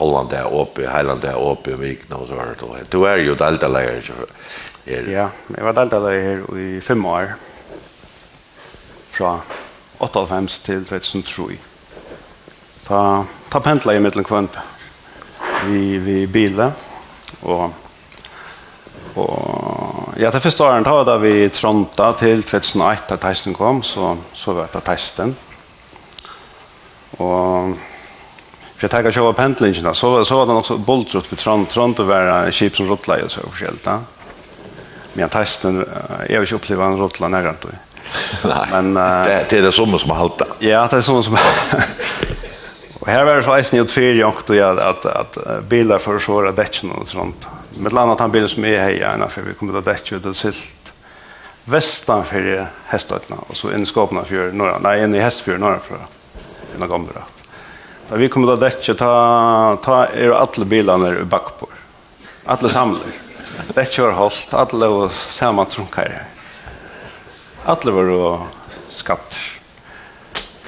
Holland 0.00 0.30
där 0.30 0.48
uppe, 0.60 0.82
Highland 0.82 1.20
där 1.20 1.50
uppe 1.50 1.74
och 1.74 1.82
Vikna 1.82 2.16
och 2.16 2.28
så 2.28 2.34
var 2.34 2.44
det. 2.78 2.90
Du 2.90 3.04
er 3.04 3.20
jo 3.20 3.34
deltaleier. 3.34 4.12
Er... 4.86 5.08
Ja, 5.12 5.28
jag 5.56 5.64
var 5.64 5.72
deltaleier 5.76 6.40
i 6.56 6.80
fem 6.80 7.04
år. 7.06 7.34
Fra 9.10 9.40
85 9.98 10.58
til 10.64 10.84
2003. 10.84 11.58
Ta, 12.86 13.24
ta 13.52 13.60
pendla 13.60 13.94
i 13.94 14.00
mellan 14.00 14.24
kvant. 14.24 14.56
Vi, 15.66 15.98
vi 15.98 16.26
bilar 16.26 16.72
och 17.42 17.70
og 19.14 20.14
ja, 20.18 20.30
det 20.30 20.42
første 20.42 20.64
året 20.64 21.06
da, 21.06 21.16
vi 21.18 21.48
tronta 21.48 22.12
til 22.18 22.42
2008 22.46 23.08
da 23.10 23.16
testen 23.18 23.54
kom, 23.54 23.82
så, 23.82 24.14
så 24.32 24.54
var 24.54 24.70
det 24.72 24.82
testen. 24.86 25.34
Og 27.18 27.74
För 28.80 28.84
jag 28.84 28.90
tänker 28.90 29.10
köpa 29.10 29.32
pendlingarna 29.32 29.94
så 29.94 30.24
så 30.24 30.36
var 30.36 30.46
det 30.46 30.52
också 30.52 30.76
boltrot 30.76 31.26
för 31.26 31.36
trant 31.36 31.70
trant 31.70 32.00
att 32.00 32.06
vara 32.06 32.50
chips 32.50 32.76
som 32.76 32.88
rottla 32.88 33.16
och 33.24 33.30
så 33.30 33.40
förskällt 33.40 33.86
va. 33.86 33.98
Men 35.12 35.28
jag 35.32 35.36
är 35.36 35.86
jag 36.28 36.40
har 36.40 36.46
ju 36.46 36.56
upplevt 36.56 36.80
en 36.80 36.98
rottla 36.98 37.28
nära 37.28 37.54
då. 37.60 37.68
Men 38.70 38.94
det 38.94 39.46
det 39.48 39.52
är 39.52 39.62
det 39.62 39.72
som 39.72 39.98
som 39.98 40.10
halta. 40.10 40.46
Ja, 40.58 40.88
det 40.90 40.96
är 40.96 41.00
som 41.00 41.24
som 41.24 41.38
Och 43.00 43.08
här 43.08 43.24
var 43.24 43.34
det 43.34 43.42
så 43.42 43.58
isen 43.58 43.78
gjort 43.78 43.90
för 43.90 44.00
jag 44.00 44.34
då 44.46 44.54
jag 44.54 44.80
att 44.80 45.06
att 45.06 45.64
bilar 45.68 45.98
för 45.98 46.18
så 46.18 46.42
där 46.42 46.52
däcken 46.52 46.90
och 46.90 47.08
sånt. 47.08 47.46
Med 47.78 47.98
annat 47.98 48.20
han 48.20 48.30
bilen 48.30 48.48
som 48.48 48.64
är 48.64 48.78
här 48.78 48.90
gärna 48.90 49.28
för 49.28 49.42
vi 49.42 49.54
kommer 49.54 49.78
att 49.78 49.84
däcka 49.84 50.16
ut 50.16 50.26
och 50.26 50.36
silt 50.36 50.92
västan 51.64 52.24
för 52.24 52.66
hästarna 52.86 53.36
och 53.46 53.56
så 53.56 53.70
en 53.70 53.86
skapna 53.86 54.24
för 54.24 54.52
norra. 54.52 54.78
Nej, 54.78 55.00
en 55.00 55.14
i 55.14 55.18
häst 55.18 55.46
norra 55.46 55.78
för. 55.78 55.98
Några 56.76 56.86
gånger 56.86 57.10
då. 57.14 57.39
Da 58.10 58.18
vi 58.18 58.26
kommer 58.26 58.48
til 58.50 58.56
å 58.56 58.62
dekke, 58.64 58.94
ta, 58.98 59.10
ta 59.84 59.96
er 60.10 60.32
alle 60.34 60.66
bilene 60.66 61.12
i 61.20 61.26
bakpår. 61.30 61.76
Alle 62.50 62.70
samler. 62.72 63.12
Dekke 63.76 64.02
var 64.02 64.16
holdt, 64.18 64.54
alle 64.58 64.88
var 64.90 65.20
samme 65.30 65.62
trunkere. 65.70 66.24
Alle 67.70 67.94
var 67.94 68.10
og 68.16 68.72
skatter. 68.90 69.44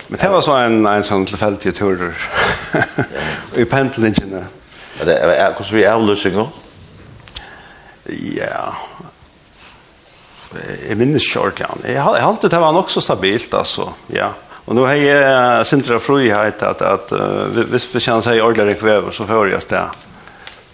Men 0.06 0.20
det 0.23 0.31
var 0.31 0.44
så 0.47 0.55
en, 0.60 0.86
en 0.86 1.09
sånn 1.09 1.27
tilfeldig 1.27 1.74
tur 1.74 2.06
i 3.60 3.66
pendlingene. 3.66 4.44
Er 5.01 5.10
det 5.10 5.19
er, 5.19 5.43
hvordan 5.56 5.74
vi 5.74 5.85
avløsninger? 5.89 6.55
Ja, 8.39 8.70
jeg 10.85 11.01
minnes 11.01 11.27
ikke 11.27 11.48
ordentlig. 11.48 11.90
Jeg 11.97 12.06
halte 12.06 12.55
det 12.55 12.62
var 12.62 12.74
nok 12.77 12.93
så 12.93 13.02
stabilt, 13.02 13.51
altså. 13.56 13.90
Ja. 14.12 14.31
Yeah. 14.31 14.51
Och 14.64 14.74
då 14.74 14.86
har 14.86 14.94
jag 14.94 15.66
centra 15.66 15.98
frihet 15.98 16.62
att 16.62 16.82
att 16.82 17.12
hvis 17.70 17.94
vi 17.94 18.01
känns 18.01 18.26
här 18.26 18.43
ordlar 18.43 18.74
kväver 18.74 19.10
så 19.10 19.26
får 19.26 19.48
jag 19.48 19.62
stä. 19.62 19.90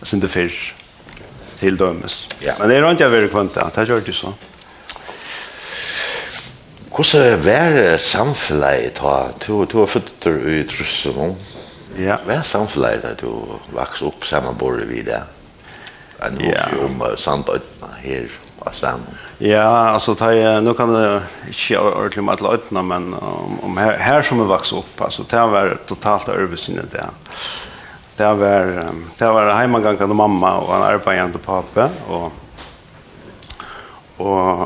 Sen 0.02 0.20
det 0.20 0.28
fisk 0.28 0.74
till 1.58 1.76
dömes. 1.76 2.28
Ja. 2.40 2.52
Men 2.58 2.68
det 2.68 2.76
är 2.76 2.90
inte 2.90 3.02
jag 3.02 3.30
kvant, 3.30 3.52
kvanta. 3.52 3.70
Det 3.74 3.88
gör 3.88 4.02
det 4.06 4.12
så. 4.12 4.34
Hvordan 6.90 7.42
var 7.44 7.98
samfunnet 7.98 8.96
da? 8.96 9.28
Du, 9.46 9.64
du 9.66 9.78
var 9.78 9.86
født 9.86 10.26
i 10.26 10.64
Trusselund. 10.66 11.36
Ja. 11.94 12.16
Hva 12.26 12.40
er 12.40 12.46
samfunnet 12.46 13.04
da 13.04 13.12
du 13.20 13.28
vokste 13.70 14.08
opp 14.08 14.26
sammen 14.26 14.56
bordet 14.58 14.88
videre? 14.90 15.20
En 16.26 16.40
ja. 16.42 16.64
om 16.82 16.98
Sandøytene 17.14 17.92
her 18.02 18.26
og 18.58 18.74
sammen. 18.74 19.20
Ja, 19.40 19.88
alltså 19.88 20.14
tar 20.14 20.32
jag 20.32 20.64
nu 20.64 20.74
kan 20.74 20.92
det 20.92 21.22
inte 21.46 21.78
ordentlig 21.78 22.24
med 22.24 22.34
alle 22.34 22.58
øyne, 22.58 22.82
men 22.82 23.14
om, 23.14 23.60
om 23.62 23.76
här, 23.76 23.98
her 23.98 24.22
som 24.22 24.40
är 24.40 24.44
vax 24.44 24.72
upp 24.72 25.00
altså, 25.00 25.22
det 25.30 25.46
var 25.46 25.78
totalt 25.86 26.28
översynet 26.28 26.92
där. 26.92 27.10
Det 28.16 28.34
var 28.34 28.86
det 29.18 29.30
var 29.32 29.54
hemmagångande 29.54 30.14
mamma 30.14 30.58
och 30.58 30.76
en 30.76 30.82
arbeidende 30.82 31.38
pappa 31.38 31.88
och 32.08 32.32
och 34.16 34.60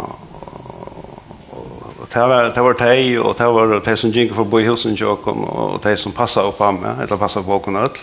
och 2.00 2.08
det 2.12 2.26
var 2.26 2.52
det 2.54 2.62
var 2.62 2.74
tej 2.74 3.18
och 3.18 3.34
det 3.38 3.46
var 3.46 3.80
det 3.84 3.96
som 3.96 4.10
gick 4.10 4.34
för 4.34 4.44
boy 4.44 4.62
husen 4.62 4.96
jag 4.96 5.28
och 5.28 5.80
det 5.82 5.96
som 5.96 6.12
passade 6.12 6.48
upp 6.48 6.58
på 6.58 6.72
mig 6.72 6.90
eller 7.02 7.16
passade 7.16 7.46
på 7.46 7.58
konat. 7.58 7.98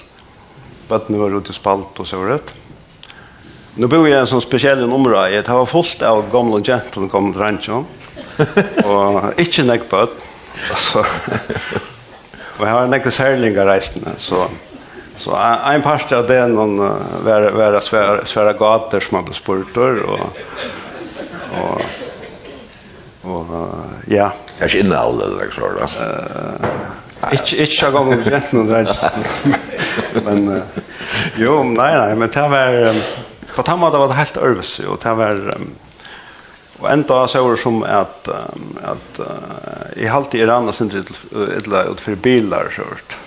Vattnet 0.88 1.20
var 1.20 1.38
ute 1.38 1.54
spalt 1.54 2.00
och 2.00 2.08
så 2.08 2.24
rätt. 2.24 2.54
Nu 3.80 3.88
bor 3.88 4.10
jag 4.10 4.18
i 4.18 4.22
en 4.22 4.28
sån 4.28 4.42
speciell 4.42 4.84
område. 4.84 5.42
Det 5.42 5.50
var 5.50 5.66
fullt 5.66 6.02
av 6.02 6.32
gamla 6.32 6.56
och 6.56 6.66
gentle 6.66 7.08
kom 7.08 7.34
till 7.34 7.42
ranchen. 7.42 7.86
och 8.86 9.40
inte 9.40 9.64
näck 9.64 9.90
på 9.90 10.08
Så 10.76 11.00
Och 12.58 12.68
jag 12.68 12.72
har 12.72 12.88
näck 12.88 13.14
särlingar 13.14 13.66
reisande. 13.66 14.10
så 14.18 14.48
så 15.18 15.36
en 15.66 15.82
part 15.82 16.12
av 16.12 16.28
det 16.28 16.48
någon 16.48 16.78
var 17.24 17.52
var 17.52 17.80
svära 17.80 18.26
svära 18.26 18.54
gator 18.54 19.00
som 19.00 19.18
man 19.18 19.34
spurtor 19.34 20.00
och 20.00 20.38
och 21.62 21.82
och 23.32 23.46
ja, 24.08 24.34
jag 24.60 24.70
är 24.70 24.76
inne 24.76 24.98
all 24.98 25.22
eller 25.22 25.52
så 25.52 25.62
då. 25.62 25.88
Ikke 27.32 27.56
ikke 27.56 27.64
ich 27.64 27.80
schau 27.80 27.92
mal 27.92 28.14
jetzt. 28.70 29.04
Men 30.24 30.62
jo, 31.36 31.64
nei 31.64 31.98
nei, 31.98 32.16
men 32.16 32.30
det 32.30 32.50
var 32.50 32.96
På 33.56 33.62
den 33.62 33.80
måten 33.80 34.00
var 34.00 34.12
det 34.12 34.20
helt 34.20 34.38
øvelse, 34.38 34.88
og 34.88 35.00
det 35.04 35.16
var... 35.20 35.46
Um, 35.56 35.72
og 36.80 36.88
enda 36.94 37.16
så 37.28 37.42
var 37.44 37.58
det 37.58 37.60
som 37.60 37.82
at, 37.84 38.30
um, 38.32 38.78
at 38.88 39.18
uh, 39.20 39.98
jeg 40.00 40.12
halte 40.14 40.40
Iran 40.40 40.70
sin 40.72 40.92
sindri 40.92 41.02
ytla 41.58 41.84
ut 41.90 42.00
for 42.00 42.16
bilar, 42.16 42.72
så 42.72 42.88
hørt. 42.88 43.18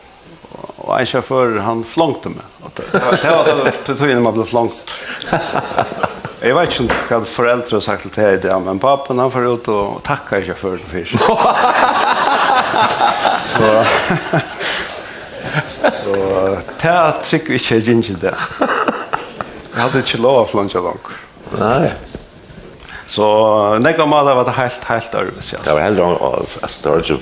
Og 0.82 0.94
en 0.96 1.06
sjåfør, 1.06 1.58
han 1.60 1.84
flångte 1.84 2.32
meg. 2.32 2.46
Det 2.76 2.86
var 2.94 3.18
det 3.20 3.54
var 3.58 3.76
til 3.84 3.98
togene 3.98 4.24
man 4.24 4.34
blev 4.34 4.48
flångt. 4.48 4.94
Jeg 6.42 6.54
vet 6.56 6.80
ikke 6.80 6.96
hva 7.10 7.20
foreldre 7.28 7.76
har 7.76 7.84
sagt 7.84 8.08
til 8.08 8.40
det 8.40 8.48
i 8.48 8.58
men 8.64 8.80
papen 8.80 9.20
han 9.20 9.30
får 9.30 9.50
ut 9.52 9.68
og 9.72 10.00
takker 10.06 10.44
sjåføren 10.48 10.88
først. 10.92 11.20
Så... 13.42 13.84
Så... 16.04 16.14
Det 16.82 16.90
er 16.90 17.18
sikkert 17.22 17.54
ikke 17.58 17.74
jeg 17.74 17.82
gynner 17.86 18.18
det. 18.22 18.34
Jeg 19.72 19.80
hadde 19.80 20.02
ikke 20.04 20.20
lov 20.20 20.42
å 20.42 20.48
flunge 20.48 20.80
langt. 20.84 21.12
Nei. 21.56 21.92
Så 23.12 23.24
nekka 23.80 24.06
maler 24.08 24.36
var 24.36 24.46
det 24.48 24.54
helt, 24.56 24.84
helt 24.88 25.14
ærvis. 25.16 25.52
Ja. 25.52 25.60
Det 25.64 25.74
var 25.76 25.84
heller 25.84 26.16
av 26.28 26.56
Storge. 26.72 27.18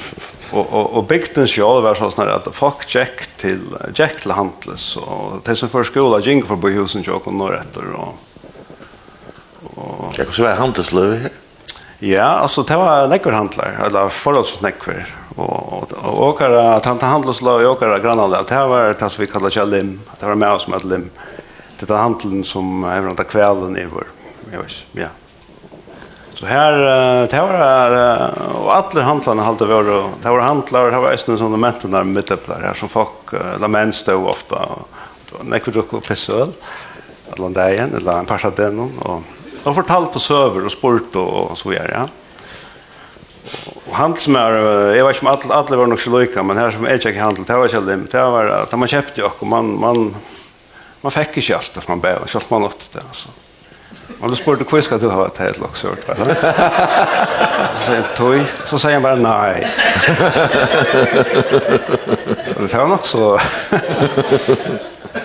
Og, 0.51 0.65
og, 0.65 0.97
og 0.99 1.07
bygden 1.11 1.47
selv 1.51 1.85
var 1.87 1.99
sånn 1.99 2.31
at 2.31 2.49
folk 2.55 2.83
gikk 2.91 3.23
til, 3.39 3.63
gikk 3.95 4.19
til 4.23 4.35
handles, 4.35 4.93
og 4.99 5.41
de 5.47 5.55
som 5.59 5.71
för 5.71 5.87
skola 5.87 6.19
gikk 6.23 6.47
for 6.49 6.59
byhusen 6.59 7.07
til 7.07 7.15
åkken 7.19 7.39
når 7.39 7.61
etter. 7.61 7.87
Og, 7.95 8.19
og... 9.77 10.19
Det 10.19 10.27
var 10.39 10.59
handelsløy 10.59 11.17
her. 11.27 11.39
Ja, 12.01 12.41
alltså 12.41 12.63
det 12.63 12.79
var 12.81 13.11
nekker 13.13 13.35
handlar, 13.37 13.77
eller 13.87 14.09
forholdsvis 14.15 14.63
nekker. 14.65 15.03
Og, 15.37 15.51
og, 15.51 15.93
og 16.01 16.23
åkere, 16.31 16.63
tante 16.83 17.07
handelslag 17.07 17.63
og 17.63 17.77
åkara 17.77 17.99
grannalde, 18.03 18.43
det 18.49 18.63
var 18.73 18.95
det 18.95 19.11
som 19.11 19.23
vi 19.23 19.29
kallar 19.31 19.53
ikke 19.53 19.69
lim, 19.71 19.93
det 20.19 20.27
var 20.27 20.39
med 20.39 20.55
oss 20.55 20.67
med 20.71 20.87
lim. 20.87 21.11
Mm 21.11 21.40
det 21.89 21.95
er 21.97 22.05
handelen 22.05 22.45
som 22.47 22.85
er 22.85 23.03
blant 23.05 23.21
av 23.23 23.29
kvelen 23.31 23.79
i 23.81 23.87
vår. 23.89 24.09
Jeg 24.51 24.63
vet, 24.63 24.79
ja. 24.99 25.11
Så 26.41 26.47
her, 26.49 26.77
det 27.29 27.41
var 27.45 27.59
her, 27.61 27.95
og 28.57 28.71
alle 28.73 29.03
handlene 29.05 29.45
halte 29.45 29.67
var, 29.69 29.91
det 30.23 30.31
var 30.33 30.47
handlar, 30.47 30.89
det 30.89 31.01
var 31.03 31.13
eisne 31.13 31.37
sånne 31.37 31.61
mentene 31.61 32.01
middeplar 32.09 32.65
her, 32.65 32.79
som 32.79 32.89
folk, 32.89 33.35
la 33.61 33.69
menn 33.69 33.93
stod 33.93 34.25
ofta, 34.31 34.63
og 35.37 35.45
nekve 35.45 35.75
drukk 35.77 35.99
og 35.99 36.07
pisse 36.07 36.39
eller 36.41 37.45
en 37.47 37.59
dagen, 37.59 37.93
eller 37.99 38.23
en 38.23 38.31
par 38.31 38.47
av 38.49 38.57
den, 38.57 38.81
og, 38.81 39.29
de 39.61 39.75
fortalt 39.77 40.09
på 40.15 40.23
søver 40.25 40.65
og 40.65 40.73
sport 40.73 41.17
og, 41.21 41.53
og 41.53 41.59
så 41.61 41.69
vidare. 41.69 41.93
ja. 41.93 42.09
Og 43.91 43.95
handel 43.99 44.23
som 44.23 44.37
er, 44.39 44.57
jeg 44.95 45.05
vet 45.05 45.17
ikke 45.17 45.27
om 45.27 45.31
alle, 45.35 45.55
alle 45.57 45.79
var 45.81 45.89
nok 45.91 46.01
så 46.01 46.13
løyka, 46.15 46.43
men 46.47 46.61
her 46.61 46.73
som 46.73 46.87
er 46.87 47.01
ikke 47.01 47.21
handel, 47.21 47.45
det 47.45 47.57
var 47.59 47.69
ikke 47.69 47.85
limt, 47.85 48.13
det 48.13 48.27
var 48.33 48.51
at 48.63 48.77
man 48.79 48.91
kjøpte 48.91 49.25
jo, 49.25 49.31
og 49.35 49.51
man, 49.51 49.73
man, 49.83 50.11
man 51.01 51.13
fick 51.13 51.37
inte 51.37 51.57
allt 51.57 51.75
det 51.75 51.89
man 51.89 52.01
bär, 52.01 52.19
så 52.27 52.41
man 52.49 52.63
åt 52.63 52.93
det 52.93 53.01
alltså. 53.09 53.29
Man 54.21 54.31
då 54.31 54.37
spurte 54.37 54.65
hur 54.77 54.83
ska 54.83 54.99
du 54.99 55.09
ha 55.09 55.27
ett 55.27 55.37
helt 55.37 55.59
lock 55.59 55.77
sort 55.77 56.09
va. 56.09 56.15
Så 57.87 58.03
tog 58.17 58.45
så 58.67 58.79
säger 58.79 58.95
han 58.95 59.03
bara 59.03 59.15
nej. 59.15 59.67
Det 62.59 62.75
var 62.75 62.89
nog 62.89 63.07
så. 63.07 63.41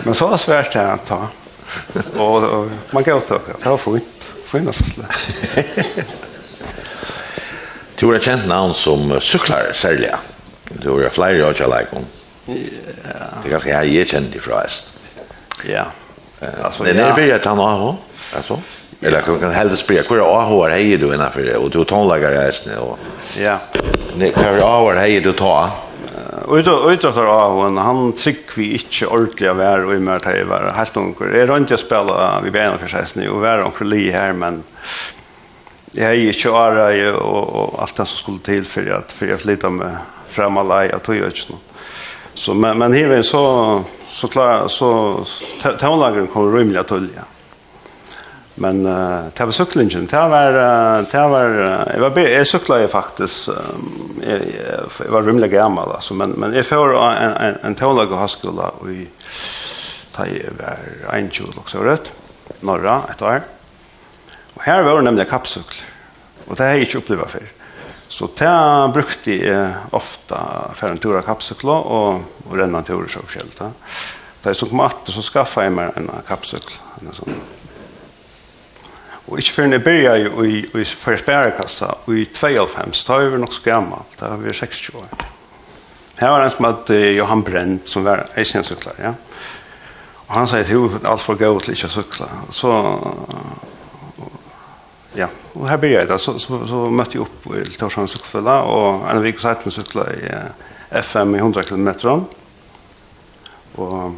Men 0.04 0.16
så 0.16 0.28
var 0.28 0.38
svärt 0.38 0.74
det 0.74 0.92
att 0.92 1.08
ta. 1.08 1.28
Och, 2.18 2.44
och 2.44 2.70
man 2.92 3.04
kan 3.04 3.22
ta. 3.22 3.34
det. 3.34 3.42
Det 3.64 3.70
var 3.70 3.78
fint. 3.78 4.06
Fint 4.46 4.68
alltså. 4.68 4.84
Du 7.96 8.06
har 8.06 8.20
känt 8.20 8.48
namn 8.48 8.74
som 8.74 9.20
cyklar 9.22 9.72
särliga. 9.74 10.20
Du 10.70 10.90
har 10.90 11.10
flera 11.10 11.38
jag 11.38 11.54
like 11.60 11.88
om. 11.92 12.06
Det 12.46 13.48
är 13.48 13.50
ganska 13.50 13.76
här 13.76 13.84
jag 13.84 14.08
känner 14.08 14.36
ifrån 14.36 14.58
häst. 14.62 14.95
Ja. 15.64 15.86
Alltså 16.64 16.84
det 16.84 16.90
är 16.90 17.20
ju 17.20 17.32
att 17.32 17.46
han 17.46 17.58
har 17.58 17.96
alltså 18.36 18.60
eller 19.02 19.22
kan 19.22 19.40
kan 19.40 19.52
helst 19.52 19.84
spela 19.84 20.04
kvar 20.04 20.20
och 20.20 20.42
har 20.42 20.70
hej 20.70 20.98
du 20.98 21.14
innan 21.14 21.32
för 21.32 21.56
och 21.56 21.70
du 21.70 21.86
tonlägger 21.86 22.32
jag 22.32 22.84
och 22.90 23.00
ja. 23.38 23.58
Nej, 24.16 24.32
kvar 24.32 24.58
har 24.58 24.96
hej 24.96 25.22
du 25.22 25.34
ta. 25.34 25.72
Och 26.46 26.64
då 26.64 26.92
ut 26.92 27.02
då 27.02 27.12
han 27.12 27.78
han 27.78 28.12
tryck 28.12 28.58
vi 28.58 28.74
inte 28.74 29.50
av 29.50 29.58
vär 29.58 29.86
och 29.86 29.94
i 29.94 30.00
mer 30.00 30.20
tajvar. 30.20 30.72
Här 30.76 30.86
står 30.86 31.02
onkel. 31.02 31.32
Det 31.32 31.42
är 31.42 31.58
inte 31.58 31.78
spela 31.78 32.42
vi 32.44 32.52
ben 32.52 32.78
för 32.78 32.88
sig 32.88 33.06
nu 33.14 33.30
och 33.30 33.44
vär 33.44 33.66
onkel 33.66 33.88
Li 33.88 34.12
här 34.12 34.34
men 34.34 34.64
Jeg 35.96 36.12
er 36.12 36.32
ikke 36.32 36.52
åra 36.52 36.90
og, 37.16 37.56
og 37.56 37.76
alt 37.82 37.98
det 37.98 38.08
som 38.08 38.18
skulle 38.18 38.40
til 38.40 38.56
till 38.56 38.66
för 38.66 38.92
att 38.92 39.12
för 39.12 39.28
jag 39.28 39.40
flyttar 39.40 39.70
med 39.70 39.98
fram 40.30 40.58
alla 40.58 40.88
tog 40.88 41.04
tror 41.04 41.16
ikke 41.16 41.46
noe. 41.50 41.60
Så 42.34 42.54
men 42.54 42.78
men 42.78 42.94
här 42.94 43.22
så 43.22 43.84
så 44.16 44.28
klar 44.32 44.68
så 44.72 44.90
tonlagren 45.80 46.28
kom 46.32 46.52
rymliga 46.56 46.84
tullja. 46.84 47.26
Men 48.56 48.86
uh, 48.86 49.28
det 49.36 49.46
var 49.46 49.52
cyklingen, 49.52 50.06
det 50.08 50.28
var 50.32 50.54
det 51.12 51.24
var 51.32 51.50
jeg, 51.60 52.00
var 52.00 52.20
jeg 52.20 52.32
jag 52.32 52.48
cyklade 52.48 52.88
faktiskt 52.88 53.50
jeg, 54.24 54.46
jeg 54.56 55.12
var 55.12 55.28
rymlig 55.28 55.52
gammal 55.52 55.98
altså, 55.98 56.16
men 56.16 56.38
men 56.40 56.56
jeg 56.56 56.66
får 56.66 56.96
en 56.96 57.34
en, 57.34 57.58
en 57.64 57.76
tonlag 57.76 58.12
och 58.12 58.18
haskola 58.20 58.70
och 58.80 58.90
i 58.90 59.08
taj 60.16 60.46
var 60.60 61.18
en 61.18 61.30
tjur 61.30 61.52
också 61.58 61.84
rätt 61.84 62.12
norra 62.60 63.02
et 63.10 63.22
år. 63.22 63.42
Og 64.56 64.64
her 64.64 64.84
var 64.84 64.98
det 64.98 65.06
nemlig 65.06 65.28
kapsykler. 65.30 65.92
og 66.48 66.58
det 66.58 66.64
har 66.64 66.72
jag 66.72 66.80
inte 66.80 66.98
upplevt 66.98 67.32
förr. 67.32 67.65
Så 68.10 68.30
det 68.38 68.54
brukte 68.94 69.34
jeg 69.34 69.74
ofte 69.98 70.40
for 70.78 70.92
en 70.92 71.02
tur 71.02 71.18
av 71.18 71.26
kapsykla 71.26 71.76
og, 71.98 72.24
og 72.46 72.58
renna 72.60 72.84
turer 72.86 73.10
så 73.12 73.24
forskjellig. 73.26 73.58
Da. 73.60 73.72
da 74.44 74.54
jeg 74.54 74.60
stod 74.62 74.72
på 74.72 74.80
matte 74.80 75.16
så 75.16 75.26
skaffet 75.26 75.68
jeg 75.68 75.76
meg 75.76 75.98
en 76.00 76.10
kapsykl. 76.28 76.80
En 77.02 77.16
sånn. 77.18 77.40
Og 79.26 79.40
ikke 79.42 79.56
før 79.56 79.72
jeg 79.74 79.84
begynte 79.84 80.44
i, 80.46 80.58
i, 80.60 80.82
i 80.82 80.86
forspærekassa 80.86 81.90
i 82.14 82.28
92, 82.30 83.06
da 83.08 83.18
var 83.18 83.32
vi 83.34 83.42
nok 83.42 83.56
skammal, 83.58 84.04
da 84.20 84.36
var 84.36 84.44
vi 84.44 84.54
60 84.54 85.00
år. 85.02 85.26
Her 86.20 86.32
var 86.32 86.46
en 86.46 86.52
som 86.54 86.68
hadde 86.70 87.00
Johan 87.18 87.42
Brent, 87.44 87.90
som 87.90 88.06
var 88.06 88.28
eisnensykler, 88.38 89.02
ja. 89.02 89.16
Og 90.26 90.34
han 90.34 90.48
sier 90.50 90.66
til 90.66 90.88
henne 90.90 91.10
alt 91.10 91.22
for 91.22 91.38
gøy 91.38 91.58
til 91.62 91.76
ikke 91.76 91.90
å 91.90 91.96
sykle. 91.98 92.30
Så 92.56 92.72
Ja, 95.16 95.30
og 95.56 95.68
her 95.70 95.80
blir 95.80 95.96
jeg 95.96 96.10
da. 96.10 96.18
Så, 96.20 96.36
så, 96.42 96.60
så 96.68 96.86
møtte 96.92 97.18
jeg 97.18 97.26
opp 97.26 97.48
i 97.56 97.64
Torshavn 97.80 98.10
Sukfella, 98.12 98.60
og 98.68 99.06
en 99.12 99.24
vik 99.24 99.40
og 99.40 99.46
seiten 99.46 99.74
sykla 99.74 100.08
i 100.12 100.34
FM 101.02 101.38
i 101.38 101.42
100 101.44 101.64
km. 101.70 101.90
Og, 103.76 104.18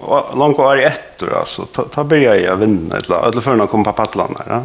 og 0.00 0.36
langt 0.40 0.60
år 0.60 0.82
etter, 0.84 1.32
altså, 1.40 1.66
ta, 1.72 1.86
ta 1.92 2.04
blir 2.08 2.26
jeg 2.26 2.50
å 2.52 2.58
vinne, 2.60 3.00
eller, 3.00 3.30
eller 3.30 3.44
før 3.44 3.58
han 3.60 3.72
kom 3.72 3.86
på 3.86 3.96
Patland 3.96 4.40
her. 4.42 4.54
Ja. 4.58 4.62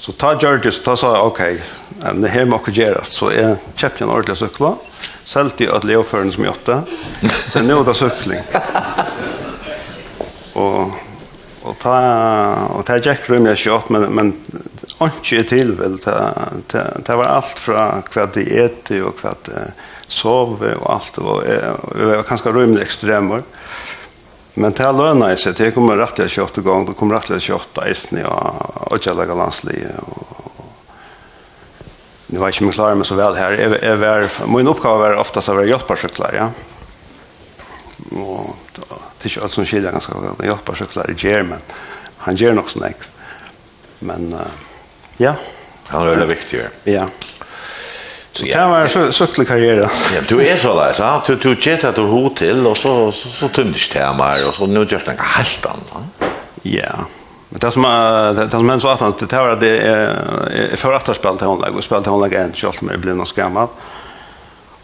Så 0.00 0.14
ta 0.16 0.32
Gjørtis, 0.40 0.80
ta 0.80 0.94
sa 0.96 1.12
jeg, 1.12 1.28
ok, 1.28 1.40
men 2.00 2.22
det 2.24 2.32
her 2.32 2.46
må 2.48 2.56
ikke 2.62 2.72
gjøre, 2.72 3.02
så 3.04 3.28
jeg 3.34 3.58
kjøpte 3.76 4.06
en 4.06 4.12
ordentlig 4.14 4.38
sykla, 4.40 4.70
selv 5.28 5.60
i 5.60 5.66
Leo 5.68 5.80
leoførene 5.90 6.32
som 6.32 6.46
jeg 6.46 6.54
åtte, 6.54 6.78
så 7.52 7.60
nå 7.62 7.76
er 7.82 7.90
det 7.90 7.96
sykling. 7.98 8.44
Og 10.60 10.96
och 11.62 11.78
ta 11.78 12.54
och 12.54 12.86
ta 12.86 12.96
Jack 12.96 13.30
Room 13.30 13.44
där 13.44 13.56
shot 13.56 13.88
men 13.88 14.02
men 14.02 14.34
inte 14.98 15.36
är 15.36 15.42
till 15.42 15.72
väl 15.72 15.98
ta 15.98 16.34
ta 17.04 17.16
var 17.16 17.24
allt 17.24 17.58
från 17.58 18.02
kvad 18.02 18.28
det 18.34 18.64
äter 18.64 19.02
och 19.02 19.14
vad 19.22 19.50
sov 20.06 20.74
och 20.80 20.92
allt 20.92 21.18
och 21.18 21.42
var 22.06 22.28
ganska 22.28 22.50
rymd 22.50 22.78
extremer. 22.78 23.42
Men 24.54 24.72
det 24.72 24.92
lönar 24.92 25.36
sig. 25.36 25.52
Det 25.52 25.70
kommer 25.70 25.96
rättliga 25.96 26.28
28 26.28 26.60
gånger. 26.60 26.88
Det 26.88 26.94
kommer 26.94 27.14
rättliga 27.14 27.40
28 27.40 27.90
isni 27.90 28.24
och 28.24 28.92
och 28.92 29.06
jag 29.06 29.16
landslige 29.34 29.88
och 30.06 30.40
Nu 32.26 32.38
var 32.38 32.46
jag 32.46 32.62
inte 32.62 32.72
klar 32.72 32.94
med 32.94 33.06
så 33.06 33.14
väl 33.14 33.34
här. 33.34 33.52
Jag, 33.52 33.82
jag 33.82 33.96
var, 33.96 34.28
min 34.56 34.68
uppgave 34.68 34.98
var 34.98 35.14
oftast 35.14 35.48
att 35.48 35.54
vara 35.54 35.66
hjälparcyklar, 35.66 36.34
ja. 36.34 36.50
Och 38.20 38.56
det 39.22 39.26
är 39.26 39.30
inte 39.30 39.42
allt 39.44 39.52
som 39.52 39.66
skiljer 39.66 39.92
ganska 39.92 40.12
väl. 40.14 40.32
Jag 40.42 40.50
hoppar 40.50 40.74
så 40.74 40.84
klart 40.84 41.08
i 41.08 41.28
ger, 41.28 41.42
men 41.42 41.58
han 42.16 42.36
ger 42.36 42.52
nog 42.52 42.70
sån 42.70 42.84
äkt. 42.84 43.10
Men 43.98 44.32
uh, 44.32 44.40
ja. 45.16 45.34
Han 45.86 46.02
är 46.02 46.06
väldigt 46.06 46.38
viktig. 46.38 46.60
Ja. 46.84 47.06
Så 48.32 48.44
det 48.44 48.50
kan 48.50 48.70
vara 48.70 48.88
så 48.88 49.12
sucklig 49.12 49.48
karriär. 49.48 49.90
Ja, 50.14 50.20
du 50.28 50.46
är 50.46 50.56
så 50.56 50.80
där 50.80 50.92
så 50.92 51.22
du 51.26 51.36
du 51.36 51.56
jet 51.60 51.84
att 51.84 51.94
du 51.94 52.02
hot 52.02 52.36
till 52.36 52.66
och 52.66 52.76
så 52.76 53.12
så, 53.12 53.28
så 53.28 53.48
tömdes 53.48 53.88
termar 53.88 54.48
och 54.48 54.54
så 54.54 54.66
nu 54.66 54.86
just 54.90 55.08
en 55.08 55.18
helt 55.18 55.66
annan. 55.66 56.10
Ja. 56.62 57.06
Men 57.48 57.58
det 57.60 57.70
som 57.70 57.82
det 58.36 58.50
som 58.50 58.66
men 58.66 58.80
så 58.80 58.88
att 58.88 59.18
det 59.18 59.36
var 59.36 59.56
det 59.56 59.78
är 59.78 60.76
för 60.76 60.92
att 60.92 61.16
spela 61.16 61.36
till 61.36 61.46
håndlag 61.46 61.76
och 61.76 61.84
spela 61.84 62.00
till 62.00 62.10
håndlag 62.10 62.32
en 62.32 62.52
shot 62.52 62.80
med 62.80 63.00
blir 63.00 63.14
någon 63.14 63.26
skammad. 63.26 63.68
Mm 63.68 63.89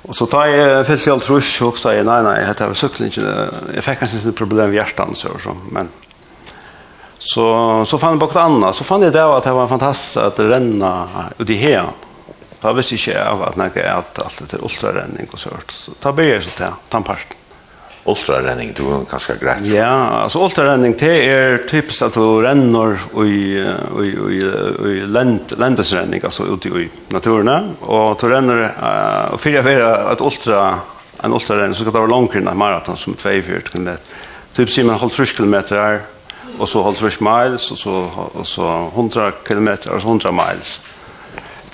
Og 0.07 0.15
så 0.15 0.27
tar 0.31 0.47
jeg 0.47 0.87
fyllt 0.87 1.07
i 1.07 1.13
alt 1.13 1.29
rusk, 1.31 1.63
og 1.67 1.79
så 1.81 1.95
jeg, 1.97 2.07
nei, 2.07 2.21
nei, 2.23 2.37
jeg 2.39 2.51
heter 2.53 2.75
syklingen, 2.79 3.31
jeg 3.75 3.83
fikk 3.83 4.03
kanskje 4.03 4.21
litt 4.29 4.39
problem 4.39 4.71
med 4.71 4.79
hjertan, 4.79 5.17
så, 5.19 5.33
så, 5.43 5.55
men 5.75 5.91
så, 7.19 7.47
så 7.89 7.99
fann 7.99 8.15
jeg 8.15 8.23
bort 8.23 8.39
annet, 8.39 8.77
så 8.79 8.87
fann 8.87 9.03
jeg 9.03 9.17
det 9.17 9.25
at 9.25 9.49
det 9.49 9.55
var 9.57 9.71
fantastisk 9.71 10.21
at 10.23 10.39
det 10.39 10.47
renna 10.53 10.93
ut 11.41 11.51
i 11.51 11.59
heen. 11.59 11.91
Da 12.63 12.73
visste 12.75 12.95
jeg 12.97 13.17
ikke 13.17 13.25
av 13.25 13.43
at 13.49 13.59
jeg 13.59 13.83
er 13.83 13.97
alt 13.97 14.23
etter 14.47 14.63
ultrarenning 14.65 15.27
og 15.31 15.43
så 15.43 15.51
hørt. 15.53 15.75
Så 15.75 15.97
da 16.03 16.15
blir 16.15 16.37
jeg 16.37 16.47
så 16.47 16.55
til, 16.55 16.79
den 16.95 17.37
ultrarenning, 18.11 18.73
du 18.77 18.85
er 18.91 19.05
ganske 19.11 19.37
greit. 19.41 19.65
Ja, 19.71 20.23
altså 20.23 20.43
ultrarenning, 20.45 20.97
det 20.99 21.13
er 21.27 21.63
typisk 21.69 22.05
at 22.07 22.17
du 22.17 22.41
renner 22.45 22.97
i, 23.23 23.39
i, 23.59 24.11
i, 24.37 24.41
i 24.93 25.07
lend, 25.11 25.55
lendesrenning, 25.59 26.25
altså 26.25 26.47
ute 26.49 26.71
i 26.83 26.89
naturen, 27.15 27.51
og 27.83 28.19
du 28.21 28.29
renner, 28.31 28.67
uh, 28.77 29.35
og 29.35 29.43
fyrir 29.43 29.67
fyrir 29.67 29.87
at 29.87 30.23
ultra, 30.25 30.67
en 31.25 31.37
ultrarenning, 31.37 31.75
så 31.77 31.85
kan 31.87 31.95
det 31.95 32.01
være 32.01 32.13
langere 32.13 32.43
enn 32.43 32.53
en 32.53 32.61
maraton 32.61 33.01
som 33.01 33.17
2-4 33.19 33.65
km. 33.71 33.95
Typ 34.57 34.73
sier 34.73 34.87
man 34.89 35.01
holdt 35.01 35.19
3 35.19 35.33
km, 35.37 35.57
og 36.57 36.69
så 36.71 36.85
holdt 36.87 37.03
3 37.03 37.17
miles, 37.27 37.71
og 37.75 37.81
så, 37.81 37.97
og 38.33 38.47
så 38.47 38.71
100 38.95 39.43
km, 39.49 39.73
og 39.91 39.99
så 40.01 40.07
100 40.07 40.37
miles. 40.37 40.79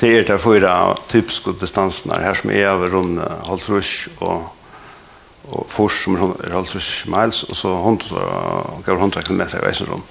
Det 0.03 0.17
er 0.19 0.25
de 0.27 0.39
fyra 0.43 0.97
typiske 1.13 1.53
distansene 1.61 2.17
her 2.19 2.35
som 2.35 2.51
er 2.51 2.73
over 2.73 2.91
rundt 2.91 3.23
holdt 3.47 3.69
3 3.69 3.83
og 4.27 4.62
og 5.53 5.69
fors 5.71 6.03
som 6.05 6.17
er 6.17 6.55
halvtrus 6.55 6.91
miles, 7.13 7.45
og 7.49 7.57
så 7.59 7.77
hundra, 7.85 8.27
gav 8.87 9.01
hundra 9.01 9.23
kilometer 9.23 9.61
i 9.61 9.67
veisen 9.67 9.87
Eisenrom. 9.87 10.05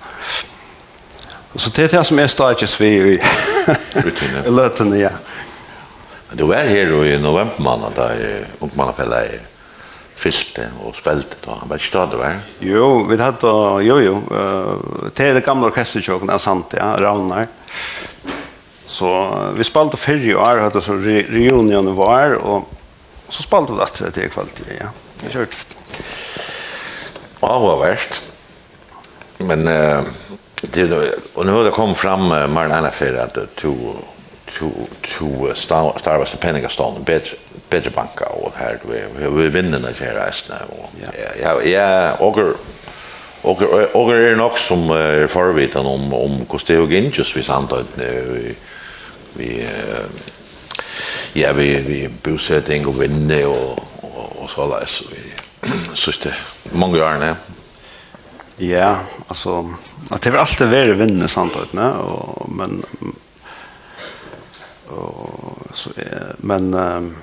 Så 1.58 1.70
det 1.76 1.90
er 1.90 1.98
det 1.98 2.06
som 2.08 2.20
er 2.22 2.30
stadig 2.32 2.70
vi 2.80 2.92
i 3.12 3.18
løtene, 4.48 5.02
ja. 5.02 5.12
Men 6.30 6.40
du 6.40 6.46
var 6.48 6.70
her 6.70 6.94
i 7.04 7.18
novembermannen, 7.20 7.92
da 7.98 8.06
ungmannafella 8.64 9.26
er 9.28 9.42
fyllte 10.22 10.70
og 10.86 10.96
spelte 10.96 11.40
da. 11.44 11.58
Han 11.60 11.70
var 11.70 11.82
ikke 11.82 11.90
stadig 11.90 12.20
var? 12.22 12.38
Jo, 12.64 12.88
vi 13.10 13.18
hadde, 13.20 13.52
jo 13.88 13.98
jo, 14.00 14.14
det 15.10 15.26
er 15.26 15.40
det 15.40 15.46
gamle 15.48 15.72
orkestertjåken, 15.72 16.30
det 16.30 16.38
er 16.38 16.44
sant, 16.46 16.78
ja, 16.78 16.94
Ravnar. 17.02 17.50
Så 18.92 19.10
vi 19.58 19.66
spalte 19.68 20.00
fyrre 20.00 20.38
år, 20.38 20.66
hadde 20.68 20.84
så 20.84 20.96
reunionen 21.00 21.96
var, 21.98 22.38
og 22.40 22.70
så 23.32 23.45
spalte 23.45 23.78
det 23.78 23.88
etter 23.88 24.12
det 24.18 24.32
kvalitet, 24.34 24.74
ja. 24.80 24.91
Jeg 25.24 25.36
kjørte. 25.36 25.58
vi. 25.58 26.02
Ja, 27.41 27.48
det 27.48 27.62
var 27.66 27.80
verst. 27.82 28.24
Men 29.40 29.68
uh, 29.68 30.06
det, 30.62 30.88
og 31.36 31.45
nå 31.45 31.56
har 31.56 31.64
det 31.66 31.74
kommet 31.74 31.98
fram 31.98 32.28
uh, 32.30 32.45
mer 32.52 32.70
enn 32.70 32.90
for 32.94 33.18
at 33.24 33.40
to, 33.58 33.74
to, 34.53 34.70
to 35.08 35.30
starveste 35.58 36.36
til 36.36 36.44
penningastånd, 36.44 37.02
bedre, 37.08 37.40
bedre 37.72 37.94
banka 37.95 38.30
og 38.38 38.53
her 38.60 38.78
vi, 38.86 39.02
vi 39.26 39.48
vinner 39.53 39.82
det 39.82 39.95
her 39.98 40.14
reisene. 40.20 40.62
Og, 40.76 40.91
ja, 41.02 41.16
ja, 41.40 41.56
ja, 41.66 41.90
og 42.20 42.44
Og 43.41 43.58
og 43.98 44.12
er 44.14 44.36
nok 44.38 44.58
som 44.62 44.84
er 44.94 45.28
forvitan 45.28 45.86
om 45.86 46.14
om 46.14 46.32
hvordan 46.45 46.68
det 46.68 46.78
går 46.78 47.18
just 47.18 47.36
vi 47.36 47.41
samtidig 47.41 47.88
vi 47.98 48.56
vi 49.34 49.68
ja, 51.34 51.53
vi, 51.53 51.82
vi 51.82 52.10
bosättning 52.24 52.88
och 52.88 53.02
vinner 53.02 53.48
och, 53.48 53.80
och, 54.02 54.44
och 54.44 54.49
så 54.49 54.70
där. 54.70 54.86
Så 54.86 55.03
vi 55.12 55.18
synes 55.95 56.20
det 56.20 56.34
många 56.72 56.98
år 56.98 57.20
nu. 57.20 57.36
Ja, 58.58 58.99
alltså 59.28 59.74
att 60.10 60.22
det 60.22 60.30
är 60.30 60.38
alltid 60.38 60.68
värre 60.68 60.94
vinner 60.94 61.28
sant 61.28 61.53
ut, 61.64 61.74
ne? 61.74 61.90
Och 61.91 62.49
men 62.49 62.84
och 64.91 65.68
så 65.74 65.90
är 65.95 66.36
men 66.38 66.74
um, 66.74 67.16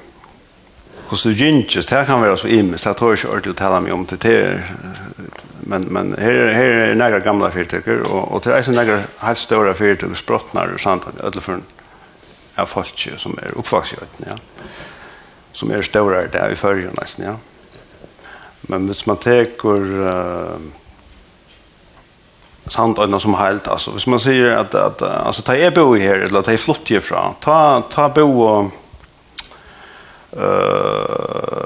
hur 1.11 1.17
så 1.17 1.31
gynns 1.31 1.87
det 1.87 2.05
kan 2.07 2.23
være 2.23 2.37
så 2.37 2.49
immens 2.49 2.83
det 2.83 2.95
tror 2.95 3.17
jag 3.17 3.31
ordentlig 3.31 3.55
å 3.55 3.59
tale 3.59 3.81
mig 3.81 3.93
om 3.93 4.07
det 4.07 4.63
men 5.61 5.83
men 5.83 6.15
här 6.19 6.53
her 6.55 6.95
här 6.95 7.13
är 7.13 7.21
gamle 7.21 7.51
gamla 7.51 8.03
og, 8.05 8.13
och 8.13 8.33
och 8.33 8.41
det 8.45 8.55
är 8.55 8.63
så 8.63 8.73
några 8.73 9.03
helt 9.19 9.39
stora 9.39 9.75
fyrtycker 9.75 10.15
sprottnar 10.15 10.75
och 10.75 10.81
sånt 10.81 11.03
att 11.07 11.21
alla 11.25 11.41
för 11.41 11.59
av 12.59 12.71
folk 12.71 13.07
som 13.19 13.37
er 13.43 13.57
oppvakset, 13.59 14.21
ja. 14.27 14.37
Som 15.57 15.73
er 15.75 15.87
større 15.87 16.27
der 16.33 16.53
i 16.55 16.59
førre, 16.59 16.91
nesten, 16.99 17.25
ja. 17.25 17.37
Men 18.69 18.87
hvis 18.91 19.07
man 19.09 19.21
teker 19.23 19.85
uh, 20.03 20.59
sandøyna 22.69 23.21
som 23.23 23.37
helt, 23.39 23.69
altså, 23.71 23.95
hvis 23.97 24.07
man 24.11 24.21
sier 24.23 24.59
at, 24.59 24.75
at 24.75 25.03
altså, 25.03 25.43
ta 25.47 25.57
jeg 25.57 25.75
bo 25.77 25.95
her, 25.95 26.27
eller 26.27 26.45
ta 26.45 26.53
jeg 26.55 26.63
flott 26.63 26.91
herfra, 26.93 27.31
ta, 27.45 27.59
ta 27.91 28.09
bo 28.13 28.27
og 28.45 28.73
uh, 30.37 31.59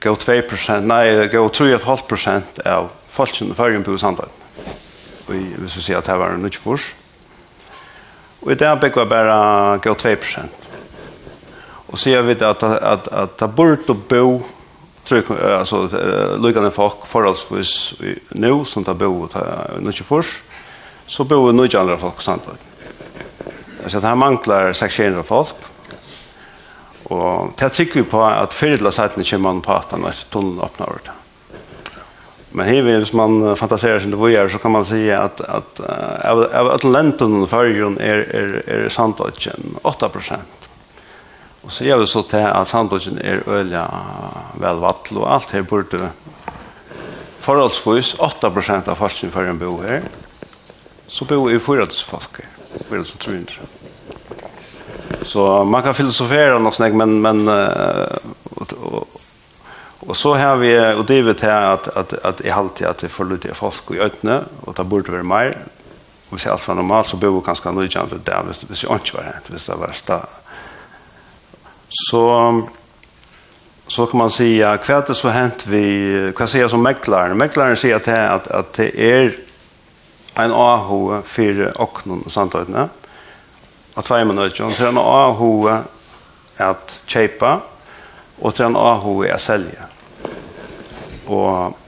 gå 0.00 0.14
2%, 0.22 0.86
nei, 0.86 1.04
gå 1.32 1.48
3,5% 1.60 2.62
av 2.70 2.90
folkene 3.12 3.56
førre 3.56 3.82
på 3.84 3.98
sandøyna. 4.00 4.44
Og 5.26 5.34
hvis 5.34 5.76
vi 5.80 5.82
sier 5.88 5.98
at 5.98 6.06
det 6.06 6.14
var 6.20 6.36
en 6.36 6.40
nødvendig 6.44 6.94
Og 8.42 8.52
i 8.52 8.54
det 8.54 8.66
er 8.66 8.90
jag 8.96 9.08
bare 9.08 9.78
gå 9.78 9.94
2 9.94 10.14
procent. 10.16 10.52
Og 11.88 11.98
så 11.98 12.10
gjør 12.10 12.22
vi 12.22 12.34
det 12.34 12.46
at 12.46 12.62
att, 12.62 12.82
att, 12.82 13.08
att 13.08 13.36
ta 13.36 13.46
bort 13.46 13.90
och 13.90 13.96
bo 13.96 14.42
tryck 15.04 15.30
alltså 15.30 15.88
lukande 16.38 16.70
folk 16.70 17.06
förhållsvis 17.06 17.94
nu 18.28 18.64
som 18.64 18.84
tar 18.84 18.94
bo 18.94 19.28
nu 19.80 19.86
inte 19.86 20.04
först 20.04 20.42
så 21.06 21.24
bor 21.24 21.52
nu 21.52 21.64
inte 21.64 21.80
andra 21.80 21.96
folk 21.96 22.20
samtidigt. 22.20 22.60
Alltså 23.82 24.00
det 24.00 24.06
här 24.06 24.14
manglar 24.14 24.72
600 24.72 25.22
folk 25.22 25.54
og 27.04 27.52
det 27.58 27.68
tykker 27.72 27.94
vi 27.94 28.02
på 28.10 28.24
at 28.26 28.54
fyrre 28.54 28.76
til 28.76 28.92
sættene 28.92 29.24
kommer 29.24 29.52
man 29.52 29.62
på 29.62 29.72
at 29.72 29.92
han 29.94 30.04
er 30.04 30.24
tunnelen 30.30 30.64
åpner 30.64 30.86
over 30.86 30.98
det. 31.04 31.25
Men 32.50 32.66
här 32.66 32.82
vill 32.82 33.06
man 33.12 33.56
fantiserar 33.56 33.98
sig 33.98 34.10
det 34.10 34.16
var 34.16 34.28
så 34.48 34.58
kan 34.58 34.70
man 34.70 34.84
säga 34.84 35.22
att 35.22 35.40
att 35.40 35.80
av 36.24 36.42
av 36.42 36.66
Atlanten 36.70 37.42
och 37.42 37.48
är 38.00 38.16
är 38.16 38.62
är 38.66 38.88
Sandwichen 38.88 39.76
8 39.82 40.10
Och 41.62 41.72
så 41.72 41.84
gör 41.84 41.98
det 41.98 42.06
så 42.06 42.22
till 42.22 42.38
att 42.38 42.68
Sandwichen 42.68 43.18
är 43.18 43.48
öliga 43.48 43.90
väl 44.60 44.76
vattl 44.76 45.18
och 45.18 45.32
allt 45.32 45.50
här 45.50 45.62
borde 45.62 46.08
förhållsvis 47.38 48.14
8 48.14 48.46
av 48.86 48.94
fastighet 48.94 49.34
för 49.34 49.44
en 49.44 49.58
bo 49.58 49.82
här. 49.82 50.02
Så 51.06 51.24
bor 51.24 51.52
i 51.52 51.58
förhållsvis 51.58 52.02
folk. 52.02 52.40
Vill 52.90 53.04
så 53.04 53.18
tror 53.18 53.36
inte. 53.36 53.52
Så 55.22 55.64
man 55.64 55.82
kan 55.82 55.94
filosofera 55.94 56.58
något 56.58 56.74
snägg 56.74 56.94
men 56.94 57.20
men 57.20 57.48
och, 57.48 58.72
och, 58.82 59.08
Och 60.06 60.16
så 60.16 60.34
har 60.34 60.56
vi 60.56 60.94
och 60.94 61.04
det 61.04 61.22
vet 61.22 61.40
här 61.40 61.62
att 61.62 61.96
att 61.96 62.12
att 62.12 62.40
i 62.40 62.50
alltid 62.50 62.86
att 62.86 62.98
det 62.98 63.08
får 63.08 63.24
lite 63.24 63.54
folk 63.54 63.90
i 63.90 63.98
ödne 63.98 64.44
och 64.60 64.76
ta 64.76 64.84
bort 64.84 65.08
över 65.08 65.22
mer. 65.22 65.58
Och 66.30 66.40
så 66.40 66.50
alltså 66.50 66.74
normalt 66.74 67.06
så 67.06 67.16
behöver 67.16 67.40
kanske 67.40 67.70
någon 67.70 67.88
chans 67.88 68.12
att 68.12 68.24
där 68.24 68.42
visst 68.48 68.68
det 68.68 68.92
inte 68.92 69.16
var 69.16 69.22
det 69.22 69.54
visst 69.54 69.66
det 69.66 69.74
var 69.74 69.92
sta. 69.92 70.26
Så 71.88 72.62
så 73.88 74.06
kan 74.06 74.18
man 74.18 74.30
säga 74.30 74.76
kvärt 74.76 75.06
det 75.06 75.14
så 75.14 75.28
hänt 75.28 75.66
vi 75.66 76.32
kan 76.36 76.48
säga 76.48 76.68
som 76.68 76.82
mäklaren. 76.82 77.38
Mäklaren 77.38 77.76
säger 77.76 77.96
att 77.96 78.08
att 78.08 78.48
att 78.48 78.72
det 78.72 79.00
är 79.00 79.36
en 80.34 80.52
AH 80.54 81.20
för 81.24 81.72
öknen 81.82 82.22
och 82.26 82.32
sånt 82.32 82.52
där. 82.52 82.88
Att 83.94 84.04
två 84.04 84.24
minuter 84.24 84.64
och 84.64 84.72
sen 84.72 84.98
AH 84.98 85.42
att 86.56 87.00
köpa 87.06 87.60
och 88.38 88.56
sen 88.56 88.76
AH 88.76 89.32
att 89.34 89.40
sälja 89.40 89.82
og 91.26 91.82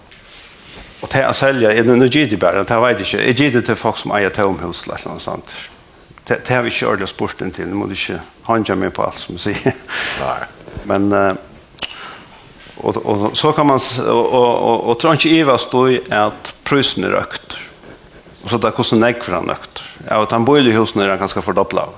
og 0.99 1.11
til 1.13 1.23
å 1.29 1.35
selge, 1.37 1.71
er 1.71 1.87
det 1.87 1.95
noe 1.95 2.11
gitt 2.11 2.35
bare, 2.43 2.65
det 2.67 2.79
vet 2.83 3.03
jeg 3.03 3.07
ikke, 3.07 3.27
jeg 3.29 3.37
gitt 3.39 3.59
det 3.59 3.65
til 3.69 3.77
folk 3.79 4.01
som 4.01 4.15
eier 4.17 4.33
tomhus 4.35 4.81
eller 4.87 5.05
noe 5.07 5.23
sånt. 5.23 5.53
Det 6.29 6.51
har 6.51 6.65
vi 6.67 6.73
ikke 6.73 6.89
ordentlig 6.91 7.11
spurt 7.13 7.45
inn 7.45 7.53
til, 7.55 7.69
nå 7.71 7.79
må 7.79 7.87
du 7.89 7.95
ikke 7.95 8.19
handle 8.49 8.77
meg 8.83 8.91
på 8.97 9.05
alt 9.07 9.21
som 9.21 9.39
jeg 9.39 9.55
sier. 9.61 9.79
Nei. 10.25 10.41
Men, 10.91 11.07
og, 12.83 12.99
og, 12.99 13.25
så 13.39 13.55
kan 13.57 13.71
man, 13.71 13.81
og, 14.03 14.11
og, 14.27 14.51
og, 14.51 14.85
og 14.91 15.01
tror 15.01 15.17
ikke 15.17 15.33
Iva 15.39 15.57
stod 15.63 16.13
at 16.15 16.53
prusen 16.69 17.07
er 17.07 17.17
økt. 17.23 17.57
Og 18.43 18.51
så 18.51 18.59
det 18.61 18.71
er 18.71 18.77
hvordan 18.77 19.07
jeg 19.07 19.23
for 19.23 19.39
han 19.39 19.55
økt. 19.55 19.83
Ja, 20.05 20.21
og 20.21 20.29
den 20.35 20.47
bøyde 20.49 20.77
husen 20.77 21.03
er 21.03 21.15
han 21.15 21.23
ganske 21.23 21.43
fordoblet 21.47 21.87
av. 21.87 21.97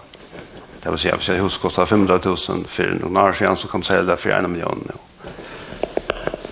Det 0.81 0.93
vil 0.93 1.01
si, 1.01 1.11
hvis 1.13 1.33
jeg 1.33 1.43
husker 1.43 1.69
kostet 1.69 1.91
500 1.91 2.23
000 2.25 2.69
for 2.71 3.01
noen 3.01 3.19
år 3.21 3.37
siden, 3.37 3.59
så 3.61 3.69
kan 3.69 3.83
du 3.83 3.89
selge 3.89 4.13
det 4.13 4.21
for 4.21 4.33
1 4.37 4.49
million 4.53 4.85
nå. 4.87 5.05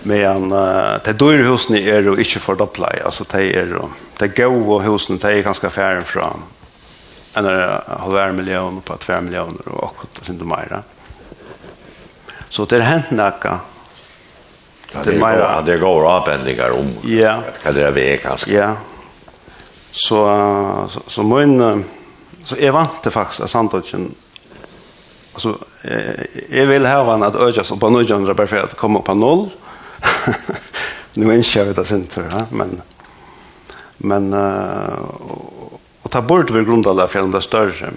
Men 0.03 0.51
uh, 0.53 0.99
det 1.03 1.17
dyre 1.19 1.47
husene 1.47 1.81
er 1.81 2.07
jo 2.07 2.15
ikke 2.19 2.41
fordoblet. 2.43 3.01
Altså, 3.05 3.25
det 3.31 3.49
er 3.57 3.73
jo, 3.75 3.89
det 4.19 4.31
gode 4.37 4.83
husene, 4.85 5.19
det 5.19 5.33
er 5.33 5.47
ganske 5.47 5.71
færre 5.73 6.05
fra 6.07 6.31
en 7.37 7.45
halvær 7.45 8.31
million 8.33 8.79
på 8.81 8.95
tvær 9.03 9.21
millioner 9.21 9.67
og 9.69 9.91
akkurat 9.91 10.23
sin 10.25 10.39
det 10.39 10.47
mer. 10.49 10.79
Så 12.49 12.65
det 12.65 12.79
er 12.79 12.87
hent 12.87 13.11
noe. 13.13 13.57
Det 14.89 15.13
er 15.13 15.19
mer. 15.21 15.43
Det 15.65 15.77
går 15.81 16.07
avbendinger 16.09 16.73
om. 16.73 16.95
Ja. 17.05 17.35
Hva 17.61 17.73
det 17.75 17.85
er 17.85 17.93
vei 17.93 18.15
ganske. 18.23 18.49
Ja. 18.49 18.71
Så, 19.91 20.23
så, 20.89 21.03
så 21.07 21.25
min, 21.25 21.83
så 22.45 22.57
jeg 22.57 22.73
vant 22.73 23.03
det 23.03 23.13
faktisk 23.13 23.45
av 23.45 23.53
Sandodgen 23.53 24.09
Alltså, 25.33 25.57
jag 26.49 26.65
vill 26.65 26.85
ha 26.85 27.13
en 27.13 27.23
att 27.23 27.35
öka 27.35 27.63
så 27.63 27.77
på 27.77 27.89
900 27.89 28.33
bara 28.33 28.47
för 28.47 28.57
att 28.57 28.77
komma 28.77 29.01
på 29.01 29.13
noll. 29.13 29.49
nu 31.13 31.31
är 31.31 31.37
inte 31.37 31.59
jag 31.59 31.75
det 31.75 31.85
sin 31.85 32.07
ja? 32.15 32.45
men, 32.51 32.81
men 33.97 34.33
uh, 34.33 34.99
och, 36.01 36.11
ta 36.11 36.21
bort 36.21 36.49
vår 36.49 36.61
grundala 36.61 37.07
för 37.07 37.23
det 37.23 37.41
större. 37.41 37.91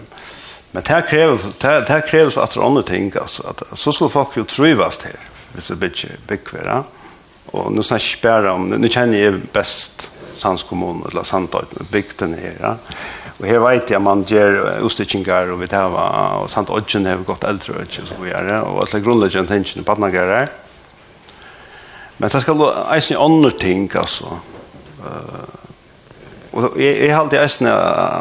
Men 0.71 0.83
det 0.83 0.89
här 0.89 1.09
kräver, 1.09 1.39
det 1.61 1.67
här, 1.67 1.87
här 1.89 2.09
krävs 2.09 2.37
att 2.37 2.51
det 2.51 2.63
andra 2.63 2.83
ting, 2.83 3.13
alltså, 3.21 3.43
att, 3.47 3.79
så 3.79 3.93
skulle 3.93 4.11
folk 4.11 4.37
ju 4.37 4.45
trivas 4.45 4.97
till, 4.97 5.17
hvis 5.53 5.69
det 5.69 5.75
blir 5.75 6.17
byggver, 6.27 6.63
ja? 6.65 6.85
Och 7.47 7.73
nu 7.73 7.83
snackar 7.83 8.43
jag 8.43 8.55
om, 8.55 8.69
nu 8.69 8.89
känner 8.89 9.19
jag 9.19 9.41
bäst 9.53 10.11
Sands 10.37 10.63
kommun, 10.63 11.05
eller 11.11 11.23
Sandöjten, 11.23 11.87
bygden 11.91 12.35
här, 12.35 12.57
ja? 12.61 12.77
Og 13.43 13.49
her 13.51 13.59
vet 13.59 13.91
jeg 13.91 13.99
man 14.03 14.23
gjør 14.29 14.85
ustikingar 14.87 15.51
og 15.51 15.59
vi 15.63 15.67
tar 15.71 15.91
og 15.91 16.51
sant 16.53 16.71
odgen 16.71 17.09
har 17.11 17.25
gått 17.27 17.43
eldre 17.49 17.81
og 17.83 17.91
så 17.91 18.19
vidare 18.21 18.61
Og 18.63 18.85
alle 18.85 19.01
grunnleggende 19.03 19.51
tingene 19.51 19.87
på 19.87 19.97
andre 19.97 20.45
Men 22.19 22.31
det 22.31 22.43
skal 22.43 22.63
eisen 22.95 23.17
i 23.17 23.23
andre 23.23 23.51
ting, 23.59 23.89
altså. 23.97 24.39
Uh, 25.03 25.63
og 26.53 26.77
jeg, 26.77 26.99
jeg 27.07 27.17
halte 27.17 27.41
eisen 27.41 27.67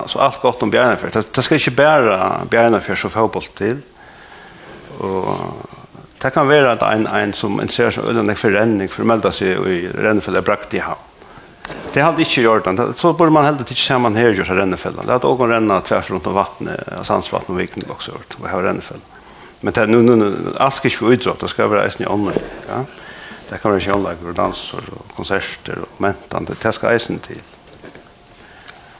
så 0.07 0.21
alt 0.23 0.39
godt 0.41 0.63
om 0.63 0.71
Bjarnafjør. 0.71 1.11
Det, 1.17 1.25
det 1.35 1.43
skal 1.43 1.59
ikke 1.59 1.77
bare 1.81 2.45
Bjarnafjør 2.49 3.01
som 3.01 3.11
fotboll 3.11 3.49
til. 3.57 3.81
Og 5.03 5.33
det 6.21 6.31
kan 6.33 6.47
være 6.47 6.75
at 6.75 6.83
en, 6.85 7.07
en 7.07 7.33
som 7.33 7.59
interesserer 7.59 7.95
seg 7.95 8.07
øyne 8.07 8.35
for 8.37 8.53
renning, 8.53 8.89
for 8.91 9.03
å 9.03 9.09
melde 9.09 9.31
seg 9.35 9.57
i 9.67 9.79
rennefjellet 9.89 10.45
brakt 10.45 10.75
i 10.77 10.83
havn. 10.83 11.07
Det 11.91 12.03
hadde 12.03 12.23
ikke 12.23 12.43
gjort 12.45 12.67
det. 12.67 12.85
Så 12.99 13.11
borde 13.17 13.33
man 13.35 13.45
heller 13.47 13.65
ikke 13.65 13.79
sammen 13.79 14.15
her 14.15 14.31
gjøre 14.35 14.55
rennefjellet. 14.59 15.05
Det 15.07 15.15
hadde 15.15 15.27
også 15.27 15.47
rennet 15.49 15.87
tvers 15.87 16.11
rundt 16.11 16.29
om 16.29 16.37
vattnet, 16.37 16.91
sandsvattnet 17.07 17.55
og 17.55 17.59
vikene 17.59 17.89
også 17.91 18.15
gjort, 18.15 18.37
og 18.39 18.47
her 18.51 18.67
rennefjellet. 18.69 19.17
Men 19.61 19.75
det 19.75 19.83
er 19.83 19.91
nu, 19.91 19.99
nu, 20.01 20.15
nu, 20.17 20.27
asker 20.63 20.89
ikke 20.89 21.03
for 21.03 21.15
utdrag, 21.15 21.39
det 21.41 21.49
skal 21.51 21.69
være 21.71 21.85
eisen 21.85 22.05
i 22.05 22.09
ånden. 22.09 22.47
Ja. 22.69 22.79
Det 23.51 23.59
kan 23.59 23.73
være 23.73 23.83
kjølleger 23.83 24.29
og 24.31 24.35
danser 24.37 24.85
og 24.95 25.15
konserter 25.15 25.81
og 25.83 25.97
mentande. 25.99 26.55
Det 26.55 26.71
skal 26.73 26.95
eisen 26.95 27.19
til. 27.19 27.41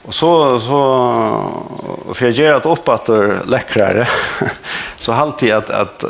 Og 0.02 0.14
så, 0.14 0.58
så 0.60 0.80
for 2.12 2.24
jeg 2.26 2.36
gjør 2.36 2.58
at 2.58 2.66
opp 2.68 2.88
at 2.96 3.06
det 3.06 3.80
er 3.80 4.04
så 5.00 5.14
alltid 5.14 5.54
at, 5.54 5.70
at 5.70 6.04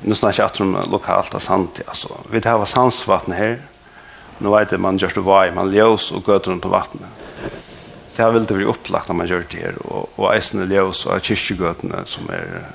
nu 0.00 0.14
snackar 0.14 0.42
jag 0.42 0.60
om 0.60 0.76
lokalt 0.90 1.34
och 1.34 1.42
sant 1.42 1.80
alltså 1.86 2.08
vi 2.30 2.40
det 2.40 2.48
här 2.48 2.64
sandsvatten 2.64 2.66
sansvatten 2.66 3.34
här 3.34 3.58
nu 4.38 4.50
vet 4.50 4.70
det 4.70 4.78
man 4.78 4.98
just 4.98 5.16
vad 5.16 5.54
man 5.54 5.72
ljus 5.72 6.12
och 6.12 6.22
går 6.22 6.38
runt 6.38 6.62
på 6.62 6.68
vattnet 6.68 7.08
det 8.16 8.22
har 8.22 8.30
vill 8.30 8.46
det 8.46 8.54
bli 8.54 8.64
upplagt 8.64 9.08
när 9.08 9.14
man 9.14 9.26
gör 9.26 9.44
det 9.50 9.58
här 9.58 9.74
och 9.86 10.08
och 10.16 10.36
isen 10.36 10.70
ljus 10.70 11.06
och 11.06 11.22
kyrkogatan 11.22 11.92
som 12.04 12.30
är 12.30 12.66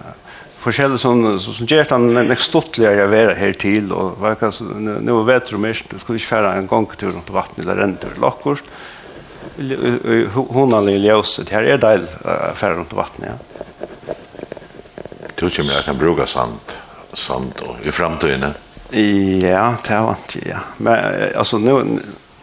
forskjellig 0.61 0.99
sånn, 1.01 1.25
så 1.41 1.53
som 1.55 1.69
gjør 1.69 1.89
han 1.91 2.07
en 2.21 2.33
ekstottligere 2.33 3.07
å 3.07 3.11
være 3.11 3.35
her 3.39 3.53
til, 3.59 3.91
og 3.95 4.19
verka, 4.21 4.51
så, 4.53 4.65
nå 4.65 5.19
vet 5.27 5.49
du 5.49 5.59
mest 5.61 5.89
du 5.91 5.97
skulle 6.01 6.21
ikke 6.21 6.35
fære 6.35 6.55
en 6.59 6.69
gangtur 6.69 7.11
rundt 7.13 7.31
vattnet 7.33 7.65
eller 7.65 7.85
en 7.85 7.97
tur 8.01 8.17
lakkost, 8.21 8.67
hon 10.35 10.75
anlig 10.77 10.99
ljóset, 11.03 11.49
her 11.53 11.65
er 11.73 11.81
deil 11.81 12.05
å 12.05 12.53
fære 12.57 12.79
rundt 12.79 12.95
vattnet, 12.97 13.33
ja. 13.33 13.37
Du 15.35 15.47
kommer 15.49 15.73
jeg 15.73 15.85
kan 15.87 15.97
bruka 15.97 16.27
sand, 16.29 16.75
sand 17.17 17.63
og, 17.65 17.79
i 17.81 17.93
framtiden, 17.93 18.51
Ja, 18.91 19.77
det 19.85 20.01
var 20.03 20.19
ikke, 20.19 20.41
ja. 20.49 20.65
Men, 20.83 20.99
altså, 21.39 21.57
nå, 21.63 21.79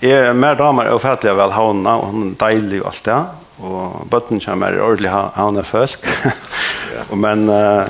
er 0.03 0.33
mer 0.35 0.57
damer 0.59 0.91
og 0.93 1.03
fætlig 1.03 1.35
vel 1.39 1.53
havna, 1.55 1.99
og 1.99 2.15
hun 2.15 2.33
er 2.33 2.39
deilig 2.41 2.83
og 2.83 2.91
alt 2.93 3.05
det, 3.07 3.19
og 3.59 4.07
bøtten 4.11 4.43
kommer 4.43 4.75
i 4.75 4.83
ordentlig 4.83 5.11
havna 5.13 5.65
folk, 5.67 6.07
men 7.17 7.49
uh, 7.49 7.85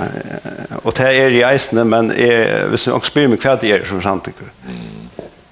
och 0.83 0.93
det 0.93 1.13
är 1.13 1.29
i 1.29 1.55
isen 1.55 1.89
men 1.89 2.11
är 2.11 2.67
visst 2.67 2.87
jag 2.87 3.05
spyr 3.05 3.27
mig 3.27 3.37
kvad 3.37 3.59
det 3.61 3.71
är 3.71 3.85
som 3.85 4.01
sant 4.01 4.25
tycker. 4.25 4.45
Mm. 4.65 5.09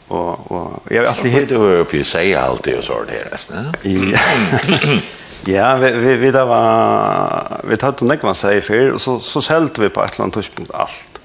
Och 0.07 0.52
och 0.52 0.81
jag 0.89 1.02
har 1.02 1.07
alltid 1.07 1.31
helt 1.31 1.52
över 1.52 1.77
uppe 1.77 2.03
säga 2.03 2.41
allt 2.41 2.64
det 2.64 2.77
och 2.77 2.84
så 2.84 3.03
där 3.03 3.30
resten. 3.31 3.73
Ja, 5.45 5.76
vi 5.77 5.91
vi 5.91 6.15
vi 6.15 6.31
där 6.31 6.45
var 6.45 7.61
vi 7.64 7.77
hade 7.81 8.06
något 8.06 8.23
man 8.23 8.35
säger 8.35 8.61
för 8.61 8.91
och 8.91 9.02
så 9.02 9.19
så 9.19 9.41
sålde 9.41 9.81
vi 9.81 9.89
på 9.89 10.03
ett 10.03 10.19
land 10.19 10.34
touchpunkt 10.34 10.72
allt. 10.73 11.19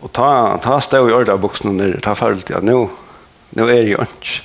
Och 0.00 0.12
ta 0.12 0.58
ta 0.62 0.80
stå 0.80 1.08
i 1.08 1.12
orda 1.12 1.36
boxen 1.36 1.76
ner 1.76 2.00
ta 2.02 2.14
fallt 2.14 2.50
ja 2.50 2.58
nu 2.62 2.88
nu 3.50 3.62
är 3.62 3.82
det 3.82 3.88
ju 3.88 3.96
inte 4.00 4.42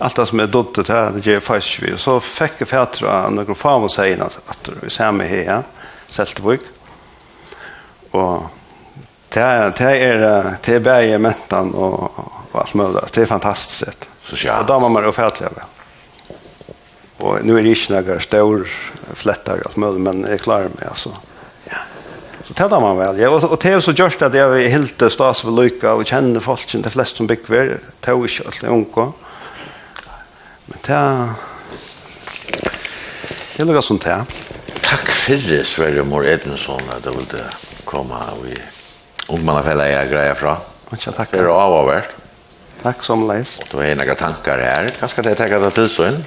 allt 0.00 0.16
det 0.16 0.26
som 0.26 0.40
är 0.40 0.46
dottet 0.46 0.88
här, 0.88 1.10
det 1.10 1.26
ger 1.26 1.40
fast 1.40 1.78
vi. 1.82 1.96
Så 1.96 2.20
fick 2.20 2.52
jag 2.58 2.68
fätra 2.68 3.30
några 3.30 3.74
och 3.74 3.92
säger 3.92 4.18
att, 4.22 4.38
att 4.46 4.68
vi 4.82 4.90
ser 4.90 5.12
mig 5.12 5.44
här. 5.44 5.62
Seltevik. 6.10 6.64
Og 8.12 8.48
det 9.30 9.42
er, 9.42 9.70
det 9.78 9.90
er, 10.02 10.22
det 10.64 10.74
er 10.74 10.82
bare 10.84 11.18
mentan 11.22 11.70
og, 11.78 12.08
og 12.50 12.56
alt 12.64 12.74
mulig. 12.74 13.02
Det 13.14 13.22
er 13.22 13.30
fantastisk 13.30 13.84
sett. 13.84 14.08
ja. 14.44 14.60
Og 14.60 14.66
da 14.66 14.78
må 14.78 14.88
man 14.90 15.06
jo 15.06 15.12
færdelig 15.14 15.50
av 15.50 15.60
Og 17.20 17.44
nu 17.44 17.56
er 17.56 17.62
det 17.62 17.76
ikke 17.76 18.00
noen 18.00 18.20
stor 18.24 18.64
flettar 19.14 19.60
og 19.60 19.70
alt 19.70 19.76
mulig, 19.76 20.00
men 20.00 20.24
jeg 20.26 20.40
klarer 20.40 20.72
meg, 20.72 20.88
altså. 20.88 21.12
Ja. 21.68 21.84
Så 22.44 22.54
det 22.56 22.80
man 22.80 22.98
vel. 22.98 23.20
Ja, 23.20 23.28
og, 23.30 23.44
og 23.44 23.58
det 23.62 23.70
er 23.70 23.80
så 23.84 23.94
gjørst 23.94 24.22
at 24.26 24.34
jeg 24.34 24.50
vil 24.50 24.70
helt 24.72 25.04
stas 25.12 25.44
for 25.44 25.54
lykka 25.54 25.94
og 25.98 26.08
kjenne 26.08 26.40
folk 26.42 26.66
til 26.66 26.82
de 26.82 26.90
fleste 26.90 27.20
som 27.20 27.28
bygger. 27.30 27.76
Det 28.00 28.10
er 28.10 28.16
jo 28.16 28.24
ikke 28.24 28.46
alt 28.48 28.62
det 28.64 28.74
unge. 28.74 29.12
Men 30.66 30.84
det 30.86 30.96
er... 30.96 31.34
Det 33.50 33.66
er 33.66 33.68
noe 33.68 33.82
som 33.84 33.98
det 34.00 34.08
er 34.14 34.24
takk 34.90 35.10
fyrir 35.14 35.62
Sverre 35.68 36.02
Mor 36.06 36.26
Edensson 36.26 36.82
at 36.90 37.04
du 37.04 37.12
ville 37.14 37.44
komme 37.86 38.18
og 38.34 38.48
i 38.50 38.56
ungmannafella 39.30 39.86
jeg 39.86 40.10
greier 40.10 40.38
fra. 40.38 40.56
Ikke 40.90 41.12
takk. 41.14 41.30
Det 41.30 41.44
er 41.44 41.50
avavert. 41.54 42.16
Takk 42.80 43.04
som 43.06 43.22
leis. 43.28 43.58
Og 43.62 43.70
du 43.70 43.76
har 43.78 43.92
enige 43.92 44.16
tankar 44.18 44.62
her. 44.64 44.90
Hva 44.98 45.10
skal 45.12 45.28
det 45.28 45.36
tenke 45.38 45.60
deg 45.62 45.76
til 45.76 45.90
så 45.92 46.08
inn? 46.10 46.18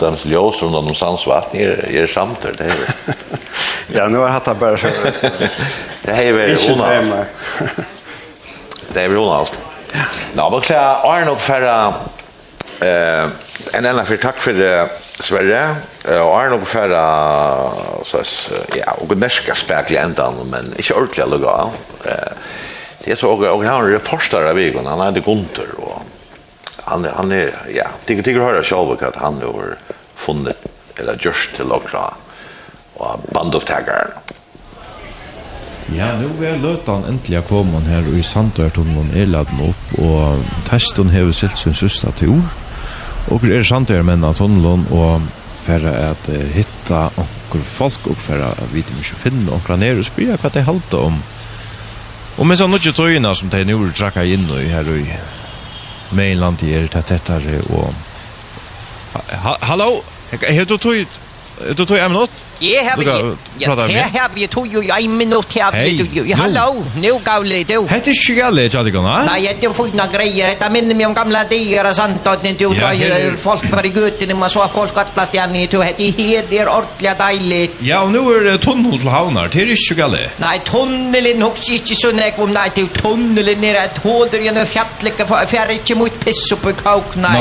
De 0.00 0.10
ljøser 0.30 0.64
rundt 0.64 0.80
om 0.80 0.96
sandsvatten 0.96 1.60
er 1.60 1.84
er 1.90 2.08
samtidig. 2.10 2.70
Det 3.84 4.00
er 4.00 4.00
Ja, 4.00 4.08
nu 4.08 4.18
har 4.18 4.30
jeg 4.30 4.34
hatt 4.34 4.46
det 4.48 4.54
bare 4.58 4.78
så. 4.78 4.88
Det 6.04 6.10
är 6.10 6.32
väl 6.32 6.56
onalt. 6.72 7.28
Det 8.92 9.02
er 9.02 9.08
väl 9.08 9.18
onalt. 9.18 9.58
Ja. 9.92 10.04
Nå, 10.34 10.50
men 10.50 10.60
klär 10.60 11.12
Arne 11.12 11.30
och 11.30 11.40
färra 11.40 11.94
Eh, 12.80 13.28
en 13.72 13.86
annan 13.86 14.06
för 14.06 14.16
tack 14.16 14.40
för 14.40 14.52
det 14.52 14.88
Sverige 15.20 15.76
och 16.04 16.42
är 16.42 16.50
nog 16.50 16.66
för 16.66 16.88
så 18.04 18.18
ja, 18.74 18.92
och 18.92 19.08
gudneska 19.08 19.54
spärkliga 19.54 20.02
ändan 20.02 20.34
men 20.50 20.74
inte 20.76 20.94
ordentligt 20.94 21.30
lugga. 21.30 21.70
Eh, 22.04 22.32
det 23.04 23.10
är 23.10 23.16
så 23.16 23.30
och 23.30 23.64
han 23.64 23.84
är 23.86 23.90
reporter 23.90 24.44
av 24.44 24.58
Egon, 24.58 24.86
han 24.86 25.00
är 25.00 25.12
det 25.12 25.20
Gunter 25.20 25.66
och 25.78 26.02
han 26.76 27.06
han 27.16 27.32
är 27.32 27.50
ja, 27.74 27.86
det 28.04 28.22
tycker 28.22 28.40
höra 28.40 28.62
själv 28.62 29.04
att 29.08 29.16
han 29.16 29.34
har 29.34 29.76
funnit 30.14 30.56
eller 30.96 31.18
just 31.20 31.54
till 31.56 31.66
lockra 31.66 32.14
och 32.94 33.20
bandupptagaren. 33.32 34.10
Ja, 35.92 36.06
nu 36.16 36.46
er 36.46 36.56
løtan 36.56 37.04
endelig 37.04 37.42
kommet 37.48 37.84
her 37.86 38.06
i 38.16 38.22
Sandværtunnelen 38.24 39.10
er 39.14 39.28
laden 39.28 39.60
opp, 39.68 39.90
og 40.00 40.40
testen 40.64 41.12
har 41.12 41.28
silt 41.36 41.58
sin 41.60 41.76
søster 41.76 42.14
til 42.18 42.28
ord. 42.38 42.63
Och 43.28 43.44
är 43.44 43.62
sant 43.62 43.88
det 43.88 44.02
men 44.02 44.24
att 44.24 44.38
hon 44.38 44.86
och 44.86 45.20
för 45.62 45.84
att 46.10 46.28
hitta 46.28 47.10
och 47.14 47.56
folk 47.64 48.06
och 48.06 48.16
för 48.16 48.40
att 48.40 48.58
vi 48.72 48.84
måste 48.96 49.14
finna 49.14 49.52
och 49.52 49.78
ner 49.78 49.98
och 49.98 50.06
spela 50.06 50.38
vad 50.42 50.52
det 50.52 50.62
hållt 50.62 50.94
om. 50.94 51.22
Och 52.36 52.46
men 52.46 52.56
så 52.56 52.66
något 52.66 52.82
tjojna 52.82 53.34
som 53.34 53.48
det 53.48 53.64
nu 53.64 53.74
drar 53.74 54.22
in 54.22 54.50
i 54.50 54.68
här 54.68 54.96
i 54.96 55.16
mainland 56.10 56.62
i 56.62 56.72
er 56.72 56.86
tättare 56.86 57.60
och 57.60 57.94
Hallå, 59.60 60.02
jag 60.30 60.52
heter 60.52 60.76
Toj. 60.76 61.06
Du 61.76 61.86
tog 61.86 61.98
en 61.98 62.12
minut? 62.12 62.30
Jeg 62.60 62.86
har 62.86 62.98
vi... 62.98 63.06
Ja, 63.58 63.74
det 63.74 64.04
har 64.14 64.30
vi 64.34 64.46
to 64.50 64.64
jo 64.66 64.80
en 64.82 65.16
minutt 65.18 65.52
her. 65.54 65.74
Hei, 65.74 65.94
jo. 66.12 66.24
Hallo, 66.38 66.82
nu 67.00 67.18
gavle 67.24 67.62
du. 67.66 67.86
Hette 67.90 68.10
er 68.10 68.18
ikke 68.18 68.34
gavle, 68.40 68.64
ikke 68.68 68.84
det 68.86 68.92
gavle? 68.94 69.14
Nei, 69.28 69.40
det 69.60 69.68
er 69.68 69.74
fina 69.76 70.06
greier. 70.10 70.50
Hette 70.52 70.70
minner 70.74 70.98
meg 70.98 71.08
om 71.08 71.16
gamle 71.16 71.42
dier 71.50 71.86
og 71.86 71.94
sant, 71.96 72.26
og 72.30 72.44
du 72.44 72.64
drar 72.74 73.38
folk 73.42 73.66
fra 73.70 73.82
gutene, 73.94 74.36
man 74.38 74.52
så 74.52 74.66
folk 74.72 74.96
atlas 75.02 75.30
til 75.32 75.42
henne, 75.42 75.66
du 75.70 75.80
hette 75.82 76.08
her, 76.16 76.46
det 76.50 76.60
er 76.62 76.70
ordentlig 76.70 77.14
deilig. 77.20 77.62
Ja, 77.86 78.02
og 78.06 78.14
nå 78.14 78.22
er 78.32 78.48
det 78.48 78.56
tunnel 78.64 78.98
til 78.98 79.10
havnar, 79.12 79.50
det 79.52 79.62
er 79.64 79.74
ikke 79.74 79.98
gavle. 79.98 80.22
Nei, 80.42 80.54
tunnelen 80.66 81.42
hos 81.44 81.68
ikke 81.74 81.98
sånn 81.98 82.22
jeg 82.22 82.36
om, 82.38 82.54
nei, 82.54 82.68
til 82.76 82.88
er 82.88 82.98
tunnelen 83.00 83.68
er 83.70 83.80
et 83.84 84.00
hoder 84.04 84.44
gjennom 84.46 84.66
fjallet, 84.68 85.24
for 85.28 85.74
ikke 85.74 85.98
mot 85.98 86.20
piss 86.24 86.44
opp 86.54 86.68
i 86.70 86.76
kauk, 86.80 87.18
nei. 87.22 87.36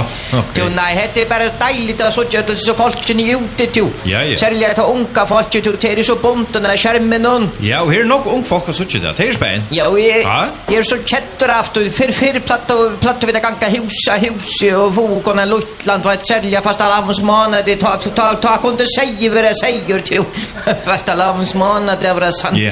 Nei, 0.74 0.92
det 1.14 1.26
er 1.26 1.30
bare 1.30 1.50
deilig, 1.62 1.98
det 2.00 2.08
er 2.10 2.16
så 2.16 2.26
gjødelse, 2.28 2.78
folk 2.78 3.02
kjenner 3.04 3.44
ute, 3.44 3.70
du. 3.74 3.86
Ja, 4.10 4.24
ja. 4.26 4.38
Særlig 4.40 4.70
at 4.72 4.82
unge 4.84 5.03
unga 5.04 5.26
folk 5.26 5.56
ut 5.56 5.82
det 5.82 6.00
er 6.00 6.04
så 6.04 6.16
bunt 6.16 6.54
den 6.54 6.66
skjermen 6.78 7.24
skärmen 7.24 7.50
Ja, 7.62 7.82
og 7.82 7.92
her 7.92 8.00
är 8.00 8.06
nog 8.06 8.28
ung 8.28 8.44
folk 8.44 8.66
som 8.66 8.74
sitter 8.74 9.00
där. 9.00 9.14
Det 9.18 9.28
er 9.28 9.34
spänn. 9.34 9.64
Ja, 9.72 9.88
og 9.88 10.00
jeg, 10.00 10.26
ah? 10.26 10.46
jag 10.68 10.80
är 10.80 10.84
så 10.84 10.96
kättor 11.06 11.50
aft 11.50 11.78
og 11.78 11.84
för 11.94 12.12
för 12.12 12.40
platta 12.40 12.76
och 12.76 13.00
platta 13.00 13.28
vid 13.28 13.36
ganska 13.42 13.70
husa 13.70 14.14
hus 14.16 14.62
och 14.76 14.96
vågorna 14.96 15.46
Luttland 15.46 16.06
og 16.06 16.14
et 16.14 16.26
sälja 16.26 16.62
fast 16.62 16.82
alla 16.82 17.02
måned 17.22 17.66
det 17.66 17.76
tar 17.76 17.98
totalt 17.98 18.42
ta 18.42 18.58
kunde 18.58 18.86
säga 19.00 19.34
vad 19.34 19.44
det 19.44 19.56
säger 19.56 20.00
til 20.00 20.24
fast 20.86 21.10
alla 21.10 21.34
måned 21.56 21.98
det 22.02 22.14
var 22.14 22.32
sant. 22.32 22.58
Ja. 22.58 22.72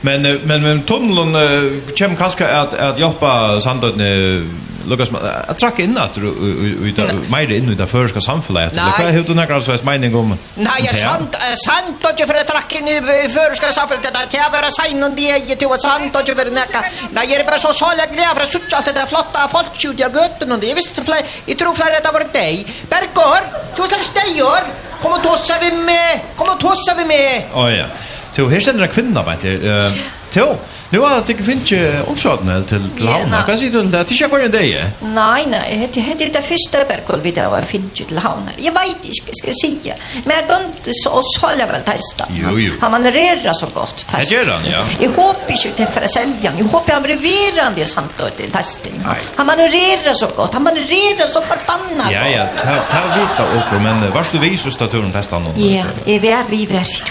Men 0.00 0.22
men 0.22 0.62
men 0.62 0.82
tunneln 0.82 1.36
uh, 1.36 1.80
kommer 1.98 2.16
kanske 2.16 2.46
att 2.46 2.74
att 2.74 2.98
hjälpa 2.98 3.60
sandödne 3.60 4.42
Lukas, 4.86 5.10
jag 5.46 5.58
track 5.58 5.78
in 5.78 5.98
att 5.98 6.18
ut 6.18 6.98
mer 7.30 7.52
in 7.52 7.72
i 7.72 7.74
det 7.74 7.86
förska 7.86 8.20
samhället. 8.20 8.74
Det 8.74 8.92
kan 8.96 9.06
har 9.06 9.22
du 9.22 9.34
några 9.34 9.60
så 9.60 9.76
mening 9.82 10.14
om. 10.14 10.38
Nej, 10.54 10.80
jag 10.84 10.94
sant 10.98 11.36
sant 11.66 12.04
og 12.04 12.10
ikke 12.10 12.26
for 12.26 12.34
att 12.34 12.46
track 12.46 12.74
inn 12.74 12.88
i 12.88 13.00
förska 13.34 13.72
samhället 13.72 14.02
där 14.02 14.26
det 14.30 14.38
är 14.38 14.50
bara 14.50 14.70
sein 14.70 15.02
och 15.02 15.10
det 15.10 15.30
är 15.30 15.56
til, 15.56 15.68
vad 15.68 15.80
sant 15.80 16.16
og 16.16 16.30
att 16.30 16.38
för 16.38 16.50
näka. 16.50 16.84
Nei, 17.12 17.26
jeg 17.30 17.40
er 17.40 17.44
bare 17.44 17.58
så 17.58 17.72
så 17.72 17.86
glede 18.12 18.28
for 18.34 18.46
för 18.46 18.58
att 18.58 18.74
alt 18.74 18.86
det 18.86 18.92
där 18.92 19.06
flotta 19.06 19.48
folk 19.48 19.84
ut 19.84 20.00
i 20.00 20.02
gøtten 20.02 20.52
och 20.52 20.58
det 20.60 20.70
Jeg 20.70 20.76
visst 20.76 21.00
flere, 21.02 21.24
jeg 21.48 21.58
tror 21.58 21.74
för 21.74 21.90
det 21.90 22.12
var 22.12 22.24
deg. 22.34 22.66
Bergård, 22.90 23.44
du 23.76 23.82
slags 23.82 24.08
deg 24.14 24.22
stäjor. 24.22 24.62
Kom 25.02 25.16
og 25.16 25.22
tossa 25.24 25.56
vi 25.60 25.70
med. 25.84 26.20
Kom 26.36 26.48
og 26.52 26.60
tossa 26.60 26.94
vi 26.94 27.04
med. 27.04 27.50
Ja 27.54 27.70
ja. 27.70 27.86
Du, 28.36 28.48
här 28.48 28.60
ständer 28.60 28.82
en 28.82 28.88
kvinna, 28.88 29.22
vet 29.22 29.40
du. 29.40 29.90
Jo, 30.32 30.56
nu 30.90 30.98
har 30.98 31.10
jag 31.10 31.26
tycker 31.26 31.44
finns 31.44 31.72
ju 31.72 32.02
omsådna 32.06 32.62
till 32.62 32.90
till 32.96 33.08
hamna. 33.08 33.42
Kan 33.42 33.58
se 33.58 33.70
till 33.70 33.90
det 33.90 34.04
tisha 34.04 34.28
för 34.28 34.40
en 34.40 34.50
dag. 34.50 34.84
Nej, 35.00 35.44
nej, 35.46 35.88
det 35.92 36.00
heter 36.00 36.26
det 36.32 36.42
första 36.42 36.84
bergkol 36.88 37.20
vi 37.20 37.30
där 37.32 37.62
finns 37.62 38.00
ju 38.00 38.04
till 38.04 38.18
hamna. 38.18 38.50
Jag 38.56 38.72
vet 38.72 39.04
inte 39.04 39.08
ska 39.32 39.52
säga. 39.66 39.94
Men 40.24 40.44
de 40.84 40.92
så 40.92 41.10
oss 41.10 41.38
håller 41.40 41.66
väl 41.66 41.82
testa. 41.82 42.24
Jo, 42.30 42.58
jo. 42.58 42.72
Han 42.80 42.90
manövrerar 42.90 43.52
så 43.52 43.66
gott. 43.74 44.06
Det 44.16 44.30
gör 44.30 44.44
han, 44.44 44.62
ja. 44.72 44.82
Jag 45.00 45.10
hoppas 45.10 45.66
ju 45.66 45.70
till 45.70 45.86
för 45.86 46.06
säljan. 46.06 46.54
Jag 46.58 46.64
hoppas 46.64 46.92
han 46.92 47.02
blir 47.02 47.76
det 47.76 47.84
sant 47.84 48.12
då 48.18 48.24
till 48.28 48.50
testen. 48.50 48.92
Han 49.36 49.46
manövrerar 49.46 50.14
så 50.14 50.26
gott. 50.36 50.52
Han 50.54 50.62
manövrerar 50.62 51.26
så 51.26 51.40
förbannat. 51.40 52.10
Ja, 52.10 52.28
ja, 52.28 52.46
ta 52.58 52.64
ta 52.64 53.00
vita 53.16 53.44
och 53.56 53.82
men 53.82 54.10
varst 54.12 54.32
du 54.32 54.38
visst 54.38 54.72
staturen 54.72 55.12
testar 55.14 55.40
någon. 55.40 55.54
Ja, 55.56 55.84
är 56.06 56.20
vi 56.20 56.36
vi 56.50 56.66
vet. 56.66 57.04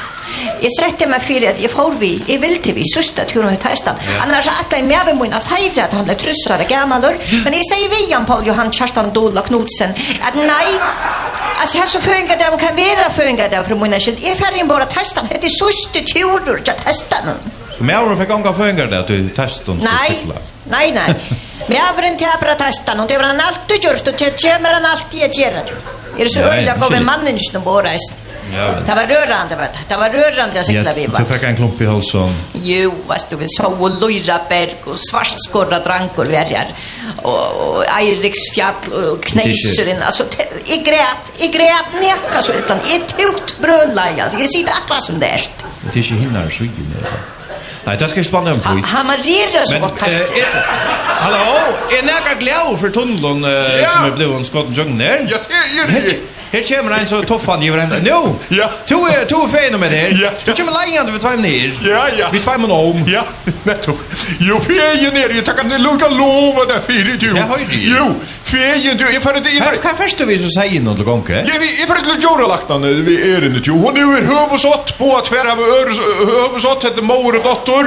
Jeg 0.63 0.71
sette 0.75 1.07
meg 1.09 1.23
fyrir 1.23 1.51
at 1.53 1.59
jeg 1.61 1.71
får 1.71 1.97
vi, 2.01 2.11
jeg 2.27 2.41
vil 2.41 2.57
til 2.63 2.75
vi, 2.77 2.85
søsta 2.93 3.25
til 3.29 3.41
hun 3.41 3.49
høytaistan. 3.53 3.99
Annars 4.23 4.49
er 4.51 4.59
alle 4.63 4.81
i 4.81 4.87
mjave 4.87 5.15
mun 5.17 5.33
a 5.33 5.41
feire 5.43 5.85
at 5.85 5.95
han 5.95 6.07
ble 6.07 6.15
trussar 6.19 6.63
og 6.63 6.71
gammalur, 6.71 7.19
men 7.45 7.57
jeg 7.57 7.67
sier 7.69 7.93
vi 7.93 8.05
Jan 8.11 8.27
Paul 8.29 8.47
Johan 8.47 8.71
Kjerstan 8.75 9.13
Dola 9.15 9.43
Knudsen, 9.45 9.95
at 10.25 10.37
nei, 10.37 10.65
altså 11.59 11.81
her 11.81 11.89
så 11.93 12.01
føringar 12.03 12.39
der, 12.39 12.51
man 12.53 12.61
kan 12.61 12.75
vera 12.77 13.09
føringar 13.15 13.51
der, 13.51 13.63
for 13.63 13.75
mun 13.79 13.93
skyld. 13.95 14.01
skilt, 14.01 14.25
jeg 14.27 14.39
færre 14.39 14.59
inn 14.61 14.71
bara 14.71 14.87
testan, 14.89 15.29
det 15.31 15.43
er 15.43 15.55
søsta 15.57 16.03
tjurur 16.13 16.63
til 16.63 16.83
testan. 16.85 17.35
Så 17.75 17.83
med 17.87 17.95
har 17.95 18.03
fick 18.03 18.17
mjavren 18.17 18.17
fikk 18.19 18.31
anga 18.35 18.55
føringar 18.57 18.89
der 18.91 19.05
til 19.07 19.29
testan? 19.35 19.79
Nei, 19.83 20.25
nei, 20.71 20.89
nei. 20.95 21.09
Mjavren 21.69 22.17
til 22.17 22.27
abra 22.31 22.55
testan, 22.57 22.99
og 22.99 23.07
det 23.09 23.19
var 23.19 23.29
han 23.29 23.41
alltid 23.45 23.83
gjort, 23.85 24.07
og 24.09 24.17
det 24.19 24.33
kommer 24.41 24.73
han 24.79 24.85
alltid 24.89 25.23
at 25.29 25.71
Det 26.17 26.25
Er 26.25 26.29
så 26.29 26.41
øyla 26.41 26.73
gov 26.79 26.93
en 26.93 27.05
mannen 27.05 27.37
som 27.39 27.63
bor 27.63 27.83
reist. 27.83 28.13
Ja. 28.53 28.73
Det 28.85 28.95
var 28.95 29.05
rörande 29.05 29.55
vet 29.55 29.73
du. 29.73 29.79
Det 29.87 29.97
var 29.97 30.09
rörande 30.09 30.59
att 30.59 30.65
cykla 30.65 30.93
vi 30.93 31.07
var. 31.07 31.19
Du 31.19 31.25
fick 31.25 31.43
en 31.43 31.55
klump 31.55 31.81
i 31.81 31.85
halsen. 31.85 32.29
Jo, 32.53 32.93
vad 33.07 33.21
du 33.29 33.35
vill 33.35 33.47
så 33.49 33.63
och 33.65 34.09
Lyra 34.09 34.41
berg 34.49 34.75
och 34.85 34.99
svartskorra 34.99 35.79
drankor 35.79 36.25
vi 36.25 36.35
är 36.35 36.67
Och, 37.21 37.75
och 37.75 37.85
Eiriksfjall 37.99 38.93
och 38.93 39.23
knäseren. 39.23 40.01
Alltså 40.03 40.23
jag 40.65 40.83
grät, 40.85 41.23
jag 41.37 41.51
grät 41.51 41.85
näka 42.01 42.41
så 42.41 42.51
utan 42.51 42.77
i 42.77 42.99
tukt 42.99 43.59
brölla 43.59 44.01
alltså. 44.01 44.39
Jag 44.39 44.49
det 44.65 44.71
akkurat 44.71 45.03
som 45.03 45.19
det 45.19 45.27
är. 45.27 45.41
Det 45.93 45.99
är 45.99 46.03
inte 46.03 46.13
hinnar 46.13 46.49
så 46.49 46.63
ju 46.63 46.69
Nej, 47.83 47.97
det 47.97 48.07
ska 48.07 48.19
jag 48.19 48.25
spanne 48.25 48.51
om 48.51 48.59
på. 48.59 48.81
Han 48.83 49.07
marrerer 49.07 49.65
så 49.65 49.79
godt 49.79 49.99
kastet. 49.99 50.29
Hallå, 51.05 51.59
er 51.91 52.03
nægget 52.03 52.39
glad 52.39 52.79
för 52.79 52.89
tunnelen 52.89 53.41
som 53.89 54.05
är 54.05 54.15
blivit 54.15 54.35
en 54.35 54.45
skotten 54.45 54.97
ner? 54.97 55.27
Ja, 55.29 55.37
det 55.87 55.93
ju. 55.93 56.01
det. 56.01 56.38
Här 56.51 56.77
kommer 56.77 56.91
en 56.91 57.07
så 57.07 57.23
toffan 57.23 57.61
giver 57.61 57.77
en. 57.77 57.89
No! 57.89 58.35
Ja. 58.47 58.71
To 58.87 59.07
är 59.07 59.25
to 59.25 59.47
är 59.57 59.77
med 59.77 59.91
det. 59.91 60.09
Ja. 60.09 60.29
Du 60.45 60.53
kommer 60.53 60.71
lägga 60.71 61.03
du 61.03 61.19
två 61.19 61.29
ner. 61.29 61.79
Ja, 61.83 62.07
ja. 62.17 62.27
Vi 62.31 62.39
två 62.39 62.57
man 62.57 62.71
om. 62.71 63.03
Ja. 63.07 63.23
nettopp. 63.63 63.99
Jo, 64.39 64.59
för 64.59 64.73
är 64.73 64.95
ju 65.03 65.11
ner 65.11 65.29
ju 65.29 65.41
tackar 65.41 66.09
lova 66.09 66.65
der 66.65 66.79
för 66.85 66.93
det 66.93 67.23
ju. 67.25 67.37
Jag 67.37 67.47
hör 67.47 67.57
ju. 67.57 67.95
Jo, 67.97 68.15
för 68.43 68.57
är 68.57 68.95
du 68.95 69.13
jeg 69.13 69.23
fyrir 69.23 69.41
det 69.43 69.49
är 69.49 69.75
Kan 69.81 69.97
först 69.97 70.21
vi 70.21 70.39
så 70.39 70.49
säga 70.49 70.81
någon 70.81 71.05
gång. 71.05 71.23
Ja, 71.29 71.55
vi 71.59 71.81
är 71.81 71.87
för 71.87 71.95
det 71.95 72.23
Jora 72.23 72.47
lagt 72.47 72.69
han 72.69 72.81
vi 73.05 73.33
är 73.33 73.41
det 73.41 73.67
ju. 73.67 73.71
Hon 73.71 73.97
är 73.97 73.99
ju 73.99 74.25
hövsått 74.25 74.97
på 74.97 75.17
att 75.17 75.25
tvära 75.25 75.51
över 75.51 76.45
hövsått 76.51 76.85
heter 76.85 77.01
mor 77.01 77.37
och 77.37 77.43
dotter. 77.43 77.81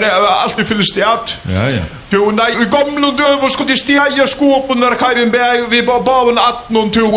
Det 0.00 0.06
är 0.06 0.42
alltid 0.42 0.66
fyllstat. 0.66 1.40
Ja, 1.42 1.70
ja. 1.70 1.82
Jo, 2.14 2.28
nei, 2.30 2.50
i 2.62 2.66
gamle 2.70 3.08
døver 3.18 3.50
skulle 3.50 3.72
de 3.74 3.78
stege 3.80 4.26
skåpen 4.30 4.82
der 4.84 4.94
Kajvin 5.00 5.32
Bæg, 5.34 5.64
vi 5.72 5.80
var 5.86 6.02
baven 6.06 6.38
18 6.38 6.76
og 6.78 6.92
to, 6.94 7.08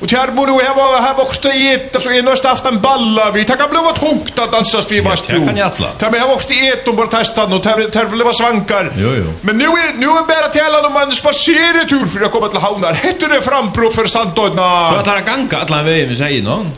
og 0.00 0.06
til 0.08 0.16
her 0.16 0.32
må 0.36 0.46
du 0.48 0.54
heva, 0.56 0.86
var 0.94 1.02
her 1.04 1.16
vokste 1.18 1.52
i 1.52 1.66
et, 1.74 1.98
så 2.00 2.12
en 2.14 2.24
nøst 2.30 2.48
aften 2.48 2.78
balla 2.84 3.28
vi, 3.34 3.44
det 3.44 3.58
kan 3.60 3.68
bliva 3.72 3.92
tungt 3.98 4.38
at 4.40 4.54
dansast 4.54 4.94
vi 4.94 5.02
var 5.04 5.20
stro. 5.20 5.42
Ja, 5.42 5.50
kan 5.50 5.60
jeg 5.60 5.66
atla. 5.66 5.92
Det 6.00 6.12
her 6.22 6.30
vokste 6.30 6.56
i 6.56 6.70
et, 6.70 6.88
om 6.88 6.96
bare 7.02 7.12
testan, 7.18 7.52
og 7.52 7.62
det 7.66 8.00
her 8.00 8.08
bliva 8.14 8.32
svankar. 8.38 8.90
Jo, 8.96 9.12
jo. 9.18 9.36
Men 9.42 9.60
nu 9.60 9.68
er, 9.76 9.92
nu 10.00 10.08
er 10.14 10.24
bare 10.30 10.48
tala 10.54 10.80
om 10.86 10.96
man 10.96 11.12
spaserer 11.12 11.84
tur 11.90 12.08
for 12.08 12.24
å 12.24 12.32
komme 12.32 12.48
til 12.54 12.64
havnar, 12.64 12.96
hette 13.04 13.28
det 13.32 13.42
frambrott 13.44 13.98
for 13.98 14.08
sandodna. 14.08 14.72
Hva 14.96 15.04
tar 15.04 15.20
han 15.20 15.30
ganga, 15.30 15.64
atla 15.66 15.84
vei 15.84 16.00
vi 16.08 16.16
sier 16.16 16.44
noen? 16.46 16.72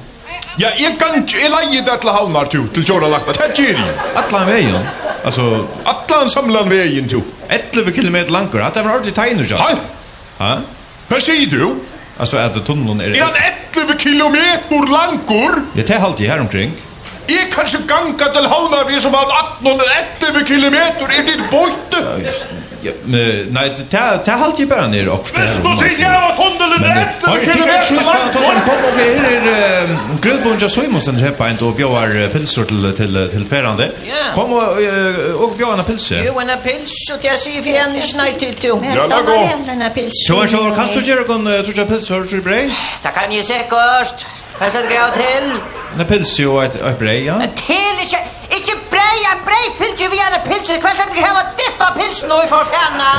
Ja, 0.58 0.72
jeg 0.74 0.96
kan 0.98 1.14
ikke, 1.20 1.38
jeg 1.38 1.50
leier 1.52 1.84
det 1.86 1.98
til 2.02 2.10
havnar 2.10 2.48
til, 2.50 2.64
til 2.74 2.86
kjøra 2.88 3.10
lagt, 3.12 3.28
det 3.30 3.52
gjør 3.54 3.78
jeg. 3.78 3.92
Atlan 4.18 4.48
veien, 4.48 4.88
altså... 5.24 5.44
Atlan 5.86 6.32
samlan 6.32 6.70
veien 6.72 7.06
til. 7.10 7.22
11 7.48 7.92
kilometer 7.96 8.34
langer, 8.34 8.64
at 8.66 8.74
det 8.74 8.84
var 8.84 8.98
ordentlig 8.98 9.14
tegner, 9.14 9.46
ja. 9.48 9.60
Hæ? 9.62 9.76
Hæ? 10.40 10.50
Hva 11.08 11.20
sier 11.24 11.52
du? 11.52 11.78
Altså, 12.18 12.40
at 12.42 12.58
tunnelen 12.66 13.00
er... 13.00 13.14
Er 13.14 13.24
han 13.24 13.38
11 13.76 13.98
kilometer 14.02 14.90
langer? 14.90 15.62
Ja, 15.76 15.82
det 15.82 15.94
er 15.96 16.02
halvt 16.02 16.20
i 16.26 16.30
her 16.30 16.42
omkring. 16.42 16.74
Jeg 17.28 17.50
kan 17.52 17.68
ikke 17.68 17.86
ganga 17.88 18.32
til 18.34 18.46
havnar 18.50 18.86
vi 18.88 19.00
som 19.04 19.14
har 19.14 19.30
18 19.60 19.80
11 20.34 20.46
kilometer, 20.48 21.06
er 21.12 21.26
det 21.28 21.38
bøyte? 21.52 22.02
Ja, 22.02 22.16
just 22.28 22.48
det. 22.50 22.67
Nej, 23.50 23.74
ta 23.90 24.18
ta 24.18 24.32
halt 24.32 24.58
ju 24.58 24.66
bara 24.66 24.86
ner 24.86 25.08
och. 25.08 25.28
Visst 25.34 25.54
til 25.80 25.88
till 25.88 26.00
jag 26.00 26.30
och 26.38 26.58
tunneln 26.58 26.96
rätt. 26.96 27.26
Har 27.26 27.38
du 27.38 27.44
tänkt 27.44 27.68
att 27.68 27.88
ta 27.88 28.40
ta 28.40 28.52
en 28.52 28.60
pop 28.60 28.84
och 28.88 28.98
här 28.98 29.32
är 29.32 29.88
grillbunja 30.22 30.68
så 30.68 30.82
måste 30.82 31.12
ni 31.12 31.20
häpa 31.20 31.50
inte 31.50 31.64
och 31.64 31.74
bjöar 31.74 32.28
pilsor 32.32 32.64
till 32.64 32.92
till 32.96 33.28
till 33.30 33.44
färande. 33.44 33.90
Kom 34.34 34.52
och 34.52 34.68
och 35.42 35.56
bjöa 35.56 35.72
en 35.72 35.84
pilse. 35.84 36.22
Jo, 36.26 36.40
en 36.40 36.50
pils 36.64 36.92
og 37.12 37.24
jag 37.24 37.38
ser 37.38 37.62
for 37.62 37.70
en 37.70 38.02
snäj 38.02 38.32
til 38.38 38.54
to. 38.54 38.84
Ja, 38.94 39.06
då 39.08 39.16
går. 39.26 39.48
Så 40.26 40.46
så 40.46 40.56
kan 40.76 40.88
du 40.94 41.00
göra 41.00 41.24
kon 41.24 41.44
tror 41.44 41.78
jag 41.78 41.88
pilsor 41.88 42.24
så 42.24 42.36
bra. 42.36 42.56
Det 43.02 43.10
kan 43.14 43.32
ju 43.32 43.42
säkert. 43.42 44.26
Kan 44.58 44.70
sätta 44.70 44.88
grej 44.88 45.12
til. 45.14 45.60
En 46.00 46.06
pils 46.06 46.38
och 46.38 46.64
ett 46.64 46.98
brei, 46.98 47.24
ja. 47.24 47.34
Til 47.56 47.76
ikke 48.02 48.18
ikke 48.56 48.72
brei 49.46 49.64
fylgje 49.78 50.10
vi 50.10 50.20
gjerne 50.20 50.42
pilsen, 50.48 50.80
hva 50.82 50.92
skal 50.96 51.14
vi 51.14 51.24
hava 51.24 51.42
dippa 51.58 51.92
pilsen 51.96 52.28
nå 52.32 52.42
i 52.44 52.50
forfjana? 52.50 53.10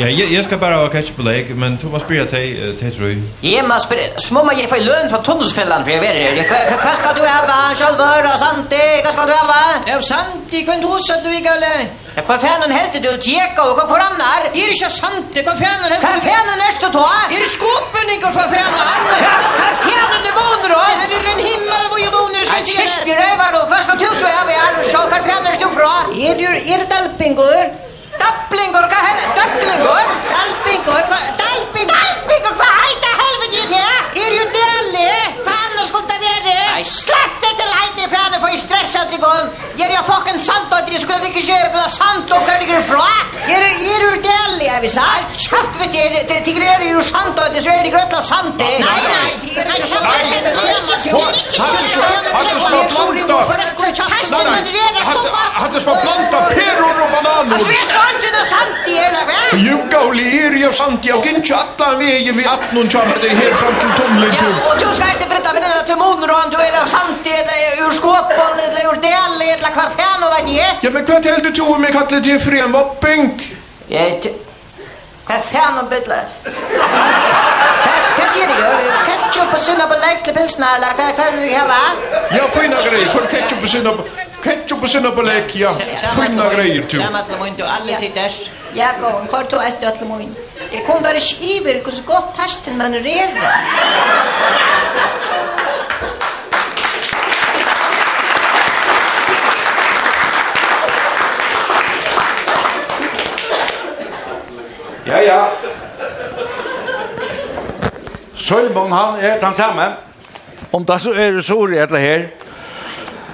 Ja, 0.00 0.06
jeg, 0.08 0.32
jeg 0.32 0.44
skal 0.44 0.58
bare 0.58 0.78
ha 0.80 0.88
ketchup 0.88 1.18
på 1.20 1.24
lake, 1.26 1.54
men 1.54 1.76
du 1.82 1.88
må 1.92 1.98
spyrja 2.00 2.24
til, 2.30 2.76
te, 2.80 2.90
tror 2.96 3.10
jeg. 3.10 3.18
Jeg 3.44 3.64
må 3.68 3.76
spyrja, 3.84 4.06
små 4.24 4.44
må 4.46 4.54
jeg 4.56 4.70
få 4.70 4.78
løn 4.80 5.10
fra 5.12 5.20
tunnelsfellan, 5.26 5.84
for 5.84 5.92
jeg 5.92 6.00
vet 6.00 6.38
det. 6.38 6.78
Hva 6.80 6.94
skal 6.96 7.18
du 7.18 7.24
hava, 7.28 7.58
Sjølvor 7.76 8.30
og 8.30 8.38
Santi, 8.40 8.80
hva 9.04 9.12
skal 9.12 9.28
du 9.28 9.34
hava? 9.36 9.60
Ja, 9.90 10.00
Santi, 10.00 10.64
kun 10.68 10.80
du 10.80 10.88
husa 10.94 11.20
du 11.24 11.28
ikke, 11.36 11.52
eller? 11.58 11.84
Hva 12.12 12.36
fanen 12.36 12.72
helte 12.76 13.00
du 13.00 13.08
tjekka 13.24 13.62
og 13.70 13.78
hva 13.78 13.86
foran 13.88 14.18
er? 14.20 14.50
Er 14.52 14.72
ikke 14.74 14.88
sant? 14.92 15.32
Hva 15.32 15.54
fanen 15.56 15.86
helte 15.88 16.00
du? 16.02 16.04
Hva 16.04 16.18
fanen 16.26 16.64
er 16.66 16.74
stå 16.76 16.90
ta? 16.92 17.06
Er 17.32 17.46
skopen 17.48 18.10
ikke 18.12 18.32
hva 18.34 18.44
fanen? 18.52 18.74
Hva 19.08 19.70
fanen 19.80 20.28
er 20.28 20.34
våner 20.36 20.74
og? 20.76 20.90
Her 21.00 21.14
er 21.16 21.30
en 21.32 21.40
himmel 21.46 21.86
hvor 21.88 22.02
jeg 22.02 22.12
våner 22.12 22.44
skal 22.44 22.60
si 22.66 22.76
det. 22.76 22.84
Kjersti 22.84 23.16
røyvar 23.16 23.56
og 23.62 23.72
hva 23.72 23.80
skal 23.86 23.96
du 24.02 24.08
så 24.20 24.28
er 24.28 24.44
vi 24.50 24.58
er 24.58 24.76
og 24.82 24.84
sjå, 24.90 25.00
hva 25.08 25.22
fanen 25.24 25.48
er 25.54 25.56
stå 25.56 25.72
fra? 25.78 25.94
Er 26.28 26.36
du 26.36 26.44
er 26.52 26.84
dalpingur? 26.92 27.64
Dapplingur, 28.20 28.84
hva 28.92 29.00
heller? 29.08 29.32
Døplingur? 29.40 30.12
Dalpingur, 30.28 31.02
hva? 31.08 31.22
Dalpingur, 31.40 32.52
hva 32.60 32.70
heiter? 32.82 33.11
herfra? 42.82 43.06
Er, 43.46 43.62
er, 43.62 44.11
er 44.76 44.80
vi 44.80 44.88
salt. 44.88 45.28
Skaft 45.46 45.74
vet 45.80 45.94
jeg, 45.94 46.42
tigrar 46.46 46.80
er 46.80 46.90
jo 46.92 47.02
sant 47.04 47.38
og 47.38 47.54
det 47.54 47.62
så 47.64 47.70
är 47.70 47.82
det 47.84 47.92
gröt 47.94 48.12
av 48.18 48.24
sant. 48.24 48.56
Nei, 48.58 48.78
nei, 48.80 49.32
tigrar 49.44 49.66
er 49.66 49.76
ikke 49.76 49.90
sant. 49.94 50.06
Nej, 50.08 50.22
det 50.30 50.36
er 50.36 50.54
ikke 51.40 51.58
sant. 51.58 51.92
Alltså 52.32 52.60
små 52.64 52.80
planta. 52.92 53.36
Hade 55.62 55.80
små 55.80 55.94
planta 56.04 56.38
peror 56.56 56.96
och 57.04 57.10
bananer. 57.14 57.54
Alltså 57.54 57.70
är 57.70 57.86
sant 57.96 58.22
det 58.36 58.46
sant 58.54 58.76
det 58.86 58.98
är 58.98 59.26
väl. 59.32 59.66
Jo, 59.68 59.76
gauli 59.90 60.26
er 60.46 60.54
jo 60.64 60.72
sant. 60.72 61.04
jeg 61.04 61.22
kan 61.24 61.36
inte 61.36 61.54
alla 61.54 61.96
vägen 61.98 62.36
vi 62.36 62.46
att 62.46 62.72
någon 62.72 62.88
kör 62.88 63.06
det 63.22 63.28
här 63.28 63.54
fram 63.54 63.74
til 63.80 63.90
Tomlinkur. 63.98 64.54
Ja, 64.64 64.72
og 64.72 64.78
du 64.80 64.86
skal 64.94 65.08
ikke 65.14 65.28
berätta 65.28 65.48
för 65.48 65.60
den 65.60 65.70
där 65.70 65.82
tumoner 65.90 66.30
och 66.30 66.50
du 66.50 66.56
er 66.56 66.82
av 66.82 66.86
sant 66.86 67.24
det 67.24 67.46
ur 67.84 67.92
skåpen 67.92 68.54
eller 68.64 68.82
ur 68.90 68.96
delen 69.08 69.40
eller 69.54 69.70
vad 69.76 69.92
fan 69.98 70.22
och 70.24 70.30
vad 70.34 70.44
det 70.46 70.60
är. 70.60 70.72
Ja, 70.80 70.90
men 70.90 71.04
hva 71.04 71.20
til 71.20 71.44
du 71.44 71.50
tog 71.52 71.80
meg 71.80 71.92
kallet 71.92 72.24
till 72.24 72.40
främvapping? 72.40 73.22
Jag 73.88 74.22
Vad 75.32 75.44
fan 75.44 75.78
om 75.78 75.88
bitte? 75.88 76.20
Det 78.16 78.28
ser 78.28 78.46
det 78.46 78.54
ju. 78.62 78.92
Ketchup 79.06 79.52
och 79.52 79.58
sennap 79.58 79.90
och 79.90 80.00
lök 80.00 80.24
till 80.24 80.34
pilsnar. 80.34 80.78
hva 80.78 81.30
vil 81.30 81.48
du 81.48 81.56
ha? 81.56 81.84
Ja, 82.30 82.44
fina 82.48 82.76
grejer. 82.88 83.08
Kan 83.12 83.26
ketchup 83.26 83.62
och 83.62 83.68
sennap 83.68 83.96
ketchup 84.44 84.82
og 84.82 84.90
sennap 84.90 85.18
och 85.18 85.24
lök, 85.24 85.56
ja. 85.56 85.70
Fina 86.16 86.54
greier, 86.54 86.84
du. 86.90 86.96
Samma 86.96 87.22
til 87.22 87.38
mun, 87.38 87.54
du. 87.56 87.64
Alla 87.64 87.98
tittars. 88.00 88.36
Ja, 88.74 88.88
gå. 89.00 89.10
Kvar 89.30 89.42
tog 89.44 89.64
äst 89.64 89.80
du 89.80 89.90
till 89.96 90.06
mun. 90.06 90.36
Jeg 90.72 90.82
kom 90.86 91.02
bare 91.02 91.16
ikke 91.16 91.36
iver. 91.54 91.80
hvordan 91.82 92.04
godt 92.06 92.36
gott 92.36 92.76
man 92.76 92.94
är. 92.94 93.28
Ja, 105.12 105.20
ja. 105.20 105.48
Sølmon, 108.36 108.92
han 108.92 109.20
er 109.20 109.40
den 109.40 109.54
samme. 109.54 109.92
Om 110.72 110.84
det 110.84 111.00
så 111.00 111.10
er 111.12 111.34
det 111.36 111.42
sår 111.44 111.74
i 111.74 111.80
etter 111.82 112.00
her. 112.00 112.22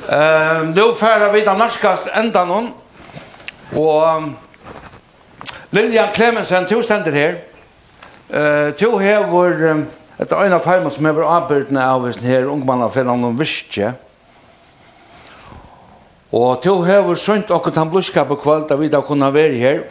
Uh, 0.08 0.64
nå 0.74 0.88
færer 0.98 1.30
vi 1.30 1.44
den 1.46 1.60
norskast 1.60 2.08
enda 2.18 2.42
noen. 2.48 2.72
Og 3.76 4.16
um, 4.16 4.26
Lilian 5.70 6.10
Clemensen, 6.14 6.66
to 6.66 6.80
stender 6.82 7.14
her. 7.14 7.36
Uh, 8.26 8.74
to 8.74 8.98
hever, 8.98 9.70
um, 9.70 9.84
etter 10.18 10.42
øyne 10.42 10.58
av 10.58 10.66
heimen 10.66 10.90
som 10.90 11.06
hever 11.06 11.28
avbyrdene 11.30 11.84
av 11.84 12.02
hvis 12.02 12.18
her 12.24 12.50
ungmannen 12.50 12.90
finner 12.90 13.14
noen 13.14 13.38
virkje. 13.38 13.92
Og 16.34 16.58
to 16.66 16.74
hever 16.82 17.14
sunt 17.14 17.54
okkur 17.54 17.76
tan 17.76 17.94
bluskap 17.94 18.34
og 18.34 18.42
kvalt 18.42 18.74
av 18.74 18.82
vi 18.82 18.90
da 18.90 19.04
kunne 19.06 19.30
være 19.34 19.62
her. 19.62 19.86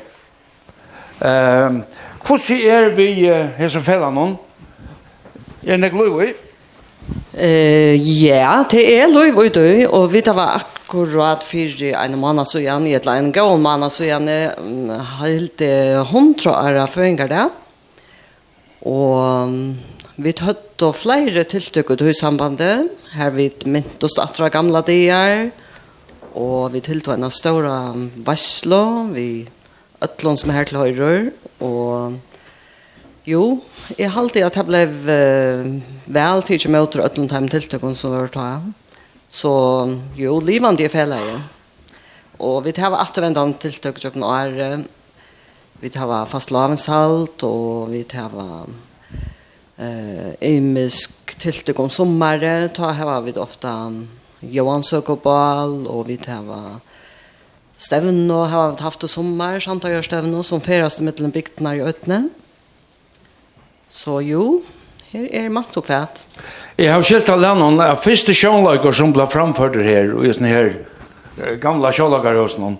Ehm 1.21 1.83
hvordan 2.27 2.57
er 2.67 2.89
vi 2.95 3.29
uh, 3.31 3.47
her 3.55 3.69
som 3.71 3.83
fella 3.85 4.09
noen? 4.11 4.35
Er 5.63 5.79
det 5.79 5.93
gløy? 5.93 6.33
Eh 7.37 7.95
ja, 7.95 8.65
det 8.67 8.83
er 8.97 9.07
løy 9.07 9.31
og 9.31 9.53
du 9.55 9.63
og 9.87 10.09
vi 10.11 10.21
tar 10.25 10.35
var 10.35 10.57
akkurat 10.59 11.43
fyrir 11.43 11.95
en 11.95 12.17
måned 12.19 12.47
så 12.49 12.59
gjerne, 12.59 12.91
et 12.91 13.05
eller 13.05 13.21
en 13.21 13.31
gål 13.31 13.59
måned 13.63 13.91
så 13.91 14.07
gjerne, 14.07 14.37
helt 15.21 15.63
hundra 16.11 16.57
er 16.67 16.81
av 16.83 16.91
føringer 16.91 17.31
der. 17.31 17.49
Og 18.87 19.55
vi 20.17 20.33
tøtt 20.33 20.81
og 20.87 20.95
flere 20.97 21.43
tiltøk 21.47 21.91
ut 21.91 22.01
i 22.07 22.15
sambandet. 22.15 22.87
Her 23.13 23.33
vi 23.35 23.49
mynt 23.65 24.03
oss 24.03 24.17
atra 24.21 24.49
gamla 24.53 24.83
dier, 24.87 25.49
og 26.37 26.71
vi 26.73 26.81
tiltøk 26.85 27.17
en 27.17 27.27
av 27.27 27.35
ståra 27.35 27.77
vasslo, 28.25 28.81
vi 29.13 29.45
ötlån 30.01 30.37
som 30.37 30.49
är 30.49 30.53
här 30.53 30.65
till 30.65 30.77
höjrör. 30.77 31.31
Och 31.57 32.13
jo, 33.23 33.59
jag 33.97 34.09
har 34.09 34.21
alltid 34.21 34.43
att 34.43 34.55
jag 34.55 34.65
blev 34.65 35.09
uh, 35.09 35.79
väl 36.05 36.43
tidigt 36.43 36.67
med 36.67 36.81
åter 36.81 36.99
ötlån 36.99 37.29
hem 37.29 37.49
tilltöken 37.49 37.95
som 37.95 38.11
var 38.11 38.27
ta. 38.27 38.71
Så 39.29 39.99
jo, 40.15 40.41
livande 40.41 40.83
är 40.83 40.89
fel 40.89 41.11
här. 41.11 41.41
Och 42.37 42.65
vi 42.65 42.71
tar 42.71 42.91
att 42.91 43.17
vända 43.17 43.41
om 43.41 43.53
tilltök 43.53 43.97
som 43.97 44.23
är 44.23 44.83
vi 45.79 45.89
tar 45.89 46.25
fast 46.25 46.51
lavenshalt 46.51 47.43
och 47.43 47.93
vi 47.93 48.03
tar 48.03 48.31
eh 49.77 50.33
emisk 50.39 51.39
tilltök 51.39 51.79
om 51.79 51.89
sommare. 51.89 52.69
Ta 52.69 52.91
har 52.91 53.21
vi 53.21 53.33
ofta 53.33 53.93
Johan 54.39 54.83
Søkobal 54.83 55.87
og 55.87 56.07
vi 56.07 56.17
tar 56.17 56.79
stevn 57.77 58.25
og 58.33 58.47
har 58.51 58.75
haft 58.81 59.05
det 59.05 59.11
sommer, 59.11 59.61
samtaler 59.63 60.05
stevn 60.05 60.33
og 60.37 60.45
som 60.47 60.63
feraste 60.63 61.05
mittelen 61.05 61.33
bygdene 61.33 61.77
i 61.77 61.83
Øtne. 61.85 62.21
Så 63.89 64.19
jo, 64.25 64.61
her 65.13 65.27
er 65.31 65.51
makt 65.53 65.77
og 65.79 65.87
kvæt. 65.87 66.23
Jeg 66.77 66.91
har 66.91 67.05
skilt 67.05 67.29
av 67.31 67.41
landet 67.41 67.85
av 67.85 68.01
første 68.03 68.35
sjånlager 68.35 68.93
som 68.93 69.13
ble 69.15 69.25
framført 69.31 69.77
her, 69.81 70.11
og 70.13 70.27
just 70.27 70.43
her 70.43 70.73
gamla 71.61 71.93
sjålager 71.93 72.41
hos 72.41 72.57
noen. 72.59 72.77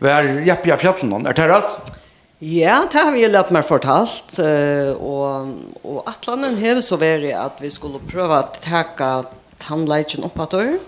Hva 0.00 0.20
er 0.20 0.40
Jeppja 0.46 0.78
Fjallen? 0.80 1.26
Er 1.28 1.36
det 1.36 1.48
rett? 1.50 1.74
Ja, 2.40 2.78
det 2.88 2.96
har 2.96 3.12
vi 3.12 3.26
lett 3.28 3.50
meg 3.52 3.66
fortalt, 3.68 4.38
og, 4.40 5.50
og 5.84 6.06
atlanen 6.08 6.56
har 6.62 6.80
så 6.80 6.96
vært 6.96 7.26
at 7.36 7.60
vi 7.60 7.68
skulle 7.68 8.00
prøve 8.08 8.38
å 8.38 8.46
teke 8.64 9.10
tannleitjen 9.60 10.24
opp 10.24 10.40
at 10.40 10.56
døren, 10.56 10.78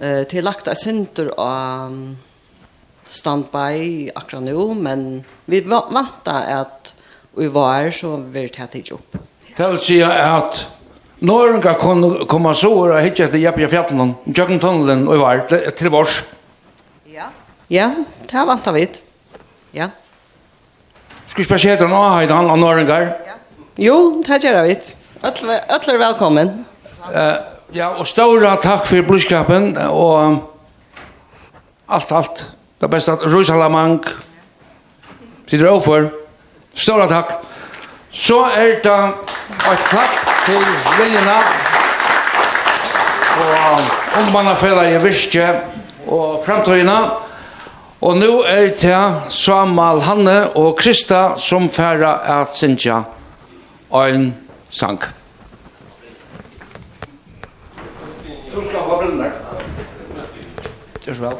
Eh 0.00 0.22
till 0.22 0.44
lagt 0.44 0.68
av 0.68 0.74
center 0.74 1.30
av 1.36 2.16
standby 3.06 4.10
akkurat 4.14 4.42
nu 4.42 4.74
men 4.74 5.24
vi 5.44 5.60
väntar 5.60 6.50
att 6.50 6.94
vi 7.32 7.48
var 7.48 7.90
så 7.90 8.16
vi 8.16 8.48
tar 8.48 8.68
det 8.72 8.92
upp. 8.92 9.16
Det 9.56 9.68
vill 9.68 9.78
säga 9.78 10.12
att 10.12 10.68
Norrönka 11.18 11.74
kan 11.74 12.26
komma 12.26 12.54
så 12.54 12.94
och 12.94 13.00
hitta 13.00 13.24
efter 13.24 13.38
Jeppe 13.38 13.68
Fjällen, 13.68 14.14
Jökentunneln 14.24 15.08
och 15.08 15.18
var 15.18 15.70
till 15.70 15.88
vars. 15.88 16.22
Ja. 17.04 17.24
Ja, 17.68 17.94
det 18.26 18.36
här 18.36 18.46
väntar 18.46 18.72
vi. 18.72 18.88
Ja. 19.72 19.88
Ska 21.26 21.38
vi 21.38 21.44
spela 21.44 21.58
heter 21.58 21.88
någon 21.88 22.12
här 22.12 22.28
han 22.28 22.60
Norrönka? 22.60 23.00
Ja. 23.02 23.34
Jo, 23.76 24.22
det 24.26 24.32
här 24.32 24.40
gör 24.40 24.62
vi. 24.62 24.78
Alla 25.20 25.58
alla 25.58 25.98
välkommen. 25.98 26.64
Eh 27.14 27.53
Ja, 27.74 27.88
og 27.98 28.06
stora 28.06 28.52
takk 28.62 28.84
for 28.86 29.02
blodskapen, 29.02 29.72
og 29.90 30.36
alt, 31.90 32.12
alt. 32.14 32.42
Det 32.78 32.90
beste 32.90 33.16
at 33.16 33.24
Røysalamang 33.26 33.96
sitter 35.50 35.72
overfor. 35.72 36.06
Stora 36.74 37.08
takk. 37.10 37.32
Så 38.14 38.36
er 38.54 38.76
det 38.84 38.98
et 39.72 39.82
klapp 39.88 40.20
til 40.44 40.62
Viljena, 41.00 41.34
og 43.42 43.82
ungmannafelaget 44.20 45.02
Virske 45.02 45.48
og 46.06 46.44
fremtøyene. 46.46 46.98
Og 48.04 48.22
nå 48.22 48.38
er 48.46 48.70
det 48.78 49.02
Samal 49.34 50.04
Hanne 50.06 50.38
og 50.54 50.76
Krista 50.78 51.24
som 51.42 51.66
færa 51.66 52.14
at 52.38 52.54
Sintja 52.54 53.02
en 53.90 54.30
sang. 54.70 55.02
Takk. 55.02 55.23
Gjør 61.04 61.14
så 61.14 61.20
vel. 61.20 61.36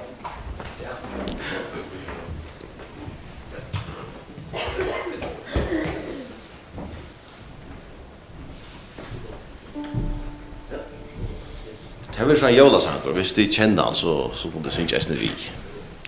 Det 12.15 12.23
er 12.23 12.28
vel 12.28 12.39
sånn 12.39 12.53
jólasangur, 12.55 13.16
hvis 13.16 13.32
de 13.36 13.49
kjenner 13.49 13.89
han, 13.89 13.97
så, 13.97 14.12
så 14.36 14.53
kunne 14.53 14.69
de 14.69 14.74
synge 14.77 15.01
Esner 15.01 15.19
Vig. 15.19 15.49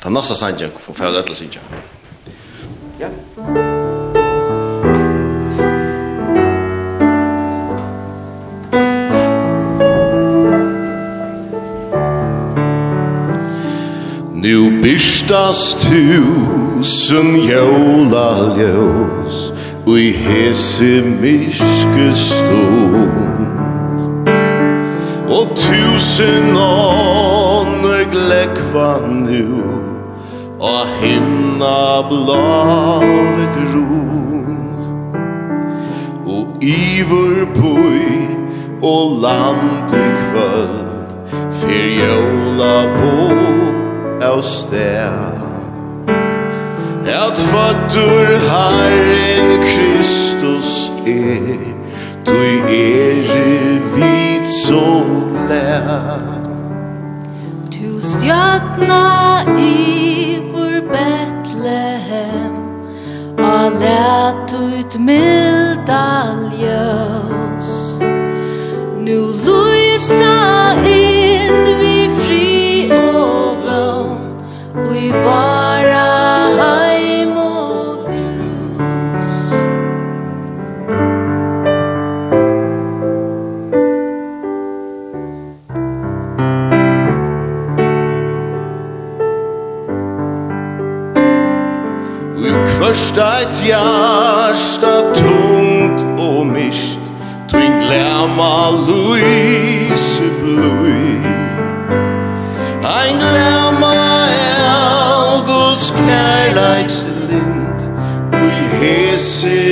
Den 0.03 0.15
nasta 0.15 0.37
sangen 0.39 0.77
får 0.85 1.03
jeg 1.09 1.24
til 1.24 1.35
å 1.35 1.41
synge. 1.41 1.65
Ja. 3.01 3.76
Nu 14.47 14.81
byrstast 14.82 15.81
tusen 15.81 17.36
jóla 17.36 18.55
ljus 18.59 19.52
Ui 19.86 20.12
hese 20.12 21.02
myske 21.20 22.14
stund. 22.14 23.51
Og 25.28 25.48
tusen 25.56 26.56
ånder 26.56 28.05
glekva 28.12 29.01
nu 29.09 29.64
Og 30.60 30.86
himna 31.01 32.02
blave 32.09 33.48
grund. 33.56 34.59
Og 36.27 36.47
ivor 36.62 37.51
boi 37.55 38.06
og 38.82 39.23
lande 39.23 40.05
kvöld 40.23 40.86
Fyr 41.51 41.90
jóla 41.98 42.86
boi 42.94 43.86
av 44.22 44.43
sted 44.43 45.36
At 47.06 47.38
fattur 47.38 48.38
Herren 48.51 49.60
Kristus 49.62 50.90
er 51.06 51.76
Du 52.26 52.32
er 52.34 53.78
vid 53.94 54.48
så 54.66 55.05
glad. 55.30 56.20
Du 57.70 58.01
stjatna 58.02 59.43
i 59.59 60.38
vår 60.52 60.80
Betlehem 60.90 62.56
Og 63.38 63.80
lät 63.80 64.52
ut 64.52 64.98
milda 64.98 66.34
ljød 66.59 67.45
eit 93.18 93.62
hjärsta 93.64 95.12
tungt 95.14 96.20
og 96.20 96.47
mist 96.47 97.01
Tving 97.48 97.78
glämma 97.80 98.70
Louise 98.86 100.22
blui 100.40 101.20
Ein 102.82 103.18
glämma 103.18 103.94
Elgos 104.28 105.93
kærleiks 105.97 106.98
lind 107.30 107.80
Ui 108.34 108.56
hese 108.80 109.65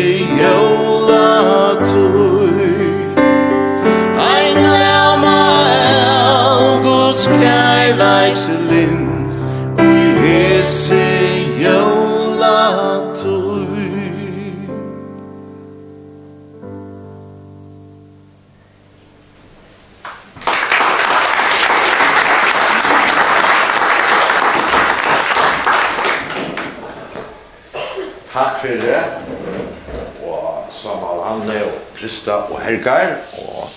helgar, 32.65 33.17
og 33.43 33.69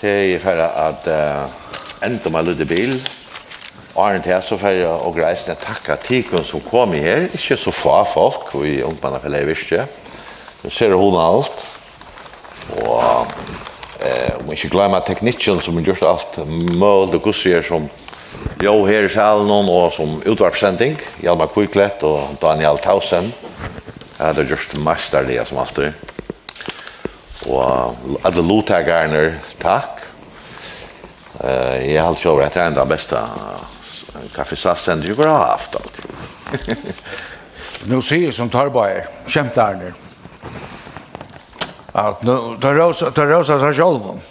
til 0.00 0.32
jeg 0.32 0.42
færre 0.42 0.68
at 0.88 1.08
uh, 1.12 2.04
enda 2.06 2.32
meg 2.32 2.48
lydde 2.48 2.66
Bil, 2.68 2.94
og 3.94 4.04
Arne 4.06 4.22
til 4.22 4.42
så 4.44 4.58
færre 4.60 4.90
og 5.02 5.16
reisende 5.18 5.58
takka 5.58 5.96
tikon 6.02 6.44
som 6.46 6.62
kom 6.62 6.94
i 6.94 7.02
her, 7.02 7.26
ikke 7.34 7.58
så 7.58 7.74
få 7.74 7.96
folk, 8.12 8.54
og 8.54 8.66
i 8.66 8.82
ungbanna 8.86 9.18
for 9.18 9.32
leivirste. 9.32 9.86
Du 10.62 10.70
ser 10.70 10.94
hun 10.94 11.18
alt, 11.18 11.64
og 12.82 13.26
eh, 14.02 14.34
om 14.38 14.52
ikke 14.52 14.70
glemmer 14.72 15.02
teknikken 15.06 15.60
som 15.62 15.80
gjort 15.82 16.06
alt 16.06 16.38
mål 16.78 17.14
og 17.14 17.22
gussier 17.30 17.64
som 17.66 17.88
Jo, 18.62 18.84
her 18.86 19.06
i 19.06 19.10
salen 19.10 19.50
og 19.70 19.92
som 19.94 20.18
utvarpsending, 20.26 20.98
Hjalmar 21.22 21.50
Kuiklet 21.50 22.02
og 22.06 22.36
Daniel 22.42 22.78
Tausen. 22.82 23.30
Ja, 24.18 24.32
det 24.34 24.44
er 24.44 24.50
just 24.50 24.74
masterlige 24.82 25.44
som 25.46 25.58
alltid. 25.62 26.07
Og 27.46 27.94
alle 28.26 28.42
lottakarne, 28.42 29.22
takk. 29.62 30.02
Uh, 31.38 31.78
jeg 31.86 32.00
har 32.00 32.08
alltid 32.08 32.30
over 32.32 32.48
at 32.48 32.56
det 32.56 32.62
er 32.64 32.72
enda 32.72 32.84
beste 32.88 33.20
kaffesassende 34.34 35.06
jeg 35.06 35.16
har 35.22 35.52
haft 35.52 35.76
alt. 35.78 36.00
Nå 37.90 38.00
sier 38.02 38.32
som 38.34 38.50
Tarbaer, 38.50 39.06
kjemtarner, 39.30 39.94
at 41.94 42.24
nå 42.26 42.56
tar 42.62 42.74
rosa, 42.74 43.12
tar 43.14 43.30
rosa 43.30 43.58
seg 43.62 43.76
selv 43.78 44.10
om. 44.14 44.18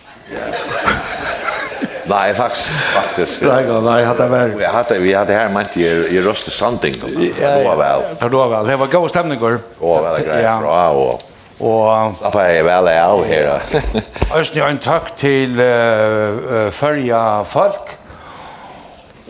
Nej, 2.08 2.34
faktisk, 2.34 2.68
faktiskt. 2.96 3.42
Nei, 3.42 3.64
nej, 3.82 4.02
jag 4.02 4.08
hade 4.08 4.28
väl. 4.28 4.62
Jag 4.62 4.70
hade 4.70 5.00
vi 5.00 5.14
hadde 5.14 5.34
her 5.34 5.50
ment 5.50 5.78
i 5.78 5.84
i 5.88 6.22
röste 6.22 6.52
sanding. 6.52 6.96
Ja, 7.40 7.58
det 7.58 7.64
var 7.64 7.76
väl. 7.76 8.02
Det 8.20 8.30
var 8.30 8.48
vel. 8.50 8.68
Det 8.68 8.76
var 8.76 8.88
god 8.88 9.10
stämning 9.10 9.40
går. 9.40 9.60
Åh, 9.80 10.02
väl 10.02 10.24
grej. 10.24 10.44
Ja, 10.44 10.90
och 10.90 11.22
Og 11.58 12.18
Slappa 12.20 12.44
jeg 12.52 12.66
vel 12.68 12.88
av 12.92 13.24
her. 13.26 13.48
Østen 14.38 14.62
en 14.62 14.82
takk 14.82 15.16
til 15.18 15.58
uh, 15.58 16.68
førja 16.70 17.22
folk. 17.50 17.96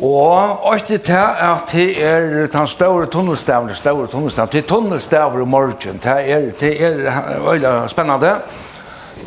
Og 0.04 0.74
øyne 0.74 0.98
til 1.00 1.14
at 1.16 1.72
det 1.72 2.04
er 2.04 2.48
den 2.52 2.68
store 2.68 3.06
tunnelstavene, 3.06 3.70
den 3.70 3.80
store 3.80 4.08
tunnelstavene, 4.08 4.52
til 4.52 4.64
tunnelstavn 4.64 5.42
i 5.42 5.46
morgen, 5.46 6.02
det 6.04 6.06
er, 6.06 6.52
det 6.60 6.74
er 6.84 7.40
veldig 7.48 7.90
spennende. 7.90 8.36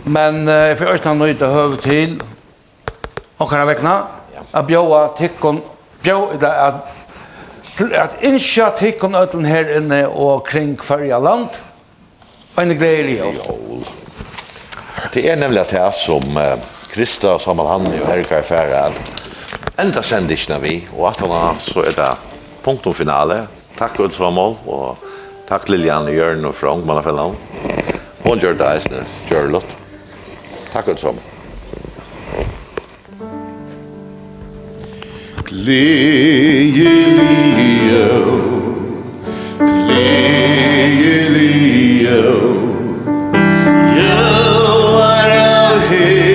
Men 0.05 0.45
uh, 0.49 0.77
for 0.77 0.93
øyne 0.93 1.05
har 1.05 1.15
nøyde 1.15 1.47
høve 1.47 1.77
til 1.77 2.21
Hoka 3.39 3.65
vekna. 3.65 3.97
at 4.53 4.67
bjøa 4.67 5.09
tikkun, 5.17 5.63
bjøa, 6.03 6.37
at, 6.67 6.75
at 7.95 8.17
innskja 8.23 8.71
tikkun 8.77 9.15
øtlen 9.15 9.45
her 9.45 9.77
inne 9.77 10.09
og 10.09 10.45
kring 10.45 10.75
førja 10.85 11.19
land, 11.19 11.61
En 12.57 12.79
gledelig 12.79 13.17
jul. 13.17 13.85
Det 15.13 15.31
er 15.31 15.37
nämligen 15.37 15.67
det 15.71 15.93
som 15.95 16.37
uh, 16.37 16.59
Krista 16.93 17.35
och 17.35 17.41
Samuel 17.41 17.69
Hanni 17.69 18.01
og 18.01 18.09
Erika 18.11 18.39
er 18.39 18.43
færre, 18.43 18.87
at 18.87 18.93
enda 19.79 20.03
sändingsna 20.03 20.59
vi 20.59 20.89
og 20.97 21.09
at 21.09 21.21
han 21.21 21.61
så 21.61 21.85
er 21.87 21.95
det 21.97 22.11
punktum 22.65 22.95
finale. 22.95 23.47
Takk 23.79 23.97
Gud 23.97 24.13
Samuel 24.13 24.57
og 24.67 24.99
takk 25.49 25.69
Lilian 25.69 26.09
och 26.09 26.15
Jørn 26.15 26.45
og 26.45 26.55
Frank 26.55 26.85
Malafella. 26.85 27.31
Hun 28.25 28.39
gjør 28.39 28.59
det 28.59 28.67
eisne, 28.75 29.05
gjør 29.31 29.43
det 29.43 29.51
lott. 29.51 29.77
Takk 30.73 30.87
Gud 30.87 30.99
Samuel. 30.99 31.25
Gleje, 35.51 36.91
gleje, 37.15 38.70
Lelio 39.61 40.01
Yo, 43.95 45.03
I 45.03 46.30